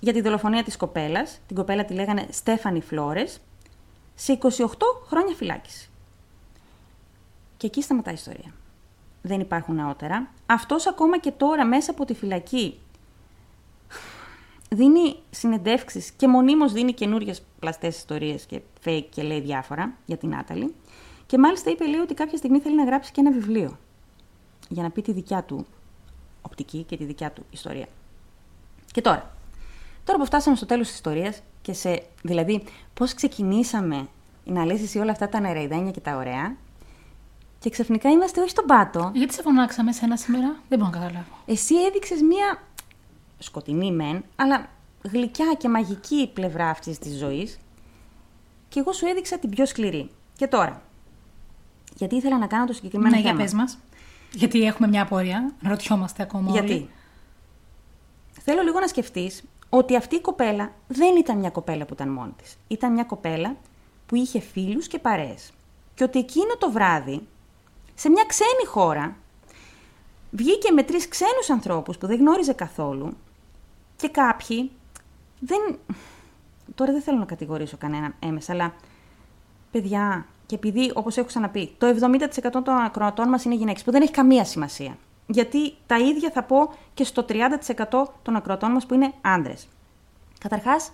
για 0.00 0.12
τη 0.12 0.20
δολοφονία 0.20 0.62
της 0.62 0.76
κοπέλας. 0.76 1.38
Την 1.46 1.56
κοπέλα 1.56 1.84
τη 1.84 1.94
λέγανε 1.94 2.26
Στέφανη 2.30 2.80
Φλόρες 2.80 3.40
σε 4.14 4.38
28 4.42 4.48
χρόνια 5.06 5.34
φυλάκιση. 5.34 5.90
Και 7.56 7.66
εκεί 7.66 7.82
σταματάει 7.82 8.14
η 8.14 8.16
ιστορία. 8.16 8.52
Δεν 9.22 9.40
υπάρχουν 9.40 9.74
νεότερα. 9.74 10.30
Αυτός 10.46 10.86
ακόμα 10.86 11.18
και 11.18 11.30
τώρα 11.30 11.64
μέσα 11.64 11.90
από 11.90 12.04
τη 12.04 12.14
φυλακή 12.14 12.78
δίνει 14.70 15.16
συνεντεύξεις 15.30 16.10
και 16.10 16.28
μονίμως 16.28 16.72
δίνει 16.72 16.92
καινούριες 16.92 17.42
πλαστές 17.58 17.96
ιστορίες 17.96 18.44
και 18.44 18.60
fake 18.84 19.06
και 19.10 19.22
λέει 19.22 19.40
διάφορα 19.40 19.92
για 20.06 20.16
την 20.16 20.36
Άταλη. 20.36 20.74
Και 21.30 21.38
μάλιστα 21.38 21.70
είπε 21.70 21.86
λέει 21.86 22.00
ότι 22.00 22.14
κάποια 22.14 22.38
στιγμή 22.38 22.60
θέλει 22.60 22.76
να 22.76 22.84
γράψει 22.84 23.12
και 23.12 23.20
ένα 23.20 23.32
βιβλίο 23.32 23.78
για 24.68 24.82
να 24.82 24.90
πει 24.90 25.02
τη 25.02 25.12
δικιά 25.12 25.42
του 25.42 25.66
οπτική 26.42 26.82
και 26.82 26.96
τη 26.96 27.04
δικιά 27.04 27.30
του 27.30 27.44
ιστορία. 27.50 27.86
Και 28.92 29.00
τώρα, 29.00 29.36
τώρα 30.04 30.18
που 30.18 30.24
φτάσαμε 30.24 30.56
στο 30.56 30.66
τέλος 30.66 30.86
της 30.86 30.94
ιστορίας 30.94 31.42
και 31.62 31.72
σε, 31.72 32.02
δηλαδή, 32.22 32.64
πώς 32.94 33.14
ξεκινήσαμε 33.14 34.08
να 34.44 34.64
λες 34.64 34.82
εσύ 34.82 34.98
όλα 34.98 35.10
αυτά 35.10 35.28
τα 35.28 35.40
νεραϊδένια 35.40 35.90
και 35.90 36.00
τα 36.00 36.16
ωραία 36.16 36.56
και 37.58 37.70
ξαφνικά 37.70 38.10
είμαστε 38.10 38.40
όχι 38.40 38.50
στον 38.50 38.66
πάτο, 38.66 39.10
Γιατί 39.14 39.34
σε 39.34 39.42
φωνάξαμε 39.42 39.92
σένα 39.92 40.16
σήμερα, 40.16 40.56
δεν 40.68 40.78
μπορώ 40.78 40.90
να 40.90 40.98
καταλάβω. 40.98 41.36
εσύ 41.46 41.74
έδειξες 41.74 42.20
μία 42.20 42.62
σκοτεινή 43.38 43.92
μεν, 43.92 44.24
αλλά 44.36 44.68
γλυκιά 45.02 45.54
και 45.58 45.68
μαγική 45.68 46.30
πλευρά 46.34 46.68
αυτής 46.68 46.98
της 46.98 47.18
ζωής 47.18 47.58
και 48.68 48.80
εγώ 48.80 48.92
σου 48.92 49.06
έδειξα 49.06 49.38
την 49.38 49.50
πιο 49.50 49.66
σκληρή. 49.66 50.10
Και 50.36 50.46
τώρα, 50.46 50.82
γιατί 52.00 52.16
ήθελα 52.16 52.38
να 52.38 52.46
κάνω 52.46 52.64
το 52.66 52.72
συγκεκριμένο 52.72 53.14
Ναι, 53.14 53.20
για 53.20 53.30
θέμα. 53.30 53.42
πες 53.42 53.52
μας. 53.52 53.78
Γιατί 54.32 54.62
έχουμε 54.62 54.88
μια 54.88 55.02
απορία. 55.02 55.52
Ρωτιόμαστε 55.62 56.22
ακόμα. 56.22 56.50
Γιατί; 56.50 56.72
Όλοι. 56.72 56.90
Θέλω 58.42 58.62
λίγο 58.62 58.80
να 58.80 58.86
σκεφτείς 58.86 59.44
ότι 59.68 59.96
αυτή 59.96 60.16
η 60.16 60.20
κοπέλα 60.20 60.72
δεν 60.86 61.16
ήταν 61.16 61.38
μια 61.38 61.50
κοπέλα 61.50 61.84
που 61.84 61.94
ήταν 61.94 62.08
μόνη 62.08 62.32
της. 62.42 62.56
Ήταν 62.68 62.92
μια 62.92 63.04
κοπέλα 63.04 63.56
που 64.06 64.14
είχε 64.16 64.40
φίλους 64.40 64.86
και 64.86 64.98
παρέες. 64.98 65.52
Και 65.94 66.04
ότι 66.04 66.18
εκείνο 66.18 66.56
το 66.58 66.70
βράδυ, 66.70 67.26
σε 67.94 68.08
μια 68.10 68.24
ξένη 68.26 68.66
χώρα, 68.66 69.16
βγήκε 70.30 70.72
με 70.72 70.82
τρεις 70.82 71.08
ξένους 71.08 71.50
ανθρώπους 71.50 71.98
που 71.98 72.06
δεν 72.06 72.18
γνώριζε 72.18 72.52
καθόλου 72.52 73.16
και 73.96 74.08
κάποιοι 74.08 74.70
δεν... 75.40 75.78
Τώρα 76.74 76.92
δεν 76.92 77.02
θέλω 77.02 77.18
να 77.18 77.24
κατηγορήσω 77.24 77.76
κανέναν 77.76 78.14
έμεσα, 78.18 78.52
αλλά 78.52 78.74
παιδιά, 79.70 80.26
και 80.50 80.56
επειδή, 80.56 80.92
όπως 80.94 81.16
έχω 81.16 81.26
ξαναπεί, 81.26 81.74
το 81.78 81.86
70% 81.86 82.50
των 82.52 82.68
ακροατών 82.68 83.28
μας 83.28 83.44
είναι 83.44 83.54
γυναίκες, 83.54 83.82
που 83.82 83.90
δεν 83.90 84.02
έχει 84.02 84.10
καμία 84.10 84.44
σημασία. 84.44 84.96
Γιατί 85.26 85.74
τα 85.86 85.98
ίδια 85.98 86.30
θα 86.30 86.42
πω 86.42 86.74
και 86.94 87.04
στο 87.04 87.24
30% 87.24 88.12
των 88.22 88.36
ακροατών 88.36 88.70
μας 88.70 88.86
που 88.86 88.94
είναι 88.94 89.12
άντρες. 89.20 89.68
Καταρχάς, 90.40 90.92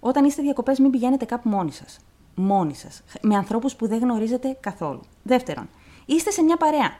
όταν 0.00 0.24
είστε 0.24 0.42
διακοπές 0.42 0.78
μην 0.78 0.90
πηγαίνετε 0.90 1.24
κάπου 1.24 1.48
μόνοι 1.48 1.72
σας. 1.72 1.98
Μόνοι 2.34 2.74
σας. 2.74 3.02
Με 3.20 3.36
ανθρώπους 3.36 3.76
που 3.76 3.88
δεν 3.88 3.98
γνωρίζετε 3.98 4.56
καθόλου. 4.60 5.00
Δεύτερον, 5.22 5.68
είστε 6.06 6.30
σε 6.30 6.42
μια 6.42 6.56
παρέα 6.56 6.96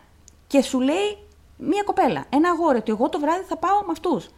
και 0.46 0.62
σου 0.62 0.80
λέει 0.80 1.18
μια 1.58 1.82
κοπέλα, 1.82 2.24
ένα 2.28 2.50
αγόρι, 2.50 2.78
ότι 2.78 2.90
εγώ 2.90 3.08
το 3.08 3.20
βράδυ 3.20 3.44
θα 3.44 3.56
πάω 3.56 3.80
με 3.80 3.90
αυτούς. 3.90 4.28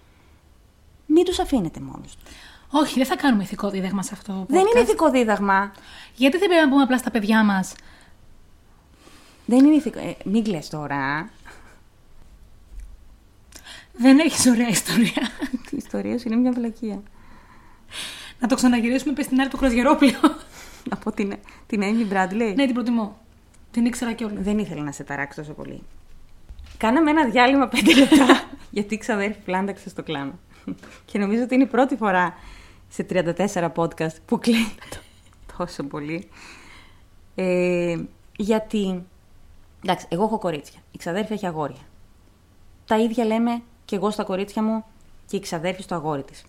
Μην 1.07 1.24
τους 1.24 1.38
αφήνετε 1.38 1.80
μόνους 1.80 2.16
τους. 2.16 2.32
Όχι, 2.70 2.98
δεν 2.98 3.06
θα 3.06 3.16
κάνουμε 3.16 3.42
ηθικό 3.42 3.70
δίδαγμα 3.70 4.02
σε 4.02 4.10
αυτό. 4.12 4.32
το 4.32 4.46
Δεν 4.48 4.60
είναι 4.60 4.70
podcast. 4.74 4.82
ηθικό 4.82 5.10
δίδαγμα. 5.10 5.72
Γιατί 6.14 6.38
δεν 6.38 6.48
πρέπει 6.48 6.64
να 6.64 6.70
πούμε 6.70 6.82
απλά 6.82 6.98
στα 6.98 7.10
παιδιά 7.10 7.44
μας; 7.44 7.74
Δεν 9.46 9.64
είναι 9.64 9.74
ηθικό. 9.74 9.98
Ε, 9.98 10.16
μην 10.24 10.44
κλαις 10.44 10.68
τώρα. 10.68 11.30
Δεν 13.92 14.18
έχεις 14.18 14.46
ωραία 14.46 14.68
ιστορία. 14.68 15.30
Η 15.70 15.76
ιστορία 15.76 16.18
σου 16.18 16.28
είναι 16.28 16.36
μια 16.36 16.52
βλακεία. 16.52 17.02
να 18.40 18.48
το 18.48 18.54
ξαναγυρίσουμε, 18.54 19.12
πες 19.12 19.26
την 19.26 19.40
άλλη 19.40 19.48
του 19.50 19.56
Χρυσγερόπλαιο. 19.56 20.20
Να 20.90 20.96
πω 20.96 21.12
την, 21.12 21.34
την 21.66 21.80
Amy 21.82 22.12
Bradley. 22.14 22.52
ναι, 22.54 22.64
την 22.64 22.74
προτιμώ. 22.74 23.18
Την 23.70 23.84
ήξερα 23.84 24.12
κιόλας. 24.12 24.42
Δεν 24.42 24.58
ήθελα 24.58 24.82
να 24.82 24.92
σε 24.92 25.04
ταράξω 25.04 25.40
τόσο 25.40 25.52
πολύ. 25.52 25.82
Κάναμε 26.78 27.10
ένα 27.10 27.24
διάλειμμα 27.28 27.68
πέντε 27.68 27.94
λεπτά 27.94 28.26
γιατί 28.70 28.94
η 28.94 28.98
ξαδέρφη 28.98 29.38
πλάνταξε 29.44 29.88
στο 29.88 30.02
κλάμα. 30.02 30.38
Και 31.04 31.18
νομίζω 31.18 31.42
ότι 31.42 31.54
είναι 31.54 31.62
η 31.64 31.66
πρώτη 31.66 31.96
φορά 31.96 32.34
σε 32.91 33.07
34 33.11 33.68
podcast 33.74 34.14
που 34.26 34.38
κλαίει 34.38 34.74
τόσο 35.59 35.82
πολύ. 35.82 36.28
Ε, 37.34 37.97
γιατί, 38.36 39.05
εντάξει, 39.84 40.07
εγώ 40.09 40.24
έχω 40.24 40.38
κορίτσια. 40.38 40.80
Η 40.93 40.99
ξαδέρφη 40.99 41.32
έχει 41.32 41.47
αγόρια. 41.47 41.80
Τα 42.86 42.99
ίδια 42.99 43.24
λέμε 43.24 43.62
και 43.84 43.97
εγώ 43.97 44.11
στα 44.11 44.24
κορίτσια 44.24 44.62
μου 44.62 44.84
και 45.26 45.36
η 45.36 45.41
ξαδέρφη 45.41 45.82
στο 45.82 45.95
αγόρι 45.95 46.22
της. 46.22 46.45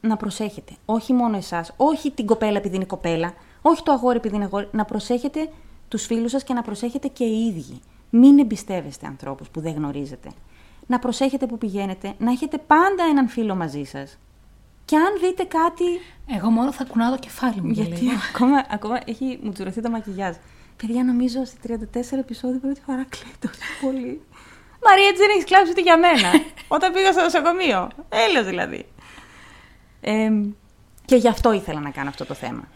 Να 0.00 0.16
προσέχετε. 0.16 0.72
Όχι 0.84 1.12
μόνο 1.12 1.36
εσάς, 1.36 1.72
όχι 1.76 2.10
την 2.10 2.26
κοπέλα 2.26 2.56
επειδή 2.56 2.76
είναι 2.76 2.84
κοπέλα, 2.84 3.34
όχι 3.62 3.82
το 3.82 3.92
αγόρι 3.92 4.16
επειδή 4.16 4.34
είναι 4.34 4.44
αγόρι. 4.44 4.68
Να 4.72 4.84
προσέχετε 4.84 5.48
τους 5.88 6.06
φίλους 6.06 6.30
σας 6.30 6.44
και 6.44 6.54
να 6.54 6.62
προσέχετε 6.62 7.08
και 7.08 7.24
οι 7.24 7.46
ίδιοι. 7.46 7.80
Μην 8.10 8.38
εμπιστεύεστε 8.38 9.06
ανθρώπους 9.06 9.48
που 9.48 9.60
δεν 9.60 9.74
γνωρίζετε. 9.74 10.30
Να 10.86 10.98
προσέχετε 10.98 11.46
που 11.46 11.58
πηγαίνετε, 11.58 12.14
να 12.18 12.30
έχετε 12.30 12.58
πάντα 12.58 13.04
έναν 13.10 13.28
φίλο 13.28 13.54
μαζί 13.54 13.84
σας. 13.84 14.18
Και 14.84 14.96
αν 14.96 15.12
δείτε 15.20 15.44
κάτι 15.44 15.84
Εγώ 16.36 16.50
μόνο 16.50 16.72
θα 16.72 16.84
κουνάω 16.84 17.10
το 17.10 17.18
κεφάλι 17.18 17.60
μου. 17.60 17.70
για 17.70 17.84
γιατί 17.84 18.00
λίγο. 18.04 18.18
ακόμα, 18.34 18.64
ακόμα 18.70 18.98
έχει 19.04 19.38
μου 19.42 19.52
τσουρωθεί 19.52 19.80
το 19.82 19.90
μακιγιάζ. 19.90 20.34
Παιδιά, 20.76 21.04
νομίζω 21.04 21.44
στη 21.44 21.56
34 21.68 22.18
επεισόδιο 22.18 22.58
πρώτη 22.60 22.80
φορά 22.86 23.04
κλαίω 23.08 23.32
τόσο 23.40 23.58
πολύ. 23.80 24.20
Μαρία, 24.86 25.06
έτσι 25.08 25.22
δεν 25.22 25.30
έχεις 25.30 25.44
κλάψει 25.44 25.70
ούτε 25.70 25.80
για 25.80 25.98
μένα. 25.98 26.30
Όταν 26.76 26.92
πήγα 26.92 27.12
στο 27.12 27.22
νοσοκομείο. 27.22 27.88
Έλεος 28.08 28.46
δηλαδή. 28.46 28.86
Ε, 30.00 30.30
και 31.04 31.16
γι' 31.16 31.28
αυτό 31.28 31.52
ήθελα 31.52 31.80
να 31.80 31.90
κάνω 31.90 32.08
αυτό 32.08 32.24
το 32.24 32.34
θέμα. 32.34 32.68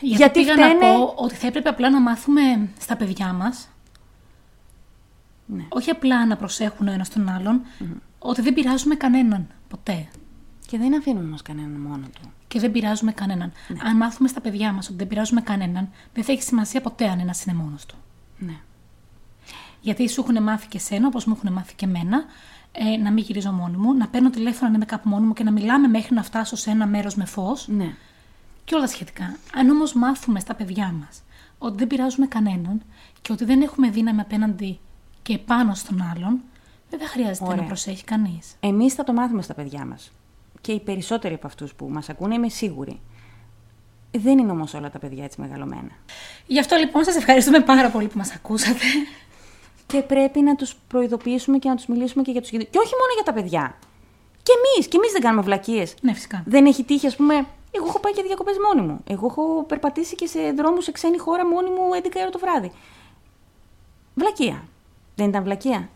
Γιατί, 0.00 0.16
Γιατί 0.16 0.40
πήγα 0.40 0.56
να 0.56 0.66
φταίνε- 0.74 0.96
πω 0.96 1.12
ότι 1.16 1.34
θα 1.34 1.46
έπρεπε 1.46 1.68
απλά 1.68 1.90
να 1.90 2.00
μάθουμε 2.00 2.68
στα 2.80 2.96
παιδιά 2.96 3.32
μας, 3.32 3.68
Ναι. 5.46 5.64
όχι 5.68 5.90
απλά 5.90 6.26
να 6.26 6.36
προσέχουν 6.36 6.88
ο 6.88 6.92
ένας 6.92 7.08
τον 7.08 7.28
άλλον, 7.28 7.62
ότι 8.18 8.40
δεν 8.42 8.54
πειράζουμε 8.54 8.94
κανέναν 8.94 9.46
ποτέ. 9.68 10.08
Και 10.66 10.78
δεν 10.78 10.96
αφήνουμε 10.96 11.26
όμως 11.26 11.42
κανέναν 11.42 11.80
μόνο 11.80 12.06
του. 12.14 12.32
Και 12.48 12.60
δεν 12.60 12.70
πειράζουμε 12.70 13.12
κανέναν. 13.12 13.52
Ναι. 13.68 13.78
Αν 13.82 13.96
μάθουμε 13.96 14.28
στα 14.28 14.40
παιδιά 14.40 14.72
μας 14.72 14.88
ότι 14.88 14.96
δεν 14.96 15.06
πειράζουμε 15.06 15.40
κανέναν, 15.40 15.88
δεν 16.14 16.24
θα 16.24 16.32
έχει 16.32 16.42
σημασία 16.42 16.80
ποτέ 16.80 17.08
αν 17.08 17.18
ένας 17.20 17.44
είναι 17.44 17.56
μόνος 17.56 17.86
του. 17.86 17.94
Ναι. 18.38 18.56
Γιατί 19.80 20.08
σου 20.08 20.20
έχουν 20.20 20.42
μάθει 20.42 20.66
και 20.68 20.78
σένα, 20.78 21.06
όπως 21.06 21.24
μου 21.24 21.34
έχουν 21.36 21.52
μάθει 21.52 21.74
και 21.74 21.84
εμένα, 21.84 22.24
ε, 22.72 22.96
να 22.96 23.12
μην 23.12 23.24
γυρίζω 23.24 23.52
μόνη 23.52 23.76
μου, 23.76 23.94
να 23.94 24.08
παίρνω 24.08 24.30
τηλέφωνο 24.30 24.68
αν 24.68 24.74
είμαι 24.74 24.84
κάπου 24.84 25.08
μόνη 25.08 25.26
μου 25.26 25.32
και 25.32 25.44
να 25.44 25.50
μιλάμε 25.52 25.88
μέχρι 25.88 26.14
να 26.14 26.22
φτάσω 26.22 26.56
σε 26.56 26.70
ένα 26.70 26.86
μέρος 26.86 27.14
με 27.14 27.24
φως 27.24 27.68
Ναι. 27.68 27.94
και 28.64 28.74
όλα 28.74 28.86
σχετικά. 28.86 29.36
Αν 29.54 29.70
όμως 29.70 29.92
μάθουμε 29.94 30.40
στα 30.40 30.54
παιδιά 30.54 30.94
μας 31.00 31.22
ότι 31.58 31.76
δεν 31.76 31.86
πειράζουμε 31.86 32.26
κανέναν 32.26 32.82
και 33.22 33.32
ότι 33.32 33.44
δεν 33.44 33.62
έχουμε 33.62 33.90
δύναμη 33.90 34.20
απέναντι 34.20 34.78
και 35.22 35.38
πάνω 35.38 35.74
στον 35.74 36.02
άλλον, 36.02 36.40
δεν 36.90 36.98
θα 36.98 37.06
χρειάζεται 37.06 37.44
Ωραία. 37.46 37.56
να 37.60 37.66
προσέχει 37.66 38.04
κανείς. 38.04 38.54
Εμείς 38.60 38.94
θα 38.94 39.04
το 39.04 39.12
μάθουμε 39.12 39.42
στα 39.42 39.54
παιδιά 39.54 39.84
μας. 39.84 40.10
Και 40.66 40.72
οι 40.72 40.80
περισσότεροι 40.80 41.34
από 41.34 41.46
αυτούς 41.46 41.74
που 41.74 41.88
μας 41.90 42.08
ακούνε, 42.08 42.34
είμαι 42.34 42.48
σίγουρη. 42.48 43.00
Δεν 44.10 44.38
είναι 44.38 44.50
όμως 44.50 44.74
όλα 44.74 44.90
τα 44.90 44.98
παιδιά 44.98 45.24
έτσι 45.24 45.40
μεγαλωμένα. 45.40 45.90
Γι' 46.46 46.58
αυτό 46.58 46.76
λοιπόν 46.76 47.04
σας 47.04 47.16
ευχαριστούμε 47.16 47.60
πάρα 47.60 47.90
πολύ 47.90 48.06
που 48.06 48.18
μας 48.18 48.34
ακούσατε. 48.34 48.84
Και 49.86 50.02
πρέπει 50.02 50.40
να 50.40 50.54
τους 50.54 50.76
προειδοποιήσουμε 50.88 51.58
και 51.58 51.68
να 51.68 51.74
τους 51.74 51.86
μιλήσουμε 51.86 52.22
και 52.22 52.30
για 52.30 52.40
τους 52.40 52.50
γονεί. 52.50 52.64
Και 52.64 52.78
όχι 52.78 52.92
μόνο 52.94 53.12
για 53.14 53.22
τα 53.24 53.32
παιδιά. 53.32 53.78
Και 54.42 54.52
εμείς, 54.58 54.88
και 54.88 54.96
εμείς 54.96 55.12
δεν 55.12 55.20
κάνουμε 55.20 55.42
βλακίες. 55.42 55.94
ναι, 56.00 56.12
φυσικά. 56.12 56.42
Δεν 56.46 56.66
έχει 56.66 56.84
τύχει, 56.84 57.06
ας 57.06 57.16
πούμε. 57.16 57.34
Εγώ 57.70 57.86
έχω 57.86 58.00
πάει 58.00 58.12
για 58.12 58.22
διακοπές 58.22 58.56
μόνη 58.66 58.86
μου. 58.86 59.00
Εγώ 59.06 59.26
έχω 59.26 59.64
περπατήσει 59.68 60.14
και 60.14 60.26
σε 60.26 60.52
δρόμους 60.52 60.84
σε 60.84 60.92
ξένη 60.92 61.18
χώρα 61.18 61.46
μόνη 61.46 61.68
μου 61.68 61.82
11 62.02 62.20
ώρα 62.20 62.30
το 62.30 62.38
βράδυ. 62.38 62.72
Βλακεία. 64.14 64.64
Δεν 65.14 65.28
ήταν 65.28 65.42
βλακεία. 65.42 65.88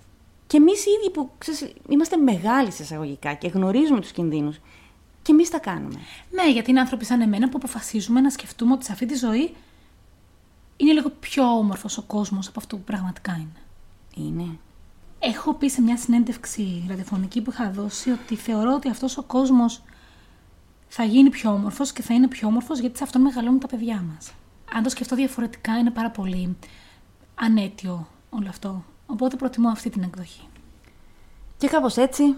Και 0.50 0.56
εμείς 0.56 0.86
οι 0.86 0.90
ίδιοι 0.90 1.10
που 1.10 1.30
ξέρεις, 1.38 1.72
είμαστε 1.88 2.16
μεγάλοι 2.16 2.70
σε 2.70 2.82
εισαγωγικά 2.82 3.34
και 3.34 3.48
γνωρίζουμε 3.48 4.00
τους 4.00 4.12
κινδύνους. 4.12 4.58
Και 5.22 5.32
εμείς 5.32 5.50
τα 5.50 5.58
κάνουμε. 5.58 6.00
Ναι, 6.30 6.50
γιατί 6.50 6.70
είναι 6.70 6.80
άνθρωποι 6.80 7.04
σαν 7.04 7.20
εμένα 7.20 7.48
που 7.48 7.56
αποφασίζουμε 7.56 8.20
να 8.20 8.30
σκεφτούμε 8.30 8.72
ότι 8.72 8.84
σε 8.84 8.92
αυτή 8.92 9.06
τη 9.06 9.14
ζωή 9.14 9.54
είναι 10.76 10.92
λίγο 10.92 11.10
πιο 11.20 11.44
όμορφος 11.44 11.98
ο 11.98 12.02
κόσμος 12.02 12.48
από 12.48 12.58
αυτό 12.58 12.76
που 12.76 12.82
πραγματικά 12.82 13.32
είναι. 13.32 14.26
Είναι. 14.26 14.58
Έχω 15.18 15.54
πει 15.54 15.68
σε 15.68 15.82
μια 15.82 15.96
συνέντευξη 15.96 16.84
ραδιοφωνική 16.88 17.42
που 17.42 17.50
είχα 17.50 17.70
δώσει 17.70 18.10
ότι 18.10 18.36
θεωρώ 18.36 18.74
ότι 18.74 18.88
αυτός 18.88 19.16
ο 19.16 19.22
κόσμος 19.22 19.82
θα 20.88 21.04
γίνει 21.04 21.30
πιο 21.30 21.50
όμορφος 21.50 21.92
και 21.92 22.02
θα 22.02 22.14
είναι 22.14 22.28
πιο 22.28 22.48
όμορφος 22.48 22.78
γιατί 22.78 22.98
σε 22.98 23.04
αυτόν 23.04 23.22
μεγαλώνουν 23.22 23.60
τα 23.60 23.66
παιδιά 23.66 24.04
μας. 24.12 24.32
Αν 24.72 24.82
το 24.82 24.88
σκεφτώ 24.88 25.16
διαφορετικά 25.16 25.78
είναι 25.78 25.90
πάρα 25.90 26.10
πολύ 26.10 26.56
ανέτιο 27.34 28.08
όλο 28.30 28.48
αυτό. 28.48 28.84
Οπότε 29.12 29.36
προτιμώ 29.36 29.68
αυτή 29.68 29.90
την 29.90 30.02
εκδοχή. 30.02 30.40
Και 31.58 31.68
κάπως 31.68 31.96
έτσι. 31.96 32.34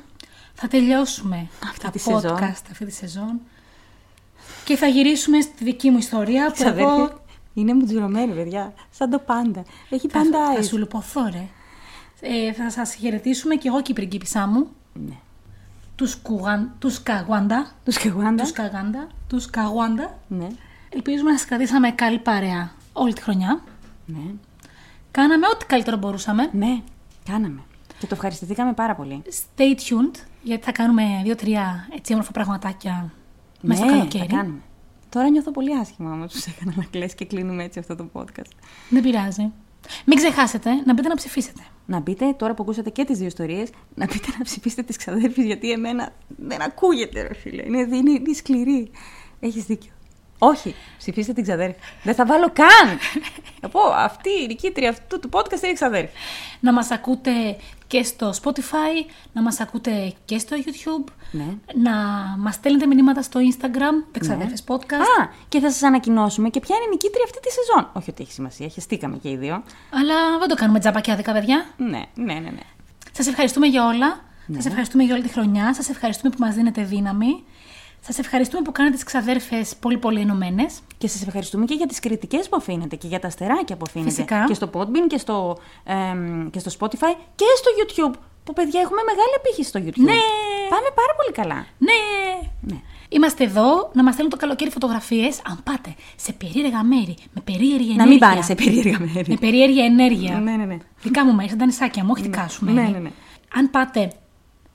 Θα 0.55 0.69
τελειώσουμε 0.69 1.49
Αυτή 1.65 1.81
τα 1.81 1.91
τη 1.91 2.01
podcast 2.07 2.21
σεζόν. 2.21 2.43
αυτή 2.71 2.85
τη 2.85 2.93
σεζόν 2.93 3.41
και 4.65 4.77
θα 4.77 4.87
γυρίσουμε 4.87 5.41
στη 5.41 5.65
δική 5.65 5.91
μου 5.91 5.99
ιστορία 5.99 6.47
που 6.47 6.53
Ξαδέρφη, 6.53 6.83
εγώ 6.83 7.21
είναι 7.55 7.75
μουτζουρωμένη, 7.75 8.33
παιδιά. 8.35 8.73
Σαν 8.91 9.11
το 9.11 9.19
πάντα. 9.19 9.63
Έχει 9.91 10.09
θα, 10.09 10.19
πάντα 10.19 10.53
θα 10.55 10.61
eyes. 10.61 10.65
σου 10.65 10.79
λουποθώ 10.79 11.29
ρε. 11.33 11.47
Ε, 12.21 12.53
θα 12.53 12.71
σας 12.71 12.95
χαιρετήσουμε 12.95 13.55
και 13.55 13.69
εγώ 13.69 13.83
και 13.83 13.91
η 13.91 13.95
πριγκίπισσά 13.95 14.47
μου, 14.47 14.67
Ναι. 14.93 15.15
τους, 15.97 16.15
Κουγαν, 16.17 16.73
τους 16.79 17.03
Καγουάντα, 17.03 17.71
Τους 17.85 17.97
Κεγουάντα. 17.99 18.43
Τους 18.43 18.53
Καγάντα, 18.53 19.07
τους 19.29 19.51
Καγουάντα. 19.51 20.19
Ναι. 20.29 20.47
Ελπίζουμε 20.89 21.31
να 21.31 21.39
σας 21.39 21.47
κρατήσαμε 21.47 21.91
καλή 21.91 22.19
παρέα 22.19 22.73
όλη 22.93 23.13
τη 23.13 23.21
χρονιά. 23.21 23.61
Ναι. 24.07 24.19
Κάναμε 25.13 25.47
ό,τι 25.47 25.67
καλύτερο 25.67 25.97
μπορούσαμε. 25.97 26.51
Ναι. 26.53 26.83
Κάναμε. 27.25 27.63
Και 27.99 28.07
το 28.07 28.15
ευχαριστηθήκαμε 28.15 28.73
πάρα 28.73 28.95
πολύ. 28.95 29.23
Stay 29.27 29.61
tuned, 29.63 30.17
γιατί 30.43 30.65
θα 30.65 30.73
κάνουμε 30.73 31.03
δύο-τρία 31.23 31.89
έτσι 31.97 32.13
όμορφα 32.13 32.33
πραγματάκια 32.33 33.13
μέσα 33.61 33.81
ναι, 33.81 33.89
στο 33.89 33.97
καλοκαίρι. 33.99 34.27
θα 34.29 34.37
κάνουμε. 34.37 34.61
Τώρα 35.09 35.29
νιώθω 35.29 35.51
πολύ 35.51 35.77
άσχημα 35.77 36.13
όμως 36.13 36.33
του 36.33 36.41
έκανα 36.57 36.73
να 36.77 36.85
κλαις 36.85 37.15
και 37.15 37.25
κλείνουμε 37.25 37.65
έτσι 37.65 37.79
αυτό 37.79 37.97
το 37.97 38.09
podcast. 38.13 38.51
Δεν 38.89 39.03
πειράζει. 39.03 39.53
Μην 40.05 40.17
ξεχάσετε 40.17 40.71
να 40.85 40.95
μπείτε 40.95 41.09
να 41.09 41.15
ψηφίσετε. 41.15 41.61
Να 41.87 42.01
μπείτε, 42.01 42.33
τώρα 42.33 42.55
που 42.55 42.63
ακούσατε 42.63 42.91
και 42.91 43.05
τις 43.05 43.19
δύο 43.19 43.27
ιστορίες, 43.27 43.71
να 43.95 44.07
μπείτε 44.07 44.27
να 44.39 44.45
ψηφίσετε 44.45 44.83
τις 44.83 44.97
ξαδέρφη, 44.97 45.43
γιατί 45.43 45.71
εμένα 45.71 46.13
δεν 46.29 46.63
ακούγεται, 46.63 47.23
ρε 47.23 47.35
φίλε. 47.35 47.63
Είναι, 47.67 47.79
είναι, 47.79 48.11
είναι 48.11 48.33
σκληρή. 48.35 48.91
Έχεις 49.41 49.65
δίκιο. 49.65 49.93
Όχι, 50.45 50.75
ψηφίστε 50.99 51.33
την 51.33 51.43
ξαδέρφη. 51.43 51.79
Δεν 52.03 52.15
θα 52.15 52.27
βάλω 52.27 52.51
καν. 52.53 52.99
Θα 53.61 53.69
πω, 53.69 53.81
αυτή 53.97 54.31
η 54.43 54.47
νικήτρια 54.47 54.89
αυτού 54.89 55.19
του 55.21 55.29
podcast 55.33 55.63
είναι 55.63 55.71
η 55.71 55.75
ξαδέρφη. 55.75 56.15
Να 56.61 56.73
μας 56.73 56.91
ακούτε 56.91 57.31
και 57.87 58.03
στο 58.03 58.33
Spotify, 58.43 59.11
να 59.33 59.43
μας 59.43 59.61
ακούτε 59.61 60.13
και 60.25 60.39
στο 60.39 60.57
YouTube, 60.65 61.13
Ναι. 61.31 61.45
να 61.75 61.93
μας 62.39 62.55
στέλνετε 62.55 62.87
μηνύματα 62.87 63.23
στο 63.23 63.41
Instagram, 63.41 64.07
Δεξαδέρφες 64.13 64.65
Podcast. 64.67 65.23
Α, 65.23 65.29
και 65.49 65.61
θα 65.61 65.71
σας 65.71 65.83
ανακοινώσουμε 65.83 66.49
και 66.49 66.61
ποια 66.61 66.77
είναι 66.77 66.85
η 66.85 66.89
νικήτρια 66.89 67.23
αυτή 67.25 67.41
τη 67.41 67.49
σεζόν. 67.51 67.91
Όχι 67.93 68.11
ότι 68.11 68.23
έχει 68.23 68.33
σημασία, 68.33 68.69
χεστήκαμε 68.69 69.17
και 69.17 69.29
οι 69.31 69.37
δύο. 69.37 69.63
Αλλά 69.91 70.39
δεν 70.39 70.49
το 70.49 70.55
κάνουμε 70.55 70.79
τζαμπακιάδικα, 70.79 71.33
παιδιά. 71.33 71.67
Ναι, 71.77 72.03
ναι, 72.15 72.35
ναι. 72.35 72.41
ναι. 72.41 72.61
Σας 73.13 73.27
ευχαριστούμε 73.27 73.67
για 73.67 73.87
όλα. 73.87 74.21
Ναι. 74.47 74.57
Σας 74.57 74.67
ευχαριστούμε 74.67 75.03
για 75.05 75.15
όλη 75.15 75.23
τη 75.23 75.29
χρονιά. 75.29 75.75
Σας 75.75 75.89
ευχαριστούμε 75.89 76.35
που 76.37 76.45
μας 76.45 76.55
δίνετε 76.55 76.83
δύναμη. 76.83 77.45
Σας 78.05 78.19
ευχαριστούμε 78.19 78.63
που 78.63 78.73
κάνετε 78.73 78.95
τις 78.95 79.05
ξαδέρφες 79.05 79.77
πολύ 79.77 79.99
πολύ 79.99 80.21
ενωμένες. 80.21 80.81
Και 80.99 81.09
σας 81.09 81.23
ευχαριστούμε 81.23 81.65
και 81.65 81.75
για 81.75 81.87
τις 81.87 81.99
κριτικές 81.99 82.49
που 82.49 82.57
αφήνετε 82.57 82.97
και 82.97 83.07
για 83.07 83.21
τα 83.21 83.27
αστεράκια 83.27 83.77
που 83.77 83.85
αφήνετε. 83.89 84.11
Φυσικά. 84.11 84.45
Και 84.45 84.55
στο 84.55 84.71
Podbean 84.73 85.07
και 85.09 85.19
στο, 85.19 85.59
εμ, 85.85 86.51
και 86.51 86.59
στο 86.59 86.71
Spotify 86.79 87.15
και 87.35 87.45
στο 87.57 87.71
YouTube. 87.79 88.19
Που 88.45 88.53
παιδιά 88.53 88.81
έχουμε 88.81 89.01
μεγάλη 89.07 89.35
απήχηση 89.37 89.69
στο 89.69 89.81
YouTube. 89.81 90.05
Ναι. 90.05 90.21
Πάμε 90.69 90.89
πάρα 90.95 91.15
πολύ 91.17 91.33
καλά. 91.33 91.67
Ναι! 91.79 92.01
Ναι. 92.61 92.81
Είμαστε 93.09 93.45
εδώ 93.45 93.91
να 93.93 94.03
μας 94.03 94.13
στέλνουν 94.13 94.33
το 94.35 94.41
καλοκαίρι 94.41 94.71
φωτογραφίες. 94.71 95.41
Αν 95.47 95.61
πάτε 95.63 95.95
σε 96.17 96.33
περίεργα 96.33 96.83
μέρη, 96.83 97.17
με 97.33 97.41
περίεργη 97.45 97.91
ενέργεια. 97.91 98.05
Να 98.05 98.07
μην 98.07 98.19
πάνε 98.19 98.43
σε 98.43 98.55
περίεργα 98.55 98.99
μέρη. 98.99 99.25
Με 99.29 99.37
περίεργη 99.37 99.85
ενέργεια. 99.85 100.39
Ναι, 100.39 100.57
ναι, 100.57 100.65
ναι. 100.65 100.77
Δικά 101.03 101.25
μου 101.25 101.35
μέρη, 101.35 101.49
σαν 101.49 101.59
τα 101.59 101.67
νησάκια 101.67 102.05
μου, 102.05 102.11
όχι 102.13 102.23
δικά 102.23 102.49
σου 102.49 102.65
μέρη. 102.65 102.77
Ναι, 102.77 102.89
ναι, 102.89 102.99
ναι. 102.99 103.11
Αν 103.55 103.71
πάτε, 103.71 104.13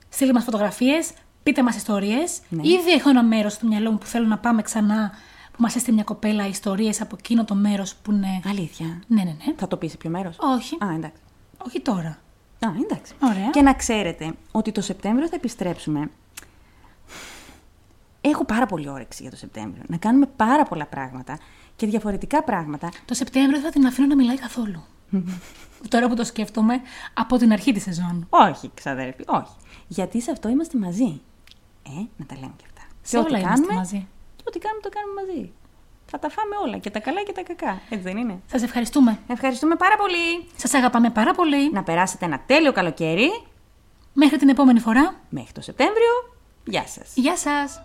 στείλτε 0.08 0.32
μας 0.32 0.44
φωτογραφίες, 0.44 1.10
πείτε 1.48 1.62
μας 1.62 1.76
ιστορίες. 1.76 2.40
Ναι. 2.48 2.68
Ήδη 2.68 2.90
έχω 2.92 3.08
ένα 3.08 3.22
μέρος 3.22 3.52
στο 3.52 3.66
μυαλό 3.66 3.90
μου 3.90 3.98
που 3.98 4.06
θέλω 4.06 4.26
να 4.26 4.38
πάμε 4.38 4.62
ξανά, 4.62 5.10
που 5.52 5.56
μας 5.62 5.76
έστειλε 5.76 5.94
μια 5.94 6.04
κοπέλα 6.04 6.46
ιστορίες 6.46 7.00
από 7.00 7.16
εκείνο 7.18 7.44
το 7.44 7.54
μέρος 7.54 7.94
που 7.94 8.12
είναι... 8.12 8.40
Αλήθεια. 8.48 8.86
Ναι, 9.06 9.22
ναι, 9.22 9.36
ναι. 9.46 9.54
Θα 9.56 9.68
το 9.68 9.76
πεις 9.76 9.90
σε 9.90 9.96
ποιο 9.96 10.10
μέρος; 10.10 10.36
Όχι, 10.38 10.76
Α, 10.84 10.94
εντάξει. 10.94 11.22
όχι 11.66 11.80
τώρα. 11.80 12.08
Α, 12.66 12.68
εντάξει. 12.82 13.12
Ωραία. 13.22 13.50
Και 13.50 13.62
να 13.62 13.74
ξέρετε 13.74 14.32
ότι 14.52 14.72
το 14.72 14.80
Σεπτέμβριο 14.80 15.28
θα 15.28 15.34
επιστρέψουμε. 15.36 16.10
Έχω 18.20 18.44
πάρα 18.44 18.66
πολύ 18.66 18.88
όρεξη 18.88 19.22
για 19.22 19.30
το 19.30 19.36
Σεπτέμβριο. 19.36 19.82
Να 19.86 19.96
κάνουμε 19.96 20.26
πάρα 20.36 20.64
πολλά 20.64 20.86
πράγματα 20.86 21.38
και 21.76 21.86
διαφορετικά 21.86 22.42
πράγματα. 22.42 22.88
Το 23.04 23.14
Σεπτέμβριο 23.14 23.60
θα 23.60 23.70
την 23.70 23.86
αφήνω 23.86 24.06
να 24.06 24.16
μιλάει 24.16 24.36
καθόλου. 24.36 24.84
Τώρα 25.88 26.08
που 26.08 26.14
το 26.14 26.24
σκέφτομαι 26.24 26.80
από 27.14 27.36
την 27.36 27.52
αρχή 27.52 27.72
της 27.72 27.82
σεζόν. 27.82 28.26
Όχι, 28.30 28.70
ξαδέρφη, 28.74 29.22
όχι. 29.26 29.52
Γιατί 29.88 30.20
σε 30.20 30.30
αυτό 30.30 30.48
είμαστε 30.48 30.78
μαζί. 30.78 31.20
Ε, 31.88 32.06
να 32.16 32.26
τα 32.26 32.34
λέμε 32.34 32.54
και 32.56 32.64
αυτά. 32.66 32.82
Σε 33.02 33.16
Και 33.16 33.18
ό,τι 33.18 33.28
όλα 33.28 33.38
είμαστε 33.38 33.54
κάνουμε, 33.60 33.74
μαζί. 33.78 34.08
Και 34.36 34.44
ό,τι 34.48 34.58
κάνουμε, 34.58 34.82
το 34.82 34.88
κάνουμε 34.96 35.14
μαζί. 35.22 35.52
Θα 36.10 36.18
τα 36.18 36.28
φάμε 36.30 36.54
όλα, 36.66 36.78
και 36.78 36.90
τα 36.90 37.00
καλά 37.00 37.22
και 37.22 37.32
τα 37.32 37.42
κακά. 37.42 37.80
Έτσι 37.88 38.04
δεν 38.04 38.16
είναι; 38.16 38.40
Σας 38.46 38.62
ευχαριστούμε. 38.62 39.18
Ευχαριστούμε 39.26 39.74
πάρα 39.76 39.96
πολύ. 39.96 40.48
Σας 40.56 40.74
αγαπάμε 40.74 41.10
πάρα 41.10 41.32
πολύ. 41.34 41.70
Να 41.72 41.82
περάσετε 41.82 42.24
ένα 42.24 42.40
τέλειο 42.46 42.72
καλοκαίρι 42.72 43.28
Μέχρι 44.12 44.38
την 44.38 44.48
επόμενη 44.48 44.80
φορά. 44.80 45.14
μέχρι 45.28 45.52
το 45.52 45.60
Σεπτέμβριο. 45.60 46.12
Γεια 46.64 46.86
σας. 46.86 47.12
Γεια 47.14 47.36
σας. 47.36 47.80